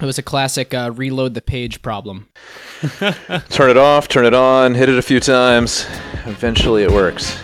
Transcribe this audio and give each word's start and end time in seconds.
It 0.00 0.06
was 0.06 0.18
a 0.18 0.22
classic 0.22 0.72
uh, 0.72 0.92
reload 0.94 1.34
the 1.34 1.42
page 1.42 1.82
problem. 1.82 2.26
turn 3.50 3.68
it 3.68 3.76
off, 3.76 4.08
turn 4.08 4.24
it 4.24 4.32
on, 4.32 4.74
hit 4.74 4.88
it 4.88 4.96
a 4.96 5.02
few 5.02 5.20
times. 5.20 5.84
Eventually 6.24 6.82
it 6.82 6.90
works. 6.90 7.38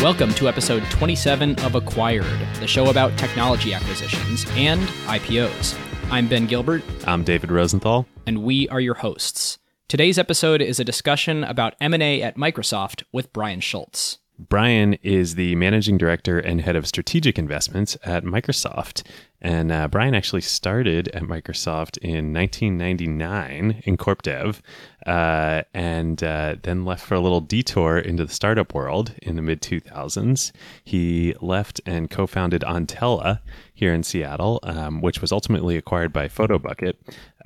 Welcome 0.00 0.32
to 0.34 0.46
episode 0.46 0.84
27 0.90 1.58
of 1.58 1.74
Acquired, 1.74 2.24
the 2.60 2.68
show 2.68 2.88
about 2.88 3.18
technology 3.18 3.74
acquisitions 3.74 4.46
and 4.50 4.80
IPOs. 5.08 5.76
I'm 6.08 6.28
Ben 6.28 6.46
Gilbert. 6.46 6.84
I'm 7.04 7.24
David 7.24 7.50
Rosenthal. 7.50 8.06
And 8.26 8.44
we 8.44 8.68
are 8.68 8.78
your 8.78 8.94
hosts. 8.94 9.58
Today's 9.88 10.18
episode 10.18 10.62
is 10.62 10.80
a 10.80 10.84
discussion 10.84 11.44
about 11.44 11.76
M&A 11.80 12.20
at 12.20 12.36
Microsoft 12.36 13.04
with 13.12 13.32
Brian 13.32 13.60
Schultz. 13.60 14.18
Brian 14.38 14.94
is 15.02 15.34
the 15.34 15.54
managing 15.56 15.96
director 15.96 16.38
and 16.38 16.60
head 16.60 16.76
of 16.76 16.86
strategic 16.86 17.38
investments 17.38 17.96
at 18.04 18.24
Microsoft. 18.24 19.02
And 19.40 19.70
uh, 19.70 19.88
Brian 19.88 20.14
actually 20.14 20.40
started 20.40 21.08
at 21.08 21.22
Microsoft 21.22 21.98
in 21.98 22.32
1999 22.32 23.82
in 23.84 23.96
Corp 23.96 24.22
Dev, 24.22 24.62
uh, 25.06 25.62
and 25.74 26.22
uh, 26.22 26.56
then 26.62 26.84
left 26.84 27.04
for 27.04 27.14
a 27.14 27.20
little 27.20 27.40
detour 27.40 27.98
into 27.98 28.24
the 28.24 28.32
startup 28.32 28.74
world 28.74 29.14
in 29.22 29.36
the 29.36 29.42
mid 29.42 29.60
2000s. 29.60 30.52
He 30.82 31.34
left 31.40 31.80
and 31.86 32.10
co 32.10 32.26
founded 32.26 32.62
Ontela 32.62 33.40
here 33.74 33.92
in 33.92 34.02
Seattle, 34.02 34.58
um, 34.62 35.02
which 35.02 35.20
was 35.20 35.32
ultimately 35.32 35.76
acquired 35.76 36.12
by 36.12 36.28
PhotoBucket. 36.28 36.94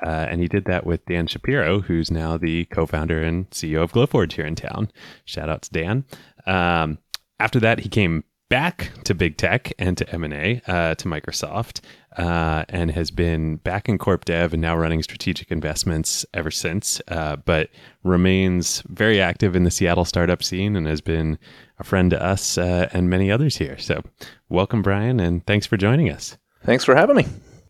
Uh, 0.02 0.27
and 0.30 0.41
he 0.41 0.48
did 0.48 0.64
that 0.64 0.86
with 0.86 1.04
Dan 1.06 1.27
Shapiro, 1.27 1.80
who's 1.80 2.10
now 2.10 2.38
the 2.38 2.64
co 2.66 2.86
founder 2.86 3.20
and 3.20 3.50
CEO 3.50 3.82
of 3.82 3.92
Glowforge 3.92 4.32
here 4.32 4.46
in 4.46 4.54
town. 4.54 4.91
Shout 5.24 5.50
out 5.50 5.62
to 5.62 5.70
Dan. 5.72 6.04
Um, 6.50 6.98
after 7.38 7.61
that, 7.61 7.80
he 7.80 7.88
came 7.88 8.25
back 8.50 8.91
to 9.05 9.14
big 9.14 9.36
tech 9.36 9.72
and 9.78 9.97
to 9.97 10.12
M&A 10.12 10.61
uh, 10.66 10.97
to 10.97 11.08
Microsoft 11.08 11.80
uh, 12.16 12.64
and 12.69 12.91
has 12.91 13.12
been 13.12 13.56
back 13.56 13.88
in 13.88 13.97
corp 13.97 14.25
dev 14.25 14.52
and 14.52 14.60
now 14.60 14.77
running 14.77 15.02
strategic 15.05 15.52
investments 15.52 16.27
ever 16.34 16.50
since 16.50 17.00
uh, 17.08 17.36
but 17.36 17.70
remains 18.02 18.83
very 18.88 19.20
active 19.20 19.55
in 19.55 19.62
the 19.62 19.70
Seattle 19.70 20.05
startup 20.05 20.42
scene 20.42 20.75
and 20.75 20.88
has 20.88 21.00
been 21.00 21.38
a 21.78 21.84
friend 21.84 22.10
to 22.10 22.20
us 22.20 22.58
uh, 22.58 22.88
and 22.92 23.08
many 23.08 23.30
others 23.30 23.56
here. 23.56 23.78
So 23.78 24.03
welcome 24.48 24.82
Brian 24.82 25.20
and 25.20 25.47
thanks 25.47 25.64
for 25.64 25.77
joining 25.77 26.10
us. 26.10 26.36
Thanks 26.64 26.84
for 26.84 26.97
having 26.97 27.16
me. 27.16 27.27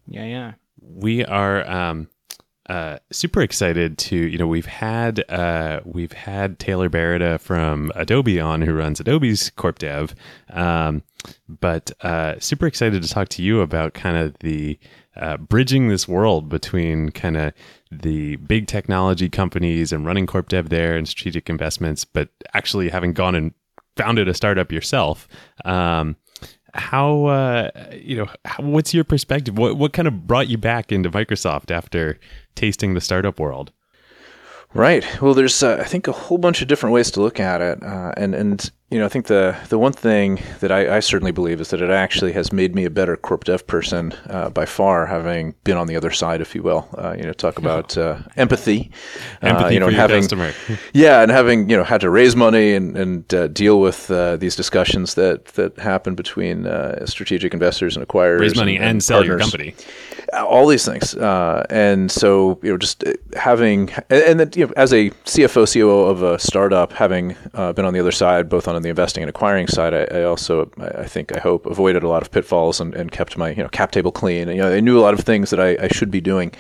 Yeah 0.07 0.25
yeah. 0.25 0.53
We 0.81 1.27
are 1.27 1.71
um, 1.71 2.09
uh, 2.71 3.01
super 3.11 3.43
excited 3.43 3.99
to 3.99 4.15
you 4.15 4.39
know 4.39 4.47
we've 4.47 4.65
had 4.65 5.25
uh, 5.29 5.81
we've 5.85 6.13
had 6.13 6.61
Taylor 6.61 6.89
Barretta 6.89 7.41
from 7.41 7.91
Adobe 7.97 8.39
on 8.39 8.63
who 8.63 8.73
runs 8.73 9.01
Adobe's 9.01 9.51
corp 9.51 9.81
dev, 9.81 10.15
um, 10.51 11.03
but 11.49 11.91
uh, 12.03 12.39
super 12.39 12.69
excited 12.69 13.03
to 13.03 13.09
talk 13.09 13.29
to 13.31 13.43
you 13.43 13.61
about 13.61 13.95
kind 13.95 14.17
of 14.17 14.39
the 14.39 14.79
uh, 15.17 15.37
bridging 15.37 15.89
this 15.89 16.07
world 16.07 16.49
between 16.49 17.11
kind 17.11 17.37
of 17.37 17.53
the 17.91 18.37
big 18.37 18.69
technology 18.69 19.29
companies 19.29 19.91
and 19.91 20.07
running 20.07 20.29
corp 20.29 20.49
dev 20.49 20.69
there 20.69 20.97
and 20.97 21.09
strategic 21.09 21.51
investments, 21.51 22.05
but 22.05 22.29
actually 22.55 22.89
having 22.89 23.13
gone 23.13 23.35
and 23.35 23.53
founded 23.97 24.29
a 24.29 24.35
startup 24.35 24.71
yourself. 24.71 25.27
Um, 25.65 26.15
how 26.75 27.25
uh, 27.27 27.71
you 27.93 28.17
know 28.17 28.29
how, 28.45 28.63
what's 28.63 28.95
your 28.95 29.05
perspective 29.05 29.59
what 29.59 29.77
what 29.77 29.93
kind 29.93 30.07
of 30.07 30.27
brought 30.27 30.49
you 30.49 30.59
back 30.59 30.93
into 30.93 31.11
microsoft 31.11 31.71
after 31.71 32.19
tasting 32.55 32.95
the 32.95 33.01
startup 33.01 33.39
world. 33.39 33.73
Right. 34.73 35.05
Well 35.21 35.35
there's 35.35 35.63
uh, 35.63 35.79
i 35.81 35.85
think 35.85 36.07
a 36.07 36.13
whole 36.13 36.39
bunch 36.39 36.63
of 36.63 36.69
different 36.69 36.93
ways 36.95 37.11
to 37.13 37.21
look 37.21 37.41
at 37.41 37.61
it 37.61 37.83
uh, 37.83 38.13
and 38.17 38.35
and 38.35 38.71
you 38.91 38.99
know, 38.99 39.05
I 39.05 39.09
think 39.09 39.27
the 39.27 39.57
the 39.69 39.79
one 39.79 39.93
thing 39.93 40.41
that 40.59 40.73
I, 40.73 40.97
I, 40.97 41.01
certainly 41.01 41.31
believe 41.31 41.61
is 41.61 41.71
that 41.71 41.81
it 41.81 41.91
actually 41.91 42.33
has 42.33 42.53
made 42.53 42.75
me 42.75 42.85
a 42.85 42.91
better 42.91 43.17
corp 43.17 43.45
dev 43.45 43.65
person 43.69 44.13
uh, 44.29 44.51
by 44.51 44.67
far, 44.67 45.07
having 45.07 45.55
been 45.63 45.77
on 45.77 45.87
the 45.87 45.95
other 45.95 46.11
side, 46.11 46.41
if 46.41 46.57
you 46.57 46.63
will. 46.65 46.89
Uh, 46.99 47.15
you 47.17 47.23
know, 47.23 47.33
talk 47.33 47.59
about 47.59 47.97
uh, 47.97 48.19
empathy, 48.37 48.91
uh, 49.43 49.47
empathy 49.47 49.75
you 49.75 49.81
know, 49.81 49.91
having, 49.91 50.23
customer. 50.23 50.53
yeah, 50.93 51.23
and 51.23 51.31
having 51.31 51.71
you 51.71 51.77
know 51.77 51.85
had 51.85 52.01
to 52.01 52.11
raise 52.11 52.35
money 52.35 52.75
and 52.75 52.97
and 52.97 53.33
uh, 53.33 53.47
deal 53.47 53.81
with 53.81 54.11
uh, 54.11 54.37
these 54.37 54.57
discussions 54.57 55.15
that 55.15 55.45
that 55.55 55.79
happen 55.79 56.17
between 56.17 56.67
strategic 57.07 57.55
investors 57.55 57.97
and 57.97 58.07
acquirers, 58.07 58.41
raise 58.41 58.57
money 58.57 58.75
and, 58.75 58.83
and, 58.83 58.91
and 58.91 59.05
sell 59.05 59.19
partners. 59.19 59.29
your 59.29 59.39
company 59.39 59.75
all 60.33 60.67
these 60.67 60.85
things. 60.85 61.15
Uh, 61.15 61.65
and 61.71 62.11
so, 62.11 62.59
you 62.63 62.71
know, 62.71 62.77
just 62.77 63.05
having, 63.37 63.91
and, 64.09 64.23
and 64.23 64.41
then, 64.41 64.51
you 64.55 64.67
know, 64.67 64.73
as 64.77 64.93
a 64.93 65.11
CFO, 65.25 65.73
COO 65.73 66.07
of 66.07 66.23
a 66.23 66.39
startup, 66.39 66.93
having 66.93 67.37
uh, 67.55 67.73
been 67.73 67.85
on 67.85 67.93
the 67.93 68.01
other 68.01 68.13
side, 68.13 68.49
both 68.49 68.69
on 68.69 68.80
the 68.83 68.89
investing 68.89 69.23
and 69.23 69.31
acquiring 69.31 69.67
side, 69.67 69.95
I, 69.95 70.19
I, 70.19 70.23
also, 70.25 70.71
I 70.79 71.07
think, 71.07 71.37
I 71.37 71.41
hope, 71.41 71.67
avoided 71.67 72.03
a 72.03 72.09
lot 72.09 72.23
of 72.23 72.31
pitfalls 72.31 72.81
and, 72.81 72.95
and 72.95 73.11
kept 73.11 73.37
my 73.37 73.51
you 73.51 73.63
know 73.63 73.69
cap 73.69 73.93
table 73.93 74.13
clean. 74.13 74.49
And, 74.49 74.57
you 74.57 74.63
know, 74.63 74.73
I 74.73 74.81
knew 74.81 74.99
a 74.99 75.03
lot 75.03 75.15
of 75.15 75.21
things 75.21 75.51
that 75.51 75.61
I, 75.61 75.77
I 75.81 75.89
should 75.89 76.11
be 76.11 76.21
doing 76.21 76.53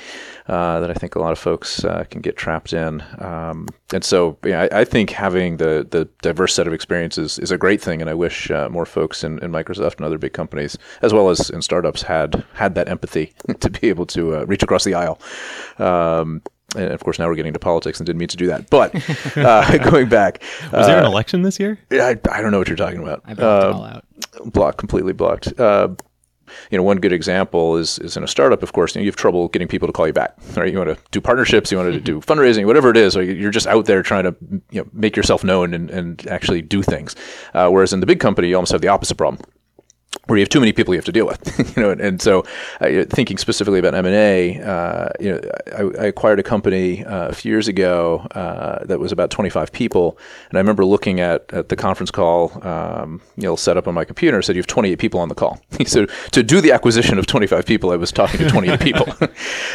uh, 0.48 0.80
that 0.80 0.91
I 0.91 0.94
think 0.94 1.14
a 1.14 1.20
lot 1.20 1.32
of 1.32 1.38
folks 1.38 1.84
uh, 1.84 2.04
can 2.10 2.20
get 2.20 2.36
trapped 2.36 2.72
in. 2.72 3.03
Um, 3.19 3.69
and 3.92 4.03
so, 4.03 4.36
I, 4.44 4.69
I, 4.72 4.84
think 4.84 5.10
having 5.10 5.59
the 5.59 5.86
the 5.88 6.09
diverse 6.22 6.54
set 6.54 6.66
of 6.66 6.72
experiences 6.72 7.38
is 7.38 7.50
a 7.50 7.59
great 7.59 7.80
thing, 7.80 8.00
and 8.00 8.10
I 8.10 8.14
wish 8.14 8.50
uh, 8.50 8.69
more 8.69 8.86
folks 8.86 9.22
in, 9.25 9.38
in, 9.41 9.53
Microsoft 9.53 9.97
and 9.97 10.06
other 10.06 10.19
big 10.19 10.32
companies, 10.32 10.76
as 11.03 11.12
well 11.12 11.30
as 11.30 11.50
in 11.50 11.62
startups, 11.62 12.03
had 12.03 12.44
had 12.54 12.75
that 12.75 12.88
empathy 12.88 13.32
to 13.60 13.70
be 13.70 13.88
able 13.88 14.06
to 14.06 14.36
uh, 14.36 14.44
reach 14.44 14.62
across 14.62 14.84
the 14.84 14.94
aisle. 14.94 15.20
Um, 15.78 16.42
and 16.76 16.92
of 16.92 17.03
course, 17.03 17.19
now 17.19 17.26
we're 17.28 17.34
getting 17.34 17.48
into 17.48 17.58
politics 17.58 17.98
and 17.98 18.06
didn't 18.06 18.19
mean 18.19 18.28
to 18.28 18.36
do 18.36 18.47
that. 18.47 18.70
But 18.70 18.94
uh, 19.36 19.78
going 19.91 20.08
back, 20.08 20.42
was 20.72 20.84
uh, 20.84 20.86
there 20.86 20.98
an 20.98 21.04
uh, 21.04 21.08
election 21.08 21.42
this 21.42 21.58
year? 21.58 21.78
I, 21.92 22.16
I 22.31 22.41
don't 22.41 22.50
know 22.50 22.58
what 22.58 22.69
you're 22.69 22.76
talking 22.76 23.03
about. 23.03 23.22
I 23.25 23.34
blocked 23.34 23.64
uh, 23.64 23.76
all 23.76 23.84
out. 23.84 24.04
Blocked, 24.53 24.78
completely 24.78 25.12
blocked. 25.12 25.59
Uh, 25.59 25.88
you 26.70 26.78
know, 26.78 26.82
one 26.82 26.98
good 26.98 27.12
example 27.12 27.76
is 27.76 27.98
is 28.00 28.16
in 28.16 28.25
a 28.25 28.28
startup. 28.28 28.62
Of 28.62 28.72
course, 28.72 28.94
you, 28.94 29.00
know, 29.00 29.04
you 29.04 29.09
have 29.09 29.16
trouble 29.16 29.48
getting 29.48 29.69
people 29.69 29.86
to 29.86 29.92
call 29.92 30.06
you 30.06 30.12
back. 30.12 30.36
Right? 30.56 30.72
You 30.72 30.78
want 30.78 30.97
to 30.97 31.03
do 31.10 31.20
partnerships, 31.20 31.70
you 31.70 31.78
want 31.78 31.92
to 31.92 32.00
do 32.00 32.20
fundraising, 32.20 32.66
whatever 32.66 32.91
it 32.91 32.97
is, 32.97 33.16
or 33.16 33.22
you're 33.22 33.50
just 33.50 33.66
out 33.66 33.86
there 33.86 34.03
trying 34.03 34.25
to 34.25 34.34
you 34.70 34.82
know, 34.82 34.88
make 34.92 35.16
yourself 35.16 35.44
known 35.44 35.75
and, 35.75 35.91
and 35.91 36.26
actually 36.26 36.62
do 36.62 36.82
things. 36.82 37.14
Uh, 37.54 37.69
whereas 37.69 37.92
in 37.92 38.00
the 38.00 38.06
big 38.06 38.20
company, 38.20 38.48
you 38.48 38.56
almost 38.56 38.72
have 38.72 38.80
the 38.80 38.88
opposite 38.88 39.16
problem 39.16 39.42
where 40.30 40.38
you 40.38 40.42
have 40.42 40.48
too 40.48 40.60
many 40.60 40.72
people 40.72 40.94
you 40.94 40.98
have 40.98 41.04
to 41.04 41.12
deal 41.12 41.26
with, 41.26 41.76
you 41.76 41.82
know, 41.82 41.91
and, 41.91 42.00
and 42.00 42.22
so 42.22 42.44
uh, 42.80 43.04
thinking 43.10 43.36
specifically 43.36 43.80
about 43.80 43.96
M 43.96 44.06
and 44.06 44.14
A, 44.14 44.60
uh, 44.60 45.08
you 45.18 45.32
know, 45.32 45.41
I, 45.76 46.02
I, 46.02 46.06
acquired 46.06 46.38
a 46.38 46.42
company 46.44 47.04
uh, 47.04 47.28
a 47.28 47.34
few 47.34 47.50
years 47.50 47.66
ago 47.66 48.26
uh, 48.30 48.84
that 48.84 49.00
was 49.00 49.10
about 49.10 49.30
25 49.30 49.72
people, 49.72 50.16
and 50.48 50.56
I 50.56 50.60
remember 50.60 50.84
looking 50.84 51.18
at, 51.18 51.52
at 51.52 51.68
the 51.68 51.74
conference 51.74 52.12
call, 52.12 52.52
um, 52.64 53.20
you 53.36 53.42
know, 53.42 53.56
set 53.56 53.76
up 53.76 53.88
on 53.88 53.94
my 53.94 54.04
computer, 54.04 54.36
and 54.36 54.44
said 54.44 54.54
you 54.54 54.60
have 54.60 54.68
28 54.68 55.00
people 55.00 55.18
on 55.18 55.28
the 55.28 55.34
call. 55.34 55.60
so 55.86 56.06
to 56.06 56.42
do 56.44 56.60
the 56.60 56.70
acquisition 56.70 57.18
of 57.18 57.26
25 57.26 57.66
people, 57.66 57.91
I 57.91 57.97
was 57.97 58.12
talking 58.12 58.38
to 58.38 58.48
28 58.48 58.80
people. 58.88 59.06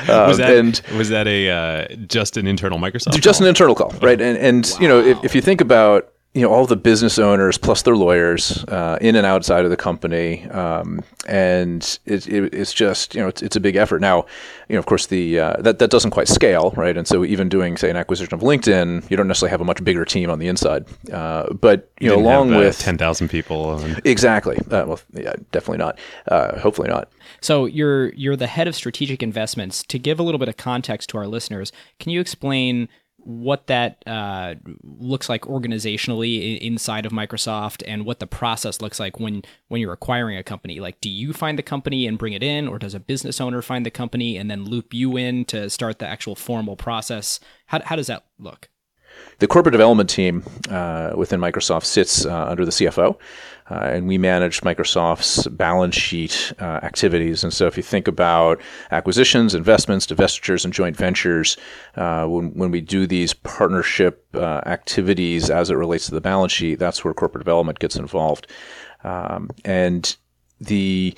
was 0.07 0.37
that 0.37 0.55
and 0.55 0.81
was 0.97 1.09
that 1.09 1.27
a 1.27 1.49
uh, 1.49 1.95
just 2.07 2.37
an 2.37 2.47
internal 2.47 2.79
Microsoft? 2.79 3.19
Just 3.19 3.39
call? 3.39 3.45
an 3.45 3.49
internal 3.49 3.75
call, 3.75 3.91
right? 4.01 4.21
And 4.21 4.37
and 4.37 4.71
wow. 4.73 4.79
you 4.79 4.87
know, 4.87 4.99
if, 5.01 5.23
if 5.25 5.35
you 5.35 5.41
think 5.41 5.59
about 5.59 6.14
you 6.35 6.41
know 6.41 6.51
all 6.51 6.65
the 6.67 6.75
business 6.75 7.17
owners 7.17 7.57
plus 7.57 7.81
their 7.83 7.95
lawyers 7.95 8.65
uh, 8.65 8.97
in 8.99 9.15
and 9.15 9.25
outside 9.25 9.63
of 9.63 9.71
the 9.71 9.77
company, 9.77 10.43
um, 10.49 11.01
and 11.27 11.97
it, 12.05 12.27
it, 12.27 12.53
it's 12.53 12.73
just 12.73 13.15
you 13.15 13.21
know 13.21 13.29
it's, 13.29 13.41
it's, 13.41 13.55
a 13.55 13.59
big 13.61 13.77
effort. 13.77 14.01
Now, 14.01 14.25
you 14.67 14.73
know 14.73 14.79
of 14.79 14.85
course 14.85 15.05
the 15.05 15.39
uh, 15.39 15.61
that 15.61 15.79
that 15.79 15.89
doesn't 15.89 16.11
quite 16.11 16.27
scale, 16.27 16.73
right? 16.75 16.97
And 16.97 17.07
so 17.07 17.23
even 17.23 17.47
doing 17.47 17.77
say 17.77 17.89
an 17.89 17.95
acquisition 17.95 18.33
of 18.33 18.41
LinkedIn, 18.41 19.09
you 19.09 19.15
don't 19.15 19.29
necessarily 19.29 19.51
have 19.51 19.61
a 19.61 19.65
much 19.65 19.81
bigger 19.81 20.03
team 20.03 20.29
on 20.29 20.39
the 20.39 20.49
inside. 20.49 20.85
Uh, 21.11 21.53
but 21.53 21.89
you, 22.01 22.09
you 22.09 22.15
know 22.17 22.21
along 22.21 22.49
have, 22.49 22.57
uh, 22.57 22.65
with 22.65 22.79
ten 22.79 22.97
thousand 22.97 23.29
people, 23.29 23.79
and... 23.79 24.01
exactly. 24.03 24.57
Uh, 24.69 24.85
well, 24.85 24.99
yeah, 25.13 25.35
definitely 25.53 25.77
not. 25.77 25.97
Uh, 26.27 26.59
hopefully 26.59 26.89
not. 26.89 27.09
So 27.39 27.65
you're 27.65 28.13
you're 28.13 28.35
the 28.35 28.47
head 28.47 28.67
of 28.67 28.75
strategic 28.75 29.23
investments. 29.23 29.83
To 29.83 29.97
give 29.97 30.19
a 30.19 30.23
little 30.23 30.39
bit 30.39 30.49
of 30.49 30.57
context 30.57 31.09
to 31.11 31.17
our 31.17 31.27
listeners, 31.27 31.71
can 31.97 32.11
you 32.11 32.19
explain? 32.19 32.89
What 33.25 33.67
that 33.67 34.03
uh, 34.05 34.53
looks 34.83 35.27
like 35.27 35.41
organizationally 35.41 36.59
inside 36.59 37.05
of 37.05 37.11
Microsoft 37.11 37.81
and 37.87 38.05
what 38.05 38.19
the 38.19 38.27
process 38.27 38.81
looks 38.81 38.99
like 38.99 39.19
when 39.19 39.41
when 39.67 39.81
you're 39.81 39.93
acquiring 39.93 40.37
a 40.37 40.43
company. 40.43 40.79
Like, 40.79 41.01
do 41.01 41.09
you 41.09 41.33
find 41.33 41.57
the 41.57 41.63
company 41.63 42.05
and 42.05 42.17
bring 42.17 42.33
it 42.33 42.43
in, 42.43 42.67
or 42.67 42.77
does 42.77 42.93
a 42.93 42.99
business 42.99 43.41
owner 43.41 43.61
find 43.61 43.85
the 43.85 43.91
company 43.91 44.37
and 44.37 44.49
then 44.49 44.63
loop 44.63 44.93
you 44.93 45.17
in 45.17 45.43
to 45.45 45.69
start 45.69 45.99
the 45.99 46.07
actual 46.07 46.35
formal 46.35 46.75
process? 46.75 47.39
How, 47.65 47.81
how 47.83 47.95
does 47.95 48.07
that 48.07 48.25
look? 48.37 48.69
The 49.39 49.47
corporate 49.47 49.73
development 49.73 50.09
team 50.09 50.43
uh, 50.69 51.11
within 51.15 51.39
Microsoft 51.39 51.85
sits 51.85 52.25
uh, 52.25 52.45
under 52.45 52.63
the 52.63 52.71
CFO, 52.71 53.17
uh, 53.69 53.73
and 53.73 54.07
we 54.07 54.17
manage 54.17 54.61
Microsoft's 54.61 55.47
balance 55.47 55.95
sheet 55.95 56.53
uh, 56.59 56.79
activities. 56.83 57.43
And 57.43 57.51
so, 57.51 57.67
if 57.67 57.75
you 57.75 57.83
think 57.83 58.07
about 58.07 58.61
acquisitions, 58.91 59.53
investments, 59.53 60.05
divestitures, 60.07 60.63
and 60.63 60.73
joint 60.73 60.95
ventures, 60.95 61.57
uh, 61.95 62.25
when, 62.27 62.53
when 62.53 62.71
we 62.71 62.79
do 62.79 63.05
these 63.05 63.33
partnership 63.33 64.23
activities 64.35 65.49
as 65.49 65.69
it 65.69 65.75
relates 65.75 66.05
to 66.05 66.11
the 66.11 66.21
balance 66.21 66.51
sheet, 66.51 66.75
that's 66.75 67.03
where 67.03 67.13
corporate 67.13 67.43
development 67.43 67.79
gets 67.79 67.95
involved. 67.95 68.47
Um, 69.03 69.49
and 69.63 70.15
the 70.59 71.15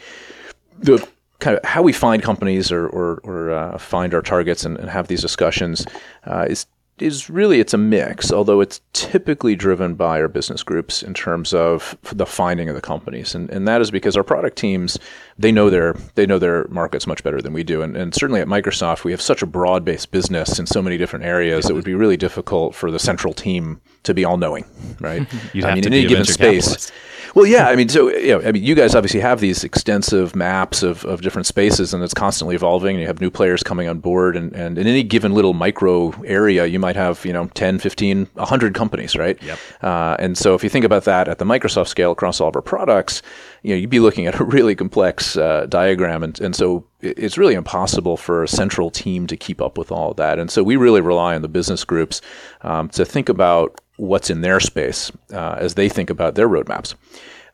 the 0.80 1.08
kind 1.40 1.58
of 1.58 1.64
how 1.64 1.82
we 1.82 1.94
find 1.94 2.24
companies 2.24 2.72
or, 2.72 2.88
or, 2.88 3.20
or 3.24 3.52
uh, 3.52 3.78
find 3.78 4.14
our 4.14 4.22
targets 4.22 4.66
and, 4.66 4.78
and, 4.78 4.90
have 4.90 5.08
these 5.08 5.22
discussions 5.22 5.86
uh, 6.26 6.46
is 6.50 6.66
is 7.00 7.30
really 7.30 7.60
it's 7.60 7.74
a 7.74 7.78
mix, 7.78 8.32
although 8.32 8.62
it's 8.62 8.82
typically 8.94 9.56
driven 9.56 9.96
by 9.96 10.20
our 10.20 10.28
business 10.28 10.64
groups 10.64 11.04
in 11.04 11.14
terms 11.14 11.54
of 11.54 11.98
the 12.12 12.26
finding 12.26 12.70
of 12.70 12.76
the 12.76 12.82
companies, 12.82 13.36
and 13.36 13.50
and 13.50 13.68
that 13.68 13.82
is 13.82 13.92
because 13.92 14.18
our 14.18 14.24
product 14.24 14.58
teams 14.58 14.98
they 15.38 15.52
know 15.52 15.70
their 15.70 15.94
they 16.16 16.26
know 16.26 16.40
their 16.40 16.68
markets 16.70 17.08
much 17.08 17.24
better 17.24 17.42
than 17.42 17.54
we 17.54 17.64
do, 17.64 17.82
and 17.82 17.96
and 17.96 18.14
certainly 18.14 18.42
at 18.42 18.48
Microsoft 18.48 19.04
we 19.04 19.12
have 19.12 19.22
such 19.22 19.42
a 19.42 19.46
broad 19.46 19.86
based 19.86 20.12
business 20.12 20.60
in 20.60 20.66
so 20.66 20.82
many 20.82 20.98
different 20.98 21.26
areas. 21.26 21.70
It 21.70 21.74
would 21.74 21.86
be 21.86 21.96
really 21.96 22.18
difficult 22.18 22.74
for 22.76 22.92
the 22.92 23.00
central 23.00 23.34
team 23.34 23.80
to 24.04 24.14
be 24.14 24.26
all 24.26 24.38
knowing, 24.38 24.66
right? 25.00 25.22
I 25.56 25.68
have 25.68 25.74
mean, 25.76 25.84
to 25.84 25.88
in 25.88 25.94
any 25.94 26.08
given 26.08 26.26
space. 26.26 26.66
capitalist. 26.66 26.94
Well, 27.36 27.46
yeah, 27.46 27.68
I 27.68 27.76
mean, 27.76 27.90
so 27.90 28.10
you 28.10 28.30
know, 28.30 28.42
I 28.42 28.52
mean, 28.52 28.64
you 28.64 28.76
guys 28.76 28.96
obviously 28.96 29.20
have 29.20 29.40
these 29.40 29.64
extensive 29.64 30.36
maps 30.36 30.84
of, 30.84 31.06
of 31.06 31.22
different 31.22 31.46
spaces, 31.46 31.94
and 31.94 32.04
it's 32.04 32.14
constantly 32.14 32.56
evolving. 32.56 32.96
And 32.96 33.02
you 33.02 33.08
have 33.08 33.22
new 33.22 33.30
players 33.30 33.64
coming 33.64 33.88
on 33.88 34.00
board, 34.00 34.36
and, 34.36 34.54
and 34.54 34.78
in 34.78 34.88
any 34.88 35.04
given 35.04 35.34
little 35.34 35.54
micro 35.54 36.12
area, 36.24 36.66
you 36.66 36.80
might 36.80 36.96
have 36.96 37.24
you 37.26 37.34
know 37.34 37.48
10, 37.48 37.80
15, 37.80 38.28
100 38.34 38.74
companies, 38.74 39.16
right? 39.16 39.42
Yep. 39.42 39.60
Uh, 39.82 40.16
and 40.20 40.38
so 40.38 40.56
if 40.56 40.64
you 40.64 40.70
think 40.70 40.86
about 40.86 41.04
that 41.06 41.28
at 41.28 41.38
the 41.38 41.46
Microsoft 41.46 41.88
scale 41.88 42.12
across 42.12 42.42
all 42.42 42.50
of 42.50 42.56
our 42.56 42.62
products, 42.62 43.22
you 43.64 43.72
know, 43.72 43.78
you'd 43.78 43.90
be 43.90 44.00
looking 44.00 44.28
at 44.28 44.40
a 44.40 44.44
really 44.44 44.76
complex 44.76 45.38
uh, 45.38 45.66
diagram, 45.68 46.24
and 46.24 46.40
and 46.40 46.56
so 46.56 46.86
it's 47.00 47.38
really 47.38 47.54
impossible 47.54 48.18
for 48.18 48.44
a 48.44 48.48
central 48.48 48.90
team 48.90 49.28
to 49.28 49.38
keep 49.38 49.62
up 49.62 49.78
with 49.78 49.92
all 49.92 50.12
of 50.12 50.18
that. 50.18 50.40
And 50.40 50.50
so 50.50 50.64
we 50.64 50.76
really 50.76 51.02
rely 51.02 51.36
on 51.36 51.44
the 51.44 51.48
business 51.48 51.84
groups 51.84 52.22
um, 52.62 52.90
to 52.90 53.06
think 53.06 53.30
about 53.30 53.80
what's 53.98 54.30
in 54.30 54.42
their 54.42 54.60
space 54.60 55.12
uh, 55.34 55.58
as 55.60 55.74
they 55.74 55.90
think 55.90 56.10
about 56.10 56.36
their 56.36 56.48
roadmaps. 56.48 56.96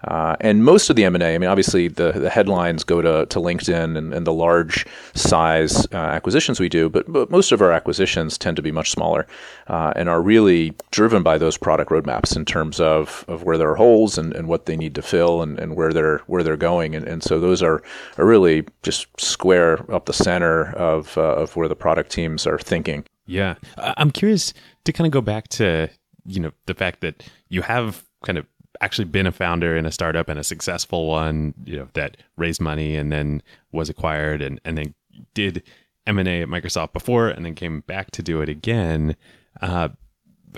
Uh, 0.05 0.35
and 0.41 0.65
most 0.65 0.89
of 0.89 0.95
the 0.95 1.05
M&A, 1.05 1.35
I 1.35 1.37
mean, 1.37 1.49
obviously 1.49 1.87
the, 1.87 2.11
the 2.11 2.29
headlines 2.29 2.83
go 2.83 3.01
to, 3.01 3.25
to 3.27 3.39
LinkedIn 3.39 3.97
and, 3.97 4.13
and 4.13 4.27
the 4.27 4.33
large 4.33 4.85
size 5.13 5.87
uh, 5.93 5.97
acquisitions 5.97 6.59
we 6.59 6.67
do, 6.67 6.89
but, 6.89 7.09
but 7.11 7.31
most 7.31 7.51
of 7.51 7.61
our 7.61 7.71
acquisitions 7.71 8.37
tend 8.37 8.57
to 8.57 8.61
be 8.61 8.71
much 8.71 8.91
smaller 8.91 9.25
uh, 9.67 9.93
and 9.95 10.09
are 10.09 10.21
really 10.21 10.73
driven 10.91 11.23
by 11.23 11.37
those 11.37 11.57
product 11.57 11.89
roadmaps 11.89 12.35
in 12.35 12.43
terms 12.43 12.79
of, 12.79 13.23
of 13.27 13.43
where 13.43 13.57
there 13.57 13.69
are 13.71 13.75
holes 13.75 14.17
and, 14.17 14.33
and 14.35 14.47
what 14.47 14.65
they 14.65 14.75
need 14.75 14.93
to 14.95 15.01
fill 15.01 15.41
and, 15.41 15.57
and 15.57 15.75
where 15.75 15.93
they're 15.93 16.19
where 16.27 16.43
they're 16.43 16.57
going. 16.57 16.95
And, 16.95 17.07
and 17.07 17.23
so 17.23 17.39
those 17.39 17.63
are, 17.63 17.81
are 18.17 18.25
really 18.25 18.65
just 18.81 19.07
square 19.19 19.89
up 19.91 20.05
the 20.05 20.13
center 20.13 20.73
of, 20.73 21.17
uh, 21.17 21.35
of 21.35 21.55
where 21.55 21.69
the 21.69 21.75
product 21.75 22.11
teams 22.11 22.45
are 22.45 22.59
thinking. 22.59 23.05
Yeah. 23.25 23.55
I'm 23.77 24.11
curious 24.11 24.53
to 24.83 24.91
kind 24.91 25.05
of 25.05 25.11
go 25.11 25.21
back 25.21 25.47
to, 25.49 25.89
you 26.25 26.39
know, 26.39 26.51
the 26.65 26.73
fact 26.73 27.01
that 27.01 27.23
you 27.49 27.61
have 27.61 28.03
kind 28.23 28.37
of 28.37 28.45
actually 28.81 29.05
been 29.05 29.27
a 29.27 29.31
founder 29.31 29.77
in 29.77 29.85
a 29.85 29.91
startup 29.91 30.29
and 30.29 30.39
a 30.39 30.43
successful 30.43 31.07
one, 31.07 31.53
you 31.65 31.77
know, 31.77 31.87
that 31.93 32.17
raised 32.37 32.61
money 32.61 32.95
and 32.95 33.11
then 33.11 33.41
was 33.71 33.89
acquired 33.89 34.41
and, 34.41 34.59
and 34.65 34.77
then 34.77 34.93
did 35.33 35.63
M&A 36.07 36.41
at 36.41 36.47
Microsoft 36.47 36.93
before 36.93 37.29
and 37.29 37.45
then 37.45 37.55
came 37.55 37.81
back 37.81 38.11
to 38.11 38.23
do 38.23 38.41
it 38.41 38.49
again. 38.49 39.15
Uh, 39.61 39.89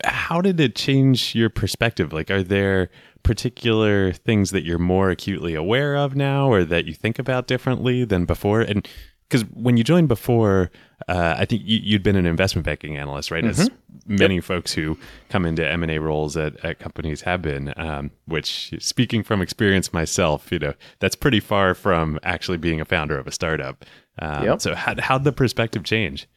how 0.04 0.42
did 0.42 0.60
it 0.60 0.76
change 0.76 1.36
your 1.36 1.50
perspective? 1.50 2.12
Like, 2.12 2.30
are 2.30 2.44
there 2.44 2.90
particular 3.24 4.12
things 4.12 4.52
that 4.52 4.64
you're 4.64 4.78
more 4.78 5.10
acutely 5.10 5.56
aware 5.56 5.96
of 5.96 6.16
now 6.16 6.52
or 6.52 6.64
that 6.66 6.86
you 6.86 6.94
think 6.94 7.20
about 7.20 7.48
differently 7.48 8.04
than 8.06 8.26
before? 8.26 8.62
And 8.62 8.88
because 9.28 9.42
when 9.54 9.78
you 9.78 9.84
joined 9.84 10.08
before, 10.08 10.72
uh, 11.08 11.36
I 11.38 11.46
think 11.46 11.64
you, 11.66 11.80
you'd 11.82 12.04
been 12.04 12.16
an 12.16 12.26
investment 12.26 12.66
banking 12.66 12.98
analyst, 12.98 13.32
right? 13.32 13.44
As 13.44 13.70
many 14.06 14.40
folks 14.40 14.72
who 14.74 14.98
come 15.30 15.46
into 15.46 15.68
M 15.68 15.84
and 15.84 15.92
A 15.92 16.00
roles 16.00 16.38
at, 16.38 16.64
at 16.64 16.80
companies 16.80 17.22
have 17.22 17.42
been. 17.42 17.74
Um, 17.78 18.12
which, 18.26 18.74
speaking 18.80 19.24
from 19.24 19.42
experience 19.42 19.92
myself, 19.94 20.52
you 20.52 20.60
know 20.60 20.74
that's 21.00 21.16
pretty 21.16 21.40
far 21.40 21.74
from 21.74 22.20
actually 22.24 22.58
being 22.58 22.80
a 22.80 22.86
founder 22.86 23.18
of 23.18 23.28
a 23.28 23.32
startup. 23.32 23.86
Um, 24.20 24.44
Yep. 24.46 24.62
So, 24.62 24.76
how 24.76 24.96
how'd 25.00 25.24
the 25.24 25.32
perspective 25.32 25.84
change? 25.84 26.28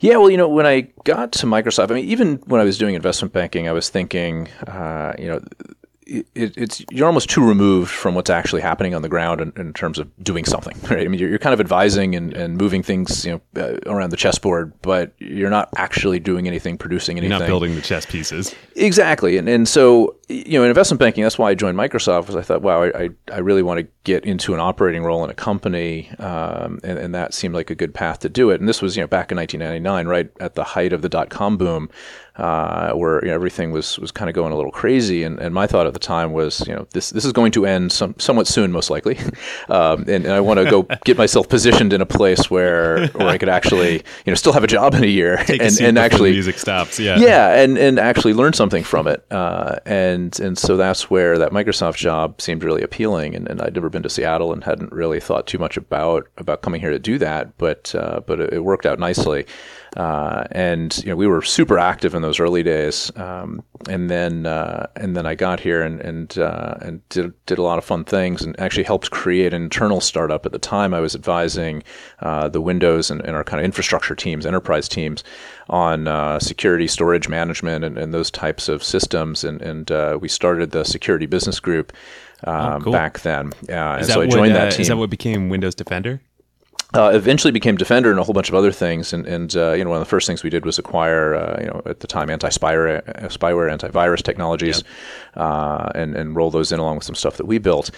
Yeah, 0.00 0.16
well, 0.16 0.30
you 0.30 0.36
know, 0.36 0.48
when 0.48 0.66
I 0.66 0.88
got 1.04 1.32
to 1.32 1.46
Microsoft, 1.46 1.90
I 1.90 1.94
mean, 1.94 2.04
even 2.04 2.36
when 2.46 2.60
I 2.60 2.64
was 2.64 2.76
doing 2.76 2.94
investment 2.94 3.32
banking, 3.32 3.68
I 3.68 3.72
was 3.72 3.88
thinking, 3.88 4.48
uh, 4.66 5.14
you 5.18 5.28
know, 5.28 5.40
it, 6.06 6.26
it's 6.34 6.84
you're 6.90 7.06
almost 7.06 7.30
too 7.30 7.46
removed 7.46 7.90
from 7.90 8.14
what's 8.14 8.30
actually 8.30 8.62
happening 8.62 8.94
on 8.94 9.02
the 9.02 9.08
ground 9.08 9.40
in, 9.40 9.52
in 9.56 9.72
terms 9.72 9.98
of 9.98 10.10
doing 10.22 10.44
something, 10.44 10.76
right? 10.90 11.04
I 11.04 11.08
mean, 11.08 11.20
you're, 11.20 11.30
you're 11.30 11.38
kind 11.38 11.54
of 11.54 11.60
advising 11.60 12.14
and, 12.14 12.32
and 12.34 12.56
moving 12.56 12.82
things, 12.82 13.24
you 13.24 13.40
know, 13.54 13.62
uh, 13.62 13.78
around 13.86 14.10
the 14.10 14.16
chessboard, 14.16 14.72
but 14.82 15.12
you're 15.18 15.50
not 15.50 15.68
actually 15.76 16.20
doing 16.20 16.46
anything, 16.46 16.76
producing 16.78 17.16
You're 17.16 17.24
anything. 17.26 17.40
not 17.40 17.46
building 17.46 17.74
the 17.74 17.80
chess 17.82 18.06
pieces. 18.06 18.54
Exactly, 18.76 19.36
and 19.36 19.48
and 19.48 19.68
so 19.68 20.16
you 20.28 20.58
know, 20.58 20.62
in 20.62 20.68
investment 20.68 21.00
banking, 21.00 21.22
that's 21.22 21.38
why 21.38 21.50
I 21.50 21.54
joined 21.54 21.76
Microsoft. 21.76 22.26
Was 22.26 22.36
I 22.36 22.42
thought, 22.42 22.62
wow, 22.62 22.82
I 22.84 23.10
I, 23.30 23.38
really 23.38 23.62
want 23.62 23.80
to 23.80 23.86
get 24.04 24.24
into 24.24 24.54
an 24.54 24.60
operating 24.60 25.02
role 25.02 25.22
in 25.24 25.30
a 25.30 25.34
company, 25.34 26.10
um, 26.18 26.80
and, 26.82 26.98
and 26.98 27.14
that 27.14 27.34
seemed 27.34 27.54
like 27.54 27.70
a 27.70 27.74
good 27.74 27.92
path 27.92 28.20
to 28.20 28.28
do 28.28 28.50
it. 28.50 28.60
And 28.60 28.68
this 28.68 28.80
was 28.80 28.96
you 28.96 29.02
know 29.02 29.06
back 29.06 29.30
in 29.30 29.36
1999, 29.36 30.06
right 30.06 30.30
at 30.40 30.54
the 30.54 30.64
height 30.64 30.92
of 30.92 31.02
the 31.02 31.08
dot 31.08 31.30
com 31.30 31.56
boom, 31.56 31.90
uh, 32.36 32.92
where 32.92 33.22
you 33.24 33.28
know, 33.28 33.34
everything 33.34 33.70
was 33.70 33.98
was 33.98 34.10
kind 34.10 34.28
of 34.28 34.34
going 34.34 34.52
a 34.52 34.56
little 34.56 34.72
crazy. 34.72 35.22
And, 35.22 35.38
and 35.38 35.54
my 35.54 35.66
thought 35.66 35.86
at 35.86 35.92
the 35.92 36.00
time 36.00 36.32
was, 36.32 36.66
you 36.66 36.74
know, 36.74 36.86
this 36.92 37.10
this 37.10 37.24
is 37.24 37.32
going 37.32 37.52
to 37.52 37.66
end 37.66 37.92
some 37.92 38.14
somewhat 38.18 38.46
soon, 38.46 38.72
most 38.72 38.90
likely, 38.90 39.18
um, 39.68 40.00
and, 40.02 40.24
and 40.24 40.32
I 40.32 40.40
want 40.40 40.58
to 40.58 40.70
go 40.70 40.82
get 41.04 41.16
myself 41.16 41.48
positioned 41.48 41.92
in 41.92 42.00
a 42.00 42.06
place 42.06 42.50
where 42.50 43.08
where 43.08 43.28
I 43.28 43.38
could 43.38 43.48
actually 43.48 43.94
you 43.94 44.30
know 44.30 44.34
still 44.34 44.52
have 44.52 44.64
a 44.64 44.68
job 44.68 44.94
in 44.94 45.04
a 45.04 45.08
year 45.08 45.36
Take 45.44 45.60
a 45.60 45.64
and 45.64 45.74
seat 45.74 45.84
and 45.84 45.98
actually 45.98 46.32
music 46.32 46.58
stops. 46.58 46.98
Yeah. 46.98 47.18
yeah, 47.18 47.60
and 47.60 47.78
and 47.78 47.98
actually 47.98 48.34
learn 48.34 48.52
something 48.52 48.82
from 48.82 49.06
it. 49.06 49.24
Uh, 49.30 49.76
and 49.86 50.13
and 50.14 50.56
so 50.58 50.76
that's 50.76 51.10
where 51.10 51.38
that 51.38 51.52
Microsoft 51.52 51.96
job 51.96 52.40
seemed 52.40 52.62
really 52.62 52.82
appealing. 52.82 53.34
And, 53.34 53.48
and 53.48 53.60
I'd 53.60 53.74
never 53.74 53.88
been 53.88 54.02
to 54.02 54.10
Seattle 54.10 54.52
and 54.52 54.62
hadn't 54.64 54.92
really 54.92 55.20
thought 55.20 55.46
too 55.46 55.58
much 55.58 55.76
about 55.76 56.28
about 56.36 56.62
coming 56.62 56.80
here 56.80 56.90
to 56.90 56.98
do 56.98 57.18
that. 57.18 57.56
But 57.58 57.94
uh, 57.94 58.20
but 58.26 58.40
it, 58.40 58.52
it 58.54 58.60
worked 58.60 58.86
out 58.86 58.98
nicely. 58.98 59.46
Uh, 59.96 60.44
and 60.50 60.98
you 61.04 61.10
know 61.10 61.16
we 61.16 61.26
were 61.26 61.40
super 61.40 61.78
active 61.78 62.14
in 62.14 62.22
those 62.22 62.40
early 62.40 62.62
days. 62.62 63.12
Um, 63.16 63.62
and 63.88 64.10
then 64.10 64.46
uh, 64.46 64.86
and 64.96 65.16
then 65.16 65.24
I 65.26 65.34
got 65.34 65.60
here 65.60 65.82
and 65.82 66.00
and 66.00 66.36
uh, 66.36 66.74
and 66.80 67.08
did 67.10 67.32
did 67.46 67.58
a 67.58 67.62
lot 67.62 67.78
of 67.78 67.84
fun 67.84 68.04
things 68.04 68.42
and 68.42 68.58
actually 68.58 68.84
helped 68.84 69.10
create 69.10 69.54
an 69.54 69.62
internal 69.62 70.00
startup. 70.00 70.44
At 70.46 70.52
the 70.52 70.58
time, 70.58 70.94
I 70.94 71.00
was 71.00 71.14
advising 71.14 71.82
uh, 72.20 72.48
the 72.48 72.60
Windows 72.60 73.10
and, 73.10 73.20
and 73.20 73.36
our 73.36 73.44
kind 73.44 73.60
of 73.60 73.64
infrastructure 73.64 74.16
teams, 74.16 74.46
enterprise 74.46 74.88
teams, 74.88 75.22
on 75.68 76.08
uh, 76.08 76.40
security, 76.40 76.88
storage 76.88 77.28
management, 77.28 77.84
and, 77.84 77.96
and 77.96 78.12
those 78.12 78.30
types 78.30 78.68
of 78.68 78.82
systems. 78.82 79.44
And 79.44 79.62
and 79.62 79.92
uh, 79.92 80.18
we 80.20 80.28
started 80.28 80.72
the 80.72 80.84
security 80.84 81.26
business 81.26 81.60
group 81.60 81.92
um, 82.44 82.82
cool. 82.82 82.92
back 82.92 83.20
then. 83.20 83.52
Uh, 83.68 83.98
and 83.98 84.06
so 84.06 84.22
I 84.22 84.26
what, 84.26 84.30
joined 84.30 84.52
uh, 84.52 84.56
that 84.56 84.72
team 84.72 84.82
Is 84.82 84.88
that 84.88 84.96
what 84.96 85.10
became 85.10 85.48
Windows 85.48 85.74
Defender? 85.74 86.20
Uh, 86.94 87.10
eventually 87.12 87.50
became 87.50 87.76
Defender 87.76 88.10
and 88.10 88.20
a 88.20 88.22
whole 88.22 88.32
bunch 88.32 88.48
of 88.48 88.54
other 88.54 88.72
things. 88.72 89.12
And, 89.12 89.26
and 89.26 89.54
uh, 89.56 89.72
you 89.72 89.84
know, 89.84 89.90
one 89.90 90.00
of 90.00 90.06
the 90.06 90.08
first 90.08 90.26
things 90.26 90.42
we 90.42 90.50
did 90.50 90.64
was 90.64 90.78
acquire, 90.78 91.34
uh, 91.34 91.60
you 91.60 91.66
know, 91.66 91.82
at 91.86 92.00
the 92.00 92.06
time, 92.06 92.30
anti-spyware, 92.30 93.24
uh, 93.24 93.28
spyware, 93.28 93.76
antivirus 93.76 94.22
technologies, 94.22 94.84
uh, 95.36 95.90
and 95.94 96.14
and 96.14 96.36
roll 96.36 96.50
those 96.50 96.72
in 96.72 96.80
along 96.80 96.96
with 96.96 97.04
some 97.04 97.14
stuff 97.14 97.36
that 97.36 97.46
we 97.46 97.58
built. 97.58 97.90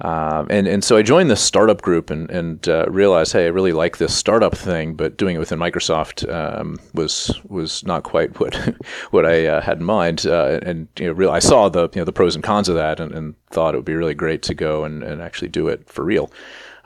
Um, 0.00 0.46
and 0.48 0.68
and 0.68 0.84
so 0.84 0.96
I 0.96 1.02
joined 1.02 1.28
this 1.28 1.40
startup 1.40 1.82
group 1.82 2.10
and 2.10 2.30
and 2.30 2.68
uh, 2.68 2.86
realized, 2.88 3.32
hey, 3.32 3.46
I 3.46 3.48
really 3.48 3.72
like 3.72 3.98
this 3.98 4.14
startup 4.14 4.56
thing, 4.56 4.94
but 4.94 5.16
doing 5.16 5.34
it 5.34 5.38
within 5.40 5.58
Microsoft 5.58 6.30
um, 6.32 6.78
was 6.94 7.38
was 7.48 7.84
not 7.84 8.04
quite 8.04 8.38
what 8.38 8.54
what 9.10 9.26
I 9.26 9.46
uh, 9.46 9.60
had 9.60 9.78
in 9.78 9.84
mind. 9.84 10.24
Uh, 10.26 10.60
and 10.62 10.86
you 10.98 11.06
know, 11.06 11.12
real, 11.12 11.30
I 11.30 11.40
saw 11.40 11.68
the 11.68 11.88
you 11.94 12.00
know 12.00 12.04
the 12.04 12.12
pros 12.12 12.34
and 12.34 12.44
cons 12.44 12.68
of 12.68 12.76
that, 12.76 13.00
and, 13.00 13.12
and 13.12 13.34
thought 13.50 13.74
it 13.74 13.78
would 13.78 13.84
be 13.84 13.94
really 13.94 14.14
great 14.14 14.42
to 14.42 14.54
go 14.54 14.84
and, 14.84 15.02
and 15.02 15.20
actually 15.20 15.48
do 15.48 15.68
it 15.68 15.88
for 15.88 16.04
real. 16.04 16.30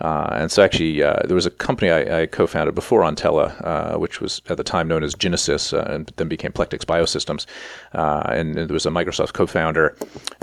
Uh, 0.03 0.29
and 0.33 0.51
so 0.51 0.63
actually, 0.63 1.03
uh, 1.03 1.21
there 1.25 1.37
was 1.37 1.47
a 1.47 1.51
company 1.51 1.91
I, 1.91 2.23
I 2.23 2.27
co-founded 2.27 2.75
before 2.75 3.03
Ontela, 3.03 3.55
uh, 3.65 3.99
which 3.99 4.21
was 4.21 4.43
at 4.49 4.57
the 4.57 4.65
time 4.65 4.89
known 4.89 5.05
as 5.05 5.15
Genesis, 5.15 5.73
uh, 5.73 5.87
and 5.89 6.13
then 6.17 6.29
became 6.29 6.53
Plectix 6.53 6.85
Biosystems. 6.85 7.47
Uh, 7.95 8.23
and, 8.27 8.59
and 8.59 8.69
there 8.69 8.75
was 8.75 8.85
a 8.85 8.91
Microsoft 8.91 9.33
co-founder 9.33 9.97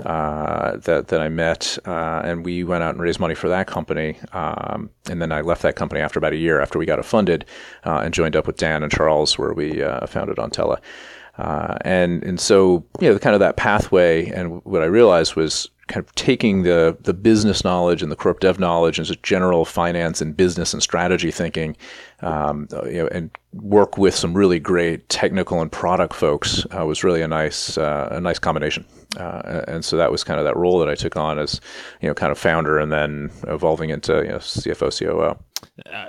uh, 0.06 0.76
that 0.78 1.08
that 1.08 1.20
I 1.20 1.28
met, 1.28 1.78
and 1.84 2.44
we 2.44 2.64
went 2.64 2.82
out 2.82 2.94
and 2.94 3.02
raised 3.02 3.20
money 3.20 3.34
for 3.34 3.48
that 3.50 3.66
company. 3.66 4.18
Um, 4.32 4.90
and 5.10 5.20
then 5.20 5.30
I 5.30 5.42
left 5.42 5.62
that 5.62 5.76
company 5.76 6.00
after 6.00 6.18
about 6.18 6.32
a 6.32 6.38
year 6.38 6.60
after 6.60 6.78
we 6.78 6.86
got 6.86 6.98
it 6.98 7.04
funded, 7.04 7.44
and 7.84 8.14
joined 8.14 8.36
up 8.36 8.46
with 8.46 8.56
Dan 8.56 8.82
and 8.82 8.90
Charles, 8.90 9.38
where 9.38 9.52
we 9.52 9.82
founded 10.06 10.38
Ontela. 10.38 10.78
Uh, 11.38 11.76
and 11.82 12.22
and 12.24 12.40
so 12.40 12.84
you 13.00 13.10
know, 13.10 13.18
kind 13.18 13.34
of 13.34 13.40
that 13.40 13.56
pathway, 13.56 14.26
and 14.30 14.62
what 14.64 14.82
I 14.82 14.86
realized 14.86 15.36
was 15.36 15.70
kind 15.90 16.04
of 16.04 16.14
taking 16.14 16.62
the 16.62 16.96
the 17.00 17.12
business 17.12 17.64
knowledge 17.64 18.02
and 18.02 18.12
the 18.12 18.16
corp 18.16 18.40
dev 18.40 18.60
knowledge 18.60 18.98
and 18.98 19.06
just 19.06 19.22
general 19.22 19.64
finance 19.64 20.20
and 20.20 20.36
business 20.36 20.72
and 20.72 20.82
strategy 20.82 21.30
thinking, 21.30 21.76
um, 22.20 22.68
you 22.84 23.02
know, 23.02 23.08
and 23.08 23.30
work 23.54 23.98
with 23.98 24.14
some 24.14 24.34
really 24.34 24.60
great 24.60 25.08
technical 25.08 25.60
and 25.60 25.72
product 25.72 26.14
folks 26.14 26.64
uh, 26.78 26.86
was 26.86 27.02
really 27.02 27.22
a 27.22 27.28
nice 27.28 27.76
uh, 27.76 28.08
a 28.12 28.20
nice 28.20 28.38
combination. 28.38 28.84
Uh, 29.18 29.62
and 29.66 29.84
so 29.84 29.96
that 29.96 30.12
was 30.12 30.22
kind 30.22 30.38
of 30.38 30.44
that 30.44 30.56
role 30.56 30.78
that 30.78 30.88
I 30.88 30.94
took 30.94 31.16
on 31.16 31.38
as 31.38 31.60
you 32.00 32.08
know 32.08 32.14
kind 32.14 32.30
of 32.30 32.38
founder 32.38 32.78
and 32.78 32.92
then 32.92 33.30
evolving 33.48 33.90
into 33.90 34.14
you 34.22 34.28
know, 34.28 34.38
CFO 34.38 34.96
COO. 34.96 35.36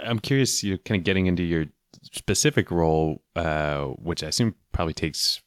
I'm 0.03 0.19
curious, 0.19 0.63
you're 0.63 0.77
kind 0.79 0.99
of 0.99 1.03
getting 1.03 1.25
into 1.25 1.43
your 1.43 1.65
specific 2.11 2.71
role, 2.71 3.21
uh, 3.35 3.85
which 3.85 4.23
I 4.23 4.27
assume 4.27 4.55
probably 4.71 4.93
takes 4.93 5.41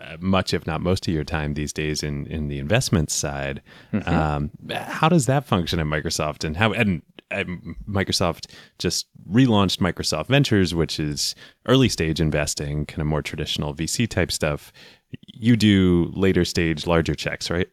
uh, 0.00 0.16
much, 0.20 0.52
if 0.54 0.66
not 0.66 0.80
most, 0.80 1.06
of 1.08 1.14
your 1.14 1.24
time 1.24 1.54
these 1.54 1.72
days 1.72 2.02
in 2.02 2.26
in 2.26 2.48
the 2.48 2.58
investment 2.58 3.10
side. 3.10 3.62
Um, 4.06 4.50
how 4.72 5.08
does 5.08 5.26
that 5.26 5.44
function 5.44 5.80
at 5.80 5.86
Microsoft, 5.86 6.44
and 6.44 6.56
how 6.56 6.72
and 6.72 7.02
Microsoft 7.88 8.50
just 8.78 9.06
relaunched 9.30 9.78
Microsoft 9.78 10.26
Ventures, 10.28 10.74
which 10.74 11.00
is 11.00 11.34
early 11.66 11.88
stage 11.88 12.20
investing, 12.20 12.86
kind 12.86 13.00
of 13.00 13.06
more 13.06 13.22
traditional 13.22 13.74
VC 13.74 14.08
type 14.08 14.30
stuff. 14.30 14.72
You 15.32 15.56
do 15.56 16.12
later 16.14 16.44
stage, 16.44 16.86
larger 16.86 17.14
checks, 17.14 17.50
right? 17.50 17.68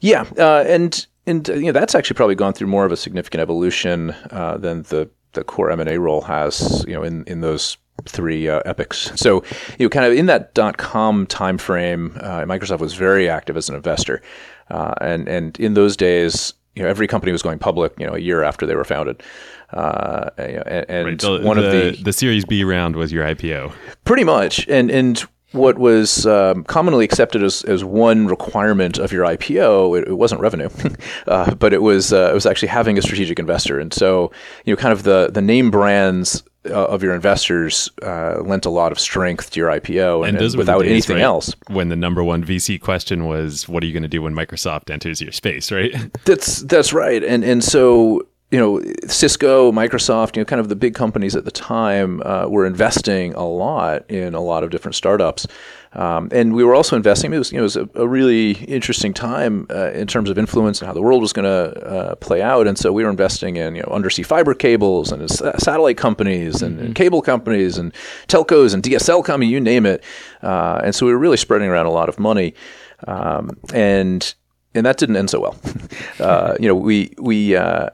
Yeah, 0.00 0.24
uh, 0.38 0.64
and 0.66 1.06
and 1.26 1.46
you 1.48 1.66
know 1.66 1.72
that's 1.72 1.94
actually 1.94 2.16
probably 2.16 2.34
gone 2.34 2.52
through 2.52 2.68
more 2.68 2.84
of 2.84 2.92
a 2.92 2.96
significant 2.96 3.40
evolution 3.40 4.10
uh, 4.30 4.56
than 4.58 4.82
the 4.84 5.10
the 5.32 5.44
core 5.44 5.70
M 5.70 5.80
and 5.80 5.88
A 5.88 5.98
role 5.98 6.22
has. 6.22 6.84
You 6.86 6.94
know, 6.94 7.02
in 7.02 7.24
in 7.24 7.40
those 7.40 7.76
three 8.04 8.48
uh, 8.48 8.60
epics. 8.64 9.10
So, 9.16 9.42
you 9.78 9.86
know, 9.86 9.90
kind 9.90 10.06
of 10.06 10.12
in 10.12 10.26
that 10.26 10.54
dot 10.54 10.76
com 10.76 11.26
timeframe, 11.26 12.16
uh, 12.22 12.44
Microsoft 12.44 12.78
was 12.78 12.94
very 12.94 13.28
active 13.28 13.56
as 13.56 13.68
an 13.68 13.74
investor, 13.74 14.22
uh, 14.70 14.94
and 15.00 15.28
and 15.28 15.58
in 15.58 15.74
those 15.74 15.96
days, 15.96 16.54
you 16.74 16.82
know, 16.82 16.88
every 16.88 17.06
company 17.06 17.32
was 17.32 17.42
going 17.42 17.58
public. 17.58 17.92
You 17.98 18.06
know, 18.06 18.14
a 18.14 18.20
year 18.20 18.42
after 18.42 18.66
they 18.66 18.74
were 18.74 18.84
founded. 18.84 19.22
Uh, 19.70 20.30
and, 20.38 20.86
and 20.88 21.06
right. 21.06 21.18
the, 21.18 21.40
one 21.42 21.58
the, 21.58 21.66
of 21.66 21.96
the 21.96 22.02
the 22.04 22.12
Series 22.12 22.44
B 22.44 22.64
round 22.64 22.96
was 22.96 23.12
your 23.12 23.24
IPO, 23.24 23.72
pretty 24.04 24.24
much. 24.24 24.66
And 24.68 24.90
and 24.90 25.26
what 25.52 25.78
was 25.78 26.26
um, 26.26 26.64
commonly 26.64 27.04
accepted 27.04 27.42
as, 27.42 27.62
as 27.64 27.82
one 27.82 28.26
requirement 28.26 28.98
of 28.98 29.12
your 29.12 29.24
IPO, 29.24 29.98
it, 29.98 30.08
it 30.08 30.14
wasn't 30.18 30.40
revenue, 30.40 30.68
uh, 31.26 31.54
but 31.54 31.72
it 31.72 31.82
was 31.82 32.12
uh, 32.12 32.28
it 32.30 32.34
was 32.34 32.46
actually 32.46 32.68
having 32.68 32.98
a 32.98 33.02
strategic 33.02 33.38
investor. 33.38 33.80
And 33.80 33.92
so, 33.92 34.30
you 34.64 34.74
know, 34.74 34.80
kind 34.80 34.92
of 34.92 35.04
the 35.04 35.30
the 35.32 35.40
name 35.40 35.70
brands 35.70 36.42
uh, 36.66 36.84
of 36.86 37.02
your 37.02 37.14
investors 37.14 37.90
uh, 38.02 38.40
lent 38.42 38.66
a 38.66 38.70
lot 38.70 38.92
of 38.92 38.98
strength 38.98 39.50
to 39.50 39.60
your 39.60 39.70
IPO, 39.70 40.28
and, 40.28 40.36
and, 40.36 40.46
and 40.46 40.56
without 40.56 40.82
days, 40.82 40.90
anything 40.90 41.16
right? 41.16 41.22
else. 41.22 41.54
When 41.68 41.88
the 41.88 41.96
number 41.96 42.22
one 42.22 42.44
VC 42.44 42.80
question 42.80 43.24
was, 43.24 43.68
"What 43.68 43.82
are 43.82 43.86
you 43.86 43.92
going 43.92 44.02
to 44.02 44.08
do 44.08 44.22
when 44.22 44.34
Microsoft 44.34 44.90
enters 44.90 45.20
your 45.20 45.32
space?" 45.32 45.72
Right. 45.78 45.94
That's 46.24 46.62
that's 46.62 46.92
right, 46.92 47.22
and 47.22 47.44
and 47.44 47.62
so 47.62 48.26
you 48.50 48.58
know, 48.58 48.82
Cisco, 49.06 49.70
Microsoft, 49.72 50.34
you 50.34 50.40
know, 50.40 50.46
kind 50.46 50.60
of 50.60 50.70
the 50.70 50.76
big 50.76 50.94
companies 50.94 51.36
at 51.36 51.44
the 51.44 51.50
time 51.50 52.22
uh, 52.24 52.46
were 52.48 52.64
investing 52.64 53.34
a 53.34 53.46
lot 53.46 54.10
in 54.10 54.34
a 54.34 54.40
lot 54.40 54.64
of 54.64 54.70
different 54.70 54.94
startups. 54.94 55.46
Um, 55.92 56.28
and 56.32 56.54
we 56.54 56.64
were 56.64 56.74
also 56.74 56.96
investing. 56.96 57.32
It 57.32 57.38
was, 57.38 57.52
you 57.52 57.58
know, 57.58 57.62
it 57.62 57.64
was 57.64 57.76
a, 57.76 57.88
a 57.94 58.08
really 58.08 58.52
interesting 58.52 59.12
time 59.12 59.66
uh, 59.68 59.90
in 59.92 60.06
terms 60.06 60.30
of 60.30 60.38
influence 60.38 60.80
and 60.80 60.86
how 60.86 60.94
the 60.94 61.02
world 61.02 61.20
was 61.20 61.34
going 61.34 61.44
to 61.44 61.86
uh, 61.86 62.14
play 62.16 62.40
out. 62.40 62.66
And 62.66 62.78
so 62.78 62.90
we 62.90 63.04
were 63.04 63.10
investing 63.10 63.56
in, 63.56 63.74
you 63.74 63.82
know, 63.82 63.92
undersea 63.92 64.22
fiber 64.22 64.54
cables 64.54 65.12
and 65.12 65.28
satellite 65.30 65.98
companies 65.98 66.62
and, 66.62 66.76
mm-hmm. 66.76 66.86
and, 66.86 66.94
cable 66.94 67.20
companies 67.20 67.76
and 67.76 67.92
telcos 68.28 68.72
and 68.72 68.82
DSL 68.82 69.24
companies, 69.24 69.50
you 69.50 69.60
name 69.60 69.84
it. 69.84 70.02
Uh, 70.42 70.80
and 70.84 70.94
so 70.94 71.04
we 71.04 71.12
were 71.12 71.18
really 71.18 71.36
spreading 71.36 71.68
around 71.68 71.86
a 71.86 71.92
lot 71.92 72.08
of 72.08 72.18
money. 72.18 72.54
Um, 73.06 73.58
and 73.74 74.34
and 74.74 74.86
that 74.86 74.98
didn't 74.98 75.16
end 75.16 75.28
so 75.28 75.40
well. 75.40 75.56
Uh, 76.20 76.56
you 76.58 76.66
know, 76.66 76.74
we 76.74 77.14
we 77.18 77.54
uh, 77.54 77.90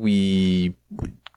we 0.00 0.74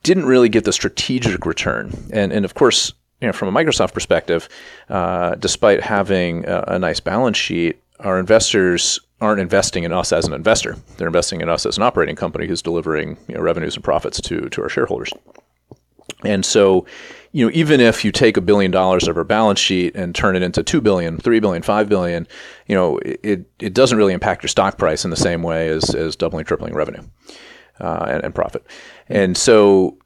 didn't 0.02 0.26
really 0.26 0.48
get 0.48 0.64
the 0.64 0.72
strategic 0.72 1.44
return. 1.46 1.92
And, 2.12 2.32
and 2.32 2.44
of 2.44 2.54
course, 2.54 2.92
you 3.20 3.26
know, 3.26 3.32
from 3.32 3.54
a 3.54 3.64
Microsoft 3.64 3.92
perspective, 3.92 4.48
uh, 4.88 5.34
despite 5.36 5.82
having 5.82 6.46
a, 6.46 6.64
a, 6.68 6.78
nice 6.78 7.00
balance 7.00 7.36
sheet, 7.36 7.82
our 8.00 8.18
investors 8.18 9.00
aren't 9.20 9.40
investing 9.40 9.84
in 9.84 9.92
us 9.92 10.12
as 10.12 10.26
an 10.26 10.34
investor. 10.34 10.76
They're 10.96 11.06
investing 11.06 11.40
in 11.40 11.48
us 11.48 11.64
as 11.64 11.76
an 11.76 11.82
operating 11.82 12.16
company 12.16 12.46
who's 12.46 12.62
delivering 12.62 13.16
you 13.28 13.34
know, 13.34 13.40
revenues 13.40 13.74
and 13.74 13.82
profits 13.82 14.20
to, 14.22 14.48
to 14.50 14.62
our 14.62 14.68
shareholders. 14.68 15.10
And 16.24 16.44
so, 16.44 16.86
you 17.32 17.46
know, 17.46 17.52
even 17.54 17.80
if 17.80 18.04
you 18.04 18.12
take 18.12 18.36
a 18.36 18.40
billion 18.40 18.70
dollars 18.70 19.08
of 19.08 19.16
our 19.16 19.24
balance 19.24 19.58
sheet 19.58 19.96
and 19.96 20.14
turn 20.14 20.36
it 20.36 20.42
into 20.42 20.62
two 20.62 20.80
billion, 20.80 21.18
three 21.18 21.40
billion, 21.40 21.62
five 21.62 21.88
billion, 21.88 22.28
you 22.66 22.74
know, 22.74 22.98
it, 22.98 23.46
it 23.58 23.74
doesn't 23.74 23.98
really 23.98 24.12
impact 24.12 24.42
your 24.42 24.48
stock 24.48 24.78
price 24.78 25.04
in 25.04 25.10
the 25.10 25.16
same 25.16 25.42
way 25.42 25.68
as, 25.68 25.94
as 25.94 26.16
doubling, 26.16 26.44
tripling 26.44 26.74
revenue 26.74 27.02
uh, 27.80 28.06
and, 28.08 28.24
and, 28.24 28.34
profit. 28.34 28.64
And 29.08 29.36
so 29.36 29.98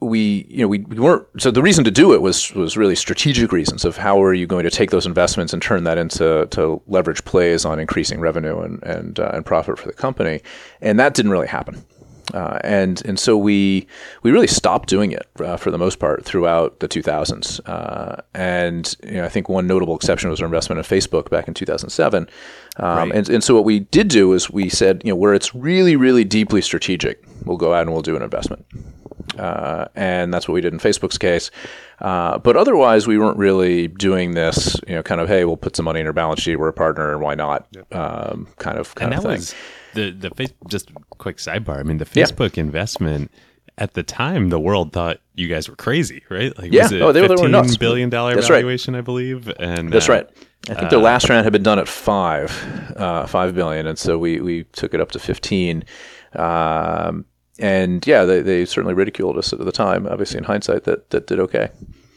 we, 0.00 0.46
you 0.48 0.62
know, 0.62 0.68
we, 0.68 0.80
we 0.80 0.98
weren't. 0.98 1.26
So 1.38 1.50
the 1.50 1.62
reason 1.62 1.84
to 1.84 1.90
do 1.90 2.12
it 2.12 2.22
was 2.22 2.52
was 2.54 2.76
really 2.76 2.96
strategic 2.96 3.52
reasons 3.52 3.84
of 3.84 3.96
how 3.96 4.22
are 4.22 4.34
you 4.34 4.46
going 4.46 4.64
to 4.64 4.70
take 4.70 4.90
those 4.90 5.06
investments 5.06 5.52
and 5.52 5.62
turn 5.62 5.84
that 5.84 5.98
into 5.98 6.46
to 6.50 6.82
leverage 6.86 7.24
plays 7.24 7.64
on 7.64 7.78
increasing 7.78 8.20
revenue 8.20 8.60
and 8.60 8.82
and 8.82 9.20
uh, 9.20 9.30
and 9.32 9.46
profit 9.46 9.78
for 9.78 9.86
the 9.86 9.94
company, 9.94 10.40
and 10.80 10.98
that 10.98 11.14
didn't 11.14 11.30
really 11.30 11.46
happen. 11.46 11.84
Uh, 12.32 12.58
and 12.64 13.04
and 13.04 13.18
so 13.18 13.36
we 13.36 13.86
we 14.22 14.30
really 14.30 14.46
stopped 14.46 14.88
doing 14.88 15.12
it 15.12 15.26
uh, 15.40 15.56
for 15.56 15.70
the 15.70 15.78
most 15.78 15.98
part 15.98 16.24
throughout 16.24 16.80
the 16.80 16.88
2000s. 16.88 17.60
Uh, 17.66 18.22
and 18.34 18.94
you 19.04 19.12
know, 19.12 19.24
I 19.24 19.28
think 19.28 19.48
one 19.48 19.66
notable 19.66 19.94
exception 19.94 20.30
was 20.30 20.40
our 20.40 20.46
investment 20.46 20.78
in 20.78 20.84
Facebook 20.84 21.30
back 21.30 21.48
in 21.48 21.54
2007. 21.54 22.28
Um, 22.78 22.86
right. 22.86 23.12
and, 23.14 23.28
and 23.28 23.44
so 23.44 23.54
what 23.54 23.64
we 23.64 23.80
did 23.80 24.08
do 24.08 24.32
is 24.32 24.50
we 24.50 24.68
said, 24.68 25.02
you 25.04 25.12
know, 25.12 25.16
where 25.16 25.34
it's 25.34 25.54
really 25.54 25.96
really 25.96 26.24
deeply 26.24 26.62
strategic, 26.62 27.22
we'll 27.44 27.58
go 27.58 27.74
out 27.74 27.82
and 27.82 27.92
we'll 27.92 28.02
do 28.02 28.16
an 28.16 28.22
investment. 28.22 28.64
Uh, 29.38 29.86
and 29.94 30.32
that's 30.32 30.48
what 30.48 30.54
we 30.54 30.60
did 30.60 30.72
in 30.72 30.78
Facebook's 30.78 31.18
case. 31.18 31.50
Uh, 32.00 32.38
but 32.38 32.56
otherwise, 32.56 33.06
we 33.06 33.18
weren't 33.18 33.38
really 33.38 33.88
doing 33.88 34.32
this, 34.32 34.76
you 34.86 34.94
know, 34.94 35.02
kind 35.02 35.20
of, 35.20 35.28
hey, 35.28 35.44
we'll 35.44 35.56
put 35.56 35.76
some 35.76 35.84
money 35.84 36.00
in 36.00 36.06
our 36.06 36.12
balance 36.12 36.40
sheet, 36.40 36.56
we're 36.56 36.68
a 36.68 36.72
partner, 36.72 37.12
and 37.12 37.20
why 37.20 37.34
not? 37.34 37.66
Yep. 37.72 37.94
Um, 37.94 38.48
kind 38.58 38.78
of, 38.78 38.94
kind 38.94 39.14
of 39.14 39.22
thing. 39.22 39.30
Was- 39.32 39.54
the 39.94 40.10
the 40.10 40.30
face 40.30 40.52
just 40.68 40.90
quick 41.10 41.38
sidebar. 41.38 41.78
I 41.78 41.82
mean, 41.82 41.98
the 41.98 42.04
Facebook 42.04 42.56
yeah. 42.56 42.64
investment 42.64 43.30
at 43.78 43.94
the 43.94 44.02
time, 44.02 44.50
the 44.50 44.60
world 44.60 44.92
thought 44.92 45.20
you 45.34 45.48
guys 45.48 45.68
were 45.68 45.76
crazy, 45.76 46.22
right? 46.28 46.56
Like, 46.58 46.72
yeah, 46.72 46.82
was 46.82 46.92
it 46.92 47.02
oh, 47.02 47.12
they, 47.12 47.22
$15 47.22 47.42
were 47.42 47.48
nuts. 47.48 47.76
billion 47.76 48.10
dollar 48.10 48.34
That's 48.34 48.48
valuation, 48.48 48.94
right. 48.94 48.98
I 48.98 49.02
believe, 49.02 49.48
and 49.58 49.90
That's 49.92 50.08
uh, 50.08 50.12
right. 50.12 50.30
I 50.68 50.74
think 50.74 50.86
uh, 50.86 50.90
their 50.90 50.98
last 50.98 51.28
round 51.28 51.44
had 51.44 51.52
been 51.52 51.62
done 51.62 51.78
at 51.78 51.88
five, 51.88 52.94
uh, 52.96 53.26
five 53.26 53.54
billion, 53.54 53.86
and 53.86 53.98
so 53.98 54.18
we 54.18 54.40
we 54.40 54.64
took 54.64 54.94
it 54.94 55.00
up 55.00 55.10
to 55.12 55.18
fifteen. 55.18 55.84
Um, 56.34 57.24
and 57.58 58.06
yeah, 58.06 58.24
they, 58.24 58.40
they 58.40 58.64
certainly 58.64 58.94
ridiculed 58.94 59.36
us 59.36 59.52
at 59.52 59.58
the 59.58 59.72
time. 59.72 60.06
Obviously, 60.06 60.38
in 60.38 60.44
hindsight, 60.44 60.84
that 60.84 61.10
that 61.10 61.26
did 61.26 61.40
okay 61.40 61.70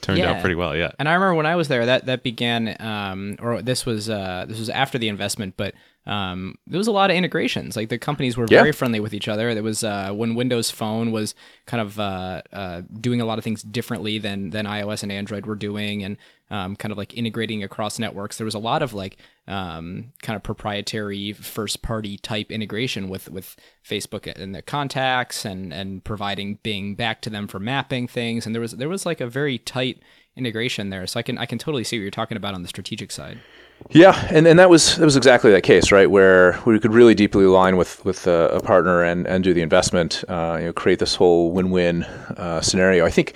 turned 0.05 0.19
yeah. 0.19 0.33
out 0.33 0.41
pretty 0.41 0.55
well. 0.55 0.75
Yeah. 0.75 0.91
And 0.99 1.09
I 1.09 1.13
remember 1.13 1.35
when 1.35 1.45
I 1.45 1.55
was 1.55 1.67
there, 1.67 1.85
that 1.85 2.05
that 2.05 2.23
began, 2.23 2.75
um, 2.79 3.37
or 3.39 3.61
this 3.61 3.85
was 3.85 4.09
uh, 4.09 4.45
this 4.47 4.59
was 4.59 4.69
after 4.69 4.97
the 4.97 5.07
investment, 5.07 5.55
but 5.57 5.73
um, 6.07 6.55
there 6.67 6.77
was 6.77 6.87
a 6.87 6.91
lot 6.91 7.09
of 7.09 7.15
integrations. 7.15 7.75
Like 7.75 7.89
the 7.89 7.97
companies 7.97 8.37
were 8.37 8.45
very 8.45 8.71
friendly 8.71 8.99
with 8.99 9.13
each 9.13 9.27
other. 9.27 9.53
There 9.53 9.63
was 9.63 9.83
uh, 9.83 10.11
when 10.11 10.35
Windows 10.35 10.69
Phone 10.69 11.11
was 11.11 11.33
kind 11.65 11.81
of 11.81 11.99
uh, 11.99 12.41
uh, 12.53 12.81
doing 12.99 13.21
a 13.21 13.25
lot 13.25 13.37
of 13.37 13.43
things 13.43 13.63
differently 13.63 14.19
than 14.19 14.51
than 14.51 14.65
iOS 14.65 15.01
and 15.01 15.11
Android 15.11 15.47
were 15.47 15.55
doing, 15.55 16.03
and 16.03 16.17
um, 16.51 16.75
kind 16.75 16.91
of 16.91 16.97
like 16.97 17.17
integrating 17.17 17.63
across 17.63 17.97
networks. 17.97 18.37
There 18.37 18.45
was 18.45 18.53
a 18.53 18.59
lot 18.59 18.83
of 18.83 18.93
like 18.93 19.17
um, 19.47 20.13
kind 20.21 20.35
of 20.35 20.43
proprietary 20.43 21.33
first 21.33 21.81
party 21.81 22.17
type 22.17 22.51
integration 22.51 23.09
with 23.09 23.29
with 23.29 23.55
Facebook 23.83 24.31
and 24.39 24.53
their 24.53 24.61
contacts 24.61 25.43
and 25.43 25.73
and 25.73 26.03
providing 26.03 26.59
Bing 26.61 26.93
back 26.93 27.21
to 27.21 27.31
them 27.31 27.47
for 27.47 27.59
mapping 27.59 28.07
things. 28.07 28.45
And 28.45 28.53
there 28.53 28.61
was 28.61 28.73
there 28.73 28.89
was 28.89 29.07
like 29.07 29.21
a 29.21 29.27
very 29.27 29.57
tight 29.57 30.03
integration 30.35 30.91
there. 30.91 31.07
So 31.07 31.19
I 31.19 31.23
can 31.23 31.39
I 31.39 31.47
can 31.47 31.57
totally 31.57 31.83
see 31.83 31.97
what 31.97 32.03
you're 32.03 32.11
talking 32.11 32.37
about 32.37 32.53
on 32.53 32.61
the 32.61 32.69
strategic 32.69 33.11
side. 33.11 33.39
Yeah, 33.89 34.27
and, 34.31 34.47
and 34.47 34.57
that 34.57 34.69
was 34.69 34.95
that 34.95 35.05
was 35.05 35.15
exactly 35.15 35.51
that 35.51 35.61
case, 35.61 35.91
right? 35.91 36.09
Where 36.09 36.59
we 36.65 36.79
could 36.79 36.93
really 36.93 37.13
deeply 37.13 37.45
align 37.45 37.77
with 37.77 38.03
with 38.03 38.25
a, 38.25 38.49
a 38.49 38.59
partner 38.59 39.03
and, 39.03 39.27
and 39.27 39.43
do 39.43 39.53
the 39.53 39.61
investment, 39.61 40.23
uh, 40.27 40.57
you 40.59 40.65
know, 40.65 40.73
create 40.73 40.99
this 40.99 41.15
whole 41.15 41.51
win 41.51 41.69
win 41.69 42.03
uh, 42.03 42.61
scenario. 42.61 43.05
I 43.05 43.11
think, 43.11 43.35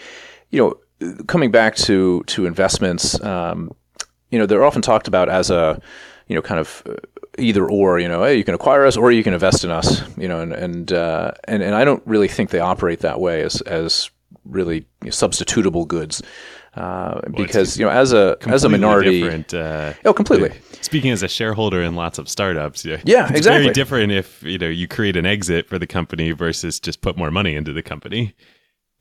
you 0.50 0.60
know, 1.02 1.14
coming 1.28 1.52
back 1.52 1.76
to 1.76 2.24
to 2.28 2.46
investments, 2.46 3.22
um, 3.24 3.72
you 4.32 4.40
know, 4.40 4.46
they're 4.46 4.66
often 4.66 4.82
talked 4.82 5.08
about 5.08 5.30
as 5.30 5.52
a, 5.52 5.80
you 6.28 6.36
know, 6.36 6.42
kind 6.42 6.60
of 6.60 6.84
uh, 6.88 6.96
either 7.38 7.70
or. 7.70 8.00
You 8.00 8.08
know, 8.08 8.24
hey, 8.24 8.36
you 8.36 8.44
can 8.44 8.56
acquire 8.56 8.86
us 8.86 8.98
or 8.98 9.12
you 9.12 9.24
can 9.24 9.34
invest 9.34 9.64
in 9.64 9.70
us. 9.70 10.02
You 10.18 10.28
know, 10.28 10.42
and 10.42 10.52
and 10.52 10.92
uh, 10.92 11.32
and, 11.44 11.62
and 11.62 11.76
I 11.76 11.86
don't 11.86 12.02
really 12.08 12.28
think 12.28 12.50
they 12.50 12.60
operate 12.60 13.02
that 13.02 13.20
way 13.20 13.44
as 13.44 13.62
as 13.62 14.10
really 14.46 14.78
you 15.04 15.06
know, 15.06 15.12
substitutable 15.12 15.88
goods. 15.88 16.24
Uh, 16.76 17.22
because 17.36 17.78
you 17.78 17.86
know, 17.86 17.92
as 17.92 18.14
a 18.14 18.38
as 18.42 18.64
a 18.64 18.70
minority, 18.70 19.24
uh, 19.24 19.94
oh, 20.06 20.14
completely. 20.14 20.52
Speaking 20.82 21.12
as 21.12 21.24
a 21.24 21.28
shareholder 21.28 21.82
in 21.82 21.96
lots 21.96 22.20
of 22.20 22.30
startups, 22.30 22.86
yeah, 22.86 23.02
yeah, 23.06 23.28
it's 23.28 23.40
exactly. 23.40 23.64
Very 23.64 23.74
different 23.74 24.12
if 24.12 24.44
you 24.44 24.58
know 24.58 24.68
you 24.68 24.88
create 24.88 25.18
an 25.18 25.26
exit 25.26 25.68
for 25.68 25.80
the 25.80 25.88
company 25.88 26.32
versus 26.32 26.80
just 26.80 27.02
put 27.02 27.18
more 27.18 27.32
money 27.32 27.56
into 27.56 27.74
the 27.74 27.82
company. 27.82 28.36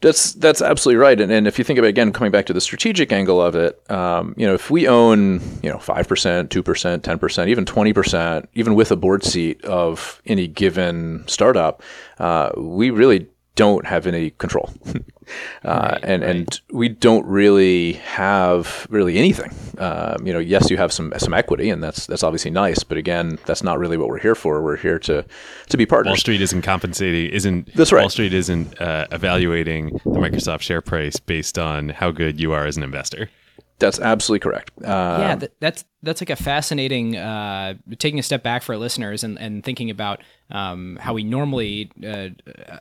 That's 0.01 0.33
that's 0.35 0.63
absolutely 0.63 0.99
right. 0.99 1.21
And, 1.21 1.31
and 1.33 1.49
if 1.49 1.59
you 1.59 1.65
think 1.65 1.79
about 1.79 1.89
again 1.89 2.13
coming 2.13 2.31
back 2.31 2.47
to 2.47 2.53
the 2.53 2.61
strategic 2.61 3.13
angle 3.13 3.43
of 3.43 3.55
it, 3.55 3.79
um, 3.91 4.33
you 4.37 4.47
know, 4.47 4.55
if 4.55 4.71
we 4.71 4.87
own 4.87 5.41
you 5.63 5.71
know 5.71 5.79
five 5.79 6.09
percent, 6.09 6.51
two 6.51 6.63
percent, 6.63 7.03
ten 7.05 7.19
percent, 7.19 7.51
even 7.51 7.67
twenty 7.67 7.93
percent, 7.93 8.49
even 8.55 8.77
with 8.77 8.93
a 8.93 8.97
board 8.97 9.25
seat 9.25 9.63
of 9.65 10.23
any 10.25 10.47
given 10.47 11.25
startup, 11.27 11.83
uh, 12.19 12.51
we 12.57 12.91
really 12.91 13.29
don't 13.57 13.87
have 13.87 14.07
any 14.07 14.31
control. 14.31 14.73
uh, 15.65 15.91
right, 15.93 16.05
and 16.05 16.23
right. 16.23 16.31
and 16.31 16.61
we 16.71 16.89
don't 16.89 17.27
really 17.27 17.95
have 17.95 18.87
really 18.91 19.19
anything. 19.19 19.53
Um, 19.79 20.27
you 20.27 20.33
know, 20.33 20.39
yes, 20.39 20.71
you 20.71 20.77
have 20.77 20.93
some 20.93 21.13
some 21.19 21.35
equity, 21.35 21.71
and 21.71 21.83
that's 21.83 22.07
that's 22.07 22.23
obviously 22.23 22.51
nice. 22.51 22.83
But 22.83 22.99
again, 22.99 23.39
that's 23.47 23.63
not 23.63 23.79
really 23.79 23.97
what 23.97 24.09
we're 24.09 24.21
here 24.21 24.35
for. 24.35 24.63
We're 24.63 24.77
here 24.77 24.99
to 25.01 25.25
to 25.69 25.77
be 25.77 25.87
partners. 25.87 26.11
Wall 26.13 26.17
Street 26.17 26.41
isn't 26.41 26.63
compensating. 26.63 27.31
Isn't 27.31 27.75
that's 27.75 27.93
right. 27.93 28.03
Wall 28.03 28.11
Street 28.11 28.35
isn't 28.35 28.81
uh, 28.81 29.07
evaluating 29.13 30.01
the 30.05 30.19
Microsoft 30.19 30.61
share 30.61 30.81
price 30.81 31.19
based 31.19 31.59
on 31.59 31.91
how 31.91 32.11
good 32.11 32.41
you 32.41 32.53
are 32.53 32.67
as 32.67 32.77
an 32.77 32.83
investor. 32.83 33.31
That's 33.79 34.01
absolutely 34.01 34.41
correct. 34.41 34.73
Uh, 34.83 35.19
yeah, 35.21 35.35
that, 35.37 35.61
that's 35.61 35.85
that's 36.03 36.21
like 36.21 36.31
a 36.31 36.37
fascinating. 36.37 37.17
Uh, 37.17 37.75
taking 37.99 38.19
a 38.19 38.25
step 38.25 38.43
back 38.43 38.63
for 38.63 38.73
our 38.73 38.79
listeners 38.79 39.23
and, 39.23 39.39
and 39.39 39.63
thinking 39.63 39.89
about 39.89 40.21
um, 40.51 40.99
how 41.01 41.15
we 41.15 41.23
normally 41.23 41.93
uh, 42.05 42.31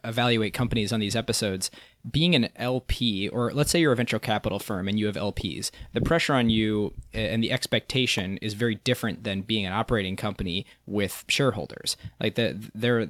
evaluate 0.03 0.53
companies 0.53 0.91
on 0.91 0.99
these 0.99 1.15
episodes. 1.15 1.69
Being 2.09 2.35
an 2.35 2.49
LP, 2.55 3.27
or 3.29 3.51
let's 3.51 3.71
say 3.71 3.79
you're 3.79 3.91
a 3.91 3.95
venture 3.95 4.19
capital 4.19 4.59
firm 4.59 4.87
and 4.87 4.99
you 4.99 5.07
have 5.07 5.15
LPs, 5.15 5.71
the 5.93 6.01
pressure 6.01 6.33
on 6.33 6.49
you 6.49 6.93
and 7.13 7.43
the 7.43 7.51
expectation 7.51 8.37
is 8.37 8.53
very 8.53 8.75
different 8.75 9.23
than 9.23 9.41
being 9.41 9.65
an 9.65 9.73
operating 9.73 10.15
company 10.15 10.65
with 10.85 11.25
shareholders. 11.27 11.97
Like 12.19 12.35
the 12.35 12.57
they're 12.73 13.07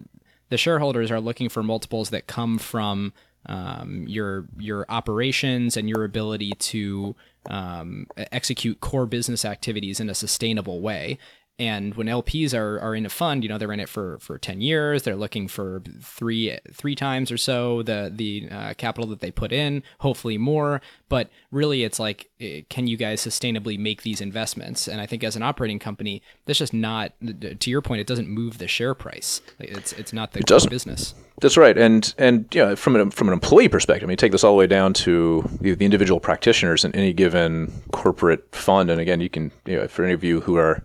the 0.50 0.58
shareholders 0.58 1.12
are 1.12 1.20
looking 1.20 1.50
for 1.50 1.62
multiples 1.62 2.10
that 2.10 2.28
come 2.28 2.58
from 2.58 3.14
um, 3.48 4.06
your 4.08 4.46
your 4.58 4.86
operations 4.90 5.78
and 5.78 5.90
your 5.90 6.04
ability 6.04 6.52
to 6.52 7.16
um, 7.50 8.08
execute 8.32 8.82
core 8.82 9.06
business 9.06 9.46
activities 9.46 10.00
in 10.00 10.10
a 10.10 10.16
sustainable 10.16 10.82
way. 10.82 11.18
And 11.60 11.96
when 11.96 12.06
LPs 12.06 12.54
are, 12.54 12.80
are 12.80 12.94
in 12.94 13.06
a 13.06 13.10
fund, 13.10 13.44
you 13.44 13.50
know 13.50 13.58
they're 13.58 13.72
in 13.72 13.80
it 13.80 13.90
for, 13.90 14.20
for 14.20 14.38
ten 14.38 14.62
years. 14.62 15.04
They're 15.04 15.16
looking 15.16 15.48
for 15.48 15.82
three 16.02 16.58
three 16.72 16.94
times 16.94 17.32
or 17.32 17.38
so 17.38 17.82
the 17.82 18.12
the 18.14 18.48
uh, 18.52 18.74
capital 18.76 19.10
that 19.10 19.22
they 19.22 19.32
put 19.32 19.52
in, 19.52 19.82
hopefully 20.00 20.38
more. 20.38 20.82
But 21.10 21.30
really, 21.52 21.84
it's 21.84 22.00
like, 22.00 22.30
eh, 22.40 22.62
can 22.70 22.86
you 22.86 22.96
guys 22.96 23.26
sustainably 23.26 23.80
make 23.80 24.04
these 24.04 24.22
investments? 24.22 24.88
And 24.88 25.02
I 25.02 25.08
think 25.08 25.24
as 25.24 25.36
an 25.36 25.42
operating 25.42 25.80
company, 25.80 26.22
that's 26.46 26.60
just 26.60 26.74
not. 26.74 27.14
To 27.60 27.70
your 27.72 27.82
point, 27.82 28.02
it 28.02 28.08
doesn't 28.08 28.30
move 28.30 28.60
the 28.60 28.68
share 28.68 28.94
price. 28.94 29.42
It's 29.60 29.94
it's 29.94 30.14
not 30.14 30.34
the 30.34 30.42
it 30.42 30.70
business. 30.70 31.16
That's 31.40 31.56
right, 31.56 31.78
and 31.78 32.14
and 32.18 32.48
you 32.54 32.66
know, 32.66 32.76
from 32.76 32.96
an 32.96 33.12
from 33.12 33.28
an 33.28 33.34
employee 33.34 33.70
perspective, 33.70 34.08
I 34.08 34.10
mean, 34.10 34.18
take 34.18 34.32
this 34.32 34.44
all 34.44 34.54
the 34.54 34.58
way 34.58 34.68
down 34.68 34.94
to 34.94 35.48
the, 35.62 35.76
the 35.76 35.86
individual 35.86 36.20
practitioners 36.20 36.84
in 36.84 36.96
any 36.96 37.14
given 37.14 37.72
corporate 37.92 38.56
fund. 38.56 38.90
And 38.90 39.00
again, 39.00 39.22
you 39.22 39.30
can, 39.30 39.52
you 39.66 39.78
know, 39.78 39.88
for 39.88 40.04
any 40.04 40.14
of 40.14 40.24
you 40.24 40.42
who 40.42 40.58
are 40.58 40.84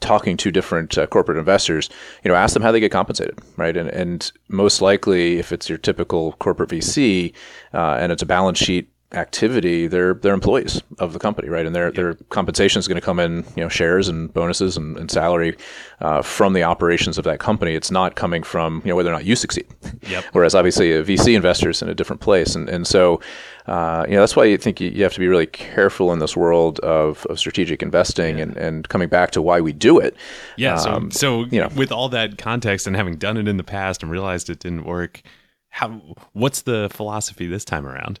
talking 0.00 0.36
to 0.38 0.50
different 0.50 0.96
uh, 0.98 1.06
corporate 1.06 1.38
investors, 1.38 1.88
you 2.24 2.30
know, 2.30 2.34
ask 2.34 2.54
them 2.54 2.62
how 2.62 2.72
they 2.72 2.80
get 2.80 2.92
compensated, 2.92 3.38
right? 3.56 3.76
And 3.76 3.88
and 3.90 4.32
most 4.48 4.82
likely, 4.82 5.38
if 5.38 5.52
it's 5.52 5.68
your 5.68 5.78
typical 5.78 6.32
corporate 6.34 6.70
VC 6.70 7.34
uh, 7.74 7.96
and 8.00 8.10
it's 8.12 8.22
a 8.22 8.26
balance 8.26 8.58
sheet 8.58 8.90
activity, 9.12 9.88
they're 9.88 10.14
they're 10.14 10.34
employees 10.34 10.82
of 10.98 11.12
the 11.12 11.18
company, 11.18 11.48
right? 11.48 11.66
And 11.66 11.74
their 11.74 11.90
their 11.90 12.14
compensation 12.30 12.78
is 12.78 12.86
going 12.86 13.00
to 13.00 13.04
come 13.04 13.18
in, 13.18 13.44
you 13.56 13.62
know, 13.62 13.68
shares 13.68 14.08
and 14.08 14.32
bonuses 14.32 14.76
and, 14.76 14.96
and 14.96 15.10
salary 15.10 15.56
uh, 16.00 16.22
from 16.22 16.52
the 16.52 16.62
operations 16.62 17.18
of 17.18 17.24
that 17.24 17.40
company. 17.40 17.74
It's 17.74 17.90
not 17.90 18.14
coming 18.14 18.42
from 18.42 18.82
you 18.84 18.90
know 18.90 18.96
whether 18.96 19.10
or 19.10 19.12
not 19.12 19.24
you 19.24 19.34
succeed. 19.34 19.66
Yep. 20.08 20.24
Whereas 20.32 20.54
obviously 20.54 20.92
a 20.92 21.02
VC 21.02 21.34
investor 21.34 21.70
is 21.70 21.82
in 21.82 21.88
a 21.88 21.94
different 21.94 22.20
place, 22.20 22.54
and 22.54 22.68
and 22.68 22.86
so 22.86 23.20
uh, 23.66 24.04
you 24.06 24.14
know 24.14 24.20
that's 24.20 24.36
why 24.36 24.44
you 24.44 24.56
think 24.56 24.80
you, 24.80 24.90
you, 24.90 25.02
have 25.02 25.14
to 25.14 25.20
be 25.20 25.28
really 25.28 25.46
careful 25.46 26.12
in 26.12 26.18
this 26.18 26.36
world 26.36 26.78
of, 26.80 27.26
of 27.26 27.38
strategic 27.38 27.82
investing 27.82 28.38
yeah. 28.38 28.44
and 28.44 28.56
and 28.56 28.88
coming 28.88 29.08
back 29.08 29.30
to 29.32 29.42
why 29.42 29.60
we 29.60 29.72
do 29.72 29.98
it. 29.98 30.16
Yeah. 30.56 30.74
Um, 30.74 31.10
so 31.10 31.30
so 31.30 31.44
you 31.50 31.60
know, 31.60 31.68
with 31.76 31.92
all 31.92 32.08
that 32.08 32.38
context 32.38 32.86
and 32.86 32.96
having 32.96 33.16
done 33.16 33.36
it 33.36 33.46
in 33.46 33.56
the 33.56 33.64
past 33.64 34.02
and 34.02 34.10
realized 34.10 34.50
it 34.50 34.58
didn't 34.58 34.84
work, 34.84 35.22
how 35.68 36.00
what's 36.32 36.62
the 36.62 36.88
philosophy 36.90 37.46
this 37.46 37.64
time 37.64 37.86
around? 37.86 38.20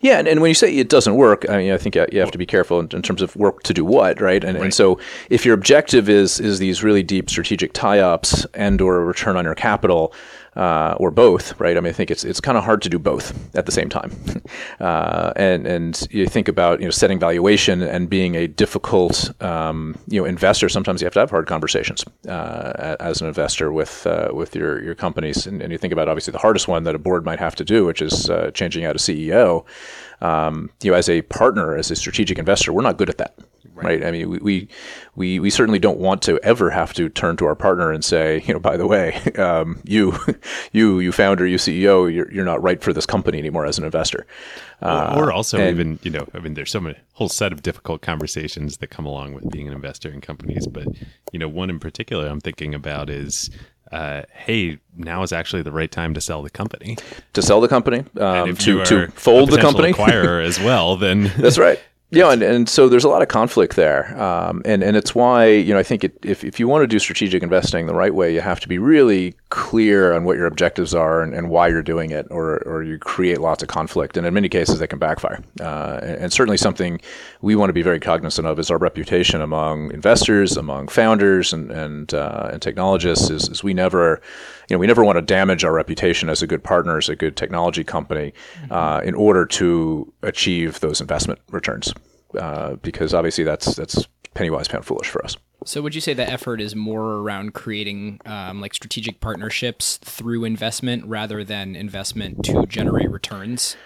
Yeah, 0.00 0.18
and, 0.18 0.28
and 0.28 0.40
when 0.40 0.48
you 0.48 0.54
say 0.54 0.74
it 0.76 0.88
doesn't 0.88 1.14
work, 1.14 1.48
I 1.48 1.58
mean, 1.58 1.72
I 1.72 1.78
think 1.78 1.94
you 1.94 2.20
have 2.20 2.30
to 2.30 2.38
be 2.38 2.46
careful 2.46 2.80
in, 2.80 2.88
in 2.92 3.02
terms 3.02 3.22
of 3.22 3.34
work 3.36 3.62
to 3.64 3.74
do 3.74 3.84
what, 3.84 4.20
right? 4.20 4.42
And, 4.42 4.56
right. 4.56 4.64
and 4.64 4.74
so 4.74 4.98
if 5.30 5.44
your 5.44 5.54
objective 5.54 6.08
is 6.08 6.40
is 6.40 6.58
these 6.58 6.82
really 6.82 7.02
deep 7.02 7.30
strategic 7.30 7.72
tie-ups 7.72 8.46
and 8.54 8.80
or 8.80 8.96
a 8.96 9.04
return 9.04 9.36
on 9.36 9.44
your 9.44 9.54
capital, 9.54 10.12
uh, 10.56 10.94
or 10.98 11.10
both, 11.10 11.58
right? 11.60 11.76
I 11.76 11.80
mean, 11.80 11.90
I 11.90 11.92
think 11.92 12.10
it's 12.10 12.24
it's 12.24 12.40
kind 12.40 12.56
of 12.56 12.64
hard 12.64 12.82
to 12.82 12.88
do 12.88 12.98
both 12.98 13.56
at 13.56 13.66
the 13.66 13.72
same 13.72 13.88
time. 13.88 14.12
Uh, 14.80 15.32
and 15.36 15.66
and 15.66 16.06
you 16.10 16.26
think 16.26 16.48
about 16.48 16.80
you 16.80 16.84
know 16.84 16.90
setting 16.90 17.18
valuation 17.18 17.82
and 17.82 18.10
being 18.10 18.34
a 18.34 18.46
difficult 18.46 19.30
um, 19.42 19.96
you 20.08 20.20
know 20.20 20.26
investor. 20.26 20.68
Sometimes 20.68 21.00
you 21.00 21.06
have 21.06 21.14
to 21.14 21.20
have 21.20 21.30
hard 21.30 21.46
conversations 21.46 22.04
uh, 22.28 22.96
as 23.00 23.20
an 23.20 23.28
investor 23.28 23.72
with 23.72 24.06
uh, 24.06 24.30
with 24.32 24.54
your 24.54 24.82
your 24.82 24.94
companies. 24.94 25.46
And, 25.46 25.62
and, 25.62 25.72
you 25.72 25.78
think 25.78 25.92
about 25.92 26.08
obviously 26.08 26.32
the 26.32 26.38
hardest 26.38 26.68
one 26.68 26.84
that 26.84 26.94
a 26.94 26.98
board 26.98 27.24
might 27.24 27.38
have 27.38 27.54
to 27.56 27.64
do, 27.64 27.84
which 27.84 28.02
is 28.02 28.28
uh, 28.28 28.50
changing 28.52 28.84
out 28.84 28.96
a 28.96 28.98
CEO. 28.98 29.64
Um, 30.20 30.70
you 30.82 30.90
know, 30.90 30.96
as 30.96 31.08
a 31.08 31.22
partner, 31.22 31.76
as 31.76 31.90
a 31.90 31.96
strategic 31.96 32.38
investor, 32.38 32.72
we're 32.72 32.82
not 32.82 32.98
good 32.98 33.08
at 33.08 33.18
that 33.18 33.34
right? 33.74 34.00
right? 34.00 34.04
I 34.04 34.10
mean, 34.10 34.30
we, 34.30 34.68
we, 35.14 35.40
we 35.40 35.50
certainly 35.50 35.78
don't 35.78 35.98
want 35.98 36.22
to 36.22 36.38
ever 36.42 36.70
have 36.70 36.92
to 36.94 37.08
turn 37.08 37.36
to 37.38 37.46
our 37.46 37.54
partner 37.54 37.92
and 37.92 38.04
say, 38.04 38.42
you 38.46 38.54
know, 38.54 38.60
by 38.60 38.76
the 38.76 38.86
way, 38.86 39.14
um, 39.36 39.80
you 39.84 40.18
you 40.72 41.00
you 41.00 41.12
founder, 41.12 41.46
you 41.46 41.56
CEO, 41.56 42.12
you're 42.12 42.30
you're 42.32 42.44
not 42.44 42.62
right 42.62 42.82
for 42.82 42.92
this 42.92 43.06
company 43.06 43.38
anymore 43.38 43.66
as 43.66 43.78
an 43.78 43.84
investor. 43.84 44.26
Uh, 44.82 45.14
or, 45.16 45.24
or, 45.24 45.32
also 45.32 45.58
and, 45.58 45.70
even 45.70 45.98
you 46.02 46.10
know, 46.10 46.26
I 46.34 46.40
mean, 46.40 46.54
there's 46.54 46.70
so 46.70 46.80
many 46.80 46.96
whole 47.14 47.28
set 47.28 47.52
of 47.52 47.62
difficult 47.62 48.02
conversations 48.02 48.78
that 48.78 48.88
come 48.88 49.06
along 49.06 49.34
with 49.34 49.50
being 49.50 49.66
an 49.66 49.72
investor 49.72 50.10
in 50.10 50.20
companies, 50.20 50.66
but 50.66 50.86
you 51.32 51.38
know, 51.38 51.48
one 51.48 51.70
in 51.70 51.78
particular 51.78 52.26
I'm 52.26 52.40
thinking 52.40 52.74
about 52.74 53.10
is. 53.10 53.50
Uh, 53.92 54.22
hey, 54.32 54.78
now 54.96 55.22
is 55.22 55.32
actually 55.32 55.62
the 55.62 55.70
right 55.70 55.92
time 55.92 56.14
to 56.14 56.20
sell 56.20 56.42
the 56.42 56.50
company. 56.50 56.96
To 57.34 57.42
sell 57.42 57.60
the 57.60 57.68
company, 57.68 58.02
um, 58.18 58.56
to 58.56 58.84
to 58.84 59.08
fold 59.12 59.50
the 59.50 59.60
company, 59.60 59.92
acquirer 59.92 60.44
as 60.44 60.58
well. 60.58 60.96
Then 60.96 61.30
that's 61.36 61.58
right. 61.58 61.78
Yeah, 62.14 62.32
and, 62.32 62.42
and 62.42 62.68
so 62.68 62.88
there's 62.88 63.04
a 63.04 63.08
lot 63.08 63.22
of 63.22 63.28
conflict 63.28 63.76
there, 63.76 64.16
um, 64.20 64.62
and 64.64 64.82
and 64.82 64.96
it's 64.96 65.14
why 65.14 65.46
you 65.46 65.74
know 65.74 65.80
I 65.80 65.82
think 65.82 66.04
it, 66.04 66.16
if 66.22 66.44
if 66.44 66.60
you 66.60 66.68
want 66.68 66.82
to 66.82 66.86
do 66.86 66.98
strategic 66.98 67.42
investing 67.42 67.86
the 67.86 67.94
right 67.94 68.14
way, 68.14 68.32
you 68.32 68.40
have 68.40 68.60
to 68.60 68.68
be 68.68 68.78
really 68.78 69.34
clear 69.54 70.12
on 70.12 70.24
what 70.24 70.36
your 70.36 70.46
objectives 70.46 70.92
are 70.94 71.22
and, 71.22 71.32
and 71.32 71.48
why 71.48 71.68
you're 71.68 71.80
doing 71.80 72.10
it, 72.10 72.26
or 72.28 72.58
or 72.66 72.82
you 72.82 72.98
create 72.98 73.40
lots 73.40 73.62
of 73.62 73.68
conflict, 73.68 74.16
and 74.16 74.26
in 74.26 74.34
many 74.34 74.48
cases 74.48 74.80
they 74.80 74.86
can 74.86 74.98
backfire. 74.98 75.40
Uh, 75.60 76.00
and, 76.02 76.16
and, 76.22 76.32
certainly 76.32 76.56
something 76.56 77.00
we 77.40 77.54
want 77.54 77.68
to 77.68 77.72
be 77.72 77.80
very 77.80 78.00
cognizant 78.00 78.48
of 78.48 78.58
is 78.58 78.68
our 78.68 78.78
reputation 78.78 79.40
among 79.40 79.92
investors, 79.92 80.56
among 80.56 80.88
founders, 80.88 81.52
and 81.52 81.70
and 81.70 82.12
uh, 82.14 82.50
and 82.52 82.60
technologists. 82.60 83.30
Is, 83.30 83.48
is 83.48 83.62
we 83.62 83.74
never 83.74 84.20
you 84.68 84.74
know, 84.74 84.80
we 84.80 84.88
never 84.88 85.04
want 85.04 85.18
to 85.18 85.22
damage 85.22 85.62
our 85.62 85.72
reputation 85.72 86.28
as 86.28 86.42
a 86.42 86.48
good 86.48 86.64
partner, 86.64 86.98
as 86.98 87.08
a 87.08 87.14
good 87.14 87.36
technology 87.36 87.84
company, 87.84 88.32
mm-hmm. 88.62 88.72
uh, 88.72 89.00
in 89.00 89.14
order 89.14 89.46
to 89.46 90.12
achieve 90.22 90.80
those 90.80 91.00
investment 91.00 91.38
returns. 91.50 91.94
Uh, 92.36 92.74
because 92.82 93.14
obviously 93.14 93.44
that's 93.44 93.76
that's 93.76 94.08
penny 94.34 94.50
wise, 94.50 94.66
pound 94.66 94.84
foolish 94.84 95.08
for 95.08 95.24
us. 95.24 95.36
So, 95.66 95.80
would 95.80 95.94
you 95.94 96.00
say 96.02 96.12
the 96.12 96.28
effort 96.28 96.60
is 96.60 96.76
more 96.76 97.16
around 97.16 97.54
creating 97.54 98.20
um, 98.26 98.60
like 98.60 98.74
strategic 98.74 99.20
partnerships 99.20 99.96
through 99.96 100.44
investment 100.44 101.06
rather 101.06 101.42
than 101.42 101.74
investment 101.74 102.44
to 102.44 102.66
generate 102.66 103.10
returns? 103.10 103.76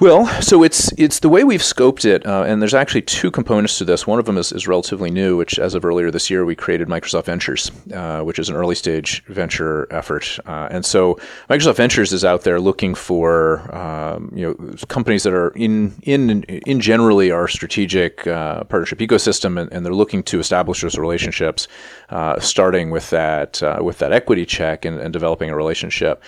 Well, 0.00 0.26
so 0.42 0.62
it's 0.62 0.92
it's 0.98 1.20
the 1.20 1.28
way 1.28 1.44
we've 1.44 1.62
scoped 1.62 2.04
it, 2.04 2.26
uh, 2.26 2.42
and 2.42 2.60
there's 2.60 2.74
actually 2.74 3.02
two 3.02 3.30
components 3.30 3.78
to 3.78 3.84
this. 3.84 4.06
One 4.06 4.18
of 4.18 4.24
them 4.24 4.36
is, 4.36 4.50
is 4.52 4.66
relatively 4.66 5.10
new, 5.10 5.36
which 5.36 5.58
as 5.58 5.74
of 5.74 5.84
earlier 5.84 6.10
this 6.10 6.28
year 6.28 6.44
we 6.44 6.56
created 6.56 6.88
Microsoft 6.88 7.26
Ventures, 7.26 7.70
uh, 7.94 8.20
which 8.22 8.38
is 8.38 8.48
an 8.48 8.56
early 8.56 8.74
stage 8.74 9.24
venture 9.26 9.86
effort. 9.92 10.38
Uh, 10.44 10.68
and 10.70 10.84
so 10.84 11.18
Microsoft 11.48 11.76
Ventures 11.76 12.12
is 12.12 12.24
out 12.24 12.42
there 12.42 12.60
looking 12.60 12.94
for 12.94 13.74
um, 13.74 14.30
you 14.34 14.44
know 14.44 14.74
companies 14.88 15.22
that 15.22 15.32
are 15.32 15.50
in 15.50 15.94
in 16.02 16.42
in 16.42 16.80
generally 16.80 17.30
our 17.30 17.46
strategic 17.46 18.26
uh, 18.26 18.64
partnership 18.64 18.98
ecosystem, 18.98 19.58
and, 19.58 19.72
and, 19.72 19.86
they're 19.86 19.94
looking 19.94 20.22
to 20.24 20.40
establish 20.40 20.82
those 20.82 20.98
relationships, 20.98 21.68
uh, 22.10 22.40
starting 22.40 22.90
with 22.90 23.08
that 23.10 23.62
uh, 23.62 23.78
with 23.80 23.98
that 23.98 24.12
equity 24.12 24.44
check 24.44 24.84
and, 24.84 24.98
and 24.98 25.12
developing 25.12 25.48
a 25.48 25.56
relationship. 25.56 26.22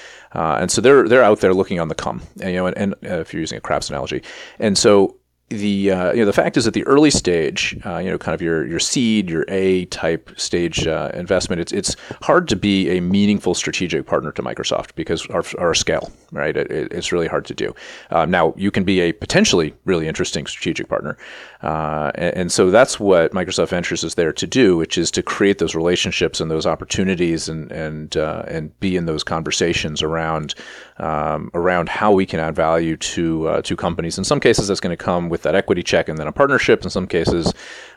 And 0.60 0.70
so 0.70 0.80
they're 0.80 1.08
they're 1.08 1.24
out 1.24 1.40
there 1.40 1.54
looking 1.54 1.80
on 1.80 1.88
the 1.88 1.94
come, 1.94 2.22
and, 2.40 2.50
you 2.50 2.56
know, 2.56 2.66
and, 2.66 2.76
and 2.76 2.94
if 3.02 3.32
you're 3.32 3.40
using 3.40 3.58
a 3.58 3.60
craps 3.60 3.88
analogy. 3.88 4.22
And 4.58 4.76
so 4.76 5.16
the 5.50 5.90
uh, 5.90 6.12
you 6.12 6.20
know 6.20 6.26
the 6.26 6.32
fact 6.32 6.56
is 6.56 6.66
at 6.66 6.74
the 6.74 6.84
early 6.86 7.10
stage, 7.10 7.78
uh, 7.86 7.96
you 7.98 8.10
know, 8.10 8.18
kind 8.18 8.34
of 8.34 8.42
your 8.42 8.66
your 8.66 8.78
seed, 8.78 9.30
your 9.30 9.46
A 9.48 9.86
type 9.86 10.30
stage 10.36 10.86
uh, 10.86 11.10
investment, 11.14 11.60
it's 11.60 11.72
it's 11.72 11.96
hard 12.20 12.48
to 12.48 12.56
be 12.56 12.90
a 12.90 13.00
meaningful 13.00 13.54
strategic 13.54 14.06
partner 14.06 14.30
to 14.32 14.42
Microsoft 14.42 14.94
because 14.94 15.26
our, 15.28 15.42
our 15.58 15.74
scale, 15.74 16.12
right? 16.32 16.56
It, 16.56 16.92
it's 16.92 17.12
really 17.12 17.28
hard 17.28 17.46
to 17.46 17.54
do. 17.54 17.74
Um, 18.10 18.30
now 18.30 18.52
you 18.56 18.70
can 18.70 18.84
be 18.84 19.00
a 19.00 19.12
potentially 19.12 19.74
really 19.86 20.06
interesting 20.06 20.46
strategic 20.46 20.88
partner, 20.88 21.16
uh, 21.60 22.12
and, 22.14 22.36
and, 22.36 22.52
so 22.52 22.70
that's 22.70 23.00
what 23.00 23.32
Microsoft 23.32 23.70
Ventures 23.70 24.04
is 24.04 24.14
there 24.14 24.32
to 24.32 24.46
do, 24.46 24.76
which 24.76 24.96
is 24.96 25.10
to 25.10 25.24
create 25.24 25.58
those 25.58 25.74
relationships 25.74 26.40
and 26.40 26.48
those 26.48 26.66
opportunities, 26.66 27.48
and 27.48 27.72
and 27.72 28.16
uh, 28.16 28.44
and 28.46 28.78
be 28.78 28.96
in 28.96 29.06
those 29.06 29.24
conversations 29.24 30.00
around 30.00 30.54
um, 30.98 31.50
around 31.54 31.88
how 31.88 32.12
we 32.12 32.26
can 32.26 32.38
add 32.38 32.54
value 32.54 32.96
to 32.96 33.48
uh, 33.48 33.62
to 33.62 33.74
companies. 33.74 34.18
In 34.18 34.22
some 34.22 34.38
cases, 34.38 34.68
that's 34.68 34.78
going 34.78 34.96
to 34.96 35.04
come 35.04 35.28
with 35.28 35.42
that 35.42 35.56
equity 35.56 35.82
check 35.82 36.08
and 36.08 36.16
then 36.16 36.28
a 36.28 36.32
partnership. 36.32 36.84
In 36.84 36.90
some 36.90 37.08
cases, 37.08 37.52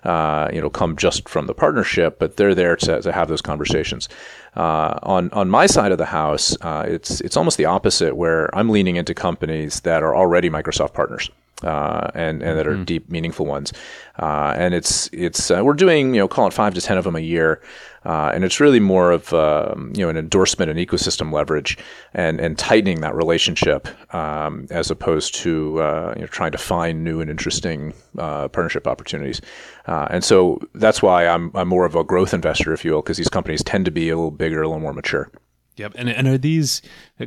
uh, 0.06 0.50
you 0.52 0.60
know, 0.60 0.72
come 0.72 0.96
just 0.96 1.30
from 1.30 1.46
the 1.46 1.54
partnership, 1.54 2.18
but 2.18 2.38
they're 2.38 2.56
there 2.56 2.76
to, 2.78 3.00
to 3.00 3.12
have 3.12 3.28
those 3.28 3.44
conversations. 3.44 4.10
Uh, 4.56 4.98
on 5.04 5.30
on 5.34 5.52
my 5.52 5.68
side 5.68 5.92
of 5.92 6.00
the 6.00 6.08
house, 6.08 6.58
uh, 6.62 6.84
it's 6.88 7.22
it's 7.22 7.38
almost 7.38 7.60
the 7.60 7.66
opposite, 7.66 8.16
where 8.16 8.50
I'm 8.58 8.70
leaning 8.70 8.96
into 8.96 9.14
companies 9.14 9.82
that 9.82 10.02
are 10.02 10.16
already 10.16 10.50
Microsoft 10.50 10.94
partners. 10.96 11.30
Uh, 11.64 12.12
and 12.14 12.42
and 12.42 12.58
that 12.58 12.68
are 12.68 12.74
mm-hmm. 12.74 12.84
deep, 12.84 13.10
meaningful 13.10 13.46
ones. 13.46 13.74
Uh, 14.20 14.54
and 14.58 14.74
it's 14.74 15.10
it's 15.14 15.50
uh, 15.52 15.62
we're 15.64 15.74
doing 15.74 16.14
you 16.14 16.20
know 16.20 16.28
call 16.28 16.48
it 16.48 16.54
five 16.54 16.74
to 16.74 16.82
ten 16.82 16.98
of 16.98 17.04
them 17.04 17.16
a 17.16 17.20
year, 17.20 17.62
uh, 18.06 18.32
and 18.34 18.44
it's 18.44 18.60
really 18.60 18.80
more 18.80 19.12
of 19.12 19.34
um, 19.34 19.92
you 19.96 20.04
know 20.04 20.10
an 20.10 20.18
endorsement 20.18 20.70
and 20.70 20.80
ecosystem 20.80 21.32
leverage 21.32 21.78
and 22.14 22.40
and 22.40 22.58
tightening 22.58 23.02
that 23.02 23.16
relationship 23.16 23.88
um, 24.14 24.68
as 24.70 24.92
opposed 24.92 25.36
to 25.36 25.82
uh, 25.82 26.14
you 26.16 26.22
know 26.22 26.28
trying 26.28 26.52
to 26.52 26.58
find 26.58 27.04
new 27.04 27.22
and 27.22 27.30
interesting 27.30 27.94
uh, 28.18 28.48
partnership 28.50 28.88
opportunities. 28.88 29.42
and 29.88 30.24
so 30.24 30.60
that's 30.76 31.02
why 31.02 31.28
I'm 31.28 31.52
I'm 31.56 31.68
more 31.68 31.86
of 31.86 31.96
a 31.96 32.04
growth 32.04 32.34
investor, 32.34 32.74
if 32.74 32.84
you 32.86 32.92
will, 32.92 33.02
because 33.02 33.18
these 33.18 33.30
companies 33.30 33.64
tend 33.64 33.86
to 33.86 33.92
be 33.92 34.10
a 34.10 34.16
little 34.16 34.32
bigger, 34.32 34.62
a 34.62 34.68
little 34.68 34.82
more 34.82 34.94
mature. 34.94 35.32
Yep, 35.82 35.94
and 35.96 36.10
and 36.10 36.28
are 36.28 36.38
these 36.38 36.82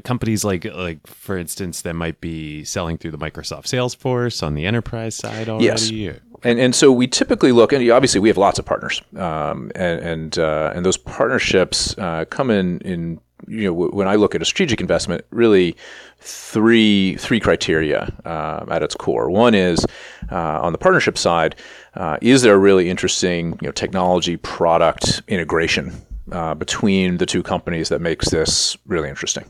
companies 0.05 0.45
like 0.45 0.65
like 0.65 1.05
for 1.07 1.37
instance 1.37 1.83
that 1.83 1.95
might 1.95 2.21
be 2.21 2.65
selling 2.65 2.99
through 2.99 3.11
the 3.11 3.19
Microsoft 3.19 3.65
Salesforce 3.65 4.43
on 4.43 4.55
the 4.55 4.65
enterprise 4.65 5.17
side 5.17 5.49
already? 5.49 5.67
Yes. 5.67 6.21
And, 6.45 6.61
and 6.61 6.75
so 6.75 6.93
we 6.93 7.07
typically 7.07 7.53
look, 7.53 7.73
and 7.73 7.91
obviously 7.91 8.21
we 8.21 8.29
have 8.29 8.37
lots 8.37 8.59
of 8.59 8.67
partners, 8.67 9.01
um, 9.17 9.73
and 9.75 10.01
and, 10.01 10.39
uh, 10.39 10.73
and 10.75 10.85
those 10.85 10.99
partnerships 10.99 11.97
uh, 11.99 12.27
come 12.27 12.51
in 12.51 12.81
in 12.81 13.21
you 13.49 13.65
know 13.65 13.73
when 13.73 14.07
I 14.07 14.15
look 14.17 14.35
at 14.35 14.43
a 14.43 14.45
strategic 14.45 14.81
investment, 14.81 15.25
really 15.31 15.77
three 16.21 17.17
three 17.17 17.41
criteria 17.41 18.13
uh, 18.25 18.67
at 18.71 18.83
its 18.83 18.95
core. 18.95 19.31
One 19.31 19.55
is 19.55 19.85
uh, 20.31 20.61
on 20.61 20.73
the 20.73 20.79
partnership 20.79 21.19
side, 21.19 21.57
uh, 21.95 22.19
is 22.21 22.43
there 22.43 22.55
a 22.55 22.59
really 22.59 22.91
interesting 22.91 23.59
you 23.61 23.69
know 23.69 23.73
technology 23.73 24.37
product 24.37 25.23
integration 25.29 25.93
uh, 26.33 26.55
between 26.55 27.19
the 27.19 27.27
two 27.27 27.43
companies 27.43 27.89
that 27.89 28.01
makes 28.01 28.31
this 28.31 28.77
really 28.87 29.09
interesting. 29.09 29.45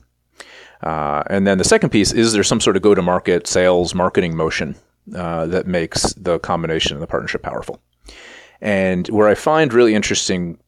Uh, 0.83 1.23
and 1.31 1.47
then 1.47 1.59
the 1.59 1.65
second 1.65 1.91
piece 1.91 2.13
is 2.13 2.33
there 2.33 2.43
some 2.43 2.61
sort 2.61 2.77
of 2.77 2.83
go 2.83 2.95
to 2.95 3.03
market 3.03 3.47
sales 3.47 3.95
marketing 3.95 4.37
motion 4.37 4.77
uh, 5.15 5.47
that 5.47 5.67
makes 5.67 6.13
the 6.15 6.39
combination 6.39 6.95
and 6.95 7.03
the 7.03 7.07
partnership 7.07 7.43
powerful. 7.43 7.81
And 8.61 9.09
where 9.09 9.29
I 9.29 9.35
find 9.35 9.73
really 9.73 9.95
interesting 9.95 10.59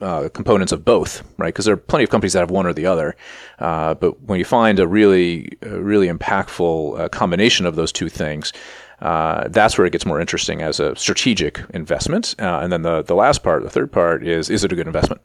uh, 0.00 0.28
components 0.28 0.72
of 0.72 0.84
both, 0.84 1.22
right? 1.38 1.48
Because 1.48 1.64
there 1.64 1.74
are 1.74 1.78
plenty 1.78 2.04
of 2.04 2.10
companies 2.10 2.34
that 2.34 2.40
have 2.40 2.50
one 2.50 2.66
or 2.66 2.72
the 2.72 2.86
other, 2.86 3.16
uh, 3.58 3.94
but 3.94 4.20
when 4.22 4.38
you 4.38 4.44
find 4.44 4.78
a 4.78 4.86
really, 4.86 5.56
a 5.62 5.80
really 5.80 6.08
impactful 6.08 7.00
uh, 7.00 7.08
combination 7.08 7.64
of 7.64 7.76
those 7.76 7.92
two 7.92 8.08
things, 8.08 8.52
uh, 9.00 9.48
that's 9.48 9.76
where 9.76 9.86
it 9.86 9.90
gets 9.90 10.06
more 10.06 10.20
interesting 10.20 10.62
as 10.62 10.80
a 10.80 10.96
strategic 10.96 11.60
investment. 11.70 12.34
Uh, 12.38 12.60
and 12.60 12.72
then 12.72 12.82
the, 12.82 13.02
the 13.02 13.14
last 13.14 13.42
part, 13.42 13.62
the 13.62 13.70
third 13.70 13.92
part, 13.92 14.26
is 14.26 14.50
is 14.50 14.64
it 14.64 14.72
a 14.72 14.76
good 14.76 14.86
investment? 14.86 15.20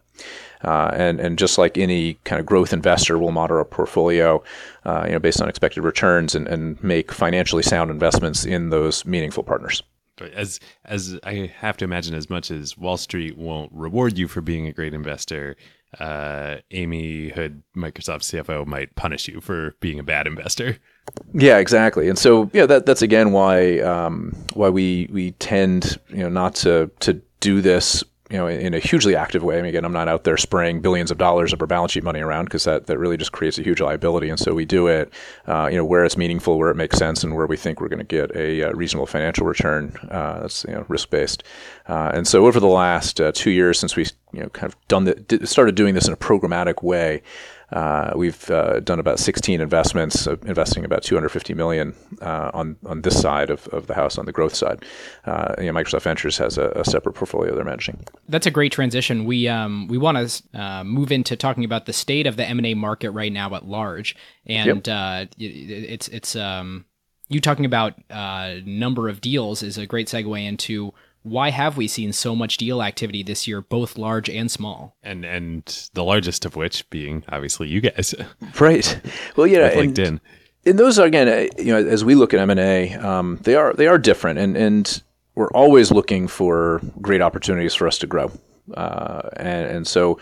Uh, 0.64 0.92
and 0.94 1.20
and 1.20 1.40
just 1.40 1.58
like 1.58 1.78
any 1.78 2.16
kind 2.24 2.40
of 2.40 2.46
growth 2.46 2.74
investor, 2.74 3.18
will 3.18 3.32
monitor 3.32 3.60
a 3.60 3.66
portfolio, 3.66 4.44
uh, 4.86 5.04
you 5.06 5.14
know, 5.14 5.20
based 5.20 5.42
on 5.42 5.50
expected 5.50 5.84
returns 5.84 6.36
and, 6.36 6.48
and 6.48 6.84
make 6.84 7.12
financially 7.12 7.64
sound 7.64 7.90
investments 7.90 8.46
in 8.46 8.70
those 8.70 9.06
meaningful 9.06 9.44
partners. 9.44 9.82
As 10.36 10.60
as 10.86 11.18
I 11.24 11.52
have 11.58 11.78
to 11.78 11.86
imagine, 11.86 12.14
as 12.14 12.30
much 12.30 12.52
as 12.52 12.78
Wall 12.78 12.98
Street 12.98 13.38
won't 13.38 13.72
reward 13.74 14.20
you 14.20 14.28
for 14.28 14.42
being 14.42 14.68
a 14.68 14.74
great 14.74 14.94
investor, 14.94 15.56
uh, 16.00 16.58
Amy 16.72 17.30
Hood, 17.30 17.64
Microsoft 17.76 18.22
CFO, 18.24 18.66
might 18.66 18.96
punish 18.96 19.28
you 19.28 19.42
for 19.42 19.76
being 19.80 20.00
a 20.00 20.04
bad 20.04 20.28
investor. 20.28 20.78
Yeah, 21.34 21.58
exactly. 21.58 22.08
And 22.08 22.18
so, 22.18 22.50
yeah, 22.54 22.66
that 22.66 22.86
that's 22.86 23.02
again 23.02 23.32
why 23.32 23.80
um, 23.80 24.36
why 24.54 24.70
we 24.70 25.10
we 25.12 25.32
tend 25.32 26.00
you 26.10 26.18
know 26.18 26.30
not 26.30 26.56
to 26.56 26.90
to 27.02 27.22
do 27.40 27.62
this 27.62 28.04
you 28.32 28.38
know 28.38 28.48
in 28.48 28.74
a 28.74 28.80
hugely 28.80 29.16
active 29.16 29.44
way. 29.44 29.60
I 29.60 29.62
mean, 29.62 29.70
again, 29.70 29.84
I'm 29.84 29.92
not 29.92 30.08
out 30.08 30.24
there 30.24 30.38
spraying 30.38 30.82
billions 30.82 31.12
of 31.12 31.18
dollars 31.18 31.52
of 31.52 31.62
our 31.62 31.68
balance 31.68 31.92
sheet 31.92 32.04
money 32.04 32.22
around 32.22 32.46
because 32.46 32.64
that 32.64 32.88
that 32.88 32.98
really 32.98 33.18
just 33.18 33.34
creates 33.34 33.60
a 33.60 33.62
huge 33.62 33.82
liability. 33.82 34.30
And 34.30 34.40
so 34.40 34.54
we 34.54 34.64
do 34.66 34.88
it, 34.88 35.12
uh, 35.48 35.68
you 35.70 35.78
know, 35.78 35.84
where 35.84 36.06
it's 36.06 36.18
meaningful, 36.18 36.58
where 36.58 36.70
it 36.70 36.76
makes 36.76 36.98
sense, 36.98 37.24
and 37.24 37.36
where 37.36 37.46
we 37.46 37.58
think 37.58 37.82
we're 37.82 37.90
going 37.90 38.00
to 38.00 38.06
get 38.06 38.34
a, 38.36 38.64
uh, 38.64 38.72
reasonable 38.72 39.06
financial 39.06 39.46
return. 39.46 39.98
Uh, 40.10 40.42
that's 40.42 40.64
you 40.64 40.74
know 40.74 40.86
risk 40.88 41.10
based. 41.10 41.44
Uh, 41.88 42.12
and 42.14 42.28
so 42.28 42.46
over 42.46 42.60
the 42.60 42.68
last 42.68 43.20
uh, 43.20 43.32
two 43.34 43.52
years 43.52 43.78
since 43.78 43.96
we 43.96 44.06
you 44.32 44.42
know 44.42 44.50
kind 44.50 44.72
of 44.72 44.88
done 44.88 45.04
the, 45.04 45.42
started 45.46 45.76
doing 45.76 45.94
this 45.94 46.08
in 46.08 46.14
a 46.14 46.18
programmatic 46.18 46.82
way. 46.84 47.22
Uh, 47.72 48.12
we've 48.16 48.50
uh, 48.52 48.80
done 48.82 49.00
about 49.00 49.20
16 49.20 49.62
investments, 49.62 50.28
uh, 50.28 50.36
investing 50.46 50.84
about 50.84 51.04
250 51.04 51.54
million 51.54 51.96
uh, 52.22 52.52
on 52.54 52.76
on 52.86 53.02
this 53.02 53.20
side 53.20 53.50
of, 53.50 53.68
of 53.70 53.88
the 53.88 53.94
house, 53.94 54.18
on 54.18 54.26
the 54.26 54.32
growth 54.32 54.54
side. 54.54 54.84
Uh, 55.26 55.56
you 55.58 55.72
know, 55.72 55.80
Microsoft 55.80 56.02
Ventures 56.02 56.38
has 56.38 56.58
a, 56.58 56.70
a, 56.72 56.84
separate 56.84 57.14
portfolio 57.14 57.56
they're 57.56 57.64
managing. 57.64 58.04
That's 58.28 58.46
a 58.46 58.52
great 58.52 58.72
transition. 58.72 59.26
We 59.26 59.48
um, 59.48 59.88
we 59.88 59.98
want 59.98 60.18
to 60.18 60.60
uh, 60.60 60.84
move 60.84 61.12
into 61.12 61.36
talking 61.36 61.64
about 61.64 61.86
the 61.86 61.94
state 61.94 62.28
of 62.28 62.36
the 62.36 62.46
M 62.46 62.60
and 62.60 62.66
A 62.66 62.74
market 62.74 63.12
right 63.12 63.32
now 63.32 63.56
at 63.56 63.66
large, 63.66 64.16
and 64.46 64.86
yep. 64.86 65.30
it's 65.38 66.10
it's 66.10 66.36
um, 66.36 66.86
you 67.30 67.40
talking 67.40 67.66
about 67.66 67.96
number 68.66 69.08
of 69.08 69.22
deals 69.22 69.64
is 69.64 69.78
a 69.78 69.86
great 69.86 70.08
segue 70.08 70.46
into 70.46 70.94
why 71.24 71.52
have 71.52 71.78
we 71.78 71.88
seen 71.88 72.14
so 72.14 72.36
much 72.36 72.58
deal 72.58 72.82
activity 72.82 73.24
this 73.24 73.48
year, 73.48 73.62
both 73.62 73.98
large 73.98 74.30
and 74.30 74.50
small? 74.50 74.96
And 75.04 75.24
and 75.24 75.90
the 75.94 76.04
largest 76.04 76.46
of 76.46 76.56
which 76.56 76.90
being 76.90 77.24
obviously 77.30 77.68
you 77.68 77.82
guys, 77.82 78.16
right? 78.60 79.00
Well, 79.36 79.48
yeah, 79.48 79.68
and, 79.68 79.96
LinkedIn. 79.96 80.20
And 80.66 80.80
those 80.80 81.00
are 81.00 81.06
again, 81.06 81.28
uh, 81.28 81.62
you 81.62 81.74
know, 81.74 81.78
as 81.78 82.04
we 82.04 82.16
look 82.16 82.34
at 82.34 82.40
M 82.40 82.50
and 82.50 82.60
A, 82.60 82.94
um, 82.96 83.40
they 83.44 83.56
are 83.56 83.74
they 83.74 83.88
are 83.88 83.98
different, 83.98 84.40
and 84.40 84.56
and 84.58 85.02
we're 85.36 85.52
always 85.52 85.92
looking 85.92 86.28
for 86.28 86.82
great 87.02 87.22
opportunities 87.22 87.74
for 87.74 87.88
us 87.88 87.98
to 88.00 88.08
grow, 88.08 88.32
uh, 88.76 89.30
and 89.38 89.66
and 89.68 89.88
so 89.88 90.20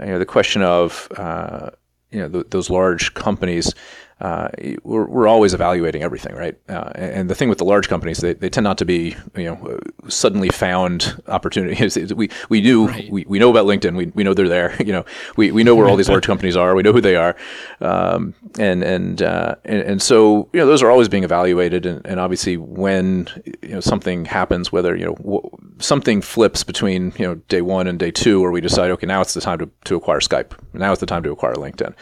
you 0.00 0.06
know 0.06 0.18
the 0.18 0.26
question 0.26 0.62
of 0.62 1.08
uh, 1.16 1.70
you 2.10 2.20
know 2.20 2.28
th- 2.28 2.46
those 2.50 2.70
large 2.70 3.14
companies 3.14 3.74
uh, 4.18 4.48
we're, 4.82 5.04
we're 5.04 5.28
always 5.28 5.52
evaluating 5.52 6.02
everything, 6.02 6.34
right? 6.34 6.56
Uh, 6.70 6.90
and 6.94 7.28
the 7.28 7.34
thing 7.34 7.50
with 7.50 7.58
the 7.58 7.64
large 7.64 7.86
companies, 7.86 8.18
they, 8.18 8.32
they 8.32 8.48
tend 8.48 8.64
not 8.64 8.78
to 8.78 8.86
be, 8.86 9.14
you 9.36 9.44
know, 9.44 9.78
suddenly 10.08 10.48
found 10.48 11.22
opportunities. 11.28 12.14
we 12.14 12.30
we 12.48 12.62
do 12.62 12.88
right. 12.88 13.10
we, 13.10 13.26
we 13.28 13.38
know 13.38 13.50
about 13.50 13.66
LinkedIn. 13.66 13.94
We, 13.94 14.06
we 14.06 14.24
know 14.24 14.32
they're 14.32 14.48
there. 14.48 14.74
You 14.86 14.92
know, 14.92 15.04
we, 15.36 15.50
we 15.50 15.64
know 15.64 15.74
where 15.74 15.88
all 15.88 15.96
these 15.96 16.08
large 16.08 16.26
companies 16.32 16.56
are. 16.56 16.76
We 16.76 16.84
know 16.84 16.92
who 16.92 17.00
they 17.00 17.16
are, 17.16 17.34
um, 17.80 18.34
and 18.56 18.84
and, 18.84 19.20
uh, 19.20 19.56
and 19.64 19.82
and 19.82 20.02
so 20.02 20.48
you 20.52 20.60
know 20.60 20.66
those 20.66 20.80
are 20.80 20.90
always 20.92 21.08
being 21.08 21.24
evaluated. 21.24 21.86
And, 21.86 22.06
and 22.06 22.20
obviously, 22.20 22.56
when 22.56 23.28
you 23.62 23.70
know 23.70 23.80
something 23.80 24.26
happens, 24.26 24.70
whether 24.70 24.94
you 24.94 25.06
know 25.06 25.14
w- 25.16 25.50
something 25.80 26.22
flips 26.22 26.62
between 26.62 27.12
you 27.18 27.26
know 27.26 27.34
day 27.48 27.62
one 27.62 27.88
and 27.88 27.98
day 27.98 28.12
two, 28.12 28.40
where 28.40 28.52
we 28.52 28.60
decide, 28.60 28.92
okay, 28.92 29.06
now 29.06 29.20
it's 29.20 29.34
the 29.34 29.40
time 29.40 29.58
to, 29.58 29.68
to 29.86 29.96
acquire 29.96 30.20
Skype. 30.20 30.52
Now 30.72 30.92
it's 30.92 31.00
the 31.00 31.06
time 31.06 31.24
to 31.24 31.32
acquire 31.32 31.54
LinkedIn. 31.54 31.92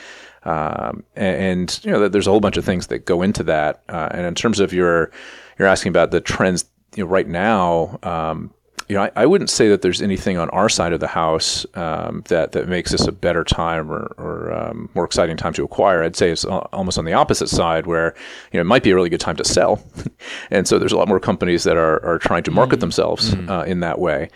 Um, 0.44 1.04
and, 1.16 1.80
you 1.82 1.90
know, 1.90 2.08
there's 2.08 2.26
a 2.26 2.30
whole 2.30 2.40
bunch 2.40 2.56
of 2.56 2.64
things 2.64 2.88
that 2.88 3.06
go 3.06 3.22
into 3.22 3.42
that. 3.44 3.82
Uh, 3.88 4.08
and 4.10 4.26
in 4.26 4.34
terms 4.34 4.60
of 4.60 4.72
your, 4.72 5.10
you're 5.58 5.68
asking 5.68 5.90
about 5.90 6.10
the 6.10 6.20
trends 6.20 6.64
you 6.96 7.04
know, 7.04 7.10
right 7.10 7.28
now. 7.28 7.98
Um, 8.02 8.52
you 8.88 8.96
know, 8.96 9.02
I, 9.02 9.10
I, 9.16 9.26
wouldn't 9.26 9.48
say 9.48 9.68
that 9.68 9.80
there's 9.82 10.02
anything 10.02 10.36
on 10.36 10.50
our 10.50 10.68
side 10.68 10.92
of 10.92 11.00
the 11.00 11.06
house 11.06 11.64
um, 11.74 12.22
that 12.28 12.52
that 12.52 12.68
makes 12.68 12.90
this 12.92 13.06
a 13.06 13.12
better 13.12 13.42
time 13.42 13.90
or, 13.90 14.14
or 14.18 14.52
um, 14.52 14.90
more 14.94 15.04
exciting 15.04 15.36
time 15.36 15.54
to 15.54 15.64
acquire. 15.64 16.02
I'd 16.02 16.16
say 16.16 16.30
it's 16.30 16.44
almost 16.44 16.98
on 16.98 17.06
the 17.06 17.14
opposite 17.14 17.48
side, 17.48 17.86
where 17.86 18.14
you 18.52 18.58
know 18.58 18.60
it 18.60 18.66
might 18.66 18.82
be 18.82 18.90
a 18.90 18.94
really 18.94 19.08
good 19.08 19.20
time 19.20 19.36
to 19.36 19.44
sell, 19.44 19.82
and 20.50 20.68
so 20.68 20.78
there's 20.78 20.92
a 20.92 20.98
lot 20.98 21.08
more 21.08 21.20
companies 21.20 21.64
that 21.64 21.76
are, 21.76 22.04
are 22.04 22.18
trying 22.18 22.42
to 22.42 22.50
market 22.50 22.74
mm-hmm. 22.74 22.80
themselves 22.80 23.34
mm-hmm. 23.34 23.48
Uh, 23.48 23.64
in 23.64 23.80
that 23.80 23.98
way. 23.98 24.28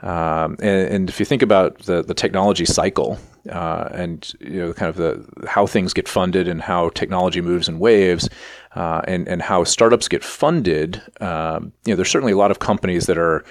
Um, 0.00 0.56
and, 0.60 0.92
and, 0.92 1.08
if 1.08 1.18
you 1.18 1.24
think 1.24 1.40
about 1.40 1.78
the, 1.80 2.02
the 2.02 2.12
technology 2.12 2.66
cycle 2.66 3.18
uh, 3.50 3.88
and 3.92 4.32
you 4.40 4.60
know 4.60 4.72
kind 4.72 4.88
of 4.88 4.96
the 4.96 5.48
how 5.48 5.66
things 5.66 5.92
get 5.92 6.08
funded 6.08 6.48
and 6.48 6.62
how 6.62 6.90
technology 6.90 7.40
moves 7.40 7.68
in 7.68 7.78
waves, 7.78 8.28
uh, 8.74 9.02
and 9.06 9.28
and 9.28 9.42
how 9.42 9.64
startups 9.64 10.08
get 10.08 10.24
funded, 10.24 11.02
um, 11.20 11.72
you 11.84 11.92
know, 11.92 11.96
there's 11.96 12.10
certainly 12.10 12.32
a 12.32 12.36
lot 12.36 12.50
of 12.50 12.58
companies 12.58 13.06
that 13.06 13.18
are 13.18 13.44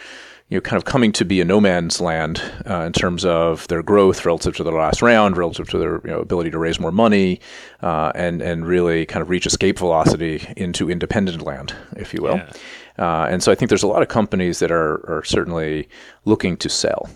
you 0.49 0.57
know, 0.57 0.61
kind 0.61 0.77
of 0.77 0.85
coming 0.85 1.11
to 1.11 1.25
be 1.25 1.41
a 1.41 1.45
no 1.45 1.59
man's 1.59 1.99
land 1.99 2.39
uh, 2.69 2.81
in 2.81 2.93
terms 2.93 3.25
of 3.25 3.67
their 3.67 3.81
growth 3.81 4.25
relative 4.25 4.55
to 4.55 4.63
their 4.63 4.75
last 4.75 5.01
round, 5.01 5.37
relative 5.37 5.67
to 5.69 5.79
their 5.79 6.01
you 6.03 6.11
know, 6.11 6.19
ability 6.19 6.51
to 6.51 6.59
raise 6.59 6.79
more 6.79 6.91
money, 6.91 7.39
uh, 7.81 8.11
and 8.13 8.41
and 8.41 8.67
really 8.67 9.05
kind 9.07 9.23
of 9.23 9.29
reach 9.29 9.47
escape 9.47 9.79
velocity 9.79 10.47
into 10.55 10.89
independent 10.89 11.41
land, 11.41 11.73
if 11.97 12.13
you 12.13 12.21
will. 12.21 12.35
Yeah. 12.35 12.51
Uh, 12.97 13.27
and 13.29 13.41
so 13.43 13.51
I 13.51 13.55
think 13.55 13.69
there's 13.69 13.83
a 13.83 13.87
lot 13.87 14.03
of 14.03 14.07
companies 14.07 14.59
that 14.59 14.71
are, 14.71 15.03
are 15.09 15.23
certainly 15.25 15.89
looking 16.23 16.55
to 16.57 16.69
sell. 16.69 17.09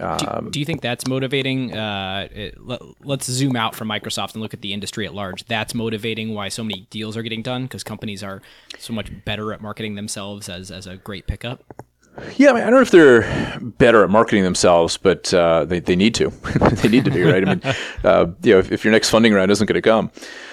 Um, 0.00 0.44
do, 0.44 0.50
do, 0.50 0.60
you 0.60 0.64
think 0.64 0.80
that's 0.80 1.06
motivating? 1.06 1.76
Uh, 1.76 2.28
it, 2.32 2.58
let, 2.60 2.80
us 3.20 3.26
zoom 3.26 3.56
out 3.56 3.74
from 3.74 3.88
Microsoft 3.88 4.34
and 4.34 4.42
look 4.42 4.54
at 4.54 4.62
the 4.62 4.72
industry 4.72 5.06
at 5.06 5.14
large. 5.14 5.44
That's 5.44 5.74
motivating 5.74 6.34
why 6.34 6.48
so 6.48 6.64
many 6.64 6.86
deals 6.90 7.16
are 7.16 7.22
getting 7.22 7.42
done 7.42 7.64
because 7.64 7.84
companies 7.84 8.22
are 8.22 8.40
so 8.78 8.92
much 8.92 9.10
better 9.24 9.52
at 9.52 9.60
marketing 9.60 9.94
themselves 9.94 10.48
as, 10.48 10.70
as 10.70 10.86
a 10.86 10.96
great 10.96 11.26
pickup. 11.26 11.64
Yeah, 12.36 12.50
I, 12.50 12.52
mean, 12.52 12.62
I 12.62 12.66
don't 12.66 12.74
know 12.74 12.80
if 12.82 12.90
they're 12.90 13.58
better 13.60 14.04
at 14.04 14.10
marketing 14.10 14.44
themselves, 14.44 14.98
but 14.98 15.32
uh, 15.32 15.64
they, 15.64 15.80
they 15.80 15.96
need 15.96 16.14
to. 16.16 16.28
they 16.82 16.88
need 16.88 17.06
to 17.06 17.10
be, 17.10 17.22
right? 17.22 17.46
I 17.46 17.54
mean, 17.54 17.62
uh, 18.04 18.26
you 18.42 18.52
know, 18.52 18.58
if, 18.58 18.70
if, 18.70 18.84
your 18.84 18.92
next 18.92 19.08
funding 19.08 19.32
round 19.32 19.50
isn't 19.50 19.66
going 19.66 19.74
to 19.74 19.82
come, 19.82 20.10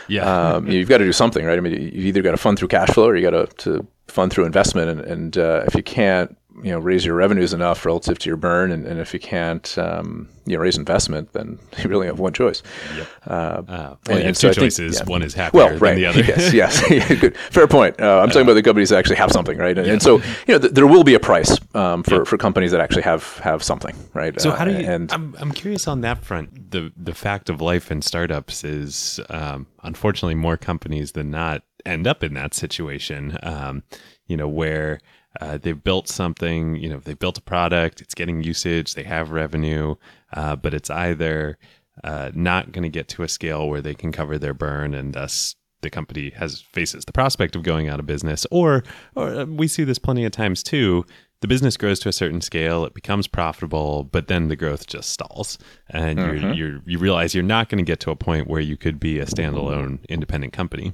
yeah, 0.08 0.54
um, 0.54 0.68
you've 0.68 0.88
got 0.88 1.00
to 1.00 1.04
do 1.04 1.12
something, 1.12 1.46
right? 1.46 1.58
I 1.58 1.62
mean, 1.62 1.74
you've 1.74 2.06
either 2.06 2.22
got 2.22 2.32
to 2.32 2.38
fund 2.38 2.58
through 2.58 2.70
cash 2.70 2.90
flow 2.90 3.08
or 3.08 3.16
you 3.18 3.30
got 3.30 3.50
to, 3.50 3.56
to 3.66 3.88
fund 4.08 4.32
through 4.32 4.46
investment. 4.46 4.90
And, 4.90 5.02
and 5.02 5.38
uh, 5.38 5.64
if 5.68 5.76
you 5.76 5.84
can't 5.84 6.38
you 6.64 6.72
know 6.72 6.80
raise 6.80 7.06
your 7.06 7.16
revenues 7.16 7.54
enough 7.54 7.86
relative 7.86 8.20
to 8.20 8.30
your 8.30 8.38
burn, 8.38 8.72
and, 8.72 8.86
and 8.86 9.00
if 9.00 9.14
you 9.14 9.20
can't 9.20 9.78
um, 9.78 10.28
you 10.46 10.56
know 10.58 10.62
raise 10.64 10.78
investment, 10.78 11.34
then 11.34 11.60
you 11.78 11.90
really 11.90 12.08
have 12.08 12.20
one 12.20 12.34
choice. 12.34 12.62
Yep. 12.98 13.08
Uh, 13.28 13.32
Uh, 13.34 13.62
well, 13.68 13.98
and- 14.10 14.20
you 14.20 14.26
have 14.26 14.36
two 14.36 14.48
so 14.48 14.50
I 14.50 14.54
think- 14.54 14.64
choices. 14.66 15.00
yeah. 15.00 15.06
One 15.06 15.22
is 15.22 15.34
happier 15.34 15.60
well, 15.66 15.78
right. 15.78 15.94
than 15.96 16.02
the 16.02 16.06
other. 16.10 16.24
yes, 16.24 16.54
yes. 16.54 17.20
Good. 17.22 17.38
Fair 17.38 17.68
point. 17.68 18.00
Uh, 18.02 18.20
I'm 18.22 18.30
talking 18.30 18.44
about 18.44 18.54
the 18.56 18.64
companies 18.64 18.90
that 18.90 18.98
actually 18.98 19.16
have 19.18 19.32
something, 19.32 19.58
right? 19.58 19.78
And, 19.78 19.88
and 19.88 20.02
so, 20.02 20.18
you 20.48 20.54
know, 20.54 20.60
th- 20.60 20.74
there 20.74 20.88
will 20.88 21.04
be 21.04 21.14
a 21.14 21.20
price 21.20 21.58
um, 21.76 22.04
for, 22.04 22.26
for 22.26 22.38
companies 22.38 22.72
that 22.72 22.82
actually 22.82 23.04
have 23.04 23.38
have 23.40 23.62
something, 23.64 23.96
right? 24.14 24.40
So 24.42 24.52
Uh, 24.52 24.56
how 24.56 24.66
do 24.66 24.72
you? 24.72 24.80
And 24.80 25.12
I'm 25.12 25.36
I'm 25.40 25.52
curious 25.52 25.88
on 25.88 26.02
that 26.02 26.24
front. 26.24 26.72
The 26.72 26.92
the 26.98 27.14
fact 27.14 27.50
of 27.50 27.62
life 27.62 27.92
in 27.92 28.02
startups 28.02 28.64
is 28.64 29.20
um, 29.30 29.68
unfortunately 29.84 30.36
more 30.36 30.58
companies 30.58 31.12
than 31.14 31.30
not 31.32 31.64
end 31.86 32.06
up 32.08 32.24
in 32.24 32.34
that 32.34 32.54
situation. 32.54 33.38
Um, 33.44 33.84
you 34.28 34.36
know 34.38 34.48
where 34.48 35.00
uh, 35.40 35.58
they've 35.58 35.84
built 35.84 36.08
something. 36.08 36.76
You 36.76 36.90
know 36.90 37.00
they've 37.00 37.18
built 37.18 37.38
a 37.38 37.42
product. 37.42 38.02
It's 38.02 38.14
getting 38.14 38.44
usage. 38.44 38.94
They 38.94 39.04
have 39.04 39.32
revenue, 39.32 39.96
uh, 40.34 40.56
but 40.56 40.74
it's 40.74 40.90
either 40.90 41.58
uh, 42.04 42.32
not 42.34 42.72
going 42.72 42.84
to 42.84 42.90
get 42.90 43.08
to 43.10 43.24
a 43.24 43.28
scale 43.28 43.70
where 43.70 43.82
they 43.82 43.94
can 43.94 44.12
cover 44.12 44.38
their 44.38 44.54
burn, 44.54 44.94
and 44.94 45.14
thus 45.14 45.56
the 45.82 45.90
company 45.90 46.32
has 46.32 46.62
faces 46.62 47.06
the 47.06 47.14
prospect 47.14 47.56
of 47.56 47.64
going 47.64 47.88
out 47.88 48.00
of 48.00 48.06
business, 48.06 48.46
or 48.52 48.84
or 49.16 49.30
uh, 49.30 49.46
we 49.46 49.68
see 49.68 49.84
this 49.84 50.00
plenty 50.00 50.26
of 50.26 50.32
times 50.32 50.64
too. 50.64 51.06
The 51.42 51.48
business 51.48 51.78
grows 51.78 52.02
to 52.02 52.10
a 52.10 52.12
certain 52.12 52.42
scale, 52.42 52.84
it 52.84 52.94
becomes 52.94 53.26
profitable, 53.26 54.04
but 54.04 54.28
then 54.28 54.50
the 54.50 54.58
growth 54.58 54.88
just 54.88 55.12
stalls, 55.12 55.58
and 55.90 56.20
you're, 56.20 56.54
you're 56.54 56.82
you 56.86 57.00
realize 57.00 57.34
you're 57.34 57.44
not 57.46 57.70
going 57.70 57.78
to 57.78 57.90
get 57.90 58.02
to 58.02 58.12
a 58.12 58.16
point 58.18 58.48
where 58.48 58.60
you 58.60 58.76
could 58.76 59.00
be 59.00 59.20
a 59.20 59.26
standalone 59.26 60.06
independent 60.10 60.52
company. 60.52 60.94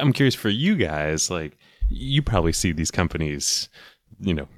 I'm 0.00 0.12
curious 0.12 0.34
for 0.34 0.48
you 0.48 0.74
guys, 0.74 1.30
like 1.30 1.56
you 1.88 2.22
probably 2.22 2.52
see 2.52 2.72
these 2.72 2.90
companies, 2.90 3.68
you 4.20 4.34
know, 4.34 4.48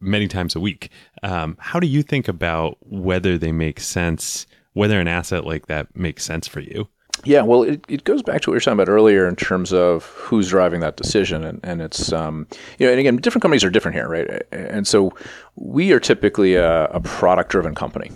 many 0.00 0.28
times 0.28 0.56
a 0.56 0.60
week. 0.60 0.90
Um, 1.22 1.56
how 1.60 1.78
do 1.80 1.86
you 1.86 2.02
think 2.02 2.28
about 2.28 2.76
whether 2.80 3.38
they 3.38 3.52
make 3.52 3.80
sense, 3.80 4.46
whether 4.72 5.00
an 5.00 5.08
asset 5.08 5.44
like 5.44 5.66
that 5.66 5.94
makes 5.96 6.24
sense 6.24 6.48
for 6.48 6.60
you? 6.60 6.88
Yeah, 7.24 7.42
well, 7.42 7.62
it, 7.62 7.84
it 7.88 8.02
goes 8.02 8.20
back 8.20 8.40
to 8.40 8.50
what 8.50 8.54
we 8.54 8.56
were 8.56 8.60
talking 8.60 8.80
about 8.80 8.88
earlier 8.88 9.28
in 9.28 9.36
terms 9.36 9.72
of 9.72 10.06
who's 10.06 10.48
driving 10.48 10.80
that 10.80 10.96
decision, 10.96 11.44
and, 11.44 11.60
and 11.62 11.80
it's 11.80 12.12
um, 12.12 12.48
you 12.78 12.86
know, 12.86 12.90
and 12.90 12.98
again, 12.98 13.16
different 13.16 13.42
companies 13.42 13.62
are 13.62 13.70
different 13.70 13.94
here, 13.94 14.08
right? 14.08 14.42
And 14.50 14.88
so 14.88 15.12
we 15.54 15.92
are 15.92 16.00
typically 16.00 16.56
a, 16.56 16.86
a 16.86 17.00
product-driven 17.00 17.76
company 17.76 18.10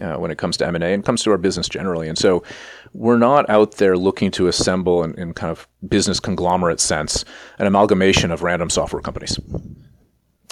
uh, 0.00 0.18
when 0.18 0.30
it 0.30 0.38
comes 0.38 0.56
to 0.58 0.66
M 0.66 0.76
and 0.76 0.84
A, 0.84 0.88
and 0.88 1.04
comes 1.04 1.24
to 1.24 1.32
our 1.32 1.38
business 1.38 1.68
generally, 1.68 2.06
and 2.06 2.16
so 2.16 2.44
we're 2.94 3.18
not 3.18 3.50
out 3.50 3.72
there 3.72 3.96
looking 3.98 4.30
to 4.30 4.46
assemble 4.46 5.02
in, 5.02 5.14
in 5.18 5.34
kind 5.34 5.50
of 5.50 5.68
business 5.86 6.20
conglomerate 6.20 6.80
sense 6.80 7.24
an 7.58 7.66
amalgamation 7.66 8.30
of 8.30 8.42
random 8.42 8.70
software 8.70 9.02
companies. 9.02 9.38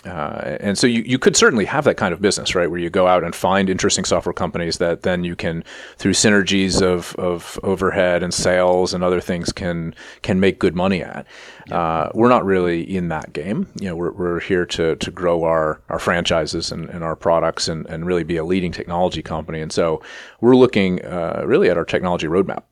Uh, 0.04 0.56
and 0.60 0.76
so 0.76 0.86
you, 0.86 1.02
you 1.02 1.18
could 1.18 1.36
certainly 1.36 1.64
have 1.64 1.84
that 1.84 1.96
kind 1.96 2.12
of 2.12 2.20
business, 2.20 2.54
right, 2.54 2.70
where 2.70 2.80
you 2.80 2.90
go 2.90 3.06
out 3.06 3.22
and 3.22 3.34
find 3.34 3.70
interesting 3.70 4.04
software 4.04 4.32
companies 4.32 4.78
that 4.78 5.02
then 5.02 5.22
you 5.22 5.36
can, 5.36 5.62
through 5.96 6.12
synergies 6.12 6.82
of, 6.82 7.14
of 7.16 7.58
overhead 7.62 8.22
and 8.22 8.34
sales 8.34 8.94
and 8.94 9.04
other 9.04 9.20
things, 9.20 9.52
can 9.52 9.94
can 10.22 10.40
make 10.40 10.58
good 10.58 10.74
money 10.74 11.02
at. 11.02 11.26
Uh, 11.70 12.10
we're 12.14 12.28
not 12.28 12.44
really 12.44 12.82
in 12.82 13.08
that 13.08 13.32
game. 13.32 13.68
You 13.80 13.88
know, 13.88 13.96
we're, 13.96 14.12
we're 14.12 14.40
here 14.40 14.66
to, 14.66 14.96
to 14.96 15.10
grow 15.10 15.44
our, 15.44 15.80
our 15.88 15.98
franchises 15.98 16.72
and, 16.72 16.90
and 16.90 17.04
our 17.04 17.14
products 17.14 17.68
and, 17.68 17.86
and 17.86 18.04
really 18.04 18.24
be 18.24 18.36
a 18.36 18.44
leading 18.44 18.72
technology 18.72 19.22
company. 19.22 19.60
And 19.60 19.72
so 19.72 20.02
we're 20.40 20.56
looking 20.56 21.04
uh, 21.04 21.44
really 21.46 21.70
at 21.70 21.76
our 21.76 21.84
technology 21.84 22.26
roadmap 22.26 22.64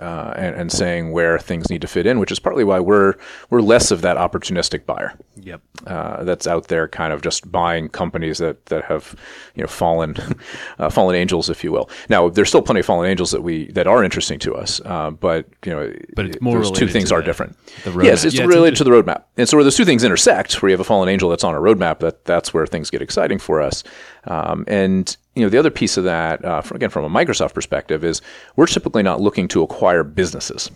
uh, 0.00 0.32
and, 0.36 0.54
and 0.56 0.72
saying 0.72 1.12
where 1.12 1.38
things 1.38 1.68
need 1.70 1.80
to 1.82 1.86
fit 1.88 2.06
in, 2.06 2.18
which 2.18 2.32
is 2.32 2.38
partly 2.38 2.64
why 2.64 2.80
we're 2.80 3.14
we're 3.50 3.60
less 3.60 3.90
of 3.90 4.00
that 4.02 4.16
opportunistic 4.16 4.86
buyer 4.86 5.12
Yep. 5.36 5.60
uh, 5.86 6.24
that's 6.24 6.46
out 6.46 6.68
there, 6.68 6.88
kind 6.88 7.12
of 7.12 7.22
just 7.22 7.50
buying 7.50 7.88
companies 7.88 8.38
that 8.38 8.66
that 8.66 8.84
have 8.84 9.14
you 9.54 9.62
know 9.62 9.66
fallen 9.68 10.16
uh, 10.78 10.88
fallen 10.90 11.14
angels, 11.16 11.50
if 11.50 11.62
you 11.64 11.72
will. 11.72 11.90
Now, 12.08 12.28
there's 12.28 12.48
still 12.48 12.62
plenty 12.62 12.80
of 12.80 12.86
fallen 12.86 13.08
angels 13.10 13.30
that 13.32 13.42
we 13.42 13.66
that 13.72 13.86
are 13.86 14.02
interesting 14.04 14.38
to 14.40 14.54
us, 14.54 14.80
uh, 14.84 15.10
but 15.10 15.46
you 15.64 15.72
know, 15.72 15.92
But 16.14 16.26
it's 16.26 16.40
more 16.40 16.58
those 16.58 16.70
two 16.70 16.88
things 16.88 17.10
are 17.12 17.20
the- 17.20 17.24
different. 17.26 17.56
the 17.84 17.90
roadmap. 17.90 18.04
yes, 18.04 18.24
it's 18.24 18.34
Yeah, 18.34 18.44
it's 18.44 18.54
related 18.54 18.76
to 18.76 18.84
the 18.84 18.90
roadmap, 18.90 19.22
and 19.36 19.48
so 19.48 19.56
where 19.56 19.64
those 19.64 19.76
two 19.76 19.84
things 19.84 20.04
intersect, 20.04 20.62
where 20.62 20.70
you 20.70 20.74
have 20.74 20.80
a 20.80 20.84
fallen 20.84 21.08
angel 21.08 21.28
that's 21.30 21.44
on 21.44 21.54
a 21.54 21.58
roadmap, 21.60 21.98
that 22.00 22.24
that's 22.24 22.54
where 22.54 22.66
things 22.66 22.90
get 22.90 23.02
exciting 23.02 23.38
for 23.38 23.60
us. 23.60 23.82
Um, 24.24 24.64
and 24.68 25.16
you 25.34 25.42
know, 25.42 25.48
the 25.48 25.58
other 25.58 25.70
piece 25.70 25.96
of 25.96 26.04
that, 26.04 26.44
uh, 26.44 26.60
from, 26.60 26.76
again, 26.76 26.90
from 26.90 27.04
a 27.04 27.10
Microsoft 27.10 27.54
perspective, 27.54 28.04
is 28.04 28.20
we're 28.56 28.66
typically 28.66 29.02
not 29.02 29.20
looking 29.20 29.48
to 29.48 29.62
acquire 29.62 30.04
businesses. 30.04 30.70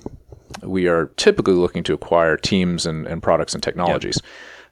We 0.63 0.87
are 0.89 1.07
typically 1.17 1.55
looking 1.55 1.83
to 1.85 1.95
acquire 1.95 2.37
teams 2.37 2.87
and, 2.87 3.07
and 3.07 3.23
products 3.23 3.55
and 3.55 3.63
technologies. 3.63 4.21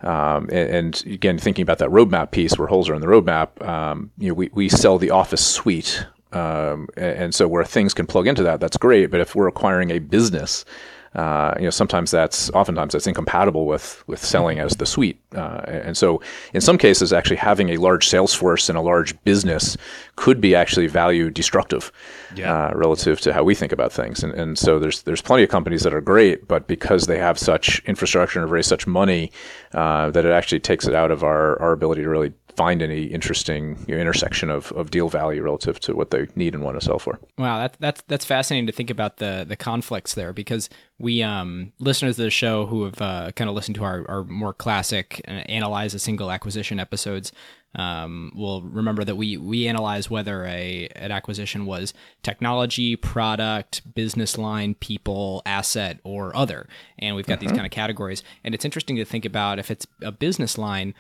Um, 0.01 0.49
and, 0.51 0.71
and 0.71 1.05
again, 1.07 1.39
thinking 1.39 1.63
about 1.63 1.79
that 1.79 1.91
roadmap 1.91 2.31
piece 2.31 2.59
where 2.59 2.69
holes 2.69 2.89
are 2.89 2.95
in 2.95 3.01
the 3.01 3.07
roadmap, 3.07 3.67
um, 3.67 4.11
you 4.19 4.29
know, 4.29 4.35
we, 4.35 4.51
we 4.53 4.69
sell 4.69 4.99
the 4.99 5.11
Office 5.11 5.45
suite. 5.45 6.05
Um, 6.33 6.89
and, 6.97 7.19
and 7.19 7.35
so 7.35 7.47
where 7.47 7.65
things 7.65 7.95
can 7.95 8.07
plug 8.07 8.27
into 8.27 8.43
that, 8.43 8.61
that's 8.61 8.77
great. 8.77 9.11
But 9.11 9.21
if 9.21 9.35
we're 9.35 9.49
acquiring 9.49 9.91
a 9.91 10.01
business, 10.01 10.65
uh, 11.14 11.55
you 11.59 11.64
know, 11.64 11.70
sometimes 11.70 12.11
that's 12.11 12.50
oftentimes 12.50 12.92
that's 12.92 13.07
incompatible 13.07 13.66
with 13.66 14.03
with 14.07 14.24
selling 14.24 14.59
as 14.59 14.72
the 14.77 14.87
suite, 14.87 15.18
uh, 15.37 15.61
and 15.66 15.96
so 15.96 16.20
in 16.53 16.61
some 16.61 16.77
cases, 16.79 17.12
actually 17.12 17.37
having 17.37 17.70
a 17.70 17.77
large 17.77 18.09
sales 18.09 18.35
force 18.35 18.68
and 18.68 18.77
a 18.77 18.81
large 18.81 19.14
business 19.24 19.77
could 20.16 20.40
be 20.40 20.55
actually 20.55 20.87
value 20.88 21.31
destructive 21.31 21.92
Yeah. 22.35 22.53
uh, 22.53 22.72
relative 22.74 23.20
to 23.22 23.33
how 23.33 23.44
we 23.44 23.55
think 23.55 23.72
about 23.72 23.92
things. 23.92 24.24
And 24.24 24.33
and 24.35 24.59
so 24.59 24.79
there's 24.79 25.03
there's 25.03 25.22
plenty 25.22 25.44
of 25.44 25.50
companies 25.50 25.83
that 25.83 25.94
are 25.94 26.00
great, 26.00 26.48
but 26.48 26.66
because 26.66 27.07
they 27.07 27.18
have 27.18 27.38
such 27.38 27.81
infrastructure 27.87 28.38
and 28.40 28.44
have 28.48 28.53
raised 28.53 28.68
such 28.68 28.87
money, 28.87 29.31
uh, 29.72 30.11
that 30.11 30.24
it 30.24 30.33
actually 30.33 30.61
takes 30.61 30.87
it 30.87 30.94
out 30.94 31.11
of 31.11 31.22
our 31.22 31.61
our 31.61 31.72
ability 31.72 32.03
to 32.03 32.09
really 32.09 32.33
find 32.57 32.83
any 32.83 33.05
interesting 33.05 33.77
you 33.88 33.95
know, 33.95 34.01
intersection 34.01 34.51
of, 34.51 34.73
of 34.73 34.90
deal 34.90 35.09
value 35.09 35.43
relative 35.43 35.81
to 35.81 35.95
what 35.95 36.11
they 36.11 36.27
need 36.37 36.55
and 36.55 36.62
want 36.62 36.79
to 36.79 36.85
sell 36.85 36.99
for. 36.99 37.19
Wow, 37.37 37.59
that, 37.59 37.77
that's 37.81 38.03
that's 38.03 38.25
fascinating 38.25 38.67
to 38.67 38.73
think 38.73 38.90
about 38.90 39.19
the 39.19 39.45
the 39.47 39.57
conflicts 39.57 40.14
there 40.14 40.33
because 40.33 40.69
we 40.99 41.23
um, 41.23 41.73
listeners 41.79 42.19
of 42.19 42.25
the 42.25 42.31
show 42.31 42.67
who 42.67 42.85
have 42.85 43.01
uh, 43.01 43.33
kind 43.33 43.49
of 43.49 43.57
listened 43.57 43.75
to 43.77 43.85
our, 43.85 44.05
our 44.09 44.25
more 44.25 44.53
classic 44.53 45.21
uh, 45.27 45.31
analyze 45.31 45.95
a 45.95 45.99
single 45.99 46.31
acquisition 46.31 46.79
episodes 46.79 47.33
um, 47.77 48.33
will 48.35 48.62
remember 48.62 49.05
that 49.05 49.17
we 49.17 49.37
we 49.37 49.67
analyze 49.67 50.09
whether 50.09 50.45
a 50.45 50.88
an 50.95 51.11
acquisition 51.11 51.67
was 51.67 51.93
technology, 52.23 52.97
product, 52.97 53.95
business 53.95 54.38
line, 54.38 54.75
people, 54.75 55.43
asset, 55.45 55.99
or 56.05 56.35
other, 56.37 56.69
and 56.99 57.17
we've 57.17 57.27
got 57.27 57.40
these 57.40 57.53
kind 57.53 57.67
of 57.67 57.73
categories. 57.73 58.23
And 58.45 58.55
it's 58.55 58.64
interesting 58.64 58.97
to 58.97 59.05
think 59.05 59.25
about 59.25 59.59
if 59.59 59.71
it's 59.71 59.87
a 60.03 60.12
business 60.12 60.57
line 60.57 60.95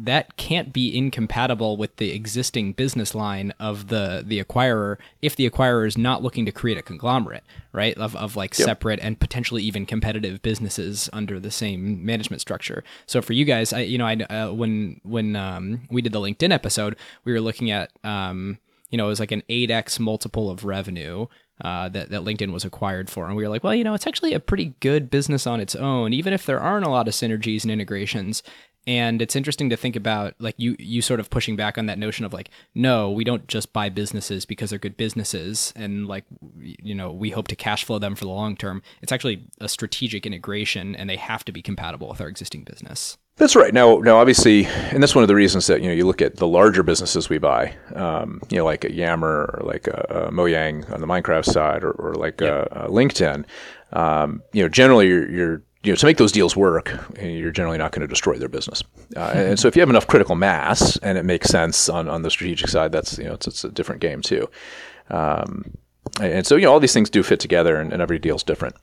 that 0.00 0.36
can't 0.36 0.72
be 0.72 0.96
incompatible 0.96 1.76
with 1.76 1.96
the 1.96 2.12
existing 2.12 2.72
business 2.72 3.14
line 3.14 3.52
of 3.58 3.88
the 3.88 4.22
the 4.24 4.42
acquirer 4.42 4.96
if 5.20 5.34
the 5.34 5.48
acquirer 5.48 5.86
is 5.86 5.98
not 5.98 6.22
looking 6.22 6.46
to 6.46 6.52
create 6.52 6.78
a 6.78 6.82
conglomerate 6.82 7.42
right 7.72 7.96
of, 7.98 8.14
of 8.14 8.36
like 8.36 8.54
separate 8.54 9.00
and 9.00 9.18
potentially 9.18 9.62
even 9.62 9.84
competitive 9.84 10.40
businesses 10.40 11.10
under 11.12 11.40
the 11.40 11.50
same 11.50 12.04
management 12.04 12.40
structure 12.40 12.84
so 13.06 13.20
for 13.20 13.32
you 13.32 13.44
guys 13.44 13.72
i 13.72 13.80
you 13.80 13.98
know 13.98 14.06
i 14.06 14.14
uh, 14.14 14.52
when 14.52 15.00
when 15.02 15.34
um, 15.34 15.80
we 15.90 16.00
did 16.00 16.12
the 16.12 16.20
linkedin 16.20 16.52
episode 16.52 16.96
we 17.24 17.32
were 17.32 17.40
looking 17.40 17.70
at 17.70 17.90
um, 18.04 18.58
you 18.90 18.96
know 18.96 19.06
it 19.06 19.08
was 19.08 19.20
like 19.20 19.32
an 19.32 19.42
8x 19.48 19.98
multiple 19.98 20.50
of 20.50 20.64
revenue 20.64 21.26
uh, 21.62 21.88
that, 21.88 22.10
that 22.10 22.22
LinkedIn 22.22 22.52
was 22.52 22.64
acquired 22.64 23.10
for. 23.10 23.26
And 23.26 23.34
we 23.34 23.42
were 23.42 23.48
like, 23.48 23.64
well, 23.64 23.74
you 23.74 23.84
know, 23.84 23.94
it's 23.94 24.06
actually 24.06 24.32
a 24.32 24.40
pretty 24.40 24.74
good 24.80 25.10
business 25.10 25.46
on 25.46 25.60
its 25.60 25.74
own, 25.74 26.12
even 26.12 26.32
if 26.32 26.46
there 26.46 26.60
aren't 26.60 26.86
a 26.86 26.90
lot 26.90 27.08
of 27.08 27.14
synergies 27.14 27.64
and 27.64 27.72
integrations. 27.72 28.42
And 28.88 29.20
it's 29.20 29.36
interesting 29.36 29.68
to 29.68 29.76
think 29.76 29.96
about, 29.96 30.34
like 30.38 30.54
you, 30.56 30.74
you 30.78 31.02
sort 31.02 31.20
of 31.20 31.28
pushing 31.28 31.56
back 31.56 31.76
on 31.76 31.84
that 31.86 31.98
notion 31.98 32.24
of 32.24 32.32
like, 32.32 32.48
no, 32.74 33.10
we 33.10 33.22
don't 33.22 33.46
just 33.46 33.74
buy 33.74 33.90
businesses 33.90 34.46
because 34.46 34.70
they're 34.70 34.78
good 34.78 34.96
businesses, 34.96 35.74
and 35.76 36.06
like, 36.06 36.24
you 36.58 36.94
know, 36.94 37.12
we 37.12 37.28
hope 37.28 37.48
to 37.48 37.56
cash 37.56 37.84
flow 37.84 37.98
them 37.98 38.14
for 38.14 38.24
the 38.24 38.30
long 38.30 38.56
term. 38.56 38.80
It's 39.02 39.12
actually 39.12 39.46
a 39.60 39.68
strategic 39.68 40.24
integration, 40.24 40.96
and 40.96 41.10
they 41.10 41.16
have 41.16 41.44
to 41.44 41.52
be 41.52 41.60
compatible 41.60 42.08
with 42.08 42.22
our 42.22 42.28
existing 42.28 42.64
business. 42.64 43.18
That's 43.36 43.54
right. 43.54 43.74
Now, 43.74 43.98
now, 43.98 44.16
obviously, 44.16 44.64
and 44.64 45.02
that's 45.02 45.14
one 45.14 45.22
of 45.22 45.28
the 45.28 45.34
reasons 45.34 45.66
that 45.66 45.82
you 45.82 45.88
know 45.88 45.94
you 45.94 46.06
look 46.06 46.22
at 46.22 46.36
the 46.36 46.46
larger 46.46 46.82
businesses 46.82 47.28
we 47.28 47.36
buy, 47.36 47.74
um, 47.94 48.40
you 48.48 48.56
know, 48.56 48.64
like 48.64 48.84
a 48.84 48.92
Yammer 48.92 49.52
or 49.52 49.60
like 49.64 49.86
a, 49.86 50.28
a 50.28 50.32
Mojang 50.32 50.90
on 50.90 51.02
the 51.02 51.06
Minecraft 51.06 51.44
side, 51.44 51.84
or, 51.84 51.90
or 51.90 52.14
like 52.14 52.40
a, 52.40 52.62
a 52.70 52.88
LinkedIn. 52.88 53.44
Um, 53.92 54.42
you 54.54 54.62
know, 54.62 54.68
generally, 54.70 55.08
you're, 55.08 55.30
you're 55.30 55.62
you 55.84 55.92
know 55.92 55.96
to 55.96 56.06
make 56.06 56.16
those 56.16 56.32
deals 56.32 56.56
work, 56.56 56.92
you're 57.22 57.50
generally 57.52 57.78
not 57.78 57.92
going 57.92 58.00
to 58.02 58.08
destroy 58.08 58.36
their 58.36 58.48
business. 58.48 58.82
Uh, 59.16 59.32
and 59.34 59.58
so, 59.58 59.68
if 59.68 59.76
you 59.76 59.80
have 59.80 59.90
enough 59.90 60.06
critical 60.06 60.34
mass 60.34 60.96
and 60.98 61.16
it 61.18 61.24
makes 61.24 61.48
sense 61.48 61.88
on, 61.88 62.08
on 62.08 62.22
the 62.22 62.30
strategic 62.30 62.68
side, 62.68 62.92
that's 62.92 63.18
you 63.18 63.24
know 63.24 63.34
it's, 63.34 63.46
it's 63.46 63.64
a 63.64 63.70
different 63.70 64.00
game 64.00 64.20
too. 64.22 64.48
Um, 65.10 65.76
and 66.20 66.46
so, 66.46 66.56
you 66.56 66.62
know, 66.62 66.72
all 66.72 66.80
these 66.80 66.92
things 66.94 67.10
do 67.10 67.22
fit 67.22 67.38
together, 67.40 67.76
and, 67.76 67.92
and 67.92 68.00
every 68.02 68.18
deal's 68.18 68.42
different. 68.42 68.74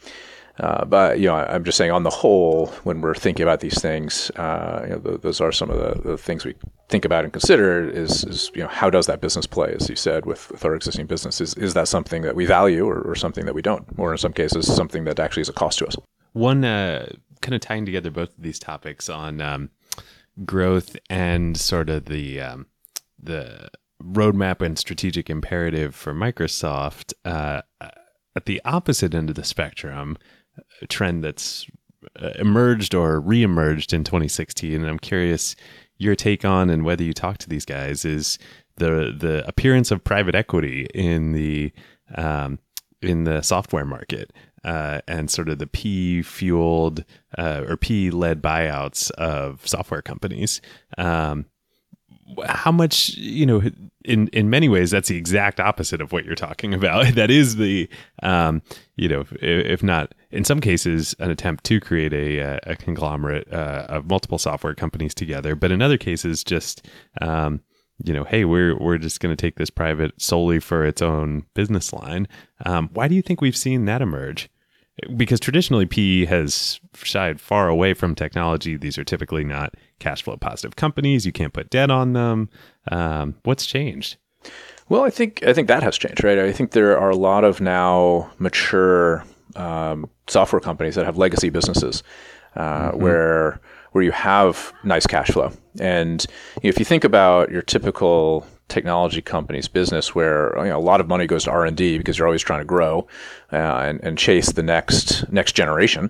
Uh, 0.59 0.85
but 0.85 1.19
you 1.19 1.27
know, 1.27 1.35
I- 1.35 1.53
I'm 1.53 1.63
just 1.65 1.77
saying, 1.77 1.91
on 1.91 2.03
the 2.03 2.09
whole, 2.09 2.67
when 2.83 3.01
we're 3.01 3.13
thinking 3.15 3.43
about 3.43 3.59
these 3.59 3.81
things, 3.81 4.31
uh, 4.37 4.81
you 4.83 4.89
know, 4.91 4.99
th- 4.99 5.21
those 5.21 5.41
are 5.41 5.51
some 5.51 5.69
of 5.69 5.77
the, 5.77 6.09
the 6.11 6.17
things 6.17 6.45
we 6.45 6.55
think 6.87 7.03
about 7.03 7.23
and 7.25 7.33
consider. 7.33 7.89
Is, 7.89 8.23
is 8.23 8.51
you 8.55 8.61
know, 8.61 8.69
how 8.69 8.89
does 8.89 9.07
that 9.07 9.19
business 9.21 9.45
play, 9.47 9.73
as 9.73 9.89
you 9.89 9.95
said, 9.97 10.25
with, 10.25 10.49
with 10.51 10.63
our 10.63 10.75
existing 10.75 11.07
business? 11.07 11.41
Is, 11.41 11.55
is 11.55 11.73
that 11.73 11.87
something 11.89 12.21
that 12.21 12.35
we 12.35 12.45
value, 12.45 12.85
or, 12.87 13.01
or 13.01 13.15
something 13.15 13.45
that 13.45 13.55
we 13.55 13.61
don't, 13.61 13.85
or 13.97 14.13
in 14.13 14.17
some 14.17 14.31
cases, 14.33 14.73
something 14.73 15.03
that 15.05 15.19
actually 15.19 15.41
is 15.41 15.49
a 15.49 15.53
cost 15.53 15.79
to 15.79 15.87
us? 15.87 15.95
One 16.35 16.65
uh, 16.65 17.07
kind 17.41 17.55
of 17.55 17.61
tying 17.61 17.85
together 17.85 18.11
both 18.11 18.37
of 18.37 18.43
these 18.43 18.59
topics 18.59 19.07
on 19.07 19.39
um, 19.39 19.69
growth 20.43 20.97
and 21.09 21.55
sort 21.55 21.89
of 21.89 22.05
the 22.05 22.41
um, 22.41 22.65
the 23.17 23.69
roadmap 24.03 24.61
and 24.61 24.77
strategic 24.77 25.29
imperative 25.29 25.95
for 25.95 26.13
Microsoft, 26.13 27.13
uh, 27.23 27.61
at 28.35 28.45
the 28.47 28.61
opposite 28.65 29.15
end 29.15 29.29
of 29.29 29.37
the 29.37 29.45
spectrum, 29.45 30.17
a 30.81 30.87
trend 30.87 31.23
that's 31.23 31.67
uh, 32.21 32.31
emerged 32.37 32.93
or 32.93 33.21
reemerged 33.21 33.93
in 33.93 34.03
2016, 34.03 34.73
and 34.73 34.89
I'm 34.89 34.99
curious 34.99 35.55
your 35.99 36.17
take 36.17 36.43
on 36.43 36.69
and 36.69 36.83
whether 36.83 37.03
you 37.05 37.13
talk 37.13 37.37
to 37.37 37.49
these 37.49 37.63
guys 37.63 38.03
is 38.03 38.37
the 38.75 39.15
the 39.17 39.47
appearance 39.47 39.89
of 39.89 40.03
private 40.03 40.35
equity 40.35 40.85
in 40.93 41.31
the 41.31 41.71
um, 42.15 42.59
in 43.01 43.23
the 43.23 43.41
software 43.41 43.85
market 43.85 44.33
uh, 44.65 44.99
and 45.07 45.29
sort 45.29 45.47
of 45.47 45.59
the 45.59 45.67
P 45.67 46.21
fueled 46.21 47.05
uh, 47.37 47.63
or 47.67 47.77
P 47.77 48.09
led 48.09 48.41
buyouts 48.41 49.11
of 49.11 49.65
software 49.65 50.01
companies. 50.01 50.59
Um, 50.97 51.45
how 52.47 52.71
much 52.71 53.09
you 53.09 53.45
know 53.45 53.61
in 54.03 54.27
in 54.29 54.49
many 54.49 54.67
ways 54.67 54.89
that's 54.89 55.09
the 55.09 55.17
exact 55.17 55.59
opposite 55.59 56.01
of 56.01 56.11
what 56.11 56.25
you're 56.25 56.35
talking 56.35 56.73
about. 56.73 57.05
That 57.15 57.29
is 57.29 57.57
the 57.57 57.87
um 58.23 58.61
you 58.95 59.07
know 59.07 59.21
if, 59.21 59.33
if 59.41 59.83
not 59.83 60.13
in 60.31 60.43
some 60.43 60.59
cases 60.59 61.15
an 61.19 61.29
attempt 61.29 61.63
to 61.65 61.79
create 61.79 62.13
a 62.13 62.59
a 62.69 62.75
conglomerate 62.75 63.51
uh, 63.53 63.85
of 63.87 64.09
multiple 64.09 64.39
software 64.39 64.73
companies 64.73 65.13
together. 65.13 65.55
But 65.55 65.71
in 65.71 65.81
other 65.81 65.97
cases 65.97 66.43
just 66.43 66.87
um 67.21 67.61
you 68.03 68.11
know 68.11 68.23
hey 68.23 68.43
we're 68.43 68.75
we're 68.79 68.97
just 68.97 69.19
going 69.19 69.35
to 69.35 69.39
take 69.41 69.57
this 69.57 69.69
private 69.69 70.19
solely 70.19 70.59
for 70.59 70.83
its 70.83 71.03
own 71.03 71.45
business 71.53 71.93
line. 71.93 72.27
Um 72.65 72.89
why 72.93 73.07
do 73.07 73.13
you 73.13 73.21
think 73.21 73.39
we've 73.39 73.55
seen 73.55 73.85
that 73.85 74.01
emerge 74.01 74.49
because 75.15 75.39
traditionally 75.39 75.85
PE 75.85 76.25
has 76.25 76.79
shied 76.95 77.41
far 77.41 77.67
away 77.67 77.93
from 77.93 78.15
technology. 78.15 78.77
These 78.77 78.97
are 78.97 79.03
typically 79.03 79.43
not 79.43 79.73
cash 79.99 80.23
flow 80.23 80.37
positive 80.37 80.75
companies. 80.75 81.25
You 81.25 81.31
can't 81.31 81.53
put 81.53 81.69
debt 81.69 81.91
on 81.91 82.13
them. 82.13 82.49
Um, 82.91 83.35
what's 83.43 83.65
changed? 83.65 84.17
Well, 84.87 85.03
I 85.03 85.09
think 85.09 85.43
I 85.43 85.53
think 85.53 85.67
that 85.67 85.83
has 85.83 85.97
changed, 85.97 86.23
right? 86.23 86.37
I 86.37 86.51
think 86.51 86.71
there 86.71 86.97
are 86.97 87.09
a 87.09 87.15
lot 87.15 87.43
of 87.43 87.59
now 87.59 88.31
mature 88.37 89.25
um, 89.55 90.09
software 90.27 90.59
companies 90.59 90.95
that 90.95 91.05
have 91.05 91.17
legacy 91.17 91.49
businesses 91.49 92.03
uh, 92.55 92.91
mm-hmm. 92.91 93.01
where 93.01 93.59
where 93.91 94.03
you 94.03 94.11
have 94.11 94.73
nice 94.83 95.07
cash 95.07 95.29
flow. 95.29 95.51
And 95.79 96.25
you 96.61 96.67
know, 96.67 96.69
if 96.69 96.79
you 96.79 96.85
think 96.85 97.03
about 97.03 97.51
your 97.51 97.61
typical 97.61 98.45
technology 98.67 99.21
company's 99.21 99.67
business 99.67 100.15
where 100.15 100.51
you 100.57 100.69
know, 100.69 100.77
a 100.77 100.79
lot 100.79 100.99
of 100.99 101.07
money 101.07 101.27
goes 101.27 101.43
to 101.43 101.51
R&D 101.51 101.97
because 101.97 102.17
you're 102.17 102.27
always 102.27 102.41
trying 102.41 102.59
to 102.59 102.65
grow 102.65 103.07
uh, 103.53 103.55
and, 103.55 104.03
and, 104.03 104.17
chase 104.17 104.51
the 104.53 104.63
next 104.63 105.31
next 105.31 105.51
generation. 105.51 106.09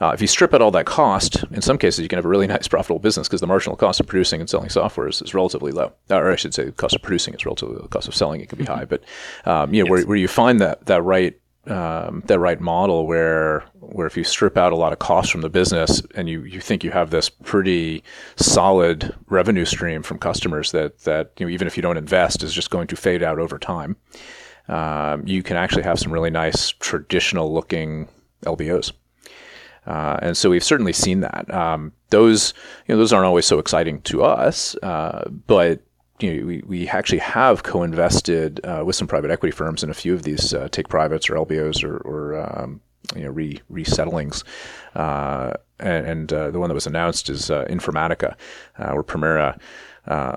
Uh, 0.00 0.12
if 0.14 0.20
you 0.20 0.28
strip 0.28 0.54
out 0.54 0.62
all 0.62 0.70
that 0.70 0.86
cost, 0.86 1.42
in 1.50 1.60
some 1.60 1.76
cases 1.76 2.00
you 2.00 2.08
can 2.08 2.16
have 2.16 2.24
a 2.24 2.28
really 2.28 2.46
nice 2.56 2.68
profitable 2.68 3.00
business 3.00 3.26
because 3.26 3.40
the 3.40 3.46
marginal 3.46 3.76
cost 3.76 3.98
of 3.98 4.06
producing 4.06 4.40
and 4.40 4.48
selling 4.48 4.68
software 4.68 5.08
is, 5.08 5.20
is, 5.20 5.34
relatively 5.34 5.72
low. 5.72 5.92
Or 6.08 6.30
I 6.30 6.36
should 6.36 6.54
say 6.54 6.64
the 6.64 6.72
cost 6.72 6.94
of 6.94 7.02
producing 7.02 7.34
is 7.34 7.44
relatively 7.44 7.74
low. 7.74 7.82
The 7.82 7.88
cost 7.88 8.06
of 8.06 8.14
selling 8.14 8.40
it 8.40 8.48
can 8.48 8.58
be 8.58 8.64
high. 8.64 8.84
But 8.84 9.02
um, 9.44 9.74
you 9.74 9.82
know, 9.82 9.86
yes. 9.86 9.90
where, 9.90 10.06
where 10.06 10.16
you 10.16 10.28
find 10.28 10.60
that, 10.60 10.86
that 10.86 11.02
right 11.02 11.38
um, 11.66 12.22
that 12.26 12.38
right 12.38 12.60
model 12.60 13.06
where 13.06 13.64
where 13.80 14.06
if 14.06 14.16
you 14.16 14.24
strip 14.24 14.56
out 14.56 14.72
a 14.72 14.76
lot 14.76 14.92
of 14.92 14.98
costs 14.98 15.30
from 15.30 15.40
the 15.40 15.48
business 15.48 16.02
and 16.14 16.28
you, 16.28 16.42
you 16.44 16.60
think 16.60 16.84
you 16.84 16.90
have 16.90 17.10
this 17.10 17.28
pretty 17.28 18.02
solid 18.36 19.14
revenue 19.28 19.64
stream 19.64 20.02
from 20.02 20.18
customers 20.18 20.72
that 20.72 21.00
that 21.00 21.32
you 21.38 21.46
know 21.46 21.50
even 21.50 21.66
if 21.66 21.76
you 21.76 21.82
don't 21.82 21.96
invest 21.96 22.42
is 22.42 22.52
just 22.52 22.70
going 22.70 22.86
to 22.86 22.96
fade 22.96 23.22
out 23.22 23.38
over 23.38 23.58
time, 23.58 23.96
um, 24.68 25.26
you 25.26 25.42
can 25.42 25.56
actually 25.56 25.82
have 25.82 25.98
some 25.98 26.12
really 26.12 26.30
nice 26.30 26.70
traditional 26.70 27.52
looking 27.52 28.08
LBOs. 28.42 28.92
Uh, 29.86 30.18
and 30.20 30.36
so 30.36 30.50
we've 30.50 30.64
certainly 30.64 30.92
seen 30.92 31.20
that. 31.20 31.52
Um, 31.54 31.92
those, 32.10 32.54
you 32.86 32.94
know, 32.94 32.98
those 32.98 33.12
aren't 33.12 33.26
always 33.26 33.46
so 33.46 33.60
exciting 33.60 34.00
to 34.02 34.24
us, 34.24 34.74
uh, 34.82 35.28
but 35.46 35.80
you 36.20 36.40
know, 36.40 36.46
we, 36.46 36.62
we 36.66 36.88
actually 36.88 37.18
have 37.18 37.62
co-invested 37.62 38.64
uh, 38.64 38.82
with 38.84 38.96
some 38.96 39.06
private 39.06 39.30
equity 39.30 39.54
firms 39.54 39.82
in 39.82 39.90
a 39.90 39.94
few 39.94 40.14
of 40.14 40.22
these 40.22 40.54
uh, 40.54 40.68
take 40.70 40.88
privates 40.88 41.28
or 41.28 41.34
LBOs 41.34 41.84
or, 41.84 41.98
or 41.98 42.36
um, 42.36 42.80
you 43.14 43.22
know 43.22 43.30
re 43.30 43.60
resettlings. 43.70 44.42
Uh, 44.94 45.52
and, 45.78 46.06
and 46.06 46.32
uh, 46.32 46.50
the 46.50 46.58
one 46.58 46.68
that 46.68 46.74
was 46.74 46.86
announced 46.86 47.28
is 47.28 47.50
uh, 47.50 47.66
Informatica, 47.66 48.34
uh, 48.78 48.92
where 48.92 49.02
Permira. 49.02 49.58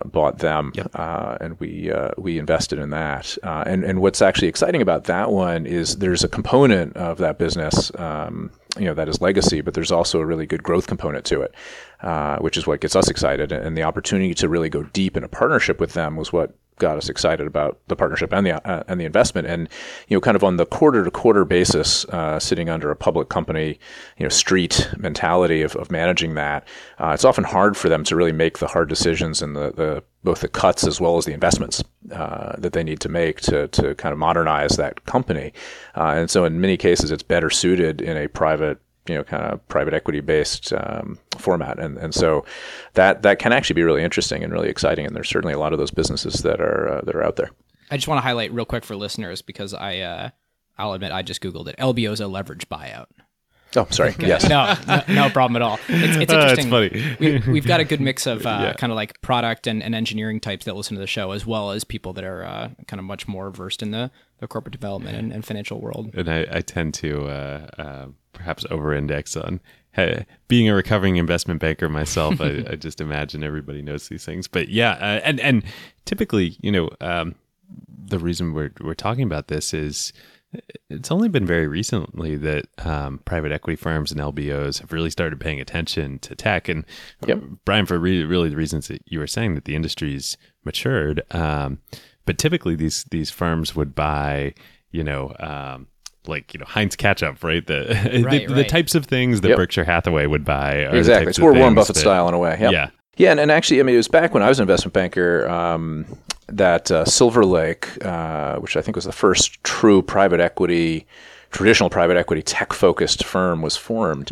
bought 0.05 0.39
them, 0.39 0.71
yep. 0.73 0.89
and 0.95 1.59
we 1.59 1.93
we 2.17 2.37
invested 2.39 2.79
in 2.79 2.89
that. 2.89 3.37
and 3.43 3.83
and 3.83 4.01
what's 4.01 4.21
actually 4.21 4.49
exciting 4.49 4.81
about 4.81 5.05
that 5.05 5.31
one 5.31 5.65
is 5.65 5.97
there's 5.97 6.23
a 6.23 6.27
component 6.27 6.97
of 6.97 7.19
that 7.19 7.37
business 7.37 7.91
um, 7.95 8.51
you 8.77 8.85
know 8.85 8.93
that 8.93 9.09
is 9.09 9.21
legacy, 9.21 9.61
but 9.61 9.73
there's 9.73 9.91
also 9.91 10.19
a 10.19 10.25
really 10.25 10.45
good 10.45 10.63
growth 10.63 10.87
component 10.87 11.25
to 11.25 11.41
it, 11.41 11.55
uh, 12.01 12.37
which 12.37 12.57
is 12.57 12.67
what 12.67 12.81
gets 12.81 12.95
us 12.95 13.09
excited. 13.09 13.51
And 13.51 13.75
the 13.75 13.83
opportunity 13.83 14.33
to 14.35 14.49
really 14.49 14.69
go 14.69 14.83
deep 14.83 15.17
in 15.17 15.23
a 15.23 15.27
partnership 15.27 15.79
with 15.79 15.93
them 15.93 16.15
was 16.15 16.31
what 16.31 16.55
got 16.79 16.97
us 16.97 17.09
excited 17.09 17.45
about 17.45 17.77
the 17.87 17.95
partnership 17.95 18.33
and 18.33 18.45
the 18.45 18.67
uh, 18.67 18.83
and 18.87 18.99
the 18.99 19.05
investment. 19.05 19.47
And 19.47 19.69
you 20.07 20.17
know, 20.17 20.21
kind 20.21 20.35
of 20.35 20.43
on 20.43 20.57
the 20.57 20.65
quarter 20.65 21.03
to 21.03 21.11
quarter 21.11 21.45
basis, 21.45 22.05
uh, 22.05 22.39
sitting 22.39 22.69
under 22.69 22.89
a 22.89 22.95
public 22.95 23.29
company, 23.29 23.79
you 24.17 24.23
know, 24.23 24.29
street 24.29 24.89
mentality 24.97 25.61
of, 25.61 25.75
of 25.75 25.91
managing 25.91 26.35
that, 26.35 26.67
uh, 26.99 27.09
it's 27.09 27.25
often 27.25 27.43
hard 27.43 27.77
for 27.77 27.89
them 27.89 28.03
to 28.05 28.15
really 28.15 28.31
make 28.31 28.59
the 28.59 28.67
hard 28.67 28.89
decisions 28.89 29.41
and 29.41 29.55
the, 29.55 29.71
the 29.75 30.03
both 30.23 30.41
the 30.41 30.47
cuts 30.47 30.85
as 30.85 30.99
well 30.99 31.17
as 31.17 31.25
the 31.25 31.33
investments 31.33 31.83
uh, 32.11 32.55
that 32.57 32.73
they 32.73 32.83
need 32.83 32.99
to 32.99 33.09
make 33.09 33.39
to, 33.41 33.67
to 33.69 33.95
kind 33.95 34.11
of 34.11 34.19
modernize 34.19 34.77
that 34.77 35.05
company. 35.05 35.53
Uh, 35.95 36.13
and 36.15 36.29
so 36.29 36.45
in 36.45 36.59
many 36.59 36.77
cases, 36.77 37.11
it's 37.11 37.23
better 37.23 37.49
suited 37.49 38.01
in 38.01 38.17
a 38.17 38.27
private 38.27 38.79
you 39.07 39.15
know 39.15 39.23
kind 39.23 39.43
of 39.43 39.67
private 39.69 39.93
equity 39.93 40.19
based 40.19 40.71
um, 40.73 41.17
format. 41.37 41.79
And 41.79 41.97
and 41.97 42.13
so 42.13 42.45
that 42.93 43.23
that 43.23 43.39
can 43.39 43.51
actually 43.51 43.75
be 43.75 43.83
really 43.83 44.03
interesting 44.03 44.43
and 44.43 44.53
really 44.53 44.69
exciting. 44.69 45.05
And 45.05 45.15
there's 45.15 45.29
certainly 45.29 45.53
a 45.53 45.59
lot 45.59 45.73
of 45.73 45.79
those 45.79 45.91
businesses 45.91 46.43
that 46.43 46.61
are 46.61 46.89
uh, 46.89 47.01
that 47.01 47.15
are 47.15 47.23
out 47.23 47.35
there. 47.35 47.49
I 47.91 47.97
just 47.97 48.07
want 48.07 48.19
to 48.19 48.23
highlight 48.23 48.53
real 48.53 48.65
quick 48.65 48.85
for 48.85 48.95
listeners 48.95 49.41
because 49.41 49.73
i 49.73 49.97
uh, 49.97 50.29
i'll 50.77 50.93
admit 50.93 51.11
i 51.11 51.21
just 51.23 51.41
googled 51.41 51.67
it. 51.67 51.77
Lbo 51.77 52.11
is 52.11 52.19
a 52.19 52.27
leverage 52.27 52.69
buyout 52.69 53.07
Oh, 53.75 53.85
sorry. 53.91 54.15
Yes. 54.19 54.49
no, 54.49 54.75
no, 54.87 55.03
no, 55.07 55.29
problem 55.29 55.55
at 55.55 55.61
all. 55.61 55.79
It's, 55.87 56.17
it's 56.17 56.33
interesting. 56.33 56.73
Uh, 56.73 56.89
it's 56.91 57.45
we, 57.45 57.59
have 57.59 57.67
got 57.67 57.79
a 57.79 57.85
good 57.85 58.01
mix 58.01 58.25
of 58.25 58.45
uh, 58.45 58.59
yeah. 58.61 58.73
kind 58.73 58.91
of 58.91 58.95
like 58.95 59.21
product 59.21 59.67
and, 59.67 59.83
and, 59.83 59.93
engineering 59.93 60.39
types 60.39 60.65
that 60.65 60.75
listen 60.75 60.95
to 60.95 61.01
the 61.01 61.07
show, 61.07 61.31
as 61.31 61.45
well 61.45 61.71
as 61.71 61.83
people 61.83 62.13
that 62.13 62.23
are 62.23 62.43
uh, 62.43 62.69
kind 62.87 62.99
of 62.99 63.05
much 63.05 63.27
more 63.27 63.51
versed 63.51 63.83
in 63.83 63.91
the, 63.91 64.09
the 64.39 64.47
corporate 64.47 64.71
development 64.71 65.17
and, 65.17 65.31
and 65.31 65.45
financial 65.45 65.79
world. 65.79 66.09
And 66.15 66.29
I, 66.29 66.47
I 66.51 66.61
tend 66.61 66.95
to 66.95 67.27
uh, 67.27 67.67
uh, 67.77 68.05
perhaps 68.33 68.65
over-index 68.71 69.35
on 69.35 69.59
hey, 69.91 70.25
being 70.47 70.69
a 70.69 70.73
recovering 70.73 71.17
investment 71.17 71.59
banker 71.59 71.89
myself. 71.89 72.41
I, 72.41 72.65
I, 72.71 72.75
just 72.75 73.01
imagine 73.01 73.43
everybody 73.43 73.81
knows 73.81 74.07
these 74.07 74.25
things. 74.25 74.47
But 74.47 74.69
yeah, 74.69 74.93
uh, 74.93 75.21
and 75.23 75.39
and 75.39 75.63
typically, 76.05 76.57
you 76.61 76.71
know, 76.71 76.89
um, 77.01 77.35
the 78.05 78.19
reason 78.19 78.53
we're 78.53 78.71
we're 78.81 78.93
talking 78.93 79.23
about 79.23 79.47
this 79.47 79.73
is 79.73 80.13
it's 80.89 81.11
only 81.11 81.29
been 81.29 81.45
very 81.45 81.67
recently 81.67 82.35
that 82.35 82.65
um, 82.79 83.19
private 83.25 83.51
equity 83.51 83.75
firms 83.75 84.11
and 84.11 84.19
LBOs 84.19 84.79
have 84.79 84.91
really 84.91 85.09
started 85.09 85.39
paying 85.39 85.59
attention 85.59 86.19
to 86.19 86.35
tech. 86.35 86.67
And 86.67 86.85
yep. 87.25 87.41
Brian, 87.65 87.85
for 87.85 87.99
re- 87.99 88.23
really 88.23 88.49
the 88.49 88.55
reasons 88.55 88.87
that 88.87 89.01
you 89.05 89.19
were 89.19 89.27
saying 89.27 89.55
that 89.55 89.65
the 89.65 89.75
industry's 89.75 90.37
matured, 90.63 91.21
um, 91.31 91.79
but 92.25 92.37
typically 92.37 92.75
these 92.75 93.05
these 93.05 93.29
firms 93.29 93.75
would 93.75 93.95
buy, 93.95 94.53
you 94.91 95.03
know. 95.03 95.35
Um, 95.39 95.87
like 96.27 96.53
you 96.53 96.59
know 96.59 96.65
Heinz 96.67 96.95
ketchup, 96.95 97.43
right? 97.43 97.65
The 97.65 97.85
right, 97.87 98.11
the, 98.11 98.23
right. 98.23 98.47
the, 98.49 98.63
types 98.65 98.93
of 98.93 99.05
things 99.05 99.41
that 99.41 99.47
yep. 99.47 99.57
Berkshire 99.57 99.85
Hathaway 99.85 100.27
would 100.27 100.45
buy. 100.45 100.73
exactly, 100.73 101.29
it's 101.29 101.39
more 101.39 101.53
Warren 101.53 101.73
Buffett 101.73 101.95
that, 101.95 102.01
style 102.01 102.27
in 102.27 102.33
a 102.35 102.37
way. 102.37 102.57
Yep. 102.59 102.71
Yeah, 102.71 102.89
yeah, 103.17 103.31
and, 103.31 103.39
and 103.39 103.51
actually, 103.51 103.79
I 103.79 103.83
mean, 103.83 103.95
it 103.95 103.97
was 103.97 104.07
back 104.07 104.33
when 104.33 104.43
I 104.43 104.49
was 104.49 104.59
an 104.59 104.63
investment 104.63 104.93
banker. 104.93 105.47
Um, 105.47 106.05
that 106.51 106.91
uh, 106.91 107.05
Silver 107.05 107.45
Lake, 107.45 108.03
uh, 108.05 108.57
which 108.57 108.77
I 108.77 108.81
think 108.81 108.95
was 108.95 109.05
the 109.05 109.11
first 109.11 109.63
true 109.63 110.01
private 110.01 110.39
equity, 110.39 111.07
traditional 111.51 111.89
private 111.89 112.17
equity 112.17 112.41
tech 112.41 112.73
focused 112.73 113.23
firm, 113.23 113.61
was 113.61 113.77
formed. 113.77 114.31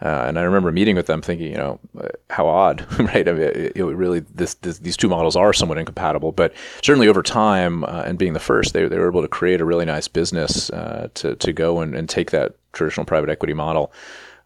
Uh, 0.00 0.26
and 0.28 0.38
I 0.38 0.42
remember 0.42 0.70
meeting 0.70 0.94
with 0.94 1.06
them, 1.06 1.20
thinking, 1.20 1.50
you 1.50 1.56
know, 1.56 1.80
uh, 2.00 2.08
how 2.30 2.46
odd, 2.46 2.86
right? 3.00 3.28
I 3.28 3.32
mean, 3.32 3.42
it, 3.42 3.76
it 3.76 3.84
really, 3.84 4.20
this, 4.20 4.54
this, 4.54 4.78
these 4.78 4.96
two 4.96 5.08
models 5.08 5.34
are 5.34 5.52
somewhat 5.52 5.78
incompatible. 5.78 6.30
But 6.30 6.54
certainly 6.82 7.08
over 7.08 7.22
time, 7.22 7.82
uh, 7.84 8.04
and 8.06 8.16
being 8.16 8.32
the 8.32 8.40
first, 8.40 8.74
they, 8.74 8.86
they 8.86 8.96
were 8.96 9.08
able 9.08 9.22
to 9.22 9.28
create 9.28 9.60
a 9.60 9.64
really 9.64 9.84
nice 9.84 10.06
business 10.06 10.70
uh, 10.70 11.08
to 11.14 11.34
to 11.36 11.52
go 11.52 11.80
and, 11.80 11.96
and 11.96 12.08
take 12.08 12.30
that 12.30 12.54
traditional 12.72 13.06
private 13.06 13.28
equity 13.28 13.54
model 13.54 13.92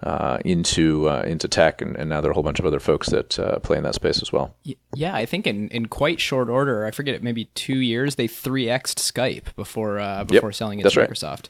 uh, 0.03 0.39
into 0.45 1.09
uh, 1.09 1.23
into 1.25 1.47
tech, 1.47 1.81
and, 1.81 1.97
and, 1.97 2.11
now 2.11 2.21
there 2.21 2.31
are 2.31 2.33
a 2.33 2.35
whole 2.35 2.43
bunch 2.43 2.59
of 2.59 2.67
other 2.67 2.81
folks 2.81 3.09
that 3.11 3.39
uh, 3.39 3.59
play 3.61 3.77
in 3.77 3.85
that 3.85 3.95
space 3.95 4.21
as 4.21 4.33
well. 4.33 4.55
Yeah, 4.95 5.15
I 5.15 5.27
think 5.27 5.47
in, 5.47 5.69
in 5.69 5.87
quite 5.87 6.21
short 6.21 6.49
order, 6.49 6.85
I 6.85 6.91
forget 6.91 7.23
maybe 7.23 7.45
two 7.55 7.79
years, 7.79 8.17
they 8.17 8.27
three 8.27 8.67
xed 8.67 8.97
Skype 8.97 9.55
before 9.55 10.01
uh, 10.01 10.25
before 10.25 10.51
yep, 10.51 10.55
selling 10.55 10.81
it 10.81 10.91
to 10.91 11.01
Microsoft. 11.01 11.49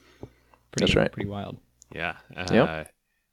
Pretty, 0.71 0.81
that's 0.81 0.95
right. 0.95 1.11
Pretty 1.11 1.29
wild. 1.29 1.57
Yeah. 1.95 2.17
Yep. 2.51 2.69
Uh, 2.69 2.85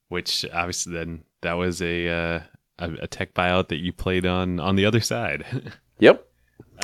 which 0.08 0.46
obviously 0.54 0.94
then 0.94 1.24
that 1.42 1.54
was 1.54 1.82
a, 1.82 2.08
uh, 2.08 2.40
a 2.80 2.92
a 3.02 3.08
tech 3.08 3.34
buyout 3.34 3.68
that 3.70 3.78
you 3.78 3.92
played 3.92 4.26
on 4.26 4.60
on 4.60 4.76
the 4.76 4.86
other 4.86 5.02
side. 5.02 5.46
yep. 6.00 6.29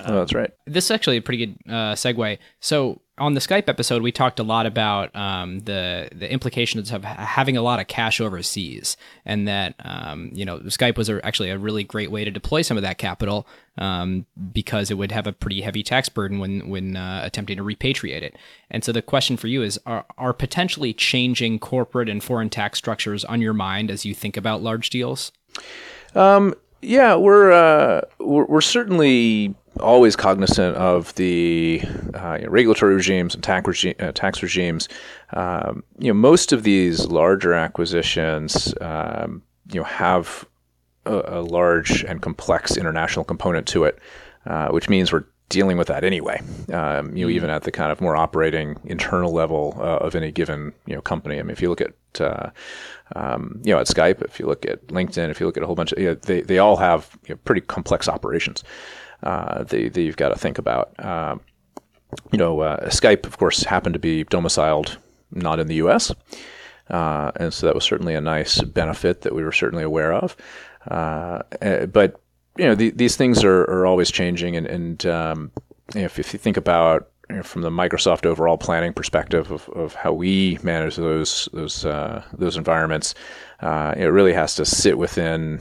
Oh, 0.05 0.15
that's 0.15 0.33
right. 0.33 0.51
This 0.65 0.85
is 0.85 0.91
actually 0.91 1.17
a 1.17 1.21
pretty 1.21 1.45
good 1.45 1.57
uh, 1.67 1.93
segue. 1.93 2.37
So 2.59 3.01
on 3.17 3.33
the 3.33 3.39
Skype 3.39 3.69
episode, 3.69 4.01
we 4.01 4.11
talked 4.11 4.39
a 4.39 4.43
lot 4.43 4.65
about 4.65 5.15
um, 5.15 5.59
the 5.59 6.09
the 6.13 6.29
implications 6.31 6.91
of 6.91 7.03
ha- 7.05 7.25
having 7.25 7.55
a 7.55 7.61
lot 7.61 7.79
of 7.79 7.87
cash 7.87 8.19
overseas, 8.19 8.97
and 9.25 9.47
that 9.47 9.75
um, 9.79 10.31
you 10.33 10.43
know 10.43 10.59
Skype 10.59 10.97
was 10.97 11.09
a, 11.09 11.25
actually 11.25 11.49
a 11.49 11.57
really 11.57 11.83
great 11.83 12.11
way 12.11 12.25
to 12.25 12.31
deploy 12.31 12.61
some 12.61 12.75
of 12.75 12.83
that 12.83 12.97
capital 12.97 13.47
um, 13.77 14.25
because 14.51 14.91
it 14.91 14.95
would 14.95 15.11
have 15.11 15.27
a 15.27 15.33
pretty 15.33 15.61
heavy 15.61 15.81
tax 15.81 16.09
burden 16.09 16.39
when 16.39 16.67
when 16.67 16.97
uh, 16.97 17.21
attempting 17.23 17.57
to 17.57 17.63
repatriate 17.63 18.21
it. 18.21 18.35
And 18.69 18.83
so 18.83 18.91
the 18.91 19.01
question 19.01 19.37
for 19.37 19.47
you 19.47 19.63
is: 19.63 19.79
Are 19.85 20.05
are 20.17 20.33
potentially 20.33 20.93
changing 20.93 21.59
corporate 21.59 22.09
and 22.09 22.23
foreign 22.23 22.49
tax 22.49 22.77
structures 22.77 23.23
on 23.23 23.41
your 23.41 23.53
mind 23.53 23.89
as 23.89 24.05
you 24.05 24.13
think 24.13 24.35
about 24.35 24.61
large 24.61 24.89
deals? 24.89 25.31
Um, 26.13 26.53
yeah, 26.81 27.15
we're, 27.15 27.51
uh, 27.51 28.01
we're 28.19 28.45
we're 28.45 28.61
certainly 28.61 29.55
always 29.79 30.15
cognizant 30.15 30.75
of 30.77 31.13
the 31.15 31.81
uh, 32.13 32.37
you 32.39 32.45
know, 32.45 32.49
regulatory 32.49 32.95
regimes 32.95 33.35
and 33.35 33.43
tax, 33.43 33.67
regi- 33.67 33.99
uh, 33.99 34.11
tax 34.11 34.41
regimes. 34.41 34.87
Um, 35.33 35.83
you 35.99 36.07
know, 36.07 36.13
most 36.13 36.51
of 36.51 36.63
these 36.63 37.07
larger 37.07 37.53
acquisitions, 37.53 38.73
um, 38.81 39.41
you 39.71 39.79
know, 39.79 39.85
have 39.85 40.45
a, 41.05 41.39
a, 41.39 41.41
large 41.41 42.03
and 42.03 42.21
complex 42.21 42.77
international 42.77 43.25
component 43.25 43.67
to 43.67 43.83
it, 43.83 43.99
uh, 44.45 44.69
which 44.69 44.89
means 44.89 45.11
we're 45.11 45.25
dealing 45.49 45.77
with 45.77 45.87
that 45.87 46.03
anyway. 46.03 46.41
Um, 46.71 47.15
you 47.15 47.25
know, 47.25 47.31
even 47.31 47.49
at 47.49 47.63
the 47.63 47.71
kind 47.71 47.91
of 47.91 48.01
more 48.01 48.15
operating 48.15 48.77
internal 48.85 49.31
level 49.31 49.75
uh, 49.77 49.97
of 49.97 50.15
any 50.15 50.31
given 50.31 50.73
you 50.85 50.95
know 50.95 51.01
company. 51.01 51.39
I 51.39 51.43
mean, 51.43 51.51
if 51.51 51.61
you 51.61 51.69
look 51.69 51.81
at 51.81 51.93
uh, 52.19 52.49
um, 53.15 53.61
you 53.63 53.73
know 53.73 53.79
at 53.79 53.87
Skype, 53.87 54.23
if 54.23 54.39
you 54.39 54.47
look 54.47 54.65
at 54.65 54.87
LinkedIn, 54.87 55.29
if 55.29 55.39
you 55.39 55.45
look 55.45 55.57
at 55.57 55.63
a 55.63 55.65
whole 55.65 55.75
bunch 55.75 55.91
of 55.91 55.99
you 55.99 56.09
know, 56.09 56.15
they 56.15 56.41
they 56.41 56.59
all 56.59 56.77
have 56.77 57.17
you 57.27 57.35
know, 57.35 57.39
pretty 57.43 57.61
complex 57.61 58.07
operations 58.07 58.63
uh, 59.23 59.63
that, 59.63 59.93
that, 59.93 60.01
you've 60.01 60.17
got 60.17 60.29
to 60.29 60.35
think 60.35 60.57
about. 60.57 60.93
Um, 61.03 61.41
you 62.31 62.37
know, 62.37 62.59
uh, 62.61 62.89
Skype, 62.89 63.25
of 63.25 63.37
course, 63.37 63.63
happened 63.63 63.93
to 63.93 63.99
be 63.99 64.23
domiciled 64.23 64.97
not 65.31 65.59
in 65.59 65.67
the 65.67 65.75
U.S., 65.75 66.13
uh, 66.89 67.31
and 67.37 67.53
so 67.53 67.65
that 67.65 67.75
was 67.75 67.83
certainly 67.83 68.13
a 68.13 68.21
nice 68.21 68.61
benefit 68.61 69.21
that 69.21 69.33
we 69.33 69.43
were 69.43 69.51
certainly 69.51 69.83
aware 69.83 70.13
of. 70.13 70.37
Uh, 70.87 71.41
eh, 71.61 71.85
but 71.87 72.21
you 72.57 72.65
know, 72.65 72.75
the, 72.75 72.91
these 72.91 73.15
things 73.15 73.43
are, 73.43 73.63
are 73.63 73.85
always 73.85 74.11
changing, 74.11 74.55
and, 74.55 74.67
and 74.67 75.05
um, 75.07 75.51
you 75.93 76.01
know, 76.01 76.05
if, 76.05 76.19
if 76.19 76.33
you 76.33 76.39
think 76.39 76.57
about 76.57 77.09
from 77.43 77.63
the 77.63 77.71
Microsoft 77.71 78.25
overall 78.25 78.57
planning 78.57 78.93
perspective 78.93 79.51
of, 79.51 79.67
of 79.69 79.95
how 79.95 80.13
we 80.13 80.59
manage 80.61 80.95
those 80.95 81.49
those 81.53 81.85
uh, 81.85 82.23
those 82.33 82.55
environments, 82.55 83.15
uh, 83.61 83.93
it 83.97 84.05
really 84.05 84.33
has 84.33 84.55
to 84.55 84.65
sit 84.65 84.97
within 84.97 85.59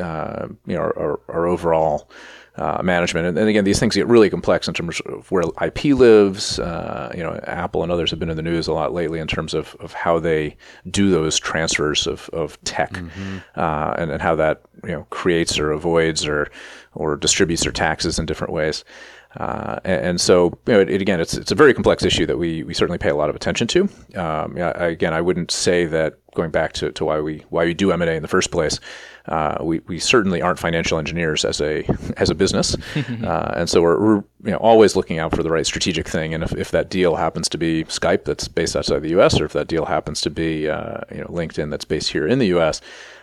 uh, 0.00 0.46
you 0.66 0.74
know 0.74 0.80
our, 0.80 1.20
our 1.28 1.46
overall 1.46 2.08
uh, 2.56 2.82
management. 2.82 3.26
And, 3.26 3.38
and, 3.38 3.48
again, 3.48 3.64
these 3.64 3.80
things 3.80 3.94
get 3.94 4.06
really 4.06 4.28
complex 4.28 4.68
in 4.68 4.74
terms 4.74 5.00
of 5.06 5.30
where 5.30 5.42
IP 5.62 5.84
lives. 5.96 6.58
Uh, 6.58 7.10
you 7.14 7.22
know, 7.22 7.40
Apple 7.44 7.82
and 7.82 7.90
others 7.90 8.10
have 8.10 8.18
been 8.18 8.28
in 8.28 8.36
the 8.36 8.42
news 8.42 8.66
a 8.66 8.72
lot 8.72 8.92
lately 8.92 9.20
in 9.20 9.26
terms 9.26 9.54
of, 9.54 9.74
of 9.80 9.92
how 9.92 10.18
they 10.18 10.56
do 10.90 11.10
those 11.10 11.38
transfers 11.38 12.06
of, 12.06 12.28
of 12.30 12.62
tech 12.64 12.92
mm-hmm. 12.92 13.38
uh, 13.56 13.94
and, 13.96 14.10
and 14.10 14.20
how 14.20 14.34
that 14.34 14.62
you 14.84 14.90
know 14.90 15.06
creates 15.10 15.58
or 15.58 15.72
avoids 15.72 16.26
or 16.26 16.50
or 16.94 17.16
distributes 17.16 17.62
their 17.62 17.72
taxes 17.72 18.18
in 18.18 18.26
different 18.26 18.52
ways. 18.52 18.84
Uh, 19.36 19.78
and, 19.84 20.04
and, 20.04 20.20
so, 20.20 20.58
you 20.66 20.74
know, 20.74 20.80
it, 20.80 20.90
it, 20.90 21.00
again, 21.00 21.20
it's 21.20 21.34
it's 21.34 21.50
a 21.50 21.54
very 21.54 21.72
complex 21.72 22.04
issue 22.04 22.26
that 22.26 22.36
we, 22.36 22.62
we 22.64 22.74
certainly 22.74 22.98
pay 22.98 23.08
a 23.08 23.14
lot 23.14 23.30
of 23.30 23.36
attention 23.36 23.66
to. 23.66 23.88
Um, 24.14 24.56
yeah, 24.56 24.70
again, 24.82 25.14
I 25.14 25.20
wouldn't 25.20 25.50
say 25.50 25.86
that 25.86 26.18
going 26.34 26.50
back 26.50 26.72
to, 26.74 26.92
to 26.92 27.04
why 27.04 27.20
we 27.20 27.44
why 27.48 27.64
we 27.64 27.74
do 27.74 27.92
M 27.92 28.02
and 28.02 28.10
A 28.10 28.14
in 28.14 28.22
the 28.22 28.28
first 28.28 28.50
place. 28.50 28.78
Uh, 29.26 29.56
we, 29.62 29.78
we 29.86 29.98
certainly 29.98 30.42
aren't 30.42 30.58
financial 30.58 30.98
engineers 30.98 31.44
as 31.44 31.60
a 31.60 31.84
as 32.18 32.28
a 32.28 32.34
business, 32.34 32.76
uh, 33.24 33.54
and 33.56 33.70
so 33.70 33.80
we're, 33.80 33.98
we're 33.98 34.16
you 34.44 34.50
know 34.50 34.58
always 34.58 34.96
looking 34.96 35.18
out 35.18 35.34
for 35.34 35.42
the 35.42 35.50
right 35.50 35.66
strategic 35.66 36.08
thing. 36.08 36.34
And 36.34 36.44
if, 36.44 36.52
if 36.52 36.70
that 36.72 36.90
deal 36.90 37.16
happens 37.16 37.48
to 37.50 37.58
be 37.58 37.84
Skype 37.84 38.24
that's 38.24 38.48
based 38.48 38.76
outside 38.76 39.00
the 39.00 39.10
U.S., 39.10 39.40
or 39.40 39.46
if 39.46 39.54
that 39.54 39.68
deal 39.68 39.86
happens 39.86 40.20
to 40.22 40.30
be 40.30 40.68
uh, 40.68 41.00
you 41.10 41.18
know 41.18 41.28
LinkedIn 41.28 41.70
that's 41.70 41.86
based 41.86 42.10
here 42.10 42.26
in 42.26 42.38
the 42.38 42.48
U.S., 42.48 42.82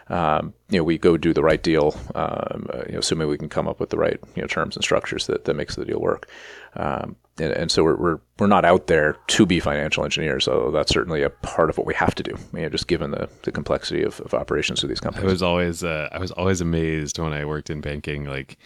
um, 0.09 0.53
you 0.69 0.79
know, 0.79 0.83
we 0.83 0.97
go 0.97 1.17
do 1.17 1.33
the 1.33 1.43
right 1.43 1.61
deal, 1.61 1.95
um, 2.15 2.67
uh, 2.73 2.83
you 2.87 2.93
know, 2.93 2.99
assuming 2.99 3.27
we 3.27 3.37
can 3.37 3.49
come 3.49 3.67
up 3.67 3.79
with 3.79 3.89
the 3.89 3.97
right, 3.97 4.19
you 4.35 4.41
know, 4.41 4.47
terms 4.47 4.75
and 4.75 4.83
structures 4.83 5.27
that, 5.27 5.45
that 5.45 5.53
makes 5.55 5.75
the 5.75 5.85
deal 5.85 5.99
work. 5.99 6.29
Um, 6.75 7.15
and, 7.37 7.53
and, 7.53 7.71
so 7.71 7.83
we're, 7.83 7.95
we're, 7.95 8.19
we're 8.37 8.47
not 8.47 8.65
out 8.65 8.87
there 8.87 9.13
to 9.27 9.45
be 9.45 9.59
financial 9.59 10.03
engineers, 10.03 10.47
although 10.47 10.71
that's 10.71 10.91
certainly 10.91 11.23
a 11.23 11.29
part 11.29 11.69
of 11.69 11.77
what 11.77 11.87
we 11.87 11.93
have 11.93 12.13
to 12.15 12.23
do, 12.23 12.35
you 12.53 12.61
know, 12.61 12.69
just 12.69 12.87
given 12.87 13.11
the, 13.11 13.29
the 13.43 13.51
complexity 13.51 14.03
of, 14.03 14.19
of 14.21 14.33
operations 14.33 14.83
of 14.83 14.89
these 14.89 14.99
companies. 14.99 15.27
I 15.27 15.31
was 15.31 15.43
always, 15.43 15.83
uh, 15.83 16.09
I 16.11 16.19
was 16.19 16.31
always 16.31 16.59
amazed 16.59 17.17
when 17.17 17.33
I 17.33 17.45
worked 17.45 17.69
in 17.69 17.81
banking, 17.81 18.25
like 18.25 18.57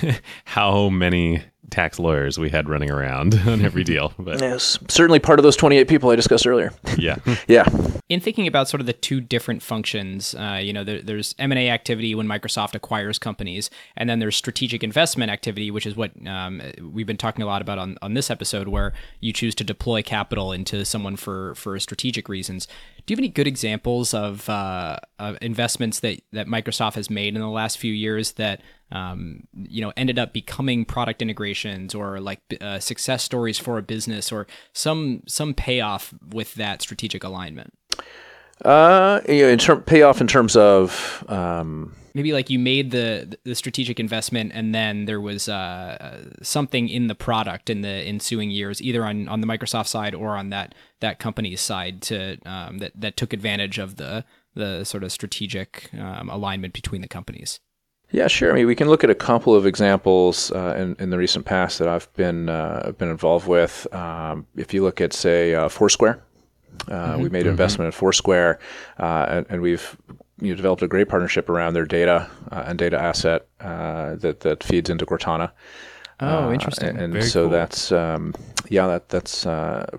how 0.44 0.90
many 0.90 1.42
tax 1.68 1.98
lawyers 1.98 2.38
we 2.38 2.48
had 2.48 2.68
running 2.68 2.90
around 2.90 3.34
on 3.46 3.64
every 3.64 3.84
deal. 3.84 4.12
But 4.18 4.40
yes, 4.40 4.78
certainly 4.88 5.18
part 5.18 5.38
of 5.38 5.42
those 5.42 5.56
28 5.56 5.88
people 5.88 6.10
I 6.10 6.16
discussed 6.16 6.46
earlier. 6.46 6.72
Yeah. 6.98 7.16
yeah. 7.48 7.64
In 8.10 8.20
thinking 8.20 8.46
about 8.46 8.68
sort 8.68 8.80
of 8.80 8.86
the 8.86 8.92
two 8.92 9.22
different 9.22 9.62
functions, 9.62 10.34
uh, 10.34 10.60
you 10.62 10.72
know, 10.72 10.84
there, 10.84 11.00
there's 11.00 11.34
M&A 11.38 11.70
activity 11.70 12.14
when 12.14 12.26
Microsoft 12.26 12.74
acquires 12.74 13.18
companies, 13.18 13.70
and 13.96 14.10
then 14.10 14.18
there's 14.18 14.36
strategic 14.36 14.82
investment 14.84 15.30
activity, 15.30 15.70
which 15.70 15.86
is 15.86 15.96
what 15.96 16.10
um, 16.26 16.60
we've 16.82 17.06
been 17.06 17.16
talking 17.16 17.42
a 17.42 17.46
lot 17.46 17.62
about 17.62 17.78
on, 17.78 17.96
on 18.02 18.12
this 18.14 18.28
episode, 18.28 18.68
where 18.68 18.92
you 19.20 19.32
choose 19.32 19.54
to 19.54 19.64
deploy 19.64 20.02
capital 20.02 20.52
into 20.52 20.84
someone 20.84 21.16
for, 21.16 21.54
for 21.54 21.78
strategic 21.78 22.28
reasons. 22.28 22.66
Do 23.06 23.12
you 23.12 23.16
have 23.16 23.20
any 23.20 23.28
good 23.28 23.46
examples 23.46 24.12
of, 24.12 24.46
uh, 24.50 24.98
of 25.18 25.38
investments 25.40 26.00
that, 26.00 26.20
that 26.32 26.48
Microsoft 26.48 26.94
has 26.94 27.08
made 27.08 27.34
in 27.34 27.40
the 27.40 27.48
last 27.48 27.78
few 27.78 27.92
years 27.94 28.32
that 28.32 28.60
um, 28.92 29.44
you 29.54 29.80
know 29.80 29.92
ended 29.96 30.18
up 30.18 30.32
becoming 30.32 30.84
product 30.84 31.22
integrations 31.50 31.94
or 31.94 32.20
like 32.20 32.40
uh, 32.60 32.78
success 32.78 33.22
stories 33.22 33.58
for 33.58 33.78
a 33.78 33.82
business 33.82 34.32
or 34.32 34.46
some 34.72 35.22
some 35.26 35.54
payoff 35.54 36.14
with 36.32 36.54
that 36.54 36.82
strategic 36.82 37.24
alignment? 37.24 37.72
Uh, 38.64 39.20
you 39.28 39.42
know, 39.42 39.48
in 39.48 39.58
term 39.58 39.82
payoff 39.82 40.20
in 40.20 40.26
terms 40.26 40.54
of 40.56 41.24
um, 41.28 41.94
maybe 42.14 42.32
like 42.32 42.50
you 42.50 42.58
made 42.58 42.90
the 42.90 43.36
the 43.44 43.54
strategic 43.54 43.98
investment 43.98 44.52
and 44.54 44.74
then 44.74 45.06
there 45.06 45.20
was 45.20 45.48
uh, 45.48 46.26
something 46.42 46.88
in 46.88 47.06
the 47.06 47.14
product 47.14 47.70
in 47.70 47.80
the 47.82 47.88
ensuing 47.88 48.50
years, 48.50 48.82
either 48.82 49.04
on, 49.04 49.28
on 49.28 49.40
the 49.40 49.46
Microsoft 49.46 49.88
side 49.88 50.14
or 50.14 50.36
on 50.36 50.50
that 50.50 50.74
that 51.00 51.18
company's 51.18 51.60
side 51.60 52.02
to 52.02 52.36
um, 52.44 52.78
that 52.78 52.92
that 52.94 53.16
took 53.16 53.32
advantage 53.32 53.78
of 53.78 53.96
the 53.96 54.24
the 54.54 54.84
sort 54.84 55.04
of 55.04 55.12
strategic 55.12 55.90
um, 55.94 56.28
alignment 56.28 56.74
between 56.74 57.00
the 57.00 57.08
companies. 57.08 57.60
Yeah, 58.12 58.26
sure. 58.26 58.50
I 58.50 58.54
mean, 58.54 58.66
we 58.66 58.74
can 58.74 58.88
look 58.88 59.04
at 59.04 59.10
a 59.10 59.14
couple 59.14 59.54
of 59.54 59.66
examples 59.66 60.50
uh, 60.50 60.74
in, 60.76 60.96
in 60.98 61.10
the 61.10 61.18
recent 61.18 61.44
past 61.44 61.78
that 61.78 61.86
I've 61.86 62.12
been 62.14 62.48
uh, 62.48 62.92
been 62.98 63.08
involved 63.08 63.46
with. 63.46 63.86
Um, 63.94 64.46
if 64.56 64.74
you 64.74 64.82
look 64.82 65.00
at, 65.00 65.12
say, 65.12 65.54
uh, 65.54 65.68
Foursquare, 65.68 66.22
uh, 66.88 66.92
mm-hmm. 66.92 67.22
we 67.22 67.28
made 67.28 67.40
an 67.40 67.42
mm-hmm. 67.42 67.50
investment 67.50 67.86
in 67.86 67.92
Foursquare, 67.92 68.58
uh, 68.98 69.26
and, 69.28 69.46
and, 69.48 69.62
we've 69.62 69.96
you 70.40 70.50
know, 70.50 70.56
developed 70.56 70.82
a 70.82 70.88
great 70.88 71.08
partnership 71.08 71.48
around 71.48 71.74
their 71.74 71.84
data 71.84 72.28
uh, 72.50 72.64
and 72.66 72.78
data 72.78 73.00
asset 73.00 73.46
that 73.58 74.40
that 74.40 74.64
feeds 74.64 74.90
into 74.90 75.06
Cortana. 75.06 75.52
Oh, 76.22 76.52
interesting. 76.52 76.88
and, 76.98 77.14
and 77.14 77.24
so 77.24 77.44
cool. 77.44 77.50
that's 77.50 77.92
um, 77.92 78.34
yeah, 78.68 78.88
that 78.88 79.08
that's 79.08 79.44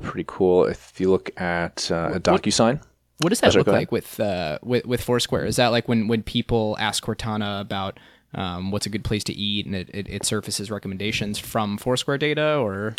pretty 0.02 0.26
cool. 0.28 0.66
If 0.66 1.00
you 1.00 1.10
look 1.10 1.32
at 1.40 1.90
uh, 1.90 2.20
DocuSign. 2.20 2.74
What 2.74 2.91
does 3.30 3.40
that 3.42 3.56
look 3.56 3.68
like 3.68 3.92
with, 3.92 4.20
uh, 4.20 4.60
with 4.62 4.86
with 4.86 5.02
Foursquare? 5.02 5.46
Is 5.46 5.58
that 5.58 5.68
like 5.68 5.88
when 5.88 6.08
when 6.08 6.24
people 6.24 6.76
ask 6.80 7.04
Cortana 7.04 7.62
about 7.62 8.00
um, 8.34 8.72
what's 8.72 8.86
a 8.86 8.90
good 8.90 9.04
place 9.04 9.24
to 9.26 9.34
eat, 9.34 9.66
and 9.66 9.76
it, 9.76 9.90
it, 9.94 10.10
it, 10.10 10.26
surfaces 10.26 10.72
recommendations 10.72 11.38
from 11.38 11.78
Foursquare 11.78 12.18
data, 12.18 12.58
or? 12.58 12.96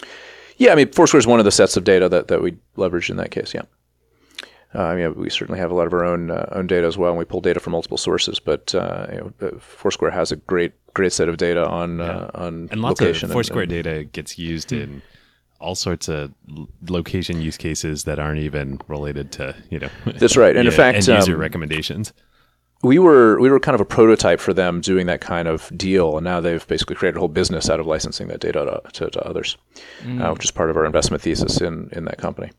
Yeah, 0.58 0.72
I 0.72 0.74
mean, 0.74 0.92
Foursquare 0.92 1.18
is 1.18 1.26
one 1.26 1.38
of 1.38 1.44
the 1.44 1.50
sets 1.50 1.76
of 1.76 1.84
data 1.84 2.08
that, 2.08 2.28
that 2.28 2.42
we 2.42 2.56
leverage 2.76 3.08
in 3.08 3.16
that 3.16 3.30
case. 3.30 3.54
Yeah. 3.54 3.62
Uh, 4.74 4.82
I 4.82 4.96
mean, 4.96 5.14
we 5.14 5.28
certainly 5.28 5.58
have 5.58 5.70
a 5.70 5.74
lot 5.74 5.86
of 5.86 5.92
our 5.92 6.04
own 6.04 6.30
uh, 6.30 6.48
own 6.52 6.66
data 6.66 6.86
as 6.86 6.96
well, 6.96 7.10
and 7.10 7.18
we 7.18 7.24
pull 7.24 7.42
data 7.42 7.60
from 7.60 7.72
multiple 7.72 7.98
sources. 7.98 8.38
But 8.38 8.74
uh, 8.74 9.06
you 9.12 9.34
know, 9.40 9.58
Foursquare 9.58 10.10
has 10.10 10.32
a 10.32 10.36
great 10.36 10.72
great 10.94 11.12
set 11.12 11.28
of 11.28 11.36
data 11.36 11.66
on 11.66 11.98
yeah. 11.98 12.04
Uh, 12.04 12.30
on 12.34 12.68
and 12.70 12.80
lots 12.80 13.00
location. 13.00 13.30
of 13.30 13.34
Foursquare 13.34 13.62
and, 13.62 13.72
and, 13.72 13.84
data 13.84 14.04
gets 14.04 14.38
used 14.38 14.70
hmm. 14.70 14.76
in 14.76 15.02
all 15.62 15.74
sorts 15.74 16.08
of 16.08 16.32
location 16.88 17.40
use 17.40 17.56
cases 17.56 18.04
that 18.04 18.18
aren't 18.18 18.40
even 18.40 18.80
related 18.88 19.32
to 19.32 19.54
you 19.70 19.78
know. 19.78 19.88
That's 20.04 20.36
right, 20.36 20.56
and 20.56 20.64
yeah, 20.64 20.70
in 20.70 20.76
fact, 20.76 20.96
end 20.96 21.06
user 21.06 21.34
um, 21.34 21.40
recommendations. 21.40 22.12
We 22.82 22.98
were 22.98 23.40
we 23.40 23.48
were 23.48 23.60
kind 23.60 23.74
of 23.74 23.80
a 23.80 23.84
prototype 23.84 24.40
for 24.40 24.52
them 24.52 24.80
doing 24.80 25.06
that 25.06 25.20
kind 25.20 25.46
of 25.46 25.70
deal, 25.76 26.16
and 26.16 26.24
now 26.24 26.40
they've 26.40 26.66
basically 26.66 26.96
created 26.96 27.16
a 27.16 27.20
whole 27.20 27.28
business 27.28 27.70
out 27.70 27.78
of 27.78 27.86
licensing 27.86 28.26
that 28.28 28.40
data 28.40 28.82
to, 28.84 28.90
to, 28.92 29.10
to 29.10 29.26
others, 29.26 29.56
mm. 30.02 30.20
uh, 30.20 30.32
which 30.32 30.44
is 30.44 30.50
part 30.50 30.68
of 30.68 30.76
our 30.76 30.84
investment 30.84 31.22
thesis 31.22 31.60
in 31.60 31.88
in 31.92 32.04
that 32.06 32.18
company. 32.18 32.50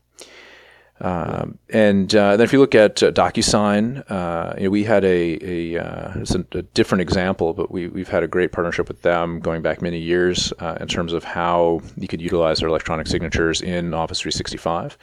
Um, 1.00 1.58
and 1.70 2.14
uh, 2.14 2.36
then 2.36 2.44
if 2.44 2.52
you 2.52 2.60
look 2.60 2.74
at 2.76 3.02
uh, 3.02 3.10
DocuSign, 3.10 4.08
uh, 4.10 4.54
you 4.56 4.64
know, 4.64 4.70
we 4.70 4.84
had 4.84 5.04
a, 5.04 5.38
a, 5.42 5.78
uh, 5.78 6.20
it's 6.20 6.34
a, 6.36 6.44
a, 6.52 6.62
different 6.62 7.02
example, 7.02 7.52
but 7.52 7.72
we, 7.72 7.88
we've 7.88 8.08
had 8.08 8.22
a 8.22 8.28
great 8.28 8.52
partnership 8.52 8.86
with 8.86 9.02
them 9.02 9.40
going 9.40 9.60
back 9.60 9.82
many 9.82 9.98
years 9.98 10.52
uh, 10.60 10.76
in 10.80 10.86
terms 10.86 11.12
of 11.12 11.24
how 11.24 11.80
you 11.96 12.06
could 12.06 12.22
utilize 12.22 12.60
their 12.60 12.68
electronic 12.68 13.08
signatures 13.08 13.60
in 13.60 13.92
Office 13.92 14.20
365. 14.20 14.96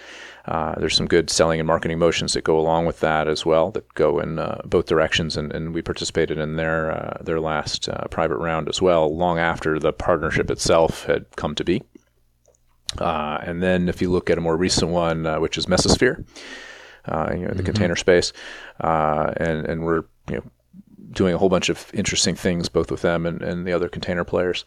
Uh, 0.46 0.80
there's 0.80 0.96
some 0.96 1.08
good 1.08 1.30
selling 1.30 1.60
and 1.60 1.68
marketing 1.68 2.00
motions 2.00 2.34
that 2.34 2.46
go 2.46 2.58
along 2.58 2.86
with 2.86 3.02
that 3.02 3.28
as 3.28 3.46
well 3.46 3.70
that 3.72 3.94
go 3.94 4.20
in 4.20 4.40
both 4.66 4.86
directions, 4.86 5.36
and, 5.36 5.52
and 5.52 5.74
we 5.74 5.82
participated 5.82 6.38
in 6.40 6.56
their 6.56 7.16
their 7.22 7.40
last 7.40 7.88
private 8.10 8.38
round 8.38 8.68
as 8.68 8.82
well, 8.82 9.16
long 9.16 9.38
after 9.38 9.78
the 9.78 9.94
partnership 9.94 10.50
itself 10.50 11.06
had 11.06 11.26
come 11.36 11.54
to 11.54 11.64
be. 11.64 11.84
Uh, 12.98 13.40
and 13.44 13.62
then 13.62 13.90
if 13.90 14.02
you 14.02 14.12
look 14.12 14.30
at 14.30 14.38
a 14.38 14.42
more 14.42 14.58
recent 14.58 14.92
one, 14.92 15.26
uh, 15.26 15.40
which 15.40 15.58
is 15.58 15.66
Mesosphere, 15.66 16.26
uh, 17.06 17.30
you 17.32 17.40
know, 17.40 17.48
the 17.48 17.56
mm-hmm. 17.56 17.66
container 17.66 17.96
space, 17.96 18.34
uh, 18.82 19.34
and 19.38 19.66
and 19.66 19.84
we're 19.84 20.04
you 20.30 20.36
know 20.36 20.44
doing 21.12 21.34
a 21.34 21.38
whole 21.38 21.50
bunch 21.50 21.68
of 21.68 21.92
interesting 21.94 22.36
things 22.36 22.70
both 22.70 22.90
with 22.90 23.02
them 23.02 23.26
and, 23.26 23.42
and 23.42 23.68
the 23.68 23.74
other 23.74 23.90
container 23.90 24.24
players, 24.24 24.66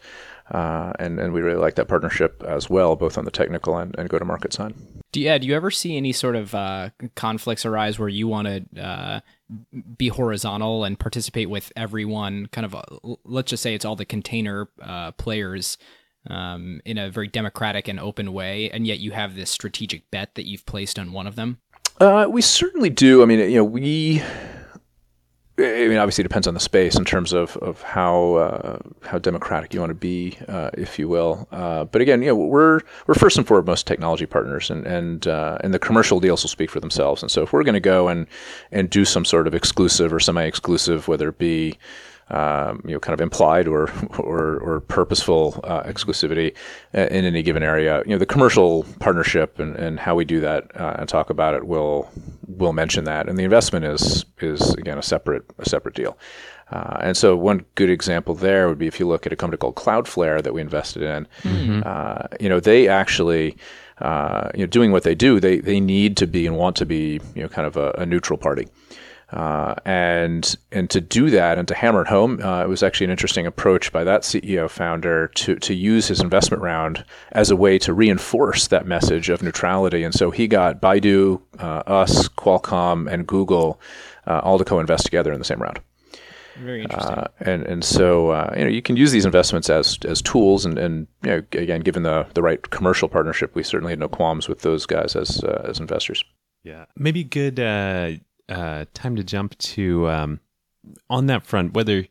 uh, 0.51 0.91
and 0.99 1.19
and 1.19 1.33
we 1.33 1.41
really 1.41 1.59
like 1.59 1.75
that 1.75 1.87
partnership 1.87 2.43
as 2.47 2.69
well, 2.69 2.95
both 2.95 3.17
on 3.17 3.25
the 3.25 3.31
technical 3.31 3.77
and, 3.77 3.95
and 3.97 4.09
go 4.09 4.17
to 4.19 4.25
market 4.25 4.53
side. 4.53 4.73
Do 5.11 5.21
you, 5.21 5.27
yeah, 5.27 5.37
do 5.37 5.47
you 5.47 5.55
ever 5.55 5.71
see 5.71 5.95
any 5.95 6.11
sort 6.11 6.35
of 6.35 6.53
uh, 6.53 6.89
conflicts 7.15 7.65
arise 7.65 7.97
where 7.97 8.09
you 8.09 8.27
want 8.27 8.47
to 8.47 9.23
be 9.97 10.09
horizontal 10.09 10.83
and 10.83 10.99
participate 10.99 11.49
with 11.49 11.71
everyone? 11.75 12.47
Kind 12.47 12.65
of, 12.65 12.75
let's 13.23 13.51
just 13.51 13.63
say 13.63 13.75
it's 13.75 13.85
all 13.85 13.95
the 13.95 14.05
container 14.05 14.67
players 15.17 15.77
um, 16.29 16.81
in 16.85 16.97
a 16.97 17.09
very 17.09 17.27
democratic 17.27 17.87
and 17.87 17.99
open 17.99 18.33
way, 18.33 18.69
and 18.69 18.85
yet 18.87 18.99
you 18.99 19.11
have 19.11 19.35
this 19.35 19.49
strategic 19.49 20.09
bet 20.11 20.35
that 20.35 20.47
you've 20.47 20.65
placed 20.65 20.99
on 20.99 21.11
one 21.11 21.27
of 21.27 21.35
them? 21.35 21.59
Uh, 21.99 22.27
we 22.29 22.41
certainly 22.41 22.89
do. 22.89 23.21
I 23.21 23.25
mean, 23.25 23.39
you 23.39 23.57
know, 23.57 23.63
we. 23.63 24.21
I 25.57 25.87
mean, 25.87 25.97
obviously, 25.97 26.21
it 26.21 26.27
depends 26.27 26.47
on 26.47 26.53
the 26.53 26.59
space 26.59 26.97
in 26.97 27.05
terms 27.05 27.31
of 27.31 27.55
of 27.57 27.81
how 27.81 28.33
uh, 28.33 28.79
how 29.03 29.17
democratic 29.19 29.73
you 29.73 29.79
want 29.79 29.91
to 29.91 29.95
be, 29.95 30.37
uh, 30.49 30.69
if 30.73 30.99
you 30.99 31.07
will. 31.07 31.47
Uh, 31.49 31.85
but 31.85 32.01
again, 32.01 32.21
you 32.21 32.27
know, 32.27 32.35
we're 32.35 32.81
we're 33.07 33.13
first 33.13 33.37
and 33.37 33.47
foremost 33.47 33.87
technology 33.87 34.25
partners, 34.25 34.69
and 34.69 34.85
and 34.85 35.27
uh, 35.27 35.57
and 35.61 35.73
the 35.73 35.79
commercial 35.79 36.19
deals 36.19 36.43
will 36.43 36.49
speak 36.49 36.69
for 36.69 36.81
themselves. 36.81 37.21
And 37.21 37.31
so, 37.31 37.41
if 37.43 37.53
we're 37.53 37.63
going 37.63 37.73
to 37.73 37.79
go 37.79 38.09
and 38.09 38.27
and 38.73 38.89
do 38.89 39.05
some 39.05 39.23
sort 39.23 39.47
of 39.47 39.55
exclusive 39.55 40.11
or 40.11 40.19
semi-exclusive, 40.19 41.07
whether 41.07 41.29
it 41.29 41.37
be 41.37 41.77
um, 42.29 42.81
you 42.85 42.93
know, 42.93 42.99
kind 42.99 43.13
of 43.13 43.21
implied 43.21 43.67
or 43.67 43.89
or, 44.17 44.57
or 44.57 44.79
purposeful 44.81 45.59
uh, 45.63 45.83
exclusivity 45.83 46.55
in 46.93 47.25
any 47.25 47.43
given 47.43 47.63
area. 47.63 48.01
You 48.05 48.11
know, 48.11 48.17
the 48.17 48.25
commercial 48.25 48.83
partnership 48.99 49.59
and, 49.59 49.75
and 49.75 49.99
how 49.99 50.15
we 50.15 50.25
do 50.25 50.39
that 50.39 50.75
uh, 50.79 50.95
and 50.97 51.07
talk 51.07 51.29
about 51.29 51.53
it 51.53 51.67
will 51.67 52.09
will 52.47 52.73
mention 52.73 53.03
that, 53.05 53.27
and 53.29 53.37
the 53.37 53.43
investment 53.43 53.85
is 53.85 54.25
is 54.39 54.73
again 54.73 54.97
a 54.97 55.03
separate 55.03 55.43
a 55.59 55.69
separate 55.69 55.95
deal. 55.95 56.17
Uh, 56.71 56.97
and 57.01 57.15
so 57.15 57.35
one 57.35 57.63
good 57.75 57.91
example 57.91 58.33
there 58.33 58.67
would 58.67 58.79
be 58.79 58.87
if 58.87 58.99
you 58.99 59.07
look 59.07 59.27
at 59.27 59.31
a 59.31 59.35
company 59.35 59.57
called 59.57 59.75
Cloudflare 59.75 60.41
that 60.41 60.51
we 60.51 60.61
invested 60.61 61.03
in. 61.03 61.27
Mm-hmm. 61.43 61.83
Uh, 61.85 62.27
you 62.39 62.49
know, 62.49 62.59
they 62.59 62.87
actually. 62.87 63.57
Uh, 63.99 64.49
you 64.53 64.59
know, 64.59 64.65
doing 64.65 64.91
what 64.91 65.03
they 65.03 65.15
do, 65.15 65.39
they 65.39 65.59
they 65.59 65.79
need 65.79 66.17
to 66.17 66.27
be 66.27 66.45
and 66.45 66.57
want 66.57 66.75
to 66.75 66.85
be, 66.85 67.21
you 67.33 67.41
know, 67.41 67.47
kind 67.47 67.65
of 67.65 67.77
a, 67.77 67.91
a 67.91 68.05
neutral 68.05 68.37
party. 68.37 68.67
Uh, 69.31 69.73
and 69.85 70.55
and 70.71 70.89
to 70.91 71.01
do 71.01 71.31
that 71.31 71.57
and 71.57 71.67
to 71.67 71.73
hammer 71.73 72.03
it 72.03 72.07
home, 72.07 72.39
uh, 72.43 72.63
it 72.63 72.69
was 72.69 72.83
actually 72.83 73.05
an 73.05 73.11
interesting 73.11 73.47
approach 73.47 73.91
by 73.91 74.03
that 74.03 74.21
CEO 74.21 74.69
founder 74.69 75.29
to 75.29 75.55
to 75.55 75.73
use 75.73 76.07
his 76.07 76.21
investment 76.21 76.61
round 76.61 77.03
as 77.31 77.49
a 77.49 77.55
way 77.55 77.79
to 77.79 77.93
reinforce 77.93 78.67
that 78.67 78.85
message 78.85 79.29
of 79.29 79.41
neutrality. 79.41 80.03
And 80.03 80.13
so 80.13 80.29
he 80.29 80.47
got 80.47 80.79
Baidu, 80.79 81.41
uh, 81.59 81.83
us, 81.87 82.27
Qualcomm, 82.29 83.11
and 83.11 83.25
Google 83.25 83.79
uh, 84.27 84.41
all 84.43 84.59
to 84.59 84.65
co-invest 84.65 85.05
together 85.05 85.33
in 85.33 85.39
the 85.39 85.45
same 85.45 85.61
round. 85.61 85.79
Very 86.57 86.83
interesting. 86.83 87.15
Uh, 87.15 87.27
and 87.39 87.63
and 87.63 87.83
so 87.83 88.29
uh, 88.29 88.53
you 88.55 88.63
know 88.63 88.69
you 88.69 88.81
can 88.81 88.95
use 88.95 89.11
these 89.11 89.25
investments 89.25 89.69
as 89.69 89.97
as 90.05 90.21
tools, 90.21 90.65
and 90.65 90.77
and 90.77 91.07
you 91.23 91.29
know 91.31 91.43
again 91.53 91.81
given 91.81 92.03
the 92.03 92.27
the 92.35 92.43
right 92.43 92.69
commercial 92.69 93.09
partnership, 93.09 93.55
we 93.55 93.63
certainly 93.63 93.91
had 93.91 93.99
no 93.99 94.07
qualms 94.07 94.47
with 94.47 94.61
those 94.61 94.85
guys 94.85 95.15
as 95.15 95.43
as 95.43 95.79
investors. 95.79 96.23
Yeah, 96.63 96.85
maybe 96.95 97.23
good 97.23 97.59
uh, 98.49 98.85
time 98.93 99.15
to 99.15 99.23
jump 99.23 99.57
to 99.57 100.09
um, 100.09 100.39
on 101.09 101.27
that 101.27 101.45
front. 101.45 101.73
Whether 101.73 102.05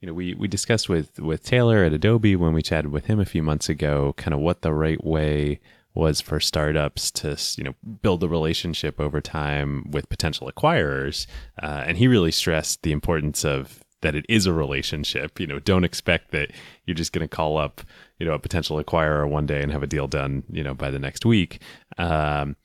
you 0.00 0.06
know, 0.06 0.14
we 0.14 0.34
we 0.34 0.48
discussed 0.48 0.88
with 0.88 1.18
with 1.18 1.42
Taylor 1.42 1.84
at 1.84 1.92
Adobe 1.92 2.36
when 2.36 2.52
we 2.52 2.62
chatted 2.62 2.92
with 2.92 3.06
him 3.06 3.18
a 3.18 3.24
few 3.24 3.42
months 3.42 3.68
ago, 3.68 4.14
kind 4.16 4.34
of 4.34 4.40
what 4.40 4.62
the 4.62 4.72
right 4.72 5.02
way 5.02 5.60
was 5.94 6.20
for 6.20 6.38
startups 6.38 7.10
to 7.10 7.36
you 7.56 7.64
know 7.64 7.74
build 8.02 8.22
a 8.22 8.28
relationship 8.28 9.00
over 9.00 9.20
time 9.20 9.90
with 9.90 10.08
potential 10.08 10.50
acquirers, 10.54 11.26
uh, 11.62 11.84
and 11.86 11.96
he 11.96 12.06
really 12.06 12.30
stressed 12.30 12.82
the 12.82 12.92
importance 12.92 13.44
of 13.44 13.82
that 14.02 14.14
it 14.14 14.26
is 14.28 14.44
a 14.44 14.52
relationship. 14.52 15.40
You 15.40 15.46
know, 15.46 15.58
don't 15.58 15.84
expect 15.84 16.30
that 16.32 16.52
you're 16.84 16.94
just 16.94 17.12
going 17.12 17.26
to 17.26 17.34
call 17.34 17.56
up 17.56 17.80
you 18.18 18.26
know 18.26 18.34
a 18.34 18.38
potential 18.38 18.82
acquirer 18.82 19.28
one 19.28 19.46
day 19.46 19.62
and 19.62 19.72
have 19.72 19.82
a 19.82 19.86
deal 19.86 20.06
done 20.06 20.44
you 20.50 20.62
know 20.62 20.74
by 20.74 20.90
the 20.90 20.98
next 20.98 21.24
week. 21.24 21.60
Um, 21.96 22.56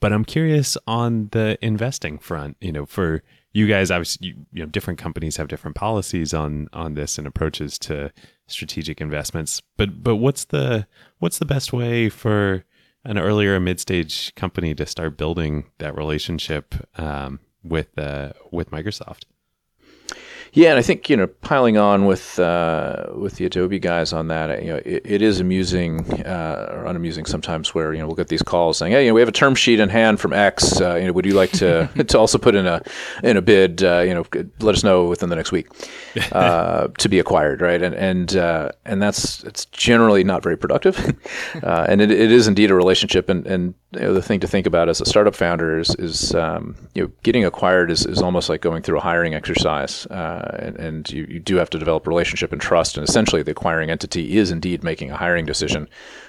but 0.00 0.12
I'm 0.12 0.24
curious 0.24 0.76
on 0.86 1.28
the 1.32 1.58
investing 1.60 2.18
front. 2.18 2.56
You 2.60 2.72
know, 2.72 2.86
for 2.86 3.22
you 3.52 3.66
guys, 3.66 3.90
obviously, 3.90 4.28
you, 4.28 4.34
you 4.52 4.62
know, 4.62 4.68
different 4.68 4.98
companies 4.98 5.36
have 5.36 5.48
different 5.48 5.76
policies 5.76 6.34
on 6.34 6.68
on 6.72 6.94
this 6.94 7.18
and 7.18 7.26
approaches 7.26 7.78
to 7.80 8.12
strategic 8.46 9.00
investments. 9.00 9.62
But 9.76 10.02
but 10.02 10.16
what's 10.16 10.44
the 10.44 10.86
what's 11.18 11.38
the 11.38 11.46
best 11.46 11.72
way 11.72 12.08
for 12.08 12.64
an 13.04 13.18
earlier 13.18 13.58
mid 13.60 13.80
stage 13.80 14.34
company 14.34 14.74
to 14.74 14.86
start 14.86 15.16
building 15.16 15.66
that 15.78 15.96
relationship 15.96 16.74
um, 16.98 17.40
with 17.62 17.96
uh, 17.98 18.32
with 18.50 18.70
Microsoft? 18.70 19.24
Yeah, 20.54 20.70
and 20.70 20.78
I 20.78 20.82
think 20.82 21.10
you 21.10 21.16
know, 21.16 21.26
piling 21.26 21.76
on 21.76 22.06
with 22.06 22.38
uh, 22.38 23.06
with 23.12 23.36
the 23.36 23.44
Adobe 23.44 23.80
guys 23.80 24.12
on 24.12 24.28
that, 24.28 24.62
you 24.62 24.68
know, 24.68 24.80
it, 24.84 25.02
it 25.04 25.20
is 25.20 25.40
amusing 25.40 26.22
uh, 26.24 26.68
or 26.70 26.86
unamusing 26.86 27.26
sometimes 27.26 27.74
where 27.74 27.92
you 27.92 27.98
know 27.98 28.06
we'll 28.06 28.14
get 28.14 28.28
these 28.28 28.42
calls 28.42 28.78
saying, 28.78 28.92
"Hey, 28.92 29.02
you 29.02 29.10
know, 29.10 29.14
we 29.14 29.20
have 29.20 29.28
a 29.28 29.32
term 29.32 29.56
sheet 29.56 29.80
in 29.80 29.88
hand 29.88 30.20
from 30.20 30.32
X. 30.32 30.80
Uh, 30.80 30.94
you 30.94 31.08
know, 31.08 31.12
would 31.12 31.26
you 31.26 31.34
like 31.34 31.50
to 31.52 31.90
to 32.06 32.18
also 32.18 32.38
put 32.38 32.54
in 32.54 32.66
a 32.66 32.80
in 33.24 33.36
a 33.36 33.42
bid? 33.42 33.82
Uh, 33.82 34.04
you 34.06 34.14
know, 34.14 34.24
let 34.60 34.76
us 34.76 34.84
know 34.84 35.06
within 35.06 35.28
the 35.28 35.34
next 35.34 35.50
week 35.50 35.66
uh, 36.32 36.86
to 36.98 37.08
be 37.08 37.18
acquired, 37.18 37.60
right?" 37.60 37.82
And 37.82 37.94
and 37.96 38.36
uh, 38.36 38.70
and 38.84 39.02
that's 39.02 39.42
it's 39.42 39.64
generally 39.66 40.22
not 40.22 40.44
very 40.44 40.56
productive, 40.56 40.96
and 41.64 42.00
it, 42.00 42.12
it 42.12 42.30
is 42.30 42.46
indeed 42.46 42.70
a 42.70 42.76
relationship. 42.76 43.28
And 43.28 43.44
and 43.44 43.74
you 43.90 44.00
know, 44.02 44.14
the 44.14 44.22
thing 44.22 44.38
to 44.38 44.46
think 44.46 44.68
about 44.68 44.88
as 44.88 45.00
a 45.00 45.04
startup 45.04 45.34
founder 45.34 45.80
is 45.80 45.96
is 45.96 46.32
um, 46.36 46.76
you 46.94 47.02
know 47.02 47.10
getting 47.24 47.44
acquired 47.44 47.90
is, 47.90 48.06
is 48.06 48.22
almost 48.22 48.48
like 48.48 48.60
going 48.60 48.84
through 48.84 48.98
a 48.98 49.02
hiring 49.02 49.34
exercise 49.34 50.06
and, 50.58 50.76
and 50.76 51.10
you, 51.10 51.26
you, 51.28 51.40
do 51.40 51.56
have 51.56 51.70
to 51.70 51.78
develop 51.78 52.06
a 52.06 52.10
relationship 52.10 52.52
and 52.52 52.60
trust. 52.60 52.96
And 52.96 53.06
essentially, 53.08 53.42
the 53.42 53.52
acquiring 53.52 53.90
entity 53.90 54.36
is 54.36 54.50
indeed 54.50 54.82
making 54.82 55.10
a 55.10 55.16
hiring 55.16 55.46
decision, 55.46 55.88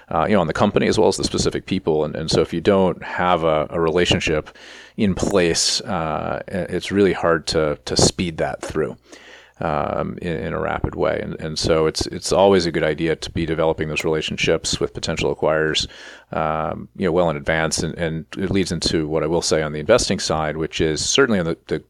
uh, 0.10 0.26
you 0.28 0.36
know, 0.36 0.42
on 0.42 0.48
the 0.48 0.54
company 0.54 0.88
as 0.88 0.98
well 0.98 1.08
as 1.08 1.18
the 1.18 1.24
specific 1.24 1.66
people. 1.66 2.04
And, 2.06 2.16
and 2.16 2.30
so, 2.30 2.42
if 2.42 2.54
you 2.54 2.62
don't 2.62 3.02
have 3.04 3.44
a, 3.44 3.68
a 3.70 3.80
relationship 3.80 4.56
in 4.98 5.16
place, 5.16 5.82
uh, 5.82 6.44
it's 6.48 6.92
really 6.92 7.14
hard 7.14 7.48
to 7.48 7.80
to 7.86 7.98
speed 7.98 8.38
that 8.38 8.62
through. 8.62 8.98
Um, 9.62 10.18
in, 10.22 10.34
in, 10.34 10.54
a 10.54 10.60
rapid 10.60 10.96
way, 10.96 11.18
and, 11.24 11.40
and 11.40 11.58
so 11.58 11.88
it's 11.88 12.06
it's 12.08 12.34
always 12.34 12.66
a 12.66 12.74
good 12.74 12.84
idea 12.84 13.16
to 13.16 13.32
be 13.32 13.46
developing 13.46 13.88
those 13.88 14.04
relationships 14.04 14.82
with 14.82 14.94
potential 14.94 15.34
acquirers, 15.34 15.88
um, 16.34 16.90
you 16.98 17.06
know, 17.06 17.14
well 17.14 17.30
in 17.30 17.38
advance, 17.38 17.82
and, 17.82 17.96
and 17.98 18.26
it 18.38 18.52
leads 18.52 18.74
into 18.74 19.08
what 19.08 19.24
I 19.24 19.28
will 19.28 19.42
say 19.42 19.62
on 19.62 19.72
the 19.72 19.80
investing 19.80 20.20
side, 20.20 20.58
which 20.58 20.82
is 20.82 21.06
certainly 21.06 21.40
on 21.40 21.46
the, 21.46 21.58
the 21.68 21.82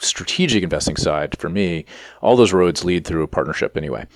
strategic 0.00 0.62
investing 0.62 0.96
side, 0.96 1.36
for 1.38 1.48
me, 1.48 1.84
all 2.20 2.36
those 2.36 2.52
roads 2.52 2.84
lead 2.84 3.06
through 3.06 3.22
a 3.22 3.28
partnership 3.28 3.76
anyway. 3.76 4.06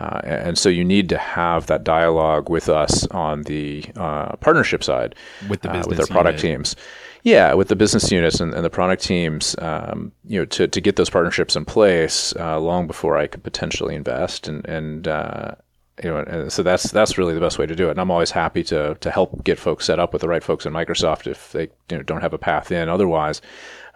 Uh, 0.00 0.20
and 0.22 0.58
so 0.58 0.68
you 0.68 0.84
need 0.84 1.08
to 1.08 1.18
have 1.18 1.66
that 1.66 1.82
dialogue 1.82 2.48
with 2.48 2.68
us 2.68 3.06
on 3.08 3.42
the 3.42 3.84
uh, 3.96 4.36
partnership 4.36 4.84
side 4.84 5.14
with 5.48 5.62
the 5.62 5.70
uh, 5.70 5.84
with 5.88 5.98
our 5.98 6.06
product 6.06 6.42
unit. 6.42 6.58
teams. 6.58 6.76
Yeah, 7.24 7.54
with 7.54 7.66
the 7.66 7.74
business 7.74 8.12
units 8.12 8.38
and, 8.38 8.54
and 8.54 8.64
the 8.64 8.70
product 8.70 9.02
teams, 9.02 9.56
um, 9.58 10.12
you 10.24 10.38
know, 10.38 10.44
to, 10.46 10.68
to 10.68 10.80
get 10.80 10.94
those 10.94 11.10
partnerships 11.10 11.56
in 11.56 11.64
place 11.64 12.32
uh, 12.36 12.60
long 12.60 12.86
before 12.86 13.18
I 13.18 13.26
could 13.26 13.42
potentially 13.42 13.96
invest, 13.96 14.46
and 14.46 14.64
and 14.66 15.08
uh, 15.08 15.56
you 16.02 16.10
know, 16.10 16.18
and 16.18 16.52
so 16.52 16.62
that's 16.62 16.92
that's 16.92 17.18
really 17.18 17.34
the 17.34 17.40
best 17.40 17.58
way 17.58 17.66
to 17.66 17.74
do 17.74 17.88
it. 17.88 17.92
And 17.92 18.00
I'm 18.00 18.10
always 18.10 18.30
happy 18.30 18.62
to 18.64 18.94
to 18.94 19.10
help 19.10 19.42
get 19.44 19.58
folks 19.58 19.84
set 19.84 19.98
up 19.98 20.12
with 20.12 20.22
the 20.22 20.28
right 20.28 20.44
folks 20.44 20.64
in 20.64 20.72
Microsoft 20.72 21.26
if 21.26 21.52
they 21.52 21.68
you 21.90 21.96
know, 21.96 22.02
don't 22.02 22.20
have 22.20 22.34
a 22.34 22.38
path 22.38 22.70
in. 22.70 22.88
Otherwise, 22.88 23.42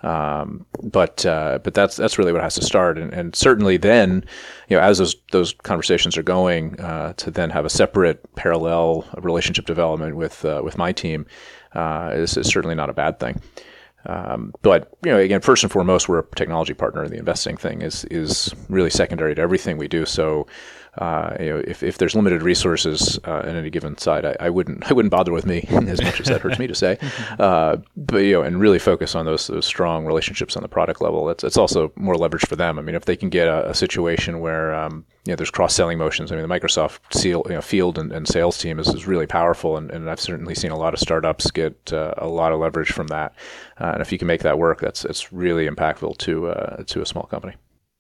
um, 0.03 0.67
but 0.83 1.25
uh, 1.25 1.59
but 1.63 1.75
that's 1.75 1.97
that's 1.97 2.19
really 2.19 2.33
what 2.33 2.43
has 2.43 2.55
to 2.57 2.63
start, 2.63 2.99
and, 2.99 3.13
and 3.13 3.37
certainly 3.37 3.77
then, 3.77 4.25
you 4.69 4.77
know, 4.77 4.83
as 4.83 4.99
those 4.99 5.17
those 5.31 5.53
conversations 5.53 6.17
are 6.19 6.23
going, 6.23 6.79
uh, 6.81 7.13
to 7.15 7.31
then 7.31 7.51
have 7.51 7.65
a 7.65 7.71
separate 7.71 8.23
parallel 8.35 9.05
relationship 9.19 9.67
development 9.67 10.17
with 10.17 10.45
uh, 10.45 10.61
with 10.65 10.77
my 10.77 10.93
team 10.93 11.27
uh, 11.75 12.11
is, 12.15 12.37
is 12.37 12.49
certainly 12.49 12.75
not 12.75 12.91
a 12.91 12.93
bad 12.93 13.21
thing. 13.21 13.41
Um, 14.07 14.53
but 14.63 14.93
you 15.05 15.13
know, 15.13 15.19
again, 15.19 15.41
first 15.41 15.63
and 15.63 15.71
foremost, 15.71 16.09
we're 16.09 16.19
a 16.19 16.27
technology 16.35 16.75
partner. 16.75 17.07
The 17.09 17.19
investing 17.19 17.57
thing 17.57 17.83
is 17.83 18.05
is 18.07 18.53
really 18.69 18.91
secondary 18.91 19.35
to 19.35 19.41
everything 19.41 19.79
we 19.79 19.89
do. 19.89 20.05
So 20.05 20.47
uh, 20.99 21.35
you 21.41 21.47
know, 21.47 21.63
if, 21.67 21.83
if 21.83 21.97
there's 21.97 22.15
limited 22.15 22.43
resources 22.43 23.19
uh, 23.27 23.41
in 23.47 23.57
any 23.57 23.71
given 23.71 23.97
side, 23.97 24.27
I, 24.27 24.37
I, 24.41 24.51
wouldn't 24.51 24.85
I 24.91 24.93
wouldn't 24.93 25.11
bother 25.11 25.33
with 25.33 25.47
me 25.47 25.67
as 25.71 26.03
much 26.03 26.21
as 26.21 26.27
that 26.27 26.43
hurts 26.43 26.59
me 26.59 26.67
to 26.67 26.75
say. 26.75 26.99
Uh, 27.39 27.77
but 27.97 28.19
you 28.19 28.33
know, 28.33 28.43
and 28.43 28.61
really 28.61 28.79
focus 28.79 29.15
on 29.15 29.25
those 29.25 29.47
those 29.47 29.65
strong 29.65 30.05
relationships 30.05 30.57
on 30.57 30.63
the 30.63 30.69
product 30.69 31.01
level. 31.01 31.29
It's 31.31 31.43
it's 31.43 31.57
also 31.57 31.93
more 31.97 32.15
leverage 32.15 32.47
for 32.47 32.57
them. 32.57 32.79
I 32.79 32.83
mean, 32.83 32.95
if 32.95 33.05
they 33.05 33.17
can 33.17 33.31
get 33.31 33.49
a, 33.49 33.71
a 33.71 33.75
situation 33.75 34.41
where 34.41 34.75
um, 34.75 35.05
you 35.25 35.33
know 35.33 35.37
there's 35.37 35.51
cross 35.51 35.75
selling 35.75 35.99
motions. 35.99 36.31
I 36.31 36.37
mean, 36.37 36.47
the 36.47 36.55
Microsoft 36.55 37.01
seal, 37.13 37.43
you 37.47 37.55
know, 37.55 37.61
field 37.61 37.99
and, 37.99 38.13
and, 38.13 38.29
sales 38.29 38.59
team 38.59 38.79
is, 38.79 38.89
is 38.89 39.07
really 39.07 39.27
powerful, 39.27 39.77
and, 39.77 39.91
and 39.91 40.09
I've 40.11 40.21
certainly 40.21 40.55
seen 40.55 40.71
a 40.71 40.77
lot 40.77 40.95
of 40.95 41.01
startups 41.01 41.51
get 41.51 41.93
uh, 41.93 42.15
a 42.19 42.29
lot 42.29 42.53
of 42.53 42.61
leverage 42.61 42.93
from 42.93 43.07
that. 43.09 43.35
Uh, 43.81 43.93
and 43.95 44.03
if 44.03 44.13
you 44.13 44.19
can 44.19 44.27
make 44.27 44.43
that 44.43 44.59
work, 44.59 44.81
that's 44.81 45.05
it's 45.05 45.33
really 45.33 45.69
impactful 45.69 46.19
to 46.19 46.49
uh, 46.49 46.85
to 46.85 47.01
a 47.01 47.07
small 47.07 47.25
company. 47.25 47.55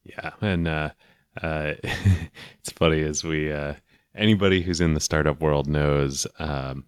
Yeah, 0.05 0.33
and 0.41 0.93
uh, 1.41 1.75
it's 1.83 2.73
funny 2.75 3.03
as 3.03 3.25
we 3.25 3.53
uh, 3.53 3.75
anybody 4.15 4.63
who's 4.63 4.81
in 4.81 4.95
the 4.95 5.01
startup 5.01 5.41
world 5.41 5.67
knows 5.67 6.27
um, 6.39 6.85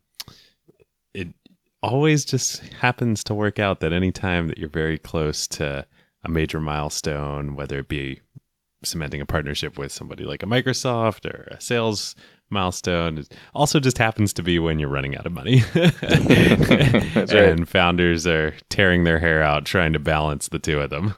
it 1.14 1.28
always 1.82 2.24
just 2.24 2.62
happens 2.74 3.22
to 3.24 3.34
work 3.34 3.58
out 3.58 3.80
that 3.80 3.92
anytime 3.92 4.48
that 4.48 4.58
you're 4.58 4.68
very 4.68 4.98
close 4.98 5.46
to 5.46 5.86
a 6.24 6.28
major 6.28 6.60
milestone, 6.60 7.54
whether 7.54 7.78
it 7.78 7.88
be 7.88 8.20
cementing 8.82 9.20
a 9.20 9.26
partnership 9.26 9.78
with 9.78 9.92
somebody 9.92 10.24
like 10.24 10.42
a 10.42 10.46
Microsoft 10.46 11.26
or 11.26 11.48
a 11.50 11.60
sales 11.60 12.14
milestone. 12.50 13.18
It 13.18 13.34
also 13.54 13.80
just 13.80 13.98
happens 13.98 14.32
to 14.34 14.42
be 14.42 14.58
when 14.58 14.78
you're 14.78 14.88
running 14.88 15.16
out 15.16 15.26
of 15.26 15.32
money. 15.32 15.62
and 15.74 17.32
right. 17.32 17.68
founders 17.68 18.26
are 18.26 18.54
tearing 18.68 19.04
their 19.04 19.18
hair 19.18 19.42
out 19.42 19.64
trying 19.64 19.92
to 19.94 19.98
balance 19.98 20.48
the 20.48 20.58
two 20.58 20.80
of 20.80 20.90
them. 20.90 21.14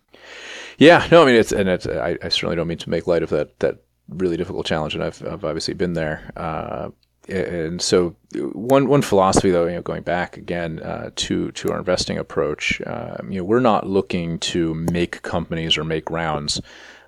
Yeah, 0.78 1.06
no, 1.10 1.22
I 1.22 1.26
mean 1.26 1.36
it's 1.36 1.52
and 1.52 1.68
it's 1.68 1.86
I, 1.86 2.18
I, 2.22 2.28
certainly 2.28 2.56
don't 2.56 2.68
mean 2.68 2.78
to 2.78 2.90
make 2.90 3.06
light 3.06 3.22
of 3.22 3.30
that 3.30 3.58
that 3.60 3.78
really 4.08 4.36
difficult 4.36 4.66
challenge, 4.66 4.94
and 4.94 5.02
I've 5.02 5.22
I've 5.26 5.44
obviously 5.44 5.74
been 5.74 5.94
there. 5.94 6.30
Uh, 6.36 6.90
and 7.28 7.82
so 7.82 8.14
one 8.52 8.88
one 8.88 9.02
philosophy 9.02 9.50
though, 9.50 9.66
you 9.66 9.74
know, 9.74 9.82
going 9.82 10.02
back 10.02 10.36
again 10.36 10.80
uh, 10.80 11.10
to 11.16 11.50
to 11.52 11.72
our 11.72 11.78
investing 11.78 12.18
approach, 12.18 12.80
um, 12.86 13.30
you 13.30 13.38
know, 13.38 13.44
we're 13.44 13.60
not 13.60 13.88
looking 13.88 14.38
to 14.40 14.74
make 14.74 15.22
companies 15.22 15.76
or 15.76 15.84
make 15.84 16.10
rounds. 16.10 16.60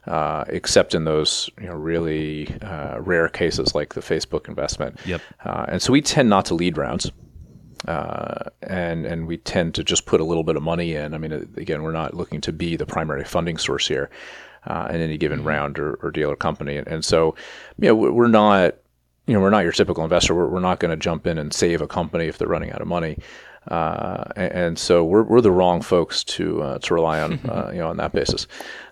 Uh, 0.06 0.42
except 0.48 0.94
in 0.94 1.04
those 1.04 1.50
you 1.60 1.66
know 1.66 1.74
really 1.74 2.48
uh, 2.62 2.98
rare 2.98 3.28
cases 3.28 3.74
like 3.74 3.92
the 3.92 4.00
Facebook 4.00 4.48
investment. 4.48 4.98
Yep. 5.04 5.20
Uh, 5.44 5.66
and 5.68 5.82
so 5.82 5.92
we 5.92 6.00
tend 6.00 6.30
not 6.30 6.46
to 6.46 6.54
lead 6.54 6.78
rounds. 6.78 7.12
Uh, 7.87 8.51
and 8.62 9.07
and 9.07 9.26
we 9.26 9.37
tend 9.37 9.74
to 9.74 9.85
just 9.85 10.07
put 10.07 10.20
a 10.20 10.24
little 10.24 10.43
bit 10.43 10.57
of 10.57 10.62
money 10.62 10.95
in. 10.95 11.14
I 11.14 11.18
mean, 11.18 11.33
uh, 11.33 11.45
again, 11.57 11.83
we're 11.83 11.93
not 11.93 12.14
looking 12.14 12.41
to 12.43 12.53
be 12.53 12.76
the 12.76 12.87
primary 12.87 13.24
funding 13.24 13.57
source 13.57 13.87
here 13.87 14.11
uh, 14.66 14.89
in 14.91 15.01
any 15.01 15.16
given 15.16 15.41
mm-hmm. 15.41 15.49
round 15.49 15.79
or, 15.79 15.95
or, 16.03 16.11
deal 16.11 16.31
or 16.31 16.37
company, 16.37 16.76
and, 16.76 16.87
and 16.89 17.05
so 17.05 17.35
you 17.79 17.89
know 17.89 17.95
we're 17.95 18.26
not 18.29 18.74
you 19.26 19.35
know 19.35 19.41
we're 19.41 19.51
not 19.51 19.62
your 19.62 19.72
typical 19.72 20.03
investor. 20.03 20.35
We're, 20.35 20.49
we're 20.49 20.61
not 20.61 20.81
going 20.81 20.91
to 20.91 20.97
jump 20.97 21.26
in 21.26 21.39
and 21.39 21.53
save 21.53 21.81
a 21.81 21.87
company 21.87 22.26
if 22.26 22.39
they're 22.39 22.49
running 22.49 22.72
out 22.72 22.81
of 22.81 22.89
money. 22.89 23.18
Uh, 23.68 24.24
and, 24.35 24.53
and, 24.53 24.79
so 24.79 25.05
we're, 25.05 25.24
we're 25.24 25.43
the 25.43 25.51
wrong 25.51 25.83
folks 25.83 26.24
to 26.24 26.62
uh, 26.62 26.79
to 26.79 26.95
rely 26.95 27.20
on 27.20 27.35
uh, 27.49 27.70
you 27.72 27.79
know 27.79 27.89
on 27.89 27.97
that 27.99 28.12
basis. 28.12 28.47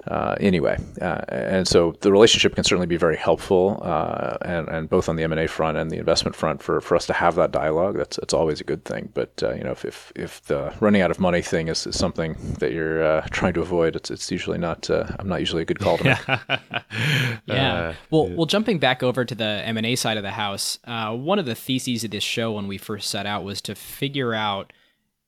Uh, 0.08 0.36
anyway, 0.40 0.78
uh, 1.00 1.20
and 1.28 1.66
so 1.66 1.94
the 2.00 2.12
relationship 2.12 2.54
can 2.54 2.62
certainly 2.62 2.86
be 2.86 2.96
very 2.96 3.16
helpful, 3.16 3.80
uh, 3.82 4.36
and 4.42 4.68
and 4.68 4.88
both 4.88 5.08
on 5.08 5.16
the 5.16 5.24
M 5.24 5.32
and 5.32 5.40
A 5.40 5.48
front 5.48 5.76
and 5.76 5.90
the 5.90 5.96
investment 5.96 6.36
front 6.36 6.62
for, 6.62 6.80
for 6.80 6.94
us 6.96 7.06
to 7.06 7.12
have 7.12 7.34
that 7.34 7.50
dialogue. 7.50 7.96
That's 7.96 8.16
that's 8.16 8.32
always 8.32 8.60
a 8.60 8.64
good 8.64 8.84
thing. 8.84 9.10
But 9.14 9.30
you 9.42 9.64
know 9.64 9.72
if, 9.72 9.84
if, 9.84 10.12
if 10.14 10.42
the 10.44 10.72
running 10.80 11.02
out 11.02 11.10
of 11.10 11.18
money 11.18 11.42
thing 11.42 11.68
is, 11.68 11.86
is 11.86 11.98
something 11.98 12.36
that 12.58 12.72
you're 12.72 13.20
trying 13.30 13.54
to 13.54 13.60
avoid, 13.60 13.96
it's 13.96 14.10
it's 14.10 14.30
usually 14.30 14.58
not 14.58 14.88
I'm 14.90 15.28
not 15.28 15.40
usually 15.40 15.62
a 15.62 15.66
good 15.66 15.80
call 15.80 15.98
to 15.98 16.04
make. 16.04 16.18
yeah. 17.46 17.94
well, 18.10 18.28
well, 18.28 18.46
jumping 18.46 18.78
back 18.78 19.02
over 19.02 19.24
to 19.24 19.34
the 19.34 19.62
M 19.64 19.76
and 19.76 19.86
A 19.86 19.96
side 19.96 20.16
of 20.16 20.22
the 20.22 20.30
house, 20.30 20.78
one 20.86 21.38
of 21.38 21.46
the 21.46 21.54
theses 21.54 22.04
of 22.04 22.10
this 22.12 22.24
show 22.24 22.52
when 22.52 22.68
we 22.68 22.78
first 22.78 23.10
set 23.10 23.26
out 23.26 23.44
was 23.44 23.60
to 23.62 23.74
figure 23.74 24.34
out 24.34 24.72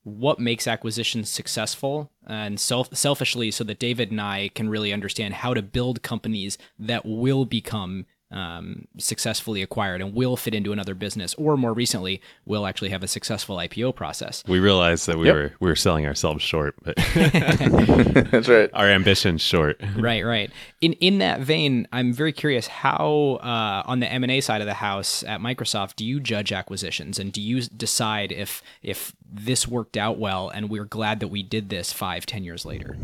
what 0.08 0.38
makes 0.38 0.66
acquisitions 0.66 1.28
successful 1.28 2.10
and 2.26 2.58
self- 2.58 2.94
selfishly 2.96 3.50
so 3.50 3.64
that 3.64 3.78
David 3.78 4.10
and 4.10 4.20
I 4.20 4.48
can 4.54 4.68
really 4.68 4.92
understand 4.92 5.34
how 5.34 5.54
to 5.54 5.62
build 5.62 6.02
companies 6.02 6.58
that 6.78 7.04
will 7.04 7.44
become 7.44 8.06
um, 8.30 8.86
successfully 8.98 9.62
acquired 9.62 10.02
and 10.02 10.14
will 10.14 10.36
fit 10.36 10.54
into 10.54 10.72
another 10.72 10.94
business, 10.94 11.34
or 11.34 11.56
more 11.56 11.72
recently, 11.72 12.20
will 12.44 12.66
actually 12.66 12.90
have 12.90 13.02
a 13.02 13.08
successful 13.08 13.56
IPO 13.56 13.94
process. 13.94 14.44
We 14.46 14.58
realized 14.58 15.06
that 15.06 15.18
we 15.18 15.26
yep. 15.26 15.34
were 15.34 15.52
we 15.60 15.68
were 15.68 15.76
selling 15.76 16.06
ourselves 16.06 16.42
short, 16.42 16.74
but 16.82 16.96
that's 17.14 18.48
right. 18.48 18.70
Our 18.74 18.88
ambitions 18.88 19.40
short. 19.40 19.80
right, 19.96 20.24
right. 20.24 20.50
In 20.80 20.92
in 20.94 21.18
that 21.18 21.40
vein, 21.40 21.88
I'm 21.92 22.12
very 22.12 22.32
curious 22.32 22.66
how 22.66 23.38
uh, 23.42 23.82
on 23.86 24.00
the 24.00 24.10
M 24.10 24.22
and 24.24 24.32
A 24.32 24.40
side 24.40 24.60
of 24.60 24.66
the 24.66 24.74
house 24.74 25.22
at 25.24 25.40
Microsoft 25.40 25.96
do 25.96 26.04
you 26.04 26.20
judge 26.20 26.52
acquisitions, 26.52 27.18
and 27.18 27.32
do 27.32 27.40
you 27.40 27.62
decide 27.62 28.30
if 28.32 28.62
if 28.82 29.14
this 29.30 29.66
worked 29.66 29.96
out 29.96 30.18
well, 30.18 30.48
and 30.50 30.68
we're 30.68 30.84
glad 30.84 31.20
that 31.20 31.28
we 31.28 31.42
did 31.42 31.70
this 31.70 31.92
five, 31.92 32.26
ten 32.26 32.44
years 32.44 32.66
later? 32.66 32.96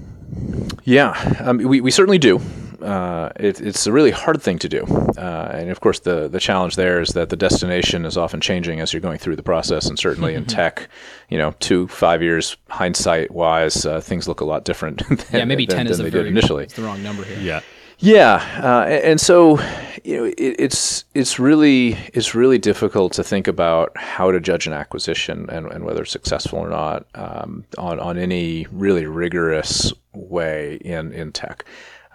Yeah, 0.84 1.12
um, 1.40 1.58
we 1.58 1.80
we 1.80 1.90
certainly 1.90 2.18
do 2.18 2.40
uh, 2.84 3.30
it, 3.36 3.60
it's 3.60 3.86
a 3.86 3.92
really 3.92 4.10
hard 4.10 4.42
thing 4.42 4.58
to 4.58 4.68
do. 4.68 4.84
Uh, 5.16 5.50
and 5.52 5.70
of 5.70 5.80
course, 5.80 6.00
the, 6.00 6.28
the 6.28 6.40
challenge 6.40 6.76
there 6.76 7.00
is 7.00 7.10
that 7.10 7.30
the 7.30 7.36
destination 7.36 8.04
is 8.04 8.16
often 8.16 8.40
changing 8.40 8.80
as 8.80 8.92
you're 8.92 9.00
going 9.00 9.18
through 9.18 9.36
the 9.36 9.42
process. 9.42 9.86
And 9.86 9.98
certainly 9.98 10.34
in 10.34 10.44
tech, 10.46 10.88
you 11.30 11.38
know, 11.38 11.54
two, 11.60 11.88
five 11.88 12.22
years 12.22 12.56
hindsight 12.68 13.30
wise, 13.30 13.86
uh, 13.86 14.00
things 14.00 14.28
look 14.28 14.40
a 14.40 14.44
lot 14.44 14.64
different. 14.64 15.06
Than, 15.08 15.18
yeah, 15.32 15.44
maybe 15.44 15.66
than, 15.66 15.76
10 15.78 15.86
than 15.86 15.92
is 15.92 15.98
they 15.98 16.10
very, 16.10 16.24
did 16.24 16.32
initially. 16.32 16.64
It's 16.64 16.74
the 16.74 16.82
wrong 16.82 17.02
number 17.02 17.24
here. 17.24 17.38
Yeah. 17.38 17.60
Yeah, 17.98 18.34
uh, 18.62 18.86
and 18.88 19.20
so 19.20 19.60
you 20.02 20.16
know 20.16 20.24
it, 20.24 20.34
it's 20.36 21.04
it's 21.14 21.38
really 21.38 21.96
it's 22.12 22.34
really 22.34 22.58
difficult 22.58 23.12
to 23.14 23.24
think 23.24 23.46
about 23.46 23.96
how 23.96 24.32
to 24.32 24.40
judge 24.40 24.66
an 24.66 24.72
acquisition 24.72 25.48
and, 25.48 25.66
and 25.68 25.84
whether 25.84 26.02
it's 26.02 26.10
successful 26.10 26.58
or 26.58 26.68
not 26.68 27.06
um, 27.14 27.64
on 27.78 28.00
on 28.00 28.18
any 28.18 28.66
really 28.72 29.06
rigorous 29.06 29.92
way 30.12 30.74
in 30.84 31.12
in 31.12 31.30
tech. 31.32 31.64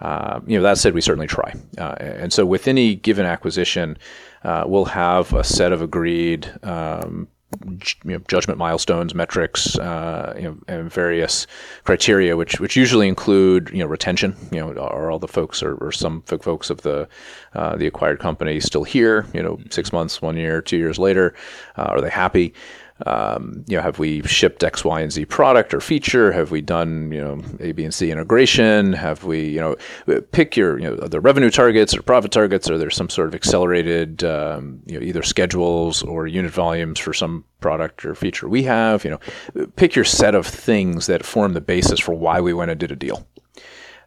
Uh, 0.02 0.40
you 0.46 0.58
know, 0.58 0.64
that 0.64 0.78
said, 0.78 0.94
we 0.94 1.02
certainly 1.02 1.28
try. 1.28 1.54
Uh, 1.78 1.96
and 2.00 2.32
so 2.32 2.46
with 2.46 2.68
any 2.68 2.96
given 2.96 3.26
acquisition, 3.26 3.98
uh, 4.44 4.64
we'll 4.66 4.86
have 4.86 5.34
a 5.34 5.44
set 5.44 5.72
of 5.72 5.82
agreed 5.82 6.52
um, 6.64 7.28
you 7.68 8.12
know, 8.12 8.20
judgment 8.28 8.60
milestones, 8.60 9.16
metrics, 9.16 9.78
uh, 9.80 10.34
you 10.38 10.44
know, 10.44 10.58
and 10.68 10.92
various 10.92 11.48
criteria, 11.84 12.38
which 12.38 12.60
which 12.60 12.76
usually 12.76 13.08
include 13.08 13.70
you 13.72 13.80
know 13.80 13.88
retention. 13.88 14.36
You 14.52 14.60
know, 14.60 14.74
are 14.78 15.10
all 15.10 15.20
the 15.20 15.28
folks 15.28 15.64
or, 15.64 15.76
or 15.76 15.92
some 15.92 16.22
folks 16.22 16.70
of 16.70 16.82
the 16.84 17.08
uh, 17.54 17.76
the 17.76 17.88
acquired 17.88 18.20
company 18.20 18.60
still 18.60 18.84
here? 18.84 19.26
You 19.34 19.42
know, 19.42 19.60
six 19.72 19.92
months, 19.92 20.22
one 20.22 20.38
year, 20.38 20.62
two 20.62 20.78
years 20.78 21.00
later, 21.00 21.34
uh, 21.76 21.84
are 21.84 22.02
they 22.02 22.10
happy? 22.10 22.54
Um, 23.06 23.64
you 23.68 23.78
know, 23.78 23.82
have 23.82 24.00
we 24.00 24.22
shipped 24.24 24.64
X, 24.64 24.84
Y, 24.84 25.02
and 25.02 25.12
Z 25.12 25.26
product 25.26 25.74
or 25.74 25.80
feature? 25.80 26.32
Have 26.32 26.52
we 26.52 26.62
done, 26.62 27.12
you 27.12 27.22
know, 27.22 27.42
A, 27.60 27.72
B, 27.72 27.84
and 27.84 27.94
C 27.94 28.12
integration? 28.12 28.94
Have 28.94 29.24
we, 29.24 29.48
you 29.48 29.60
know, 29.60 30.22
pick 30.32 30.58
your, 30.58 30.80
you 30.80 30.90
know, 30.90 30.96
the 30.96 31.20
revenue 31.20 31.50
targets 31.50 31.96
or 31.96 32.02
profit 32.02 32.32
targets? 32.32 32.70
Are 32.70 32.78
there 32.78 32.90
some 32.90 33.10
sort 33.10 33.28
of 33.28 33.36
accelerated, 33.36 34.24
um, 34.24 34.82
you 34.86 35.00
know, 35.00 35.06
either 35.06 35.24
schedules 35.24 36.04
or 36.04 36.28
unit 36.28 36.52
volumes 36.52 37.00
for 37.00 37.14
some 37.14 37.46
product 37.62 38.06
or 38.06 38.16
feature 38.16 38.50
we 38.50 38.64
have? 38.64 39.06
You 39.06 39.12
know, 39.12 39.68
pick 39.76 39.96
your 39.96 40.06
set 40.06 40.36
of 40.36 40.46
things 40.46 41.08
that 41.08 41.26
form 41.26 41.54
the 41.54 41.62
basis 41.62 42.00
for 42.00 42.14
why 42.14 42.42
we 42.42 42.54
went 42.54 42.72
and 42.72 42.80
did 42.80 42.92
a 42.92 42.96
deal. 42.96 43.28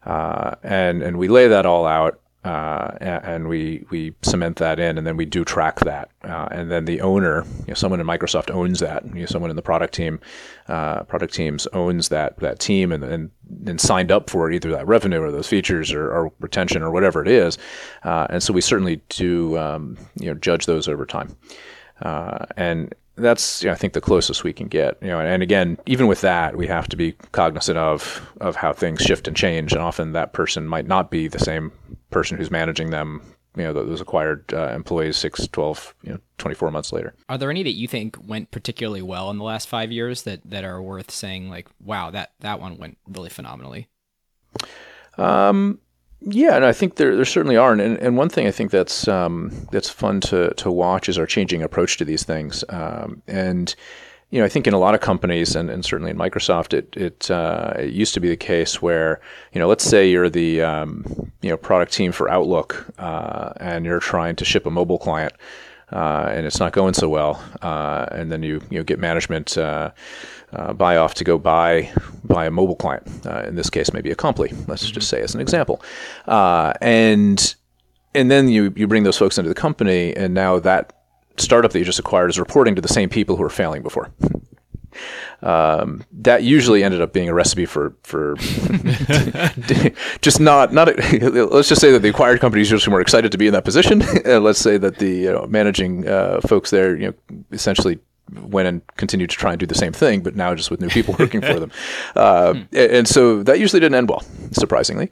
Uh, 0.04 0.56
and 0.64 1.00
and 1.02 1.16
we 1.16 1.28
lay 1.28 1.46
that 1.46 1.64
all 1.64 1.86
out 1.86 2.20
uh, 2.44 2.96
and 3.00 3.48
we 3.48 3.86
we 3.90 4.14
cement 4.22 4.56
that 4.56 4.80
in, 4.80 4.98
and 4.98 5.06
then 5.06 5.16
we 5.16 5.24
do 5.24 5.44
track 5.44 5.78
that, 5.80 6.10
uh, 6.24 6.48
and 6.50 6.72
then 6.72 6.86
the 6.86 7.00
owner, 7.00 7.44
you 7.60 7.64
know, 7.68 7.74
someone 7.74 8.00
in 8.00 8.06
Microsoft 8.06 8.50
owns 8.50 8.80
that, 8.80 9.04
you 9.14 9.20
know, 9.20 9.26
someone 9.26 9.48
in 9.48 9.54
the 9.54 9.62
product 9.62 9.94
team, 9.94 10.18
uh, 10.66 11.04
product 11.04 11.34
teams 11.34 11.68
owns 11.72 12.08
that 12.08 12.36
that 12.38 12.58
team, 12.58 12.90
and, 12.90 13.04
and 13.04 13.30
and 13.66 13.80
signed 13.80 14.10
up 14.10 14.28
for 14.28 14.50
either 14.50 14.72
that 14.72 14.88
revenue 14.88 15.20
or 15.20 15.30
those 15.30 15.46
features 15.46 15.92
or, 15.92 16.10
or 16.10 16.32
retention 16.40 16.82
or 16.82 16.90
whatever 16.90 17.22
it 17.22 17.28
is, 17.28 17.58
uh, 18.02 18.26
and 18.28 18.42
so 18.42 18.52
we 18.52 18.60
certainly 18.60 19.00
do 19.08 19.56
um, 19.56 19.96
you 20.18 20.26
know 20.26 20.34
judge 20.34 20.66
those 20.66 20.88
over 20.88 21.06
time, 21.06 21.36
uh, 22.00 22.44
and 22.56 22.92
that's 23.14 23.62
you 23.62 23.68
know, 23.68 23.72
I 23.72 23.76
think 23.76 23.92
the 23.92 24.00
closest 24.00 24.42
we 24.42 24.52
can 24.52 24.66
get. 24.66 24.98
You 25.00 25.08
know, 25.08 25.20
and, 25.20 25.28
and, 25.28 25.42
again, 25.44 25.78
even 25.86 26.08
with 26.08 26.22
that, 26.22 26.56
we 26.56 26.66
have 26.66 26.88
to 26.88 26.96
be 26.96 27.12
cognizant 27.30 27.78
of 27.78 28.20
of 28.40 28.56
how 28.56 28.72
things 28.72 29.00
shift 29.00 29.28
and 29.28 29.36
change, 29.36 29.72
and 29.72 29.80
often 29.80 30.10
that 30.12 30.32
person 30.32 30.66
might 30.66 30.88
not 30.88 31.08
be 31.08 31.28
the 31.28 31.38
same 31.38 31.70
person 32.12 32.36
who's 32.36 32.50
managing 32.50 32.90
them. 32.90 33.22
You 33.54 33.64
know, 33.64 33.72
those 33.74 34.00
acquired 34.00 34.54
uh, 34.54 34.68
employees 34.68 35.18
6, 35.18 35.48
12, 35.48 35.94
you 36.04 36.12
know, 36.12 36.18
24 36.38 36.70
months 36.70 36.90
later. 36.90 37.14
Are 37.28 37.36
there 37.36 37.50
any 37.50 37.62
that 37.62 37.72
you 37.72 37.86
think 37.86 38.16
went 38.26 38.50
particularly 38.50 39.02
well 39.02 39.28
in 39.28 39.36
the 39.36 39.44
last 39.44 39.68
five 39.68 39.92
years 39.92 40.22
that, 40.22 40.40
that 40.46 40.64
are 40.64 40.80
worth 40.80 41.10
saying 41.10 41.50
like, 41.50 41.68
wow, 41.78 42.10
that, 42.10 42.32
that 42.40 42.60
one 42.60 42.78
went 42.78 42.96
really 43.06 43.28
phenomenally? 43.28 43.88
Um, 45.18 45.80
yeah, 46.24 46.56
and 46.56 46.64
I 46.64 46.72
think 46.72 46.96
there, 46.96 47.16
there 47.16 47.24
certainly 47.24 47.56
are, 47.56 47.72
and, 47.72 47.80
and 47.98 48.16
one 48.16 48.28
thing 48.28 48.46
I 48.46 48.52
think 48.52 48.70
that's 48.70 49.08
um, 49.08 49.66
that's 49.72 49.88
fun 49.88 50.20
to 50.22 50.54
to 50.54 50.70
watch 50.70 51.08
is 51.08 51.18
our 51.18 51.26
changing 51.26 51.62
approach 51.62 51.96
to 51.96 52.04
these 52.04 52.22
things. 52.22 52.64
Um, 52.68 53.22
and 53.26 53.74
you 54.32 54.38
know, 54.38 54.46
I 54.46 54.48
think 54.48 54.66
in 54.66 54.72
a 54.72 54.78
lot 54.78 54.94
of 54.94 55.02
companies 55.02 55.54
and, 55.54 55.68
and 55.68 55.84
certainly 55.84 56.10
in 56.10 56.16
Microsoft, 56.16 56.72
it 56.72 56.96
it, 56.96 57.30
uh, 57.30 57.74
it 57.76 57.92
used 57.92 58.14
to 58.14 58.20
be 58.20 58.30
the 58.30 58.36
case 58.36 58.80
where 58.80 59.20
you 59.52 59.58
know, 59.58 59.68
let's 59.68 59.84
say 59.84 60.10
you're 60.10 60.30
the 60.30 60.62
um, 60.62 61.30
you 61.42 61.50
know 61.50 61.58
product 61.58 61.92
team 61.92 62.12
for 62.12 62.30
Outlook 62.30 62.86
uh, 62.98 63.52
and 63.58 63.84
you're 63.84 64.00
trying 64.00 64.34
to 64.36 64.44
ship 64.44 64.64
a 64.66 64.70
mobile 64.70 64.98
client. 64.98 65.34
Uh, 65.92 66.32
and 66.34 66.46
it's 66.46 66.58
not 66.58 66.72
going 66.72 66.94
so 66.94 67.06
well, 67.06 67.44
uh, 67.60 68.06
and 68.12 68.32
then 68.32 68.42
you 68.42 68.62
you 68.70 68.78
know 68.78 68.82
get 68.82 68.98
management 68.98 69.58
uh, 69.58 69.90
uh 70.54 70.72
buy 70.72 70.96
off 70.96 71.12
to 71.12 71.22
go 71.22 71.36
buy 71.36 71.92
buy 72.24 72.46
a 72.46 72.50
mobile 72.50 72.76
client. 72.76 73.06
In 73.46 73.56
this 73.56 73.68
case, 73.68 73.92
maybe 73.92 74.08
Acompli. 74.08 74.66
Let's 74.66 74.90
just 74.90 75.10
say 75.10 75.20
as 75.20 75.34
an 75.34 75.42
example, 75.42 75.82
and 76.26 77.54
and 78.14 78.30
then 78.30 78.48
you 78.48 78.72
you 78.74 78.86
bring 78.86 79.02
those 79.02 79.18
folks 79.18 79.36
into 79.36 79.50
the 79.50 79.54
company, 79.54 80.16
and 80.16 80.32
now 80.32 80.58
that 80.60 81.01
startup 81.36 81.72
that 81.72 81.78
you 81.78 81.84
just 81.84 81.98
acquired 81.98 82.30
is 82.30 82.38
reporting 82.38 82.74
to 82.74 82.82
the 82.82 82.88
same 82.88 83.08
people 83.08 83.36
who 83.36 83.42
are 83.42 83.50
failing 83.50 83.82
before. 83.82 84.10
Um, 85.42 86.04
that 86.12 86.44
usually 86.44 86.84
ended 86.84 87.00
up 87.00 87.12
being 87.12 87.28
a 87.28 87.34
recipe 87.34 87.66
for 87.66 87.96
for 88.04 88.36
just 90.20 90.38
not 90.38 90.72
not. 90.72 90.88
A, 90.88 91.30
let's 91.50 91.68
just 91.68 91.80
say 91.80 91.90
that 91.90 92.00
the 92.00 92.10
acquired 92.10 92.40
companies 92.40 92.70
usually 92.70 92.92
were 92.92 93.00
excited 93.00 93.32
to 93.32 93.38
be 93.38 93.48
in 93.48 93.52
that 93.52 93.64
position. 93.64 93.98
let's 94.24 94.60
say 94.60 94.78
that 94.78 94.98
the 94.98 95.10
you 95.10 95.32
know, 95.32 95.46
managing 95.48 96.06
uh, 96.06 96.40
folks 96.42 96.70
there, 96.70 96.96
you 96.96 97.08
know, 97.08 97.14
essentially 97.50 97.98
went 98.40 98.68
and 98.68 98.86
continued 98.96 99.30
to 99.30 99.36
try 99.36 99.50
and 99.50 99.58
do 99.58 99.66
the 99.66 99.74
same 99.74 99.92
thing, 99.92 100.22
but 100.22 100.36
now 100.36 100.54
just 100.54 100.70
with 100.70 100.80
new 100.80 100.88
people 100.88 101.14
working 101.18 101.40
for 101.40 101.58
them. 101.58 101.72
Uh, 102.14 102.54
hmm. 102.54 102.62
and 102.72 103.08
so 103.08 103.42
that 103.42 103.58
usually 103.58 103.80
didn't 103.80 103.96
end 103.96 104.08
well, 104.08 104.24
surprisingly. 104.52 105.10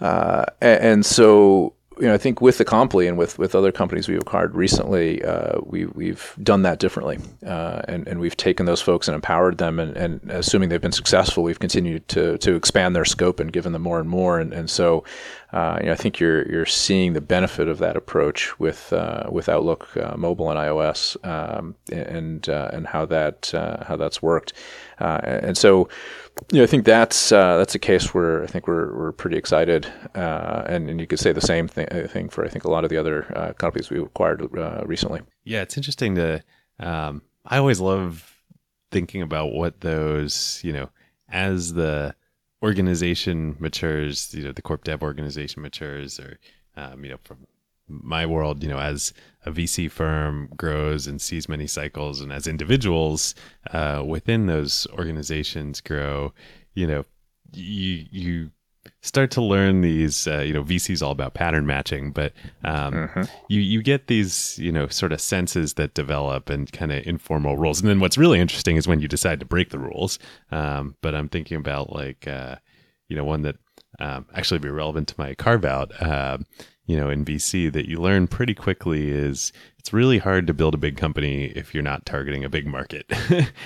Uh, 0.00 0.44
and 0.60 1.04
so 1.04 1.74
you 1.98 2.06
know, 2.06 2.14
I 2.14 2.18
think 2.18 2.42
with 2.42 2.58
the 2.58 2.64
Acompli 2.64 3.08
and 3.08 3.16
with, 3.16 3.38
with 3.38 3.54
other 3.54 3.72
companies 3.72 4.06
we've 4.06 4.20
acquired 4.20 4.54
recently, 4.54 5.24
uh, 5.24 5.58
we, 5.62 5.86
we've 5.86 6.34
done 6.42 6.62
that 6.62 6.78
differently. 6.78 7.18
Uh, 7.44 7.80
and, 7.88 8.06
and 8.06 8.20
we've 8.20 8.36
taken 8.36 8.66
those 8.66 8.82
folks 8.82 9.08
and 9.08 9.14
empowered 9.14 9.56
them. 9.56 9.78
And, 9.78 9.96
and 9.96 10.30
assuming 10.30 10.68
they've 10.68 10.80
been 10.80 10.92
successful, 10.92 11.42
we've 11.42 11.58
continued 11.58 12.06
to, 12.08 12.36
to 12.38 12.54
expand 12.54 12.94
their 12.94 13.06
scope 13.06 13.40
and 13.40 13.50
given 13.50 13.72
them 13.72 13.82
more 13.82 13.98
and 13.98 14.10
more. 14.10 14.38
And, 14.38 14.52
and 14.52 14.68
so, 14.68 15.04
uh, 15.52 15.78
you 15.80 15.86
know, 15.86 15.92
I 15.92 15.96
think 15.96 16.20
you're, 16.20 16.46
you're 16.50 16.66
seeing 16.66 17.14
the 17.14 17.22
benefit 17.22 17.66
of 17.66 17.78
that 17.78 17.96
approach 17.96 18.58
with, 18.60 18.92
uh, 18.92 19.28
with 19.30 19.48
Outlook 19.48 19.96
uh, 19.96 20.16
mobile 20.18 20.50
and 20.50 20.58
iOS 20.58 21.16
um, 21.26 21.76
and, 21.90 22.46
uh, 22.48 22.70
and 22.74 22.86
how, 22.86 23.06
that, 23.06 23.50
how 23.86 23.96
that's 23.96 24.20
worked. 24.20 24.52
and 24.98 25.56
so, 25.56 25.88
yeah, 26.50 26.62
I 26.62 26.66
think 26.66 26.84
that's 26.84 27.32
uh, 27.32 27.56
that's 27.56 27.74
a 27.74 27.78
case 27.78 28.14
where 28.14 28.42
I 28.42 28.46
think 28.46 28.66
we're 28.68 28.96
we're 28.96 29.12
pretty 29.12 29.36
excited, 29.36 29.86
uh, 30.14 30.64
and 30.66 30.88
and 30.90 31.00
you 31.00 31.06
could 31.06 31.18
say 31.18 31.32
the 31.32 31.40
same 31.40 31.66
thing, 31.66 31.88
uh, 31.90 32.06
thing 32.08 32.28
for 32.28 32.44
I 32.44 32.48
think 32.48 32.64
a 32.64 32.70
lot 32.70 32.84
of 32.84 32.90
the 32.90 32.96
other 32.96 33.26
uh, 33.36 33.52
companies 33.54 33.90
we 33.90 34.00
acquired 34.00 34.42
uh, 34.56 34.82
recently. 34.84 35.22
Yeah, 35.44 35.62
it's 35.62 35.76
interesting 35.76 36.14
to. 36.16 36.42
Um, 36.78 37.22
I 37.44 37.58
always 37.58 37.80
love 37.80 38.32
thinking 38.90 39.22
about 39.22 39.52
what 39.52 39.80
those 39.80 40.60
you 40.62 40.72
know 40.72 40.90
as 41.28 41.72
the 41.72 42.14
organization 42.62 43.56
matures, 43.58 44.32
you 44.34 44.44
know, 44.44 44.52
the 44.52 44.62
corp 44.62 44.84
dev 44.84 45.02
organization 45.02 45.62
matures, 45.62 46.20
or 46.20 46.38
um, 46.76 47.04
you 47.04 47.10
know, 47.10 47.18
from 47.24 47.46
my 47.88 48.26
world, 48.26 48.62
you 48.62 48.68
know, 48.68 48.78
as 48.78 49.12
a 49.44 49.50
VC 49.50 49.90
firm 49.90 50.48
grows 50.56 51.06
and 51.06 51.20
sees 51.20 51.48
many 51.48 51.66
cycles, 51.66 52.20
and 52.20 52.32
as 52.32 52.46
individuals 52.46 53.34
uh, 53.72 54.02
within 54.06 54.46
those 54.46 54.86
organizations 54.92 55.80
grow, 55.80 56.32
you 56.74 56.86
know, 56.86 57.04
you 57.52 58.04
you 58.10 58.50
start 59.02 59.30
to 59.32 59.40
learn 59.40 59.80
these. 59.80 60.26
Uh, 60.26 60.40
you 60.40 60.52
know, 60.52 60.64
VC's 60.64 61.02
all 61.02 61.12
about 61.12 61.34
pattern 61.34 61.66
matching, 61.66 62.10
but 62.10 62.32
um, 62.64 62.94
mm-hmm. 62.94 63.22
you 63.48 63.60
you 63.60 63.82
get 63.82 64.08
these 64.08 64.58
you 64.58 64.72
know 64.72 64.88
sort 64.88 65.12
of 65.12 65.20
senses 65.20 65.74
that 65.74 65.94
develop 65.94 66.50
and 66.50 66.70
kind 66.72 66.92
of 66.92 67.06
informal 67.06 67.56
rules. 67.56 67.80
And 67.80 67.88
then 67.88 68.00
what's 68.00 68.18
really 68.18 68.40
interesting 68.40 68.76
is 68.76 68.88
when 68.88 69.00
you 69.00 69.08
decide 69.08 69.40
to 69.40 69.46
break 69.46 69.70
the 69.70 69.78
rules. 69.78 70.18
Um, 70.50 70.96
but 71.02 71.14
I'm 71.14 71.28
thinking 71.28 71.56
about 71.56 71.92
like 71.92 72.26
uh, 72.26 72.56
you 73.08 73.16
know 73.16 73.24
one 73.24 73.42
that 73.42 73.56
um, 74.00 74.26
actually 74.34 74.58
be 74.58 74.70
relevant 74.70 75.08
to 75.08 75.14
my 75.18 75.34
carve 75.34 75.64
out. 75.64 75.92
You 76.86 76.96
know, 76.96 77.10
in 77.10 77.24
VC 77.24 77.72
that 77.72 77.88
you 77.88 78.00
learn 78.00 78.28
pretty 78.28 78.54
quickly 78.54 79.10
is 79.10 79.52
it's 79.78 79.92
really 79.92 80.18
hard 80.18 80.46
to 80.46 80.54
build 80.54 80.74
a 80.74 80.78
big 80.78 80.96
company 80.96 81.46
if 81.46 81.74
you're 81.74 81.82
not 81.82 82.06
targeting 82.06 82.44
a 82.44 82.48
big 82.48 82.66
market. 82.66 83.10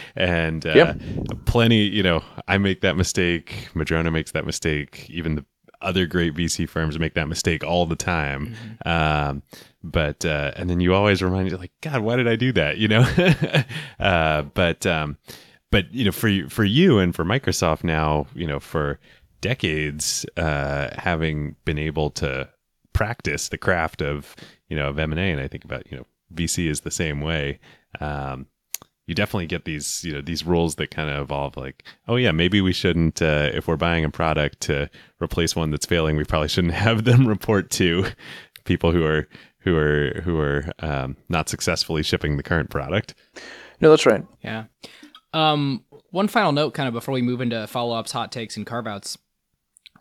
and 0.17 0.67
uh, 0.67 0.73
yep. 0.75 1.01
plenty, 1.45 1.83
you 1.83 2.03
know, 2.03 2.23
I 2.49 2.59
make 2.59 2.81
that 2.81 2.97
mistake. 2.97 3.69
Madrona 3.75 4.11
makes 4.11 4.33
that 4.33 4.47
mistake. 4.47 5.09
Even 5.11 5.35
the 5.37 5.45
other 5.83 6.07
great 6.07 6.35
VC 6.35 6.69
firms 6.69 6.99
make 6.99 7.15
that 7.15 7.29
mistake 7.29 7.65
all 7.65 7.87
the 7.87 7.97
time. 7.97 8.55
Mm-hmm. 8.85 8.89
Um, 8.89 9.43
but 9.83 10.25
uh, 10.25 10.53
and 10.57 10.69
then 10.69 10.81
you 10.81 10.95
always 10.95 11.23
remind 11.23 11.51
you, 11.51 11.57
like, 11.57 11.73
God, 11.81 12.03
why 12.03 12.17
did 12.17 12.29
I 12.29 12.37
do 12.37 12.53
that? 12.53 12.79
You 12.79 12.89
know. 12.89 13.65
uh, 14.01 14.43
but 14.43 14.85
um, 14.85 15.17
but 15.71 15.93
you 15.93 16.05
know, 16.05 16.13
for 16.13 16.49
for 16.49 16.65
you 16.65 16.99
and 16.99 17.15
for 17.15 17.25
Microsoft 17.25 17.85
now, 17.85 18.27
you 18.35 18.47
know, 18.47 18.61
for 18.61 18.99
decades, 19.41 20.27
uh, 20.37 20.91
having 20.99 21.57
been 21.65 21.79
able 21.79 22.11
to 22.11 22.49
practice 22.93 23.49
the 23.49 23.59
craft 23.59 24.03
of 24.03 24.35
you 24.69 24.77
know 24.77 24.89
of 24.89 24.99
M 24.99 25.13
and 25.13 25.21
A, 25.21 25.25
and 25.25 25.41
I 25.41 25.49
think 25.49 25.65
about 25.65 25.91
you 25.91 25.99
know 25.99 26.07
VC 26.35 26.69
is 26.69 26.81
the 26.81 26.91
same 26.91 27.21
way. 27.21 27.59
Um, 28.01 28.47
you 29.07 29.15
definitely 29.15 29.47
get 29.47 29.65
these 29.65 30.05
you 30.05 30.13
know 30.13 30.21
these 30.21 30.47
rules 30.47 30.77
that 30.77 30.93
kind 30.93 31.11
of 31.11 31.21
evolve 31.21 31.57
like 31.57 31.83
oh 32.07 32.15
yeah 32.15 32.31
maybe 32.31 32.61
we 32.61 32.73
shouldn't 32.73 33.21
uh, 33.21 33.51
if 33.53 33.67
we're 33.67 33.77
buying 33.77 34.05
a 34.05 34.11
product 34.11 34.61
to 34.61 34.89
replace 35.21 35.57
one 35.57 35.73
that's 35.73 35.85
failing 35.85 36.17
we 36.17 36.23
probably 36.23 36.47
shouldn't 36.47 36.75
have 36.87 37.03
them 37.03 37.27
report 37.27 37.71
to 37.71 38.05
people 38.65 38.93
who 38.93 39.05
are 39.05 39.27
who 39.61 39.77
are 39.77 40.21
who 40.25 40.39
are 40.39 40.65
um, 40.81 41.17
not 41.29 41.49
successfully 41.49 42.03
shipping 42.03 42.37
the 42.37 42.43
current 42.43 42.71
product. 42.71 43.15
No 43.81 43.91
that's 43.91 44.07
right. 44.07 44.25
Yeah. 44.43 44.65
Um, 45.33 45.85
one 46.11 46.29
final 46.29 46.53
note 46.53 46.75
kind 46.75 46.89
of 46.89 46.95
before 46.95 47.15
we 47.15 47.23
move 47.23 47.41
into 47.41 47.67
follow-ups 47.67 48.13
hot 48.13 48.33
takes 48.33 48.57
and 48.57 48.67
carve 48.67 48.87
outs 48.87 49.17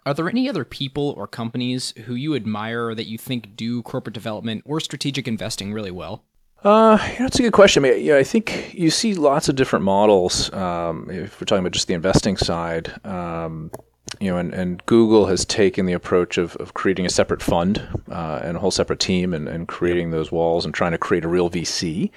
are 0.05 0.13
there 0.13 0.29
any 0.29 0.49
other 0.49 0.65
people 0.65 1.13
or 1.17 1.27
companies 1.27 1.93
who 2.05 2.15
you 2.15 2.35
admire 2.35 2.95
that 2.95 3.07
you 3.07 3.17
think 3.17 3.55
do 3.55 3.81
corporate 3.83 4.13
development 4.13 4.63
or 4.65 4.79
strategic 4.79 5.27
investing 5.27 5.73
really 5.73 5.91
well? 5.91 6.23
Uh, 6.63 6.97
you 7.13 7.19
know, 7.19 7.25
that's 7.25 7.39
a 7.39 7.43
good 7.43 7.53
question. 7.53 7.85
I, 7.85 7.91
mean, 7.91 8.03
yeah, 8.03 8.17
I 8.17 8.23
think 8.23 8.73
you 8.73 8.89
see 8.89 9.13
lots 9.13 9.47
of 9.47 9.55
different 9.55 9.85
models. 9.85 10.51
Um, 10.51 11.09
if 11.09 11.39
we're 11.39 11.45
talking 11.45 11.59
about 11.59 11.71
just 11.71 11.87
the 11.87 11.93
investing 11.93 12.35
side, 12.35 12.93
um, 13.05 13.71
you 14.19 14.29
know, 14.29 14.37
and, 14.37 14.53
and 14.53 14.85
Google 14.85 15.27
has 15.27 15.45
taken 15.45 15.85
the 15.85 15.93
approach 15.93 16.37
of, 16.37 16.55
of 16.57 16.73
creating 16.73 17.05
a 17.05 17.09
separate 17.09 17.41
fund 17.41 17.87
uh, 18.11 18.41
and 18.43 18.57
a 18.57 18.59
whole 18.59 18.71
separate 18.71 18.99
team 18.99 19.33
and, 19.33 19.47
and 19.47 19.67
creating 19.67 20.11
those 20.11 20.31
walls 20.31 20.65
and 20.65 20.73
trying 20.73 20.91
to 20.91 20.97
create 20.97 21.23
a 21.23 21.29
real 21.29 21.49
VC. 21.49 22.11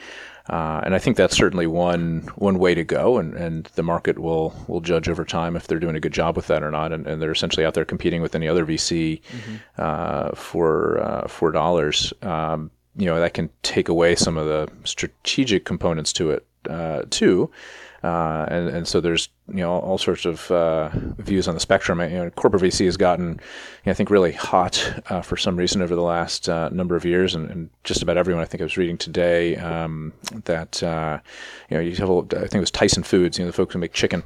Uh, 0.49 0.81
and 0.85 0.95
I 0.95 0.99
think 0.99 1.17
that's 1.17 1.37
certainly 1.37 1.67
one 1.67 2.29
one 2.35 2.59
way 2.59 2.75
to 2.75 2.83
go, 2.83 3.19
and, 3.19 3.35
and 3.35 3.67
the 3.75 3.83
market 3.83 4.19
will 4.19 4.55
will 4.67 4.81
judge 4.81 5.09
over 5.09 5.25
time 5.25 5.57
if 5.57 5.67
they're 5.67 5.79
doing 5.79 5.97
a 5.97 6.01
good 6.01 6.13
job 6.13 6.37
with 6.37 6.49
that 6.49 6.63
or 6.63 6.71
not. 6.71 6.93
And, 6.93 7.07
and 7.07 7.23
they're 7.23 7.31
essentially 7.33 7.65
out 7.65 7.75
there 7.75 7.85
competing 7.85 8.23
with 8.23 8.35
any 8.35 8.49
other 8.49 8.67
VC 8.67 9.21
mm-hmm. 9.21 9.57
uh, 9.79 10.31
for 10.35 11.01
uh, 11.01 11.29
for 11.29 11.53
dollars. 11.53 12.13
Um, 12.23 12.71
you 12.97 13.07
know 13.07 13.21
that 13.21 13.35
can 13.35 13.51
take 13.63 13.89
away 13.89 14.15
some 14.17 14.37
of 14.37 14.47
the 14.47 14.69
strategic 14.85 15.65
components 15.65 16.13
to 16.15 16.31
it 16.31 16.47
uh, 16.69 17.03
too. 17.11 17.51
Uh, 18.03 18.45
and 18.49 18.69
and 18.69 18.89
so 18.89 19.01
there's 19.01 19.29
you 19.49 19.61
know 19.61 19.71
all 19.71 19.97
sorts 19.97 20.25
of 20.25 20.51
uh, 20.51 20.91
views 21.19 21.47
on 21.47 21.55
the 21.55 21.61
spectrum. 21.61 22.01
You 22.01 22.09
know, 22.09 22.31
corporate 22.31 22.63
VC 22.63 22.85
has 22.87 22.97
gotten, 22.97 23.29
you 23.29 23.37
know, 23.87 23.93
I 23.93 23.95
think, 23.95 24.11
really 24.11 24.33
hot 24.33 25.03
uh, 25.09 25.23
for 25.23 25.37
some 25.37 25.57
reason 25.57 25.83
over 25.83 25.95
the 25.95 26.03
last 26.03 26.49
uh, 26.49 26.69
number 26.71 26.97
of 26.97 27.05
years, 27.05 27.35
and, 27.35 27.49
and, 27.51 27.71
just 27.85 28.03
about 28.03 28.17
everyone. 28.17 28.43
I 28.43 28.47
think 28.47 28.61
I 28.61 28.65
was 28.65 28.77
reading 28.77 28.99
today 28.99 29.57
um, 29.57 30.13
that 30.45 30.83
uh, 30.83 31.21
you 31.71 31.77
know 31.77 31.81
you 31.81 31.95
have 31.97 32.11
a, 32.11 32.19
I 32.37 32.49
think 32.49 32.55
it 32.55 32.61
was 32.61 32.73
Tyson 32.73 33.05
Foods, 33.05 33.39
you 33.39 33.45
know, 33.45 33.51
the 33.51 33.57
folks 33.57 33.73
who 33.73 33.79
make 33.79 33.93
chicken. 33.93 34.25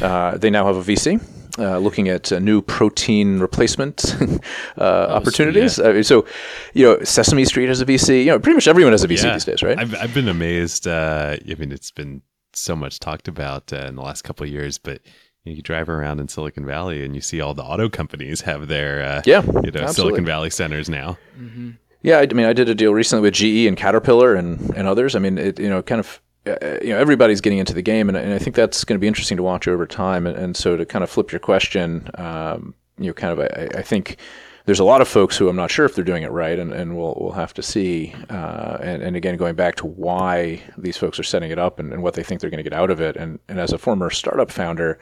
Uh, 0.00 0.36
they 0.36 0.50
now 0.50 0.66
have 0.66 0.76
a 0.76 0.92
VC. 0.92 1.20
looking 1.58 2.08
at 2.08 2.32
new 2.42 2.60
protein 2.60 3.38
replacement 3.38 4.16
oh, 4.78 4.84
opportunities, 4.84 5.78
yeah. 5.78 6.02
so 6.02 6.26
you 6.74 6.86
know 6.86 7.04
Sesame 7.04 7.44
Street 7.44 7.68
has 7.68 7.80
a 7.80 7.86
VC. 7.86 8.24
You 8.24 8.32
know, 8.32 8.40
pretty 8.40 8.56
much 8.56 8.66
everyone 8.66 8.92
has 8.92 9.04
a 9.04 9.08
VC 9.08 9.22
yeah. 9.24 9.32
these 9.34 9.44
days, 9.44 9.62
right? 9.62 9.78
I've, 9.78 9.94
I've 9.94 10.14
been 10.14 10.28
amazed. 10.28 10.88
I 10.88 11.38
mean, 11.56 11.70
it's 11.70 11.92
been 11.92 12.22
so 12.56 12.76
much 12.76 12.98
talked 12.98 13.28
about 13.28 13.72
uh, 13.72 13.86
in 13.86 13.96
the 13.96 14.02
last 14.02 14.22
couple 14.22 14.44
of 14.44 14.50
years, 14.50 14.78
but 14.78 15.00
you, 15.44 15.60
drive 15.62 15.88
around 15.88 16.20
in 16.20 16.28
Silicon 16.28 16.64
Valley 16.64 17.04
and 17.04 17.14
you 17.14 17.20
see 17.20 17.40
all 17.40 17.54
the 17.54 17.62
auto 17.62 17.88
companies 17.88 18.42
have 18.42 18.68
their 18.68 19.02
uh, 19.02 19.22
yeah, 19.24 19.42
you 19.64 19.70
know, 19.70 19.86
Silicon 19.88 20.24
Valley 20.24 20.50
centers 20.50 20.88
now. 20.88 21.18
Mm-hmm. 21.38 21.70
Yeah, 22.02 22.18
I, 22.18 22.26
mean, 22.26 22.46
I 22.46 22.52
did 22.52 22.68
a 22.68 22.74
deal 22.74 22.92
recently 22.92 23.22
with 23.22 23.34
GE 23.34 23.66
and 23.66 23.76
Caterpillar 23.76 24.34
and, 24.34 24.60
and 24.76 24.88
others. 24.88 25.14
I 25.14 25.20
mean, 25.20 25.38
it 25.38 25.58
you 25.58 25.68
know 25.68 25.82
kind 25.82 26.00
of 26.00 26.20
uh, 26.46 26.78
you 26.82 26.90
know 26.90 26.98
everybody's 26.98 27.40
getting 27.40 27.58
into 27.58 27.74
the 27.74 27.82
game, 27.82 28.08
and, 28.08 28.18
and 28.18 28.34
I 28.34 28.38
think 28.38 28.56
that's 28.56 28.84
going 28.84 28.98
to 28.98 29.00
be 29.00 29.06
interesting 29.06 29.36
to 29.36 29.42
watch 29.42 29.68
over 29.68 29.86
time. 29.86 30.26
And, 30.26 30.36
and 30.36 30.56
so 30.56 30.76
to 30.76 30.84
kind 30.84 31.02
of 31.02 31.10
flip 31.10 31.32
your 31.32 31.38
question, 31.38 32.08
um, 32.14 32.74
you 32.98 33.06
know, 33.06 33.12
kind 33.12 33.38
of 33.38 33.40
I, 33.40 33.78
I 33.78 33.82
think 33.82 34.18
there's 34.64 34.80
a 34.80 34.84
lot 34.84 35.00
of 35.00 35.08
folks 35.08 35.36
who 35.36 35.48
I'm 35.48 35.56
not 35.56 35.70
sure 35.70 35.84
if 35.84 35.94
they're 35.94 36.04
doing 36.04 36.22
it 36.22 36.30
right, 36.30 36.58
and, 36.58 36.72
and 36.72 36.96
we'll 36.96 37.16
we'll 37.20 37.32
have 37.32 37.52
to 37.54 37.62
see. 37.62 38.14
Uh, 38.30 38.78
and, 38.80 39.02
and 39.02 39.16
again, 39.16 39.36
going 39.36 39.54
back 39.54 39.76
to 39.76 39.86
why 39.86 40.62
these 40.78 40.96
folks 40.96 41.18
are 41.18 41.24
setting 41.24 41.50
it 41.50 41.58
up 41.58 41.78
and, 41.78 41.92
and 41.92 42.02
what 42.02 42.14
they 42.14 42.22
think 42.22 42.40
they're 42.40 42.50
going 42.50 42.64
to 42.64 42.68
get 42.70 42.72
out 42.72 42.90
of 42.90 43.00
it. 43.00 43.16
And 43.16 43.38
and 43.48 43.58
as 43.58 43.72
a 43.72 43.78
former 43.78 44.10
startup 44.10 44.50
founder, 44.50 44.98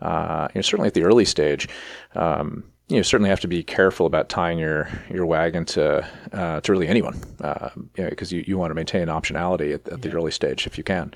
uh, 0.00 0.48
you 0.54 0.58
know, 0.58 0.62
certainly 0.62 0.88
at 0.88 0.94
the 0.94 1.04
early 1.04 1.24
stage, 1.24 1.68
um, 2.14 2.64
you 2.88 2.96
know, 2.96 3.02
certainly 3.02 3.30
have 3.30 3.40
to 3.40 3.48
be 3.48 3.62
careful 3.62 4.06
about 4.06 4.28
tying 4.28 4.58
your 4.58 4.88
your 5.10 5.26
wagon 5.26 5.64
to 5.66 6.06
uh, 6.32 6.60
to 6.60 6.72
really 6.72 6.88
anyone, 6.88 7.18
because 7.36 7.42
uh, 7.42 7.70
you, 7.96 8.04
know, 8.04 8.10
you, 8.20 8.44
you 8.46 8.58
want 8.58 8.70
to 8.70 8.74
maintain 8.74 9.08
optionality 9.08 9.74
at, 9.74 9.88
at 9.88 10.02
the 10.02 10.12
early 10.12 10.30
stage 10.30 10.66
if 10.66 10.78
you 10.78 10.84
can. 10.84 11.12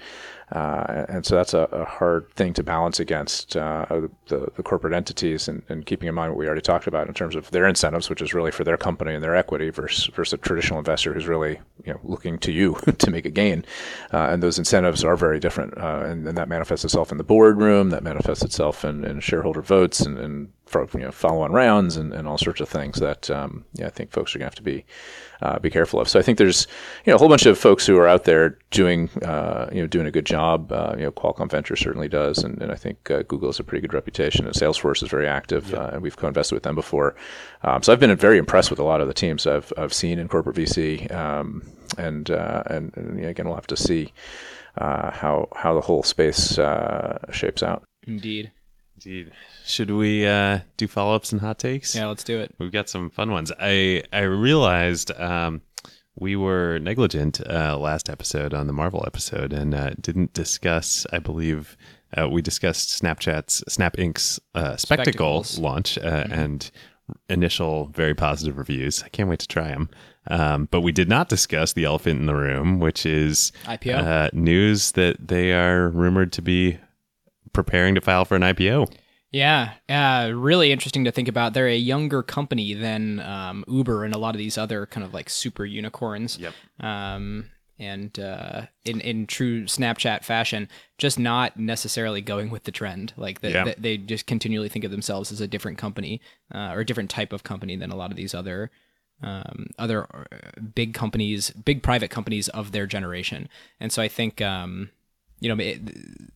Uh, 0.53 1.05
and 1.09 1.26
so 1.26 1.34
that's 1.34 1.55
a, 1.55 1.62
a, 1.72 1.84
hard 1.84 2.30
thing 2.34 2.53
to 2.53 2.62
balance 2.62 3.01
against 3.01 3.57
uh, 3.57 3.84
the, 4.28 4.49
the, 4.55 4.62
corporate 4.62 4.92
entities 4.92 5.49
and, 5.49 5.61
and, 5.68 5.86
keeping 5.86 6.09
in 6.09 6.14
mind 6.14 6.30
what 6.30 6.38
we 6.38 6.47
already 6.47 6.61
talked 6.61 6.86
about 6.86 7.09
in 7.09 7.14
terms 7.14 7.34
of 7.34 7.51
their 7.51 7.66
incentives, 7.66 8.09
which 8.09 8.22
is 8.22 8.32
really 8.32 8.53
for 8.53 8.62
their 8.62 8.76
company 8.76 9.12
and 9.12 9.24
their 9.24 9.34
equity 9.34 9.70
versus, 9.70 10.07
versus 10.14 10.34
a 10.34 10.36
traditional 10.36 10.78
investor 10.78 11.12
who's 11.12 11.26
really 11.26 11.59
you 11.84 11.92
know, 11.92 11.99
looking 12.05 12.38
to 12.38 12.53
you 12.53 12.74
to 12.99 13.11
make 13.11 13.24
a 13.24 13.30
gain. 13.30 13.64
Uh, 14.12 14.28
and 14.30 14.40
those 14.40 14.57
incentives 14.57 15.03
are 15.03 15.16
very 15.16 15.40
different. 15.40 15.76
Uh, 15.78 16.05
and, 16.07 16.28
and, 16.28 16.38
that 16.38 16.49
manifests 16.49 16.84
itself 16.84 17.11
in 17.11 17.18
the 17.18 17.24
boardroom, 17.24 17.90
that 17.90 18.05
manifests 18.05 18.44
itself 18.44 18.84
in, 18.84 19.05
in 19.05 19.18
shareholder 19.18 19.62
votes 19.62 20.01
and, 20.01 20.16
and 20.16 20.53
for, 20.66 20.86
you 20.94 21.00
know, 21.00 21.12
follow-on 21.12 21.52
rounds 21.52 21.96
and, 21.96 22.12
and 22.12 22.26
all 22.26 22.38
sorts 22.38 22.60
of 22.60 22.68
things 22.68 22.98
that 22.98 23.30
um, 23.30 23.64
yeah, 23.74 23.86
I 23.86 23.90
think 23.90 24.10
folks 24.10 24.34
are 24.34 24.38
going 24.38 24.50
to 24.50 24.50
have 24.50 24.56
to 24.56 24.62
be 24.62 24.84
uh, 25.42 25.58
be 25.58 25.70
careful 25.70 26.00
of. 26.00 26.08
So 26.08 26.18
I 26.18 26.22
think 26.22 26.38
there's 26.38 26.66
you 27.04 27.10
know 27.10 27.16
a 27.16 27.18
whole 27.18 27.28
bunch 27.28 27.46
of 27.46 27.58
folks 27.58 27.86
who 27.86 27.96
are 27.98 28.08
out 28.08 28.24
there 28.24 28.58
doing 28.70 29.08
uh, 29.22 29.68
you 29.72 29.80
know 29.80 29.86
doing 29.86 30.06
a 30.06 30.10
good 30.10 30.26
job. 30.26 30.72
Uh, 30.72 30.94
you 30.96 31.04
know, 31.04 31.12
Qualcomm 31.12 31.50
Venture 31.50 31.76
certainly 31.76 32.08
does, 32.08 32.42
and, 32.42 32.60
and 32.60 32.72
I 32.72 32.74
think 32.74 33.10
uh, 33.10 33.22
Google 33.22 33.48
has 33.48 33.60
a 33.60 33.64
pretty 33.64 33.82
good 33.82 33.94
reputation, 33.94 34.46
and 34.46 34.54
Salesforce 34.54 35.02
is 35.02 35.08
very 35.08 35.26
active, 35.26 35.70
yeah. 35.70 35.78
Uh, 35.78 35.90
and 35.92 36.02
we've 36.02 36.16
co-invested 36.16 36.54
with 36.54 36.64
them 36.64 36.74
before. 36.74 37.14
Um, 37.62 37.82
so 37.82 37.92
I've 37.92 38.00
been 38.00 38.14
very 38.16 38.38
impressed 38.38 38.70
with 38.70 38.78
a 38.78 38.84
lot 38.84 39.00
of 39.00 39.08
the 39.08 39.14
teams 39.14 39.46
I've 39.46 39.72
I've 39.76 39.92
seen 39.92 40.18
in 40.18 40.28
corporate 40.28 40.56
VC, 40.56 41.12
um, 41.14 41.62
and, 41.98 42.30
uh, 42.30 42.62
and, 42.66 42.92
and 42.96 43.24
again 43.24 43.46
we'll 43.46 43.56
have 43.56 43.66
to 43.68 43.76
see 43.76 44.12
how 44.78 45.48
how 45.54 45.74
the 45.74 45.80
whole 45.80 46.02
space 46.02 46.58
shapes 47.32 47.62
out. 47.62 47.82
Indeed. 48.06 48.52
Indeed. 48.96 49.32
Should 49.66 49.90
we 49.90 50.24
uh, 50.24 50.60
do 50.76 50.86
follow 50.86 51.16
ups 51.16 51.32
and 51.32 51.40
hot 51.40 51.58
takes? 51.58 51.96
Yeah, 51.96 52.06
let's 52.06 52.22
do 52.22 52.38
it. 52.38 52.54
We've 52.58 52.70
got 52.70 52.88
some 52.88 53.10
fun 53.10 53.32
ones. 53.32 53.50
I 53.58 54.04
I 54.12 54.20
realized 54.20 55.10
um, 55.18 55.60
we 56.14 56.36
were 56.36 56.78
negligent 56.78 57.40
uh, 57.44 57.76
last 57.76 58.08
episode 58.08 58.54
on 58.54 58.68
the 58.68 58.72
Marvel 58.72 59.02
episode 59.04 59.52
and 59.52 59.74
uh, 59.74 59.90
didn't 60.00 60.32
discuss. 60.32 61.04
I 61.12 61.18
believe 61.18 61.76
uh, 62.16 62.28
we 62.28 62.42
discussed 62.42 63.02
Snapchat's 63.02 63.64
Snap 63.66 63.96
Inc.'s 63.96 64.38
uh, 64.54 64.76
spectacle 64.76 65.42
Spectacles. 65.42 65.58
launch 65.58 65.98
uh, 65.98 66.22
mm-hmm. 66.22 66.32
and 66.32 66.70
initial 67.28 67.86
very 67.86 68.14
positive 68.14 68.58
reviews. 68.58 69.02
I 69.02 69.08
can't 69.08 69.28
wait 69.28 69.40
to 69.40 69.48
try 69.48 69.68
them. 69.68 69.90
Um, 70.28 70.68
but 70.70 70.82
we 70.82 70.92
did 70.92 71.08
not 71.08 71.28
discuss 71.28 71.72
the 71.72 71.86
elephant 71.86 72.20
in 72.20 72.26
the 72.26 72.36
room, 72.36 72.78
which 72.78 73.04
is 73.04 73.50
IPO 73.64 74.32
news 74.32 74.92
that 74.92 75.26
they 75.26 75.52
are 75.52 75.88
rumored 75.88 76.32
to 76.34 76.42
be 76.42 76.78
preparing 77.52 77.96
to 77.96 78.00
file 78.00 78.24
for 78.24 78.36
an 78.36 78.42
IPO. 78.42 78.92
Yeah, 79.32 79.74
uh, 79.88 80.32
really 80.32 80.72
interesting 80.72 81.04
to 81.04 81.12
think 81.12 81.28
about. 81.28 81.52
They're 81.52 81.68
a 81.68 81.76
younger 81.76 82.22
company 82.22 82.74
than 82.74 83.20
um, 83.20 83.64
Uber 83.68 84.04
and 84.04 84.14
a 84.14 84.18
lot 84.18 84.34
of 84.34 84.38
these 84.38 84.56
other 84.56 84.86
kind 84.86 85.04
of 85.04 85.12
like 85.12 85.28
super 85.28 85.64
unicorns. 85.64 86.38
Yep. 86.38 86.54
Um, 86.80 87.50
and 87.78 88.18
uh, 88.18 88.62
in 88.84 89.00
in 89.00 89.26
true 89.26 89.64
Snapchat 89.64 90.24
fashion, 90.24 90.68
just 90.96 91.18
not 91.18 91.58
necessarily 91.58 92.22
going 92.22 92.50
with 92.50 92.64
the 92.64 92.72
trend. 92.72 93.12
Like 93.16 93.40
the, 93.40 93.50
yeah. 93.50 93.64
the, 93.64 93.74
they 93.78 93.96
just 93.98 94.26
continually 94.26 94.68
think 94.68 94.84
of 94.84 94.90
themselves 94.90 95.30
as 95.30 95.40
a 95.40 95.48
different 95.48 95.76
company 95.76 96.20
uh, 96.54 96.70
or 96.72 96.80
a 96.80 96.86
different 96.86 97.10
type 97.10 97.32
of 97.32 97.42
company 97.42 97.76
than 97.76 97.90
a 97.90 97.96
lot 97.96 98.10
of 98.10 98.16
these 98.16 98.34
other 98.34 98.70
um, 99.22 99.66
other 99.78 100.04
uh, 100.04 100.60
big 100.74 100.94
companies, 100.94 101.50
big 101.50 101.82
private 101.82 102.10
companies 102.10 102.48
of 102.48 102.72
their 102.72 102.86
generation. 102.86 103.48
And 103.80 103.92
so 103.92 104.02
I 104.02 104.08
think 104.08 104.40
um, 104.40 104.90
you 105.41 105.55
know, 105.55 105.62
it, 105.62 105.80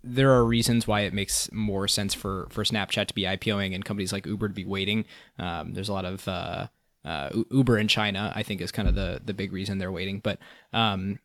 there 0.04 0.30
are 0.32 0.44
reasons 0.44 0.86
why 0.86 1.00
it 1.00 1.14
makes 1.14 1.50
more 1.52 1.88
sense 1.88 2.14
for 2.14 2.46
for 2.50 2.64
Snapchat 2.64 3.06
to 3.08 3.14
be 3.14 3.22
IPOing 3.22 3.74
and 3.74 3.84
companies 3.84 4.12
like 4.12 4.26
Uber 4.26 4.48
to 4.48 4.54
be 4.54 4.64
waiting. 4.64 5.04
Um, 5.38 5.72
there's 5.72 5.88
a 5.88 5.92
lot 5.92 6.04
of 6.04 6.26
uh, 6.28 6.66
uh, 7.04 7.30
Uber 7.50 7.78
in 7.78 7.88
China, 7.88 8.32
I 8.34 8.42
think, 8.42 8.60
is 8.60 8.72
kind 8.72 8.88
of 8.88 8.94
the 8.94 9.20
the 9.24 9.34
big 9.34 9.52
reason 9.52 9.78
they're 9.78 9.92
waiting. 9.92 10.20
But 10.20 10.38
um, 10.72 11.18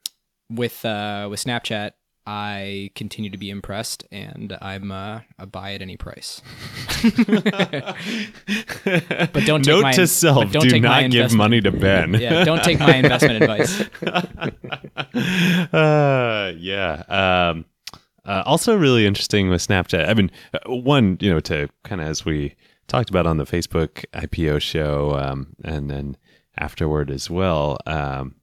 with 0.50 0.86
uh, 0.86 1.28
with 1.30 1.44
Snapchat, 1.44 1.92
I 2.28 2.90
continue 2.96 3.30
to 3.30 3.38
be 3.38 3.52
impressed, 3.52 4.04
and 4.12 4.58
I'm 4.60 4.92
uh, 4.92 5.22
a 5.38 5.46
buy 5.46 5.74
at 5.74 5.82
any 5.84 5.96
price. 5.96 6.42
but 7.04 7.16
don't 9.46 9.64
take 9.64 9.68
note 9.68 9.84
my, 9.84 9.92
to 9.92 10.08
self: 10.08 10.52
don't 10.52 10.68
do 10.68 10.80
not 10.80 11.12
give 11.12 11.34
money 11.36 11.62
to 11.62 11.72
Ben. 11.72 12.16
yeah, 12.16 12.44
don't 12.44 12.64
take 12.64 12.80
my 12.80 12.96
investment 12.96 13.44
advice. 13.44 13.80
uh, 15.74 16.54
yeah. 16.58 17.04
Um, 17.08 17.66
uh, 18.26 18.42
also, 18.46 18.76
really 18.76 19.06
interesting 19.06 19.50
with 19.50 19.66
Snapchat. 19.66 20.10
I 20.10 20.16
mean, 20.16 20.32
uh, 20.54 20.60
one, 20.68 21.18
you 21.22 21.32
know, 21.32 21.40
to 21.42 21.70
kind 21.84 22.02
of 22.02 22.08
as 22.08 22.26
we 22.26 22.56
talked 22.88 23.12
about 23.12 23.28
on 23.28 23.38
the 23.38 23.46
Facebook 23.46 24.04
IPO 24.14 24.62
show, 24.62 25.16
um, 25.16 25.56
and 25.64 25.92
then 25.92 26.18
afterward 26.58 27.12
as 27.12 27.30
well. 27.30 27.78
Um, 27.86 28.36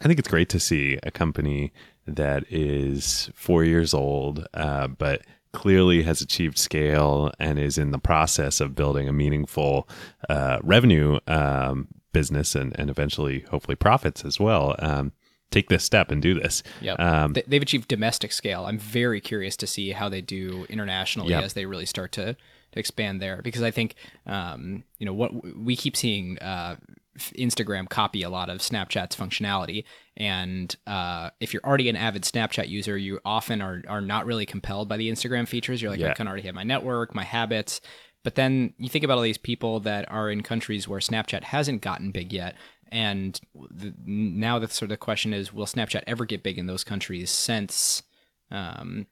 I 0.00 0.04
think 0.04 0.18
it's 0.18 0.28
great 0.28 0.48
to 0.50 0.60
see 0.60 0.98
a 1.02 1.10
company 1.10 1.72
that 2.16 2.44
is 2.50 3.30
four 3.34 3.64
years 3.64 3.94
old, 3.94 4.46
uh, 4.54 4.88
but 4.88 5.22
clearly 5.52 6.02
has 6.02 6.20
achieved 6.20 6.58
scale 6.58 7.32
and 7.38 7.58
is 7.58 7.76
in 7.76 7.90
the 7.90 7.98
process 7.98 8.60
of 8.60 8.74
building 8.74 9.08
a 9.08 9.12
meaningful 9.12 9.88
uh, 10.28 10.58
revenue 10.62 11.18
um, 11.26 11.88
business 12.12 12.54
and, 12.54 12.78
and 12.78 12.90
eventually, 12.90 13.40
hopefully, 13.50 13.74
profits 13.74 14.24
as 14.24 14.38
well. 14.38 14.76
Um, 14.78 15.12
take 15.50 15.68
this 15.68 15.84
step 15.84 16.10
and 16.10 16.22
do 16.22 16.34
this. 16.34 16.62
Yeah, 16.80 16.92
um, 16.94 17.34
they've 17.46 17.62
achieved 17.62 17.88
domestic 17.88 18.32
scale. 18.32 18.66
I'm 18.66 18.78
very 18.78 19.20
curious 19.20 19.56
to 19.58 19.66
see 19.66 19.90
how 19.90 20.08
they 20.08 20.20
do 20.20 20.66
internationally 20.68 21.30
yep. 21.30 21.42
as 21.42 21.54
they 21.54 21.66
really 21.66 21.86
start 21.86 22.12
to, 22.12 22.34
to 22.34 22.78
expand 22.78 23.20
there 23.20 23.42
because 23.42 23.62
I 23.62 23.70
think 23.70 23.94
um, 24.26 24.84
you 24.98 25.06
know 25.06 25.14
what 25.14 25.32
we 25.56 25.74
keep 25.74 25.96
seeing 25.96 26.38
uh, 26.38 26.76
Instagram 27.18 27.88
copy 27.88 28.22
a 28.22 28.30
lot 28.30 28.48
of 28.48 28.58
Snapchat's 28.58 29.16
functionality. 29.16 29.84
And 30.20 30.76
uh, 30.86 31.30
if 31.40 31.54
you're 31.54 31.64
already 31.64 31.88
an 31.88 31.96
avid 31.96 32.24
Snapchat 32.24 32.68
user, 32.68 32.98
you 32.98 33.20
often 33.24 33.62
are, 33.62 33.82
are 33.88 34.02
not 34.02 34.26
really 34.26 34.44
compelled 34.44 34.86
by 34.86 34.98
the 34.98 35.10
Instagram 35.10 35.48
features. 35.48 35.80
You're 35.80 35.90
like, 35.90 35.98
yeah. 35.98 36.10
I 36.10 36.12
can 36.12 36.28
already 36.28 36.42
have 36.42 36.54
my 36.54 36.62
network, 36.62 37.14
my 37.14 37.24
habits. 37.24 37.80
But 38.22 38.34
then 38.34 38.74
you 38.76 38.90
think 38.90 39.02
about 39.02 39.16
all 39.16 39.22
these 39.22 39.38
people 39.38 39.80
that 39.80 40.10
are 40.10 40.30
in 40.30 40.42
countries 40.42 40.86
where 40.86 41.00
Snapchat 41.00 41.42
hasn't 41.44 41.80
gotten 41.80 42.10
big 42.10 42.34
yet. 42.34 42.54
And 42.92 43.40
the, 43.70 43.94
now 44.04 44.58
the 44.58 44.68
sort 44.68 44.92
of 44.92 45.00
question 45.00 45.32
is, 45.32 45.54
will 45.54 45.64
Snapchat 45.64 46.02
ever 46.06 46.26
get 46.26 46.42
big 46.42 46.58
in 46.58 46.66
those 46.66 46.84
countries 46.84 47.30
since 47.30 48.02
um, 48.50 49.06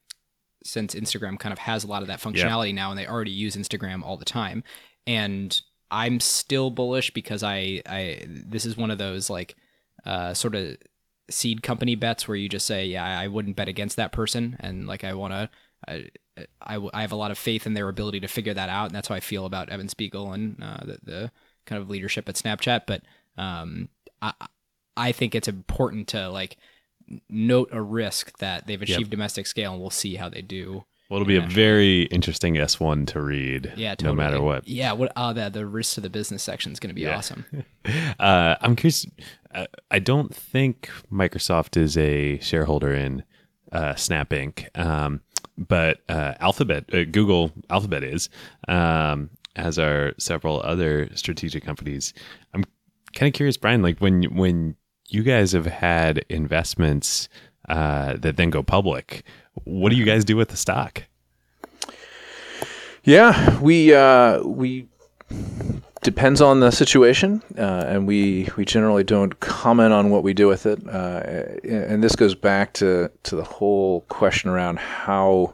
since 0.63 0.95
Instagram 0.95 1.39
kind 1.39 1.55
of 1.55 1.59
has 1.61 1.85
a 1.85 1.87
lot 1.87 2.03
of 2.03 2.09
that 2.09 2.21
functionality 2.21 2.69
yeah. 2.69 2.75
now 2.75 2.91
and 2.91 2.99
they 2.99 3.07
already 3.07 3.31
use 3.31 3.57
Instagram 3.57 4.03
all 4.03 4.19
the 4.19 4.27
time. 4.27 4.63
And 5.07 5.59
I'm 5.91 6.21
still 6.21 6.69
bullish 6.69 7.15
because 7.15 7.43
I 7.43 7.81
I 7.87 8.27
this 8.29 8.67
is 8.67 8.77
one 8.77 8.91
of 8.91 8.99
those 8.99 9.31
like 9.31 9.57
uh, 10.05 10.35
sort 10.35 10.55
of 10.55 10.77
seed 11.31 11.63
company 11.63 11.95
bets 11.95 12.27
where 12.27 12.37
you 12.37 12.49
just 12.49 12.67
say 12.67 12.87
yeah 12.87 13.19
I 13.19 13.29
wouldn't 13.29 13.57
bet 13.57 13.69
against 13.69 13.97
that 13.97 14.13
person 14.13 14.57
and 14.61 14.87
like 14.87 15.05
I 15.05 15.15
want 15.15 15.33
to 15.33 15.51
I, 15.87 16.09
I, 16.61 16.89
I 16.93 17.01
have 17.03 17.13
a 17.13 17.17
lot 17.17 17.31
of 17.31 17.39
faith 17.39 17.67
in 17.67 17.75
their 17.75 17.89
ability 17.89 18.21
to 18.21 18.29
figure 18.29 18.55
that 18.55 18.69
out 18.69 18.87
and 18.87 18.95
that's 18.95 19.09
how 19.09 19.15
I 19.15 19.21
feel 19.21 19.47
about 19.47 19.69
Evan 19.69 19.89
Spiegel 19.89 20.33
and 20.33 20.63
uh, 20.63 20.85
the, 20.85 20.99
the 21.03 21.33
kind 21.67 21.81
of 21.81 21.91
leadership 21.91 22.29
at 22.29 22.37
Snapchat 22.37 22.83
but 22.87 23.03
um, 23.37 23.89
I 24.23 24.33
I 24.97 25.13
think 25.13 25.35
it's 25.35 25.49
important 25.49 26.09
to 26.09 26.29
like 26.29 26.57
note 27.29 27.69
a 27.73 27.81
risk 27.81 28.39
that 28.39 28.67
they've 28.67 28.83
achieved 28.83 29.01
yep. 29.01 29.11
domestic 29.11 29.47
scale 29.47 29.73
and 29.73 29.81
we'll 29.81 29.91
see 29.91 30.17
how 30.17 30.29
they 30.29 30.43
do 30.43 30.85
well, 31.09 31.23
it'll 31.23 31.29
be 31.29 31.37
a 31.37 31.41
very 31.41 32.03
interesting 32.03 32.55
S1 32.57 33.07
to 33.09 33.23
read. 33.23 33.73
Yeah, 33.77 33.95
totally. 33.95 34.11
no 34.11 34.15
matter 34.15 34.43
what. 34.43 34.69
Yeah, 34.69 34.93
what? 34.93 35.11
Oh, 35.17 35.33
the 35.33 35.49
the 35.49 35.65
risks 35.65 35.95
to 35.95 36.03
the 36.03 36.11
business 36.11 36.43
section 36.43 36.71
is 36.71 36.79
going 36.79 36.91
to 36.91 36.95
be 36.95 37.03
yeah. 37.03 37.17
awesome. 37.17 37.47
uh, 38.21 38.57
I'm 38.61 38.77
curious. 38.77 39.07
I 39.91 39.99
don't 39.99 40.35
think 40.35 40.91
Microsoft 41.11 41.77
is 41.77 41.97
a 41.97 42.39
shareholder 42.41 42.95
in 42.95 43.25
uh, 43.73 43.95
Snap 43.95 44.31
Inc. 44.31 44.67
Um, 44.79 45.23
but 45.57 46.01
uh, 46.09 46.35
Alphabet, 46.41 46.85
uh, 46.93 47.05
Google 47.05 47.53
Alphabet 47.71 48.05
is, 48.05 48.29
um, 48.69 49.31
as 49.57 49.79
are 49.79 50.15
several 50.19 50.61
other 50.63 51.09
strategic 51.15 51.65
companies. 51.65 52.15
I'm 52.55 52.65
kind 53.15 53.29
of 53.29 53.35
curious, 53.35 53.57
Brian. 53.57 53.83
Like 53.83 53.99
when 53.99 54.25
when 54.37 54.77
you 55.09 55.23
guys 55.23 55.53
have 55.53 55.67
had 55.67 56.25
investments 56.29 57.29
uh, 57.69 58.17
that 58.19 58.37
then 58.37 58.51
go 58.51 58.63
public 58.63 59.25
what 59.65 59.91
do 59.91 59.97
you 59.97 60.05
guys 60.05 60.25
do 60.25 60.37
with 60.37 60.49
the 60.49 60.57
stock? 60.57 61.05
Yeah, 63.05 63.59
we 63.61 63.95
uh, 63.95 64.43
we 64.43 64.89
depends 66.09 66.41
on 66.41 66.61
the 66.61 66.71
situation, 66.71 67.43
uh, 67.59 67.85
and 67.87 68.07
we 68.07 68.49
we 68.57 68.65
generally 68.65 69.05
don't 69.05 69.39
comment 69.41 69.93
on 69.93 70.09
what 70.09 70.23
we 70.23 70.33
do 70.33 70.49
with 70.49 70.65
it. 70.65 70.81
Uh, 70.89 71.21
and 71.63 72.03
this 72.03 72.17
goes 72.17 72.35
back 72.35 72.73
to 72.75 73.11
to 73.25 73.37
the 73.37 73.45
whole 73.45 74.01
question 74.09 74.49
around 74.49 74.79
how 74.79 75.53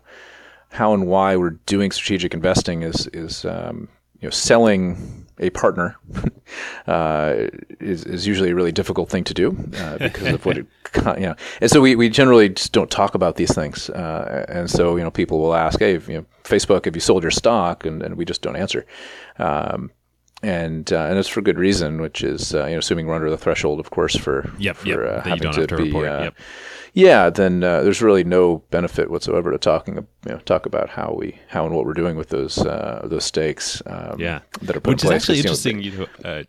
how 0.71 0.95
and 0.95 1.09
why 1.09 1.35
we're 1.35 1.59
doing 1.67 1.91
strategic 1.91 2.35
investing 2.35 2.83
is 2.83 3.09
is 3.09 3.45
um, 3.45 3.89
you 4.21 4.29
know 4.29 4.31
selling 4.31 5.27
a 5.41 5.51
partner 5.51 5.97
uh, 6.87 7.35
is, 7.81 8.05
is 8.05 8.25
usually 8.25 8.51
a 8.51 8.55
really 8.55 8.71
difficult 8.71 9.11
thing 9.11 9.25
to 9.25 9.35
do 9.35 9.57
uh, 9.77 9.99
because 9.99 10.35
of 10.35 10.47
what 10.47 10.57
it, 10.57 10.67
you 11.19 11.27
know. 11.27 11.35
And 11.61 11.69
so 11.69 11.81
we, 11.81 11.97
we 11.97 12.09
generally 12.09 12.51
just 12.51 12.71
don't 12.71 12.93
talk 12.93 13.17
about 13.17 13.35
these 13.35 13.53
things. 13.53 13.91
Uh, 13.91 14.47
and 14.49 14.71
so, 14.71 14.95
you 14.95 15.03
know, 15.03 15.11
people 15.11 15.41
will 15.41 15.57
ask, 15.57 15.81
hey, 15.81 15.95
you 15.95 16.19
know, 16.19 16.27
Facebook, 16.45 16.85
have 16.85 16.95
you 16.95 17.01
sold 17.01 17.25
your 17.25 17.33
stock? 17.33 17.85
And, 17.85 18.01
and 18.01 18.17
we 18.17 18.25
just 18.25 18.43
don't 18.43 18.55
answer. 18.55 18.87
Um, 19.41 19.91
and 20.45 20.93
uh, 20.93 21.07
and 21.07 21.19
it's 21.19 21.29
for 21.29 21.43
good 21.43 21.59
reason, 21.59 22.01
which 22.01 22.23
is 22.23 22.55
uh, 22.55 22.67
you 22.67 22.73
know 22.73 22.79
assuming 22.79 23.07
we're 23.07 23.15
under 23.17 23.31
the 23.31 23.39
threshold, 23.39 23.81
of 23.81 23.91
course, 23.91 24.17
for 24.17 24.51
yep, 24.59 24.77
for 24.77 24.89
yep, 24.89 25.25
uh, 25.25 25.29
having 25.29 25.53
to, 25.53 25.67
to 25.67 25.77
be 25.77 25.91
yep 25.91 26.35
yeah, 26.95 27.29
then 27.29 27.65
uh, 27.65 27.83
there's 27.83 28.01
really 28.01 28.23
no 28.23 28.59
benefit 28.71 29.11
whatsoever 29.11 29.51
to 29.51 29.59
talking, 29.59 29.97
you 29.97 30.07
know, 30.27 30.39
talk 30.39 30.65
about 30.65 30.89
how 30.89 31.17
we, 31.19 31.41
how 31.49 31.67
and 31.67 31.75
what 31.75 31.87
we're 31.87 31.93
doing 31.93 32.17
with 32.17 32.29
those 32.29 32.57
uh, 32.59 33.03
those 33.05 33.25
stakes. 33.25 33.83
Um, 33.85 34.21
Yeah. 34.21 34.41
that 34.63 34.77
are 34.77 34.81
put 34.81 34.93
Which 34.93 35.03
in 35.05 35.07
is 35.07 35.11
place. 35.11 35.23
actually 35.23 35.37
you 35.39 35.43
know, 35.43 35.49
interesting. 35.49 35.83
You 35.83 35.91
know, 35.99 36.07
uh, 36.25 36.43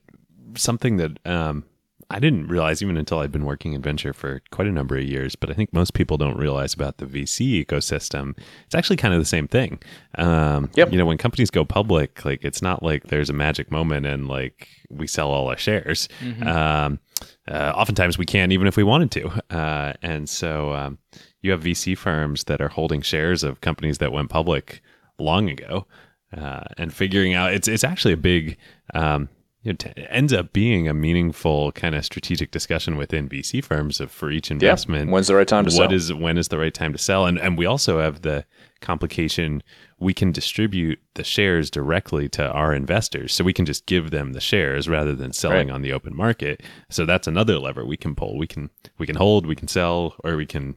something 0.55 0.97
that 0.97 1.17
um, 1.25 1.65
I 2.09 2.19
didn't 2.19 2.47
realize 2.47 2.81
even 2.81 2.97
until 2.97 3.19
I'd 3.19 3.31
been 3.31 3.45
working 3.45 3.73
in 3.73 3.81
venture 3.81 4.13
for 4.13 4.41
quite 4.51 4.67
a 4.67 4.71
number 4.71 4.95
of 4.97 5.03
years. 5.03 5.35
But 5.35 5.49
I 5.49 5.53
think 5.53 5.73
most 5.73 5.93
people 5.93 6.17
don't 6.17 6.37
realize 6.37 6.73
about 6.73 6.97
the 6.97 7.05
VC 7.05 7.65
ecosystem. 7.65 8.37
It's 8.65 8.75
actually 8.75 8.97
kind 8.97 9.13
of 9.13 9.19
the 9.19 9.25
same 9.25 9.47
thing. 9.47 9.79
Um, 10.17 10.69
Yep. 10.75 10.91
You 10.91 10.97
know, 10.97 11.05
when 11.05 11.17
companies 11.17 11.49
go 11.49 11.65
public, 11.65 12.23
like 12.25 12.43
it's 12.43 12.61
not 12.61 12.83
like 12.83 13.07
there's 13.07 13.29
a 13.29 13.33
magic 13.33 13.71
moment 13.71 14.05
and 14.05 14.27
like 14.27 14.67
we 14.89 15.07
sell 15.07 15.31
all 15.31 15.47
our 15.47 15.57
shares. 15.57 16.07
Um, 16.45 16.99
uh, 17.47 17.71
oftentimes 17.75 18.17
we 18.17 18.25
can't 18.25 18.51
even 18.51 18.67
if 18.67 18.77
we 18.77 18.83
wanted 18.83 19.11
to. 19.11 19.55
Uh, 19.55 19.93
and 20.01 20.27
so 20.29 20.73
um, 20.73 20.97
you 21.41 21.51
have 21.51 21.61
VC 21.63 21.97
firms 21.97 22.45
that 22.45 22.61
are 22.61 22.69
holding 22.69 23.01
shares 23.01 23.43
of 23.43 23.61
companies 23.61 23.97
that 23.99 24.11
went 24.11 24.29
public 24.29 24.81
long 25.17 25.49
ago 25.49 25.87
uh, 26.35 26.63
and 26.77 26.93
figuring 26.93 27.33
out 27.33 27.53
it's 27.53 27.67
it's 27.67 27.83
actually 27.83 28.13
a 28.13 28.17
big 28.17 28.57
um, 28.93 29.29
you 29.65 29.71
know, 29.73 29.77
t- 29.77 29.89
it 29.97 30.07
ends 30.09 30.31
up 30.31 30.53
being 30.53 30.87
a 30.87 30.93
meaningful 30.93 31.71
kind 31.73 31.95
of 31.95 32.05
strategic 32.05 32.51
discussion 32.51 32.95
within 32.97 33.27
VC 33.27 33.61
firms 33.63 33.99
of 33.99 34.11
for 34.11 34.29
each 34.31 34.49
yeah, 34.49 34.53
investment. 34.53 35.11
when's 35.11 35.27
the 35.27 35.35
right 35.35 35.47
time 35.47 35.65
to 35.65 35.75
What 35.75 35.89
sell? 35.89 35.93
is 35.93 36.13
when 36.13 36.37
is 36.37 36.47
the 36.49 36.57
right 36.57 36.73
time 36.73 36.93
to 36.93 36.99
sell? 36.99 37.25
And 37.25 37.37
and 37.39 37.57
we 37.57 37.65
also 37.65 37.99
have 37.99 38.21
the 38.21 38.45
complication 38.81 39.63
we 39.97 40.13
can 40.13 40.31
distribute 40.31 40.99
the 41.15 41.23
shares 41.23 41.71
directly 41.71 42.29
to 42.29 42.47
our 42.51 42.73
investors, 42.73 43.33
so 43.33 43.43
we 43.43 43.53
can 43.53 43.65
just 43.65 43.85
give 43.85 44.11
them 44.11 44.33
the 44.33 44.41
shares 44.41 44.87
rather 44.87 45.15
than 45.15 45.33
selling 45.33 45.67
Right. 45.69 45.73
on 45.75 45.81
the 45.81 45.93
open 45.93 46.15
market. 46.15 46.61
So 46.89 47.05
that's 47.05 47.27
another 47.27 47.57
lever 47.57 47.85
we 47.85 47.97
can 47.97 48.13
pull. 48.13 48.37
We 48.37 48.45
can 48.47 48.69
we 48.99 49.07
can 49.07 49.15
hold, 49.15 49.45
we 49.47 49.55
can 49.55 49.67
sell, 49.67 50.15
or 50.23 50.35
we 50.37 50.45
can 50.45 50.75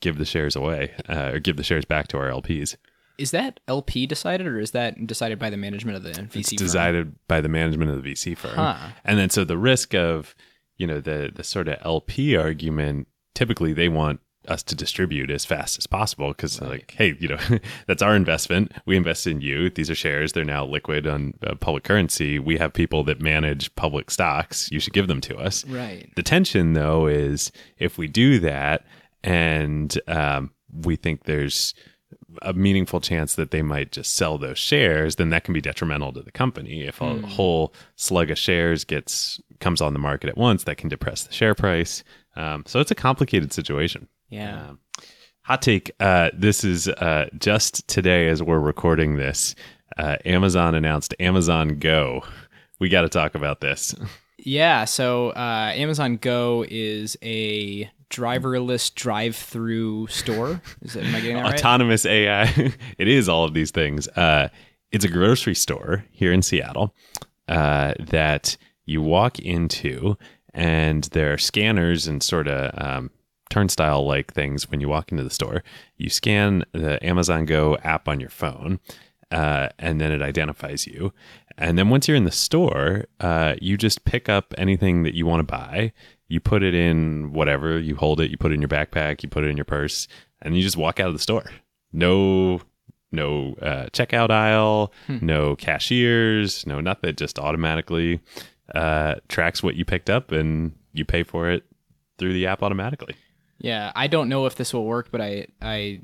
give 0.00 0.18
the 0.18 0.24
shares 0.24 0.56
away 0.56 0.92
uh, 1.08 1.30
or 1.34 1.38
give 1.38 1.56
the 1.56 1.62
shares 1.62 1.84
back 1.84 2.08
to 2.08 2.18
our 2.18 2.28
LPs. 2.30 2.76
Is 3.18 3.30
that 3.30 3.60
LP 3.68 4.06
decided, 4.06 4.46
or 4.46 4.58
is 4.58 4.72
that 4.72 5.06
decided 5.06 5.38
by 5.38 5.50
the 5.50 5.56
management 5.56 5.96
of 5.96 6.02
the 6.02 6.10
VC? 6.10 6.40
it's 6.40 6.48
firm? 6.50 6.56
decided 6.56 7.14
by 7.28 7.40
the 7.40 7.48
management 7.48 7.90
of 7.90 8.02
the 8.02 8.12
VC 8.12 8.36
firm. 8.36 8.54
Huh. 8.54 8.76
And 9.04 9.18
then 9.18 9.30
so 9.30 9.44
the 9.44 9.58
risk 9.58 9.94
of, 9.94 10.34
you 10.76 10.86
know, 10.86 11.00
the 11.00 11.30
the 11.34 11.44
sort 11.44 11.68
of 11.68 11.78
LP 11.82 12.36
argument, 12.36 13.08
typically 13.34 13.72
they 13.72 13.88
want 13.88 14.20
us 14.48 14.62
to 14.62 14.74
distribute 14.74 15.30
as 15.30 15.44
fast 15.44 15.78
as 15.78 15.86
possible 15.86 16.28
because 16.28 16.60
like, 16.60 16.94
hey, 16.96 17.16
you 17.18 17.28
know, 17.28 17.38
that's 17.86 18.02
our 18.02 18.14
investment. 18.14 18.72
We 18.86 18.96
invest 18.96 19.26
in 19.26 19.40
you. 19.40 19.70
These 19.70 19.90
are 19.90 19.94
shares. 19.94 20.32
They're 20.32 20.44
now 20.44 20.64
liquid 20.64 21.06
on 21.06 21.34
uh, 21.46 21.54
public 21.54 21.84
currency. 21.84 22.38
We 22.38 22.58
have 22.58 22.72
people 22.72 23.04
that 23.04 23.20
manage 23.20 23.74
public 23.74 24.10
stocks. 24.10 24.70
You 24.70 24.80
should 24.80 24.92
give 24.92 25.08
them 25.08 25.20
to 25.22 25.36
us. 25.36 25.64
Right. 25.66 26.10
The 26.16 26.22
tension, 26.22 26.74
though, 26.74 27.06
is 27.06 27.52
if 27.78 27.98
we 27.98 28.06
do 28.06 28.38
that 28.40 28.84
and 29.22 29.98
um, 30.08 30.50
we 30.72 30.96
think 30.96 31.24
there's 31.24 31.74
a 32.42 32.52
meaningful 32.52 33.00
chance 33.00 33.34
that 33.34 33.50
they 33.50 33.62
might 33.62 33.92
just 33.92 34.14
sell 34.14 34.38
those 34.38 34.58
shares, 34.58 35.16
then 35.16 35.30
that 35.30 35.44
can 35.44 35.54
be 35.54 35.60
detrimental 35.60 36.12
to 36.12 36.22
the 36.22 36.32
company. 36.32 36.82
If 36.82 37.00
a 37.00 37.20
whole 37.26 37.74
slug 37.96 38.30
of 38.30 38.38
shares 38.38 38.84
gets 38.84 39.40
comes 39.60 39.80
on 39.80 39.92
the 39.92 39.98
market 39.98 40.28
at 40.28 40.36
once, 40.36 40.64
that 40.64 40.76
can 40.76 40.88
depress 40.88 41.24
the 41.24 41.32
share 41.32 41.54
price. 41.54 42.04
Um, 42.36 42.64
so 42.66 42.80
it's 42.80 42.90
a 42.90 42.96
complicated 42.96 43.52
situation. 43.52 44.08
Yeah. 44.28 44.68
Um, 44.70 44.78
hot 45.42 45.62
take. 45.62 45.90
Uh, 46.00 46.30
this 46.34 46.64
is 46.64 46.88
uh, 46.88 47.28
just 47.38 47.86
today 47.88 48.28
as 48.28 48.42
we're 48.42 48.58
recording 48.58 49.16
this. 49.16 49.54
Uh, 49.96 50.16
Amazon 50.24 50.74
announced 50.74 51.14
Amazon 51.20 51.78
Go. 51.78 52.24
We 52.80 52.88
got 52.88 53.02
to 53.02 53.08
talk 53.08 53.34
about 53.34 53.60
this. 53.60 53.94
Yeah, 54.36 54.84
so 54.84 55.30
uh, 55.30 55.72
Amazon 55.74 56.16
Go 56.16 56.66
is 56.68 57.16
a 57.22 57.90
driverless 58.10 58.94
drive-through 58.94 60.06
store. 60.08 60.60
Is 60.82 60.94
that, 60.94 61.04
am 61.04 61.14
I 61.14 61.20
getting 61.20 61.36
that 61.36 61.44
right? 61.44 61.54
autonomous 61.54 62.06
AI. 62.06 62.42
it 62.98 63.08
is 63.08 63.28
all 63.28 63.44
of 63.44 63.54
these 63.54 63.70
things. 63.70 64.08
Uh, 64.08 64.48
it's 64.92 65.04
a 65.04 65.08
grocery 65.08 65.54
store 65.54 66.04
here 66.10 66.32
in 66.32 66.42
Seattle 66.42 66.94
uh, 67.48 67.94
that 67.98 68.56
you 68.84 69.02
walk 69.02 69.38
into, 69.38 70.16
and 70.52 71.04
there 71.04 71.32
are 71.32 71.38
scanners 71.38 72.06
and 72.06 72.22
sort 72.22 72.48
of 72.48 72.70
um, 72.80 73.10
turnstile 73.50 74.06
like 74.06 74.32
things 74.32 74.70
when 74.70 74.80
you 74.80 74.88
walk 74.88 75.10
into 75.10 75.24
the 75.24 75.30
store. 75.30 75.62
You 75.96 76.10
scan 76.10 76.64
the 76.72 77.04
Amazon 77.04 77.44
Go 77.44 77.76
app 77.78 78.08
on 78.08 78.20
your 78.20 78.30
phone. 78.30 78.80
Uh, 79.30 79.68
and 79.80 80.00
then 80.00 80.12
it 80.12 80.22
identifies 80.22 80.86
you. 80.86 81.12
And 81.58 81.76
then 81.76 81.88
once 81.88 82.06
you're 82.06 82.16
in 82.16 82.24
the 82.24 82.30
store, 82.30 83.06
uh, 83.18 83.54
you 83.60 83.76
just 83.76 84.04
pick 84.04 84.28
up 84.28 84.54
anything 84.58 85.02
that 85.04 85.14
you 85.14 85.26
want 85.26 85.40
to 85.40 85.52
buy. 85.52 85.92
You 86.28 86.40
put 86.40 86.62
it 86.62 86.74
in 86.74 87.32
whatever, 87.32 87.78
you 87.78 87.96
hold 87.96 88.20
it, 88.20 88.30
you 88.30 88.38
put 88.38 88.50
it 88.50 88.54
in 88.54 88.62
your 88.62 88.68
backpack, 88.68 89.22
you 89.22 89.28
put 89.28 89.44
it 89.44 89.48
in 89.48 89.56
your 89.56 89.64
purse, 89.64 90.08
and 90.42 90.56
you 90.56 90.62
just 90.62 90.76
walk 90.76 90.98
out 91.00 91.08
of 91.08 91.12
the 91.12 91.18
store. 91.18 91.50
No, 91.92 92.60
no 93.12 93.54
uh, 93.60 93.86
checkout 93.92 94.30
aisle, 94.30 94.92
no 95.08 95.54
cashiers, 95.56 96.66
no 96.66 96.80
nothing. 96.80 97.14
Just 97.14 97.38
automatically 97.38 98.20
uh, 98.74 99.16
tracks 99.28 99.62
what 99.62 99.76
you 99.76 99.84
picked 99.84 100.10
up, 100.10 100.32
and 100.32 100.72
you 100.92 101.04
pay 101.04 101.22
for 101.22 101.50
it 101.50 101.64
through 102.18 102.32
the 102.32 102.46
app 102.46 102.62
automatically. 102.62 103.14
Yeah, 103.58 103.92
I 103.94 104.08
don't 104.08 104.28
know 104.28 104.46
if 104.46 104.56
this 104.56 104.74
will 104.74 104.84
work, 104.84 105.10
but 105.10 105.20
I 105.20 105.46
I 105.62 106.00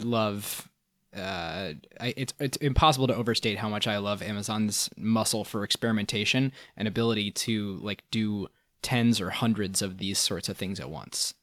love. 0.00 0.68
Uh, 1.16 1.72
I, 2.00 2.14
it's 2.16 2.34
it's 2.38 2.56
impossible 2.58 3.06
to 3.06 3.14
overstate 3.14 3.58
how 3.58 3.68
much 3.68 3.86
I 3.86 3.98
love 3.98 4.22
Amazon's 4.22 4.90
muscle 4.96 5.44
for 5.44 5.64
experimentation 5.64 6.52
and 6.76 6.86
ability 6.86 7.30
to 7.30 7.78
like 7.82 8.04
do 8.10 8.48
tens 8.82 9.20
or 9.20 9.30
hundreds 9.30 9.82
of 9.82 9.98
these 9.98 10.18
sorts 10.18 10.48
of 10.48 10.56
things 10.56 10.78
at 10.80 10.90
once. 10.90 11.34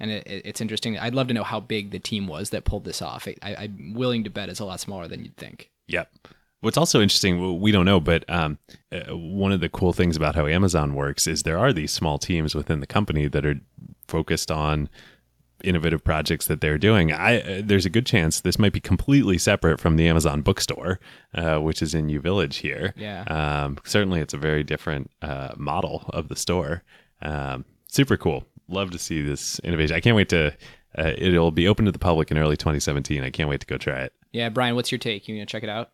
And 0.00 0.10
it, 0.10 0.26
it- 0.26 0.42
it's 0.46 0.60
interesting. 0.60 0.98
I'd 0.98 1.14
love 1.14 1.28
to 1.28 1.34
know 1.34 1.44
how 1.44 1.60
big 1.60 1.90
the 1.90 1.98
team 1.98 2.26
was 2.26 2.50
that 2.50 2.64
pulled 2.64 2.84
this 2.84 3.00
off. 3.02 3.28
I, 3.42 3.54
I'm 3.56 3.94
willing 3.94 4.24
to 4.24 4.30
bet 4.30 4.48
it's 4.48 4.60
a 4.60 4.64
lot 4.64 4.80
smaller 4.80 5.08
than 5.08 5.22
you'd 5.24 5.36
think. 5.36 5.70
Yep. 5.88 6.10
What's 6.60 6.76
also 6.76 7.00
interesting, 7.00 7.60
we 7.60 7.72
don't 7.72 7.84
know, 7.86 7.98
but 7.98 8.24
um, 8.30 8.58
uh, 8.92 9.16
one 9.16 9.50
of 9.50 9.58
the 9.60 9.68
cool 9.68 9.92
things 9.92 10.16
about 10.16 10.36
how 10.36 10.46
Amazon 10.46 10.94
works 10.94 11.26
is 11.26 11.42
there 11.42 11.58
are 11.58 11.72
these 11.72 11.90
small 11.90 12.18
teams 12.18 12.54
within 12.54 12.78
the 12.78 12.86
company 12.86 13.26
that 13.26 13.44
are 13.44 13.56
focused 14.06 14.50
on 14.52 14.88
innovative 15.64 16.02
projects 16.04 16.46
that 16.46 16.60
they're 16.60 16.78
doing. 16.78 17.12
I 17.12 17.40
uh, 17.40 17.62
there's 17.64 17.86
a 17.86 17.90
good 17.90 18.06
chance 18.06 18.40
this 18.40 18.58
might 18.58 18.72
be 18.72 18.80
completely 18.80 19.38
separate 19.38 19.80
from 19.80 19.96
the 19.96 20.08
Amazon 20.08 20.42
bookstore, 20.42 21.00
uh, 21.34 21.58
which 21.58 21.82
is 21.82 21.94
in 21.94 22.08
U 22.08 22.20
Village 22.20 22.58
here. 22.58 22.94
Yeah. 22.96 23.22
Um, 23.24 23.78
certainly, 23.84 24.20
it's 24.20 24.34
a 24.34 24.38
very 24.38 24.62
different 24.62 25.10
uh, 25.22 25.52
model 25.56 26.04
of 26.10 26.28
the 26.28 26.36
store. 26.36 26.82
Um, 27.20 27.64
super 27.88 28.16
cool. 28.16 28.44
Love 28.68 28.90
to 28.92 28.98
see 28.98 29.22
this 29.22 29.58
innovation. 29.60 29.96
I 29.96 30.00
can't 30.00 30.16
wait 30.16 30.28
to. 30.30 30.54
Uh, 30.96 31.12
it'll 31.16 31.50
be 31.50 31.66
open 31.66 31.86
to 31.86 31.92
the 31.92 31.98
public 31.98 32.30
in 32.30 32.36
early 32.36 32.56
2017. 32.56 33.24
I 33.24 33.30
can't 33.30 33.48
wait 33.48 33.60
to 33.60 33.66
go 33.66 33.78
try 33.78 34.02
it. 34.02 34.12
Yeah, 34.32 34.48
Brian, 34.50 34.74
what's 34.74 34.92
your 34.92 34.98
take? 34.98 35.26
You 35.28 35.36
gonna 35.36 35.46
check 35.46 35.62
it 35.62 35.68
out? 35.68 35.90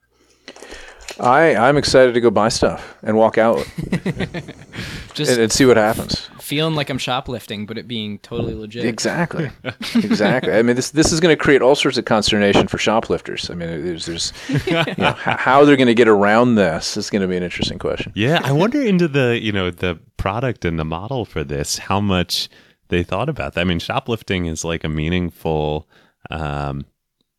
I 1.20 1.54
I'm 1.56 1.76
excited 1.76 2.14
to 2.14 2.20
go 2.20 2.30
buy 2.30 2.48
stuff 2.48 2.96
and 3.02 3.16
walk 3.16 3.38
out 3.38 3.66
Just 5.14 5.32
and, 5.32 5.40
and 5.42 5.52
see 5.52 5.64
what 5.66 5.76
happens. 5.76 6.28
feeling 6.40 6.74
like 6.74 6.90
I'm 6.90 6.98
shoplifting, 6.98 7.66
but 7.66 7.76
it 7.76 7.88
being 7.88 8.18
totally 8.20 8.54
legit. 8.54 8.84
Exactly, 8.84 9.50
exactly. 9.94 10.52
I 10.52 10.62
mean, 10.62 10.76
this 10.76 10.90
this 10.90 11.12
is 11.12 11.18
going 11.20 11.36
to 11.36 11.42
create 11.42 11.60
all 11.62 11.74
sorts 11.74 11.98
of 11.98 12.04
consternation 12.04 12.68
for 12.68 12.78
shoplifters. 12.78 13.50
I 13.50 13.54
mean, 13.54 13.68
there's 13.84 14.06
there's 14.06 14.32
you 14.48 14.72
know, 14.74 14.84
h- 14.98 15.14
how 15.16 15.64
they're 15.64 15.76
going 15.76 15.88
to 15.88 15.94
get 15.94 16.08
around 16.08 16.54
this 16.54 16.96
is 16.96 17.10
going 17.10 17.22
to 17.22 17.28
be 17.28 17.36
an 17.36 17.42
interesting 17.42 17.78
question. 17.78 18.12
Yeah, 18.14 18.40
I 18.44 18.52
wonder 18.52 18.80
into 18.80 19.08
the 19.08 19.38
you 19.42 19.50
know 19.52 19.70
the 19.70 19.98
product 20.16 20.64
and 20.64 20.78
the 20.78 20.84
model 20.84 21.24
for 21.24 21.42
this, 21.42 21.78
how 21.78 22.00
much 22.00 22.48
they 22.88 23.02
thought 23.02 23.28
about 23.28 23.54
that. 23.54 23.60
I 23.62 23.64
mean, 23.64 23.80
shoplifting 23.80 24.46
is 24.46 24.64
like 24.64 24.84
a 24.84 24.88
meaningful, 24.88 25.88
um, 26.30 26.84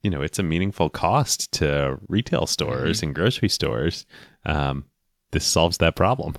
you 0.04 0.10
know, 0.10 0.22
it's 0.22 0.40
a 0.40 0.44
meaningful 0.44 0.90
cost 0.90 1.52
to 1.54 2.00
retail 2.08 2.48
stores 2.48 3.04
and 3.04 3.14
grocery 3.14 3.50
stores. 3.50 4.06
Um, 4.46 4.86
this 5.32 5.46
solves 5.46 5.78
that 5.80 5.96
problem. 5.96 6.36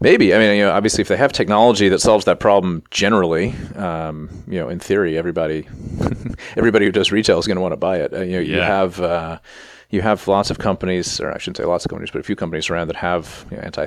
Maybe. 0.00 0.34
I 0.34 0.38
mean, 0.38 0.56
you 0.56 0.64
know, 0.64 0.72
obviously, 0.72 1.00
if 1.00 1.08
they 1.08 1.16
have 1.16 1.32
technology 1.32 1.88
that 1.88 2.00
solves 2.00 2.26
that 2.26 2.38
problem 2.38 2.82
generally, 2.90 3.54
um, 3.76 4.28
you 4.46 4.60
know, 4.60 4.68
in 4.68 4.78
theory, 4.78 5.16
everybody, 5.16 5.66
everybody 6.56 6.84
who 6.84 6.92
does 6.92 7.10
retail 7.10 7.38
is 7.38 7.46
going 7.46 7.56
to 7.56 7.62
want 7.62 7.72
to 7.72 7.78
buy 7.78 7.98
it. 7.98 8.12
Uh, 8.12 8.20
you 8.20 8.32
know, 8.32 8.40
you 8.40 8.60
have, 8.60 9.00
uh, 9.00 9.38
you 9.90 10.02
have 10.02 10.28
lots 10.28 10.50
of 10.50 10.58
companies, 10.58 11.18
or 11.20 11.32
I 11.32 11.38
shouldn't 11.38 11.56
say 11.56 11.64
lots 11.64 11.86
of 11.86 11.88
companies, 11.88 12.10
but 12.10 12.20
a 12.20 12.24
few 12.24 12.36
companies 12.36 12.68
around 12.68 12.88
that 12.88 12.96
have 12.96 13.46
you 13.50 13.56
know, 13.56 13.62
anti 13.62 13.86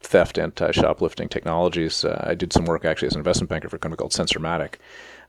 theft, 0.00 0.38
anti 0.38 0.70
shoplifting 0.70 1.28
technologies. 1.28 2.04
Uh, 2.04 2.24
I 2.24 2.34
did 2.34 2.52
some 2.52 2.64
work 2.64 2.84
actually 2.84 3.08
as 3.08 3.14
an 3.14 3.20
investment 3.20 3.50
banker 3.50 3.68
for 3.68 3.76
a 3.76 3.78
company 3.80 3.96
called 3.96 4.12
Sensormatic. 4.12 4.74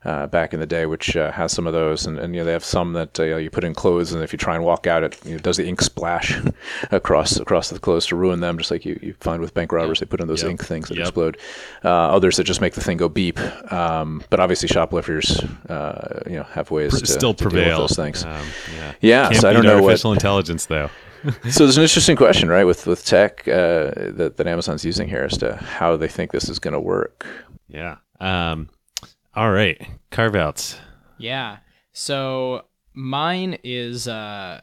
Uh, 0.02 0.26
back 0.28 0.54
in 0.54 0.60
the 0.60 0.66
day, 0.66 0.86
which 0.86 1.14
uh, 1.14 1.30
has 1.30 1.52
some 1.52 1.66
of 1.66 1.74
those, 1.74 2.06
and, 2.06 2.18
and 2.18 2.34
you 2.34 2.40
know 2.40 2.44
they 2.46 2.52
have 2.52 2.64
some 2.64 2.94
that 2.94 3.20
uh, 3.20 3.22
you, 3.22 3.30
know, 3.32 3.36
you 3.36 3.50
put 3.50 3.64
in 3.64 3.74
clothes, 3.74 4.14
and 4.14 4.22
if 4.24 4.32
you 4.32 4.38
try 4.38 4.54
and 4.54 4.64
walk 4.64 4.86
out, 4.86 5.04
it 5.04 5.18
you 5.26 5.32
know, 5.32 5.38
does 5.38 5.58
the 5.58 5.66
ink 5.68 5.82
splash 5.82 6.40
across 6.90 7.36
across 7.38 7.68
the 7.68 7.78
clothes 7.78 8.06
to 8.06 8.16
ruin 8.16 8.40
them, 8.40 8.56
just 8.56 8.70
like 8.70 8.86
you, 8.86 8.98
you 9.02 9.14
find 9.20 9.42
with 9.42 9.52
bank 9.52 9.72
robbers. 9.72 10.00
They 10.00 10.06
put 10.06 10.22
in 10.22 10.26
those 10.26 10.40
Yep. 10.42 10.50
ink 10.52 10.64
things 10.64 10.88
that 10.88 10.96
Yep. 10.96 11.02
explode. 11.06 11.36
Uh, 11.84 11.88
others 11.90 12.38
that 12.38 12.44
just 12.44 12.62
make 12.62 12.72
the 12.72 12.80
thing 12.80 12.96
go 12.96 13.10
beep. 13.10 13.38
Um, 13.70 14.22
but 14.30 14.40
obviously, 14.40 14.68
shoplifters, 14.68 15.38
uh, 15.68 16.22
you 16.26 16.36
know, 16.36 16.44
have 16.44 16.70
ways 16.70 16.98
to 16.98 17.06
Still 17.06 17.34
to 17.34 17.42
prevail. 17.42 17.80
those 17.80 17.94
things. 17.94 18.24
Um, 18.24 18.46
yeah. 18.74 18.92
yeah, 19.02 19.30
so 19.32 19.50
I 19.50 19.52
don't 19.52 19.64
know 19.64 19.74
what. 19.82 19.84
artificial 19.84 20.12
intelligence 20.14 20.64
though. 20.64 20.88
So 21.50 21.64
there's 21.66 21.76
an 21.76 21.82
interesting 21.82 22.16
question, 22.16 22.48
right, 22.48 22.64
with 22.64 22.86
with 22.86 23.04
tech 23.04 23.46
uh, 23.46 23.92
that 24.16 24.36
that 24.38 24.46
Amazon's 24.46 24.82
using 24.86 25.06
here 25.08 25.24
as 25.30 25.36
to 25.36 25.56
how 25.56 25.98
they 25.98 26.08
think 26.08 26.32
this 26.32 26.48
is 26.48 26.58
going 26.58 26.72
to 26.72 26.80
work. 26.80 27.26
Yeah. 27.68 27.96
Um, 28.18 28.70
All 29.34 29.52
right, 29.52 29.80
carve 30.10 30.34
outs. 30.34 30.76
Yeah. 31.18 31.58
So 31.92 32.64
mine 32.94 33.58
is 33.62 34.08
uh, 34.08 34.60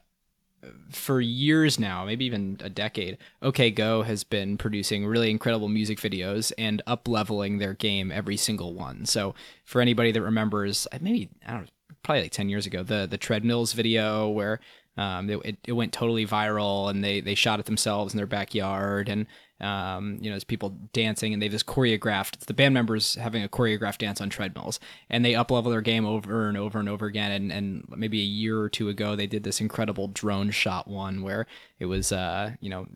for 0.91 1.21
years 1.21 1.79
now, 1.79 2.03
maybe 2.05 2.25
even 2.25 2.57
a 2.61 2.69
decade. 2.69 3.17
OK 3.41 3.71
Go 3.71 4.01
has 4.01 4.23
been 4.23 4.57
producing 4.57 5.05
really 5.05 5.31
incredible 5.31 5.69
music 5.69 5.99
videos 5.99 6.51
and 6.57 6.81
up 6.85 7.07
leveling 7.07 7.59
their 7.59 7.73
game 7.73 8.11
every 8.11 8.37
single 8.37 8.73
one. 8.73 9.05
So 9.05 9.35
for 9.63 9.81
anybody 9.81 10.11
that 10.11 10.21
remembers, 10.21 10.87
uh, 10.91 10.97
maybe 10.99 11.29
I 11.45 11.51
don't 11.51 11.61
know, 11.61 11.67
probably 12.03 12.23
like 12.23 12.31
ten 12.31 12.49
years 12.49 12.65
ago, 12.65 12.83
the 12.83 13.07
the 13.09 13.17
treadmills 13.17 13.73
video 13.73 14.27
where 14.27 14.59
um, 14.97 15.29
it, 15.29 15.57
it 15.65 15.73
went 15.73 15.93
totally 15.93 16.25
viral 16.25 16.89
and 16.89 17.03
they, 17.03 17.21
they 17.21 17.35
shot 17.35 17.59
it 17.59 17.67
themselves 17.67 18.13
in 18.13 18.17
their 18.17 18.25
backyard 18.25 19.09
and 19.09 19.27
um, 19.59 20.17
you 20.21 20.29
know, 20.29 20.33
there's 20.33 20.43
people 20.43 20.77
dancing 20.93 21.33
and 21.33 21.41
they've 21.41 21.51
just 21.51 21.65
choreographed. 21.65 22.39
The 22.45 22.53
band 22.53 22.73
members 22.73 23.15
having 23.15 23.43
a 23.43 23.49
choreographed 23.49 23.99
dance 23.99 24.21
on 24.21 24.29
treadmills, 24.29 24.79
and 25.09 25.25
they 25.25 25.35
up 25.35 25.51
level 25.51 25.71
their 25.71 25.81
game 25.81 26.05
over 26.05 26.47
and 26.47 26.57
over 26.57 26.79
and 26.79 26.87
over 26.87 27.05
again. 27.05 27.31
And, 27.31 27.51
and 27.51 27.85
maybe 27.89 28.19
a 28.19 28.25
year 28.25 28.59
or 28.59 28.69
two 28.69 28.89
ago, 28.89 29.15
they 29.15 29.27
did 29.27 29.43
this 29.43 29.59
incredible 29.59 30.07
drone 30.09 30.51
shot 30.51 30.87
one 30.87 31.23
where 31.23 31.47
it 31.79 31.85
was, 31.85 32.11
uh, 32.11 32.51
you 32.59 32.69
know, 32.69 32.87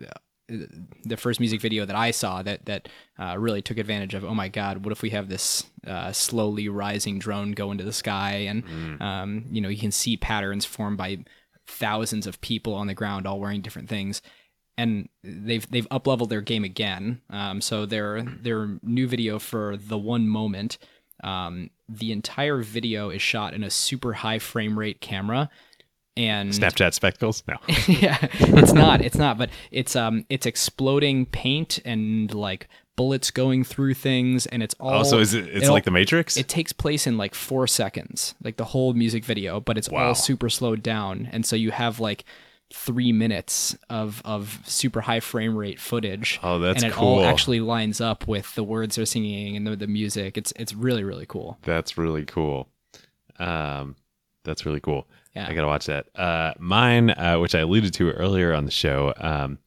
the 1.05 1.17
first 1.17 1.39
music 1.39 1.61
video 1.61 1.85
that 1.85 1.95
I 1.95 2.11
saw 2.11 2.41
that 2.43 2.65
that 2.65 2.89
uh, 3.17 3.37
really 3.37 3.61
took 3.61 3.77
advantage 3.77 4.13
of. 4.13 4.23
Oh 4.25 4.35
my 4.35 4.49
God, 4.49 4.83
what 4.83 4.91
if 4.91 5.01
we 5.01 5.11
have 5.11 5.29
this 5.29 5.65
uh, 5.87 6.11
slowly 6.11 6.67
rising 6.67 7.19
drone 7.19 7.53
go 7.53 7.71
into 7.71 7.83
the 7.83 7.93
sky, 7.93 8.33
and 8.49 8.65
mm. 8.65 9.01
um, 9.01 9.45
you 9.49 9.61
know 9.61 9.69
you 9.69 9.77
can 9.77 9.91
see 9.91 10.17
patterns 10.17 10.65
formed 10.65 10.97
by 10.97 11.19
thousands 11.67 12.27
of 12.27 12.41
people 12.41 12.73
on 12.73 12.87
the 12.87 12.93
ground 12.93 13.25
all 13.25 13.39
wearing 13.39 13.61
different 13.61 13.87
things 13.87 14.21
and 14.77 15.09
they've 15.23 15.69
they've 15.69 15.87
up 15.91 16.07
leveled 16.07 16.29
their 16.29 16.41
game 16.41 16.63
again. 16.63 17.21
Um, 17.29 17.61
so 17.61 17.85
their 17.85 18.21
their 18.23 18.79
new 18.81 19.07
video 19.07 19.39
for 19.39 19.77
the 19.77 19.97
one 19.97 20.27
moment, 20.27 20.77
um, 21.23 21.69
the 21.87 22.11
entire 22.11 22.61
video 22.61 23.09
is 23.09 23.21
shot 23.21 23.53
in 23.53 23.63
a 23.63 23.69
super 23.69 24.13
high 24.13 24.39
frame 24.39 24.77
rate 24.77 25.01
camera. 25.01 25.49
And 26.17 26.51
Snapchat 26.51 26.93
spectacles? 26.93 27.41
No. 27.47 27.55
yeah, 27.87 28.17
it's 28.33 28.73
not. 28.73 29.01
It's 29.01 29.17
not. 29.17 29.37
But 29.37 29.49
it's 29.71 29.95
um, 29.95 30.25
it's 30.29 30.45
exploding 30.45 31.25
paint 31.25 31.79
and 31.85 32.33
like 32.33 32.67
bullets 32.97 33.31
going 33.31 33.63
through 33.63 33.93
things, 33.93 34.45
and 34.45 34.61
it's 34.61 34.75
all. 34.79 34.93
Also, 34.93 35.19
is 35.19 35.33
it? 35.33 35.47
It's 35.47 35.69
like 35.69 35.85
the 35.85 35.91
Matrix. 35.91 36.35
It 36.35 36.49
takes 36.49 36.73
place 36.73 37.07
in 37.07 37.17
like 37.17 37.33
four 37.33 37.65
seconds, 37.65 38.35
like 38.43 38.57
the 38.57 38.65
whole 38.65 38.93
music 38.93 39.23
video, 39.23 39.61
but 39.61 39.77
it's 39.77 39.89
wow. 39.89 40.07
all 40.07 40.15
super 40.15 40.49
slowed 40.49 40.83
down, 40.83 41.29
and 41.31 41.45
so 41.45 41.55
you 41.55 41.71
have 41.71 41.99
like 41.99 42.25
three 42.73 43.11
minutes 43.11 43.75
of 43.89 44.21
of 44.25 44.59
super 44.65 45.01
high 45.01 45.19
frame 45.19 45.55
rate 45.55 45.79
footage. 45.79 46.39
Oh, 46.43 46.59
that's 46.59 46.83
and 46.83 46.91
it 46.91 46.95
cool. 46.95 47.19
all 47.19 47.25
actually 47.25 47.59
lines 47.59 48.01
up 48.01 48.27
with 48.27 48.53
the 48.55 48.63
words 48.63 48.95
they're 48.95 49.05
singing 49.05 49.55
and 49.55 49.67
the, 49.67 49.75
the 49.75 49.87
music. 49.87 50.37
It's 50.37 50.53
it's 50.55 50.73
really 50.73 51.03
really 51.03 51.25
cool. 51.25 51.57
That's 51.63 51.97
really 51.97 52.25
cool. 52.25 52.69
Um, 53.39 53.95
that's 54.43 54.65
really 54.65 54.79
cool. 54.79 55.07
Yeah, 55.35 55.47
I 55.47 55.53
gotta 55.53 55.67
watch 55.67 55.85
that. 55.85 56.07
Uh, 56.15 56.53
mine, 56.59 57.11
uh, 57.11 57.37
which 57.39 57.55
I 57.55 57.59
alluded 57.59 57.93
to 57.95 58.11
earlier 58.11 58.53
on 58.53 58.65
the 58.65 58.71
show, 58.71 59.13
um, 59.17 59.59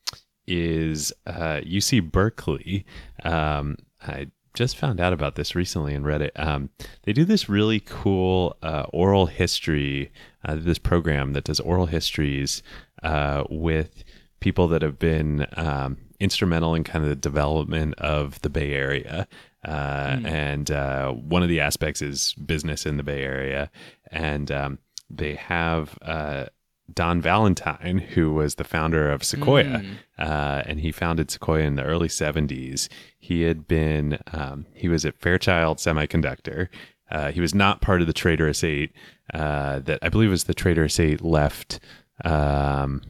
is 0.46 1.12
uh, 1.26 1.60
UC 1.64 2.10
Berkeley. 2.12 2.84
Um, 3.22 3.76
I 4.02 4.28
just 4.54 4.76
found 4.76 5.00
out 5.00 5.12
about 5.12 5.34
this 5.34 5.54
recently 5.54 5.94
and 5.94 6.04
read 6.04 6.22
it. 6.22 6.32
Um, 6.36 6.70
they 7.02 7.12
do 7.12 7.24
this 7.24 7.48
really 7.48 7.80
cool 7.80 8.56
uh, 8.62 8.86
oral 8.92 9.26
history, 9.26 10.12
uh, 10.44 10.56
this 10.56 10.78
program 10.78 11.32
that 11.32 11.44
does 11.44 11.60
oral 11.60 11.86
histories 11.86 12.62
uh, 13.04 13.44
with 13.48 14.02
people 14.40 14.66
that 14.68 14.82
have 14.82 14.98
been 14.98 15.46
um, 15.56 15.96
instrumental 16.20 16.74
in 16.74 16.84
kind 16.84 17.04
of 17.04 17.08
the 17.08 17.16
development 17.16 17.94
of 17.98 18.40
the 18.42 18.50
Bay 18.50 18.72
Area. 18.72 19.28
Mm. 19.64 20.26
And 20.26 20.70
uh, 20.70 21.12
one 21.12 21.42
of 21.42 21.48
the 21.48 21.60
aspects 21.60 22.02
is 22.02 22.34
business 22.34 22.84
in 22.84 22.98
the 22.98 23.02
Bay 23.02 23.22
Area. 23.22 23.70
And 24.10 24.50
um, 24.50 24.78
they 25.08 25.34
have 25.36 25.98
uh, 26.02 26.46
Don 26.92 27.20
Valentine, 27.20 27.98
who 27.98 28.34
was 28.34 28.56
the 28.56 28.64
founder 28.64 29.10
of 29.10 29.24
Sequoia, 29.24 29.64
mm. 29.64 29.96
uh, 30.18 30.62
and 30.66 30.80
he 30.80 30.92
founded 30.92 31.30
Sequoia 31.30 31.62
in 31.62 31.76
the 31.76 31.84
early 31.84 32.08
70s. 32.08 32.88
He 33.18 33.42
had 33.42 33.66
been, 33.66 34.18
um, 34.32 34.66
he 34.74 34.88
was 34.88 35.04
at 35.04 35.18
Fairchild 35.18 35.78
Semiconductor. 35.78 36.68
Uh, 37.10 37.30
he 37.30 37.40
was 37.40 37.54
not 37.54 37.80
part 37.80 38.00
of 38.00 38.06
the 38.06 38.12
Traitorous 38.12 38.62
Eight 38.62 38.92
uh, 39.32 39.78
that 39.80 39.98
I 40.02 40.08
believe 40.08 40.30
was 40.30 40.44
the 40.44 40.54
Traitorous 40.54 41.00
Eight 41.00 41.22
left. 41.22 41.80
Um, 42.24 43.02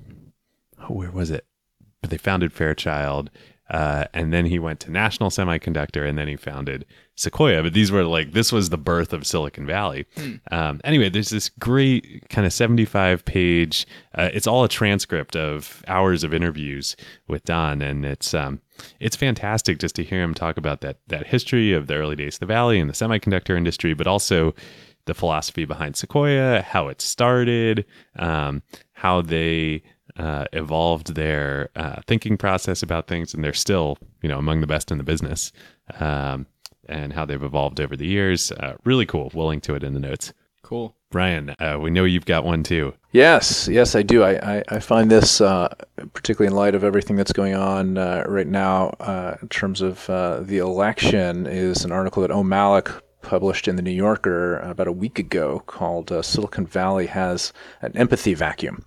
where 0.89 1.11
was 1.11 1.31
it? 1.31 1.47
But 2.01 2.11
they 2.11 2.19
founded 2.19 2.53
Fairchild. 2.53 3.31
Uh, 3.71 4.05
and 4.13 4.31
then 4.33 4.45
he 4.45 4.59
went 4.59 4.79
to 4.79 4.91
National 4.91 5.31
Semiconductor, 5.31 6.07
and 6.07 6.19
then 6.19 6.29
he 6.29 6.37
founded 6.37 6.85
Sequoia. 7.17 7.63
But 7.63 7.73
these 7.73 7.91
were 7.91 8.05
like 8.05 8.33
this 8.33 8.53
was 8.53 8.69
the 8.69 8.77
birth 8.77 9.15
of 9.15 9.27
Silicon 9.27 9.67
Valley. 9.67 10.05
Hmm. 10.17 10.35
Um, 10.53 10.81
anyway, 10.85 11.09
there's 11.09 11.31
this 11.31 11.49
great 11.49 12.29
kind 12.29 12.47
of 12.47 12.53
75 12.53 13.25
page. 13.25 13.87
Uh, 14.15 14.29
it's 14.35 14.47
all 14.47 14.65
a 14.65 14.69
transcript 14.69 15.35
of 15.35 15.83
hours 15.89 16.25
of 16.25 16.35
interviews 16.35 16.95
with 17.27 17.45
Don, 17.45 17.81
and 17.81 18.05
it's 18.05 18.35
um, 18.35 18.61
it's 19.01 19.17
fantastic 19.17 19.79
just 19.79 19.95
to 19.95 20.05
hear 20.05 20.23
him 20.23 20.35
talk 20.35 20.59
about 20.59 20.83
that 20.83 20.99
that 21.07 21.29
history 21.29 21.73
of 21.73 21.87
the 21.87 21.95
early 21.95 22.17
days 22.17 22.37
of 22.37 22.41
the 22.41 22.47
Valley 22.47 22.79
and 22.79 22.91
the 22.91 22.95
semiconductor 22.95 23.57
industry, 23.57 23.95
but 23.95 24.07
also 24.07 24.55
the 25.07 25.15
philosophy 25.15 25.65
behind 25.65 25.97
Sequoia, 25.97 26.63
how 26.63 26.89
it 26.89 27.01
started, 27.01 27.85
um, 28.19 28.63
how 28.93 29.23
they 29.23 29.83
uh, 30.17 30.47
evolved 30.53 31.15
their 31.15 31.71
uh, 31.77 32.01
thinking 32.07 32.37
process 32.37 32.83
about 32.83 33.07
things, 33.07 33.35
and 33.35 33.43
they're 33.43 33.53
still, 33.53 33.99
you 34.23 34.29
know, 34.29 34.39
among 34.39 34.61
the 34.61 34.67
best 34.67 34.91
in 34.91 34.99
the 34.99 35.05
business. 35.05 35.53
Um, 35.99 36.47
and 36.89 37.13
how 37.13 37.25
they've 37.25 37.43
evolved 37.43 37.81
over 37.81 37.97
the 37.97 38.07
years. 38.07 38.53
Uh, 38.53 38.75
really 38.85 39.07
cool. 39.07 39.31
We'll 39.35 39.47
link 39.47 39.63
to 39.65 39.75
it 39.75 39.83
in 39.83 39.95
the 39.95 40.01
notes. 40.01 40.33
Cool. 40.63 40.97
Brian, 41.11 41.55
uh, 41.61 41.79
we 41.81 41.91
know 41.91 42.05
you've 42.05 42.27
got 42.27 42.45
one 42.45 42.63
too. 42.63 42.95
Yes, 43.13 43.69
yes, 43.69 43.95
I 43.95 44.03
do. 44.03 44.25
I, 44.25 44.57
I, 44.57 44.63
I 44.69 44.79
find 44.81 45.11
this, 45.11 45.41
uh, 45.41 45.73
particularly 46.15 46.53
in 46.53 46.57
light 46.57 46.75
of 46.75 46.83
everything 46.83 47.17
that's 47.17 47.33
going 47.33 47.55
on 47.55 47.97
uh, 47.97 48.25
right 48.27 48.47
now 48.47 48.89
uh, 48.99 49.37
in 49.41 49.49
terms 49.49 49.81
of 49.81 50.09
uh, 50.11 50.41
the 50.41 50.59
election, 50.59 51.47
is 51.47 51.85
an 51.85 51.93
article 51.93 52.23
that 52.23 52.33
Om 52.33 52.49
Malik 52.49 52.91
published 53.25 53.67
in 53.67 53.77
the 53.77 53.83
New 53.83 53.91
Yorker 53.91 54.59
about 54.59 54.87
a 54.87 54.93
week 54.93 55.19
ago 55.19 55.63
called 55.67 56.13
Silicon 56.25 56.67
Valley 56.67 57.07
Has 57.07 57.53
an 57.83 57.97
Empathy 57.97 58.35
Vacuum. 58.35 58.85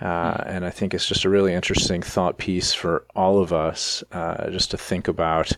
Uh, 0.00 0.42
and 0.46 0.66
I 0.66 0.70
think 0.70 0.92
it's 0.92 1.06
just 1.06 1.24
a 1.24 1.30
really 1.30 1.54
interesting 1.54 2.02
thought 2.02 2.36
piece 2.36 2.74
for 2.74 3.04
all 3.14 3.40
of 3.40 3.52
us, 3.52 4.02
uh, 4.12 4.50
just 4.50 4.70
to 4.72 4.76
think 4.76 5.08
about, 5.08 5.52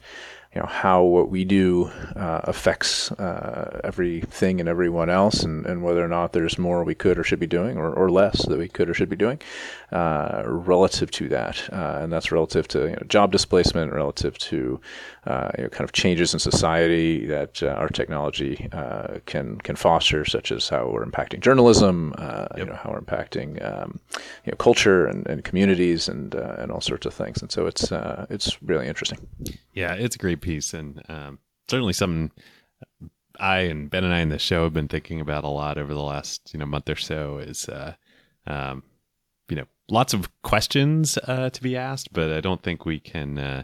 you 0.55 0.61
know, 0.61 0.67
how 0.67 1.03
what 1.03 1.31
we 1.31 1.45
do 1.45 1.91
uh, 2.15 2.43
affects 2.45 3.11
uh, 3.13 3.81
everything 3.83 4.61
and 4.61 4.69
everyone 4.69 5.09
else, 5.09 5.43
and, 5.43 5.67
and 5.67 5.83
whether 5.83 6.05
or 6.05 6.09
not 6.09 6.33
there's 6.33 6.59
more 6.59 6.85
we 6.85 6.95
could 6.95 7.19
or 7.19 7.25
should 7.25 7.41
be 7.41 7.47
doing, 7.47 7.79
or, 7.79 7.93
or 7.93 8.11
less 8.11 8.47
that 8.47 8.59
we 8.59 8.69
could 8.69 8.91
or 8.91 8.95
should 8.95 9.09
be 9.09 9.17
doing, 9.17 9.41
uh, 9.93 10.43
relative 10.47 11.11
to 11.13 11.29
that. 11.29 11.69
Uh, 11.73 11.99
and 12.01 12.13
that's 12.13 12.33
relative 12.33 12.67
to 12.69 12.87
you 12.87 12.93
know, 12.93 13.03
job 13.09 13.31
displacement, 13.31 13.93
relative 13.93 14.37
to 14.39 14.81
uh, 15.27 15.51
you 15.57 15.65
know, 15.65 15.71
kind 15.71 15.85
of 15.85 15.93
changes 15.93 16.33
in 16.33 16.41
society 16.41 17.25
that 17.27 17.63
uh, 17.63 17.69
our 17.69 17.89
technology 17.89 18.69
uh, 18.73 19.19
can 19.27 19.59
can 19.59 19.77
foster, 19.77 20.25
such 20.25 20.51
as 20.51 20.69
how 20.69 20.89
we're 20.89 21.05
impacting 21.05 21.41
journalism, 21.41 22.15
uh, 22.19 22.47
yep. 22.51 22.59
you 22.59 22.65
know, 22.65 22.75
how 22.75 22.91
we're 22.91 23.01
impacting 23.01 23.65
um, 23.65 24.01
you 24.45 24.51
know, 24.51 24.57
culture 24.57 25.07
and, 25.07 25.27
and 25.29 25.45
communities 25.45 26.09
and 26.09 26.35
and 26.35 26.73
all 26.73 26.81
sorts 26.81 27.07
of 27.07 27.15
things. 27.15 27.41
And 27.41 27.53
so 27.53 27.67
it's 27.67 27.93
it's 28.29 28.61
really 28.63 28.89
interesting. 28.89 29.19
Yeah, 29.73 29.95
it's 29.95 30.17
a 30.17 30.19
great 30.19 30.41
piece 30.41 30.75
and 30.75 31.03
um, 31.09 31.39
certainly 31.69 31.93
something 31.93 32.33
I 33.39 33.59
and 33.59 33.91
Ben 33.91 34.03
and 34.03 34.15
I 34.15 34.21
in 34.21 34.31
the 34.31 34.39
show 34.39 34.65
have 34.65 34.73
been 34.73 34.89
thinking 34.89 35.21
about 35.21 35.45
a 35.45 35.49
lot 35.49 35.79
over 35.79 35.95
the 35.95 36.03
last 36.03 36.51
you 36.53 36.59
know 36.59 36.67
month 36.67 36.89
or 36.89 36.97
so. 36.97 37.39
Is 37.39 37.69
um, 38.47 38.83
lots 39.89 40.13
of 40.13 40.29
questions 40.43 41.19
uh, 41.27 41.51
to 41.51 41.63
be 41.63 41.77
asked, 41.77 42.13
but 42.13 42.31
I 42.31 42.41
don't 42.41 42.63
think 42.63 42.85
we 42.85 42.99
can. 42.99 43.39
Uh, 43.39 43.63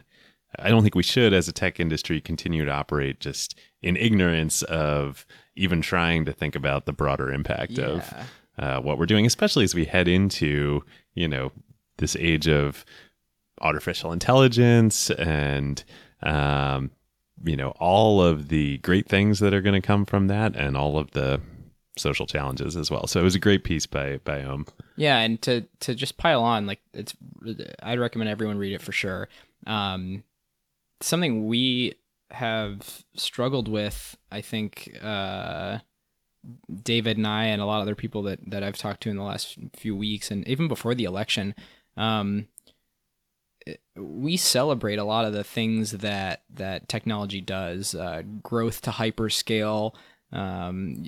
I 0.58 0.68
don't 0.68 0.82
think 0.82 0.94
we 0.94 1.02
should, 1.02 1.32
as 1.32 1.48
a 1.48 1.52
tech 1.52 1.80
industry, 1.80 2.20
continue 2.20 2.64
to 2.64 2.70
operate 2.70 3.20
just 3.20 3.58
in 3.80 3.96
ignorance 3.96 4.62
of 4.64 5.26
even 5.56 5.80
trying 5.80 6.26
to 6.26 6.32
think 6.32 6.54
about 6.54 6.84
the 6.84 6.92
broader 6.92 7.32
impact 7.32 7.72
yeah. 7.72 7.84
of 7.84 8.14
uh, 8.58 8.80
what 8.80 8.98
we're 8.98 9.06
doing, 9.06 9.24
especially 9.24 9.64
as 9.64 9.74
we 9.74 9.86
head 9.86 10.08
into 10.08 10.84
you 11.14 11.28
know 11.28 11.52
this 11.98 12.16
age 12.16 12.48
of 12.48 12.84
artificial 13.60 14.12
intelligence 14.12 15.10
and 15.10 15.84
um, 16.22 16.90
you 17.44 17.56
know 17.56 17.70
all 17.78 18.22
of 18.22 18.48
the 18.48 18.78
great 18.78 19.08
things 19.08 19.38
that 19.38 19.54
are 19.54 19.62
going 19.62 19.80
to 19.80 19.86
come 19.86 20.04
from 20.04 20.26
that, 20.28 20.54
and 20.54 20.76
all 20.76 20.98
of 20.98 21.12
the 21.12 21.40
social 21.96 22.26
challenges 22.26 22.76
as 22.76 22.90
well. 22.90 23.06
So 23.06 23.20
it 23.20 23.24
was 23.24 23.34
a 23.34 23.40
great 23.40 23.64
piece 23.64 23.86
by 23.86 24.18
by 24.24 24.42
Om. 24.42 24.66
Yeah, 24.96 25.18
and 25.18 25.40
to 25.42 25.62
to 25.80 25.94
just 25.94 26.16
pile 26.16 26.42
on, 26.42 26.66
like 26.66 26.80
it's, 26.92 27.14
I'd 27.82 27.98
recommend 27.98 28.30
everyone 28.30 28.58
read 28.58 28.72
it 28.72 28.82
for 28.82 28.92
sure. 28.92 29.28
Um, 29.66 30.24
something 31.00 31.46
we 31.46 31.94
have 32.30 33.04
struggled 33.14 33.68
with, 33.68 34.16
I 34.30 34.40
think, 34.40 34.96
uh, 35.02 35.78
David 36.82 37.18
and 37.18 37.26
I, 37.26 37.44
and 37.44 37.60
a 37.60 37.66
lot 37.66 37.78
of 37.78 37.82
other 37.82 37.94
people 37.94 38.22
that 38.22 38.38
that 38.50 38.62
I've 38.62 38.78
talked 38.78 39.02
to 39.02 39.10
in 39.10 39.16
the 39.16 39.22
last 39.22 39.58
few 39.74 39.96
weeks, 39.96 40.30
and 40.30 40.46
even 40.48 40.68
before 40.68 40.94
the 40.94 41.04
election, 41.04 41.54
um, 41.96 42.48
we 43.96 44.36
celebrate 44.36 44.98
a 44.98 45.04
lot 45.04 45.24
of 45.24 45.32
the 45.32 45.44
things 45.44 45.92
that 45.92 46.42
that 46.50 46.88
technology 46.88 47.40
does. 47.40 47.94
Uh, 47.94 48.22
growth 48.42 48.80
to 48.82 48.90
hyperscale. 48.90 49.94
Um, 50.32 51.04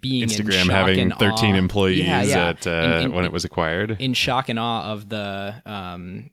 being 0.00 0.22
in 0.22 0.28
Instagram 0.28 0.70
having 0.70 0.98
and 1.00 1.14
13 1.14 1.54
awe. 1.54 1.58
employees 1.58 1.98
Yeah, 2.06 2.22
yeah. 2.22 2.48
At, 2.50 2.66
uh, 2.66 2.70
In- 2.70 3.02
in- 3.06 3.12
when 3.12 3.24
it 3.24 3.32
was 3.32 3.44
acquired. 3.44 3.96
in 4.00 4.14
shock 4.14 4.48
and 4.48 4.58
awe 4.58 4.92
of 4.92 5.08
the 5.08 5.62
um, 5.66 6.30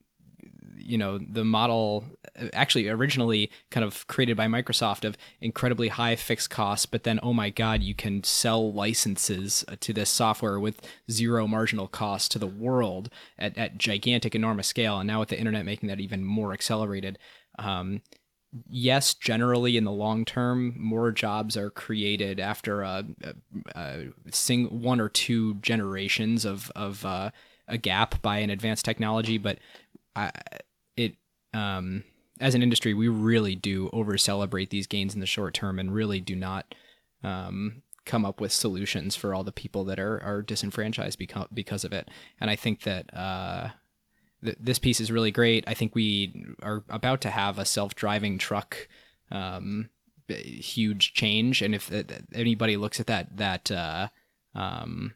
you 0.77 0.97
know 0.99 1.17
the 1.17 1.43
model 1.43 2.03
actually 2.53 2.87
originally 2.89 3.49
kind 3.71 3.83
of 3.83 4.05
created 4.07 4.37
by 4.37 4.45
Microsoft 4.45 5.03
of 5.03 5.17
incredibly 5.41 5.87
high 5.87 6.15
fixed 6.15 6.49
costs 6.51 6.85
but 6.85 7.03
then 7.03 7.19
oh 7.23 7.33
my 7.33 7.49
god 7.49 7.81
you 7.81 7.95
can 7.95 8.23
sell 8.23 8.71
licenses 8.71 9.65
to 9.79 9.93
this 9.93 10.09
software 10.11 10.59
with 10.59 10.81
zero 11.09 11.47
marginal 11.47 11.87
cost 11.87 12.31
to 12.31 12.37
the 12.37 12.45
world 12.45 13.09
at, 13.39 13.57
at 13.57 13.77
gigantic 13.79 14.35
enormous 14.35 14.67
scale 14.67 14.99
and 14.99 15.07
now 15.07 15.19
with 15.21 15.29
the 15.29 15.39
internet 15.39 15.65
making 15.65 15.87
that 15.89 15.99
even 15.99 16.23
more 16.23 16.53
accelerated 16.53 17.17
um, 17.57 18.01
yes, 18.69 19.13
generally 19.13 19.77
in 19.77 19.83
the 19.83 19.91
long 19.91 20.25
term, 20.25 20.75
more 20.77 21.11
jobs 21.11 21.57
are 21.57 21.69
created 21.69 22.39
after 22.39 22.81
a, 22.81 23.05
a, 23.23 23.33
a 23.75 24.05
sing 24.31 24.81
one 24.81 24.99
or 24.99 25.09
two 25.09 25.55
generations 25.55 26.45
of 26.45 26.71
of 26.75 27.05
uh, 27.05 27.31
a 27.67 27.77
gap 27.77 28.21
by 28.21 28.39
an 28.39 28.49
advanced 28.49 28.85
technology. 28.85 29.37
But 29.37 29.59
I, 30.15 30.31
it 30.95 31.15
um, 31.53 32.03
as 32.39 32.55
an 32.55 32.63
industry, 32.63 32.93
we 32.93 33.07
really 33.07 33.55
do 33.55 33.89
over 33.93 34.17
celebrate 34.17 34.69
these 34.69 34.87
gains 34.87 35.13
in 35.13 35.19
the 35.21 35.25
short 35.25 35.53
term 35.53 35.79
and 35.79 35.93
really 35.93 36.21
do 36.21 36.35
not. 36.35 36.73
Um, 37.23 37.81
come 38.05 38.23
up 38.23 38.39
with 38.39 38.51
solutions 38.51 39.15
for 39.15 39.33
all 39.33 39.43
the 39.43 39.51
people 39.51 39.83
that 39.83 39.99
are, 39.99 40.21
are 40.21 40.43
disenfranchised 40.43 41.17
because, 41.17 41.47
because 41.51 41.83
of 41.83 41.91
it. 41.91 42.07
And 42.39 42.51
I 42.51 42.55
think 42.55 42.83
that 42.83 43.11
uh, 43.11 43.69
th- 44.45 44.57
this 44.59 44.79
piece 44.79 45.01
is 45.01 45.11
really 45.11 45.31
great. 45.31 45.63
I 45.67 45.73
think 45.73 45.95
we 45.95 46.45
are 46.61 46.83
about 46.89 47.21
to 47.21 47.29
have 47.29 47.59
a 47.59 47.65
self-driving 47.65 48.37
truck 48.37 48.87
um, 49.31 49.89
huge 50.29 51.13
change, 51.13 51.61
and 51.61 51.75
if 51.75 51.91
uh, 51.91 52.03
anybody 52.33 52.77
looks 52.77 52.99
at 52.99 53.07
that 53.07 53.37
that 53.37 53.71
uh, 53.71 54.07
um, 54.53 55.13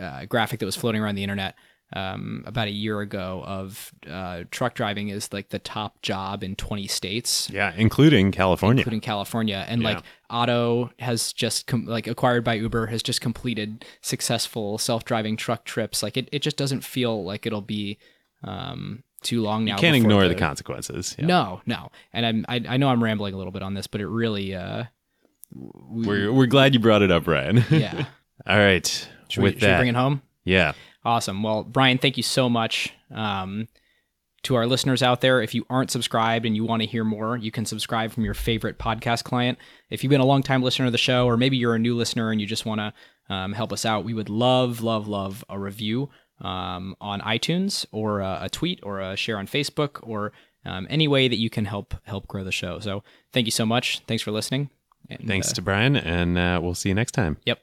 uh, 0.00 0.24
graphic 0.26 0.60
that 0.60 0.66
was 0.66 0.76
floating 0.76 1.02
around 1.02 1.14
the 1.14 1.22
internet 1.22 1.54
um, 1.92 2.42
about 2.46 2.66
a 2.66 2.72
year 2.72 3.00
ago 3.00 3.44
of 3.46 3.92
uh, 4.10 4.42
truck 4.50 4.74
driving 4.74 5.08
is 5.08 5.32
like 5.32 5.50
the 5.50 5.58
top 5.60 6.02
job 6.02 6.42
in 6.42 6.56
20 6.56 6.86
states 6.88 7.48
yeah, 7.48 7.72
including 7.76 8.32
California. 8.32 8.80
including 8.80 9.00
California. 9.00 9.64
And 9.68 9.82
Yeah. 9.82 9.88
like 9.88 10.02
Otto 10.28 10.90
has 10.98 11.32
just 11.32 11.68
com- 11.68 11.86
like 11.86 12.06
acquired 12.08 12.42
by 12.42 12.54
Uber 12.54 12.86
has 12.86 13.02
just 13.04 13.20
completed 13.20 13.84
successful 14.00 14.78
self-driving 14.78 15.36
truck 15.36 15.64
trips. 15.64 16.02
Like 16.02 16.16
it, 16.16 16.28
it 16.32 16.40
just 16.42 16.56
doesn't 16.56 16.82
feel 16.82 17.22
like 17.24 17.46
it'll 17.46 17.60
be 17.60 17.98
um, 18.42 19.04
too 19.22 19.40
long 19.40 19.64
now. 19.64 19.74
you 19.76 19.80
can't 19.80 19.94
ignore 19.96 20.26
the, 20.26 20.34
consequences. 20.34 21.14
Yeah. 21.18 21.26
No, 21.26 21.60
no. 21.66 21.90
And 22.12 22.26
I'm, 22.26 22.44
I, 22.48 22.64
I 22.68 22.76
know 22.78 22.88
I'm 22.88 23.02
rambling 23.02 23.32
a 23.34 23.36
little 23.36 23.52
bit 23.52 23.62
on 23.62 23.74
this, 23.74 23.86
but 23.86 24.00
it 24.00 24.08
really, 24.08 24.54
uh, 24.56 24.84
we, 25.54 26.06
We're, 26.06 26.32
we're 26.32 26.46
glad 26.46 26.74
you 26.74 26.80
brought 26.80 27.02
it 27.02 27.12
up, 27.12 27.28
Ryan. 27.28 27.64
yeah. 27.70 28.06
All 28.46 28.58
right. 28.58 28.86
Should, 29.28 29.42
With 29.44 29.54
we, 29.54 29.60
should 29.60 29.70
we 29.70 29.76
bring 29.76 29.88
it 29.88 29.94
home? 29.94 30.22
yeah. 30.44 30.72
Awesome. 31.06 31.40
Well, 31.40 31.62
Brian, 31.62 31.98
thank 31.98 32.16
you 32.16 32.24
so 32.24 32.48
much. 32.48 32.92
Um, 33.14 33.68
to 34.42 34.56
our 34.56 34.66
listeners 34.66 35.02
out 35.04 35.20
there, 35.20 35.40
if 35.40 35.54
you 35.54 35.64
aren't 35.70 35.92
subscribed 35.92 36.46
and 36.46 36.56
you 36.56 36.64
want 36.64 36.82
to 36.82 36.88
hear 36.88 37.04
more, 37.04 37.36
you 37.36 37.52
can 37.52 37.64
subscribe 37.64 38.10
from 38.10 38.24
your 38.24 38.34
favorite 38.34 38.76
podcast 38.78 39.22
client. 39.22 39.56
If 39.88 40.02
you've 40.02 40.10
been 40.10 40.20
a 40.20 40.26
long 40.26 40.42
time 40.42 40.62
listener 40.62 40.86
to 40.86 40.90
the 40.90 40.98
show, 40.98 41.26
or 41.26 41.36
maybe 41.36 41.56
you're 41.56 41.76
a 41.76 41.78
new 41.78 41.94
listener 41.96 42.32
and 42.32 42.40
you 42.40 42.46
just 42.46 42.66
want 42.66 42.80
to 42.80 42.92
um, 43.32 43.52
help 43.52 43.72
us 43.72 43.84
out, 43.84 44.04
we 44.04 44.14
would 44.14 44.28
love, 44.28 44.82
love, 44.82 45.06
love 45.06 45.44
a 45.48 45.58
review 45.58 46.10
um, 46.40 46.96
on 47.00 47.20
iTunes 47.20 47.86
or 47.92 48.20
a, 48.20 48.40
a 48.42 48.48
tweet 48.48 48.80
or 48.82 49.00
a 49.00 49.16
share 49.16 49.38
on 49.38 49.46
Facebook 49.46 50.00
or 50.02 50.32
um, 50.64 50.88
any 50.90 51.06
way 51.06 51.28
that 51.28 51.38
you 51.38 51.50
can 51.50 51.66
help 51.66 51.94
help 52.02 52.26
grow 52.26 52.42
the 52.42 52.52
show. 52.52 52.80
So 52.80 53.04
thank 53.32 53.46
you 53.46 53.52
so 53.52 53.64
much. 53.64 54.00
Thanks 54.08 54.24
for 54.24 54.32
listening. 54.32 54.70
And, 55.08 55.26
Thanks 55.26 55.52
uh, 55.52 55.54
to 55.54 55.62
Brian, 55.62 55.94
and 55.94 56.36
uh, 56.36 56.58
we'll 56.60 56.74
see 56.74 56.88
you 56.88 56.94
next 56.96 57.12
time. 57.12 57.36
Yep. 57.46 57.60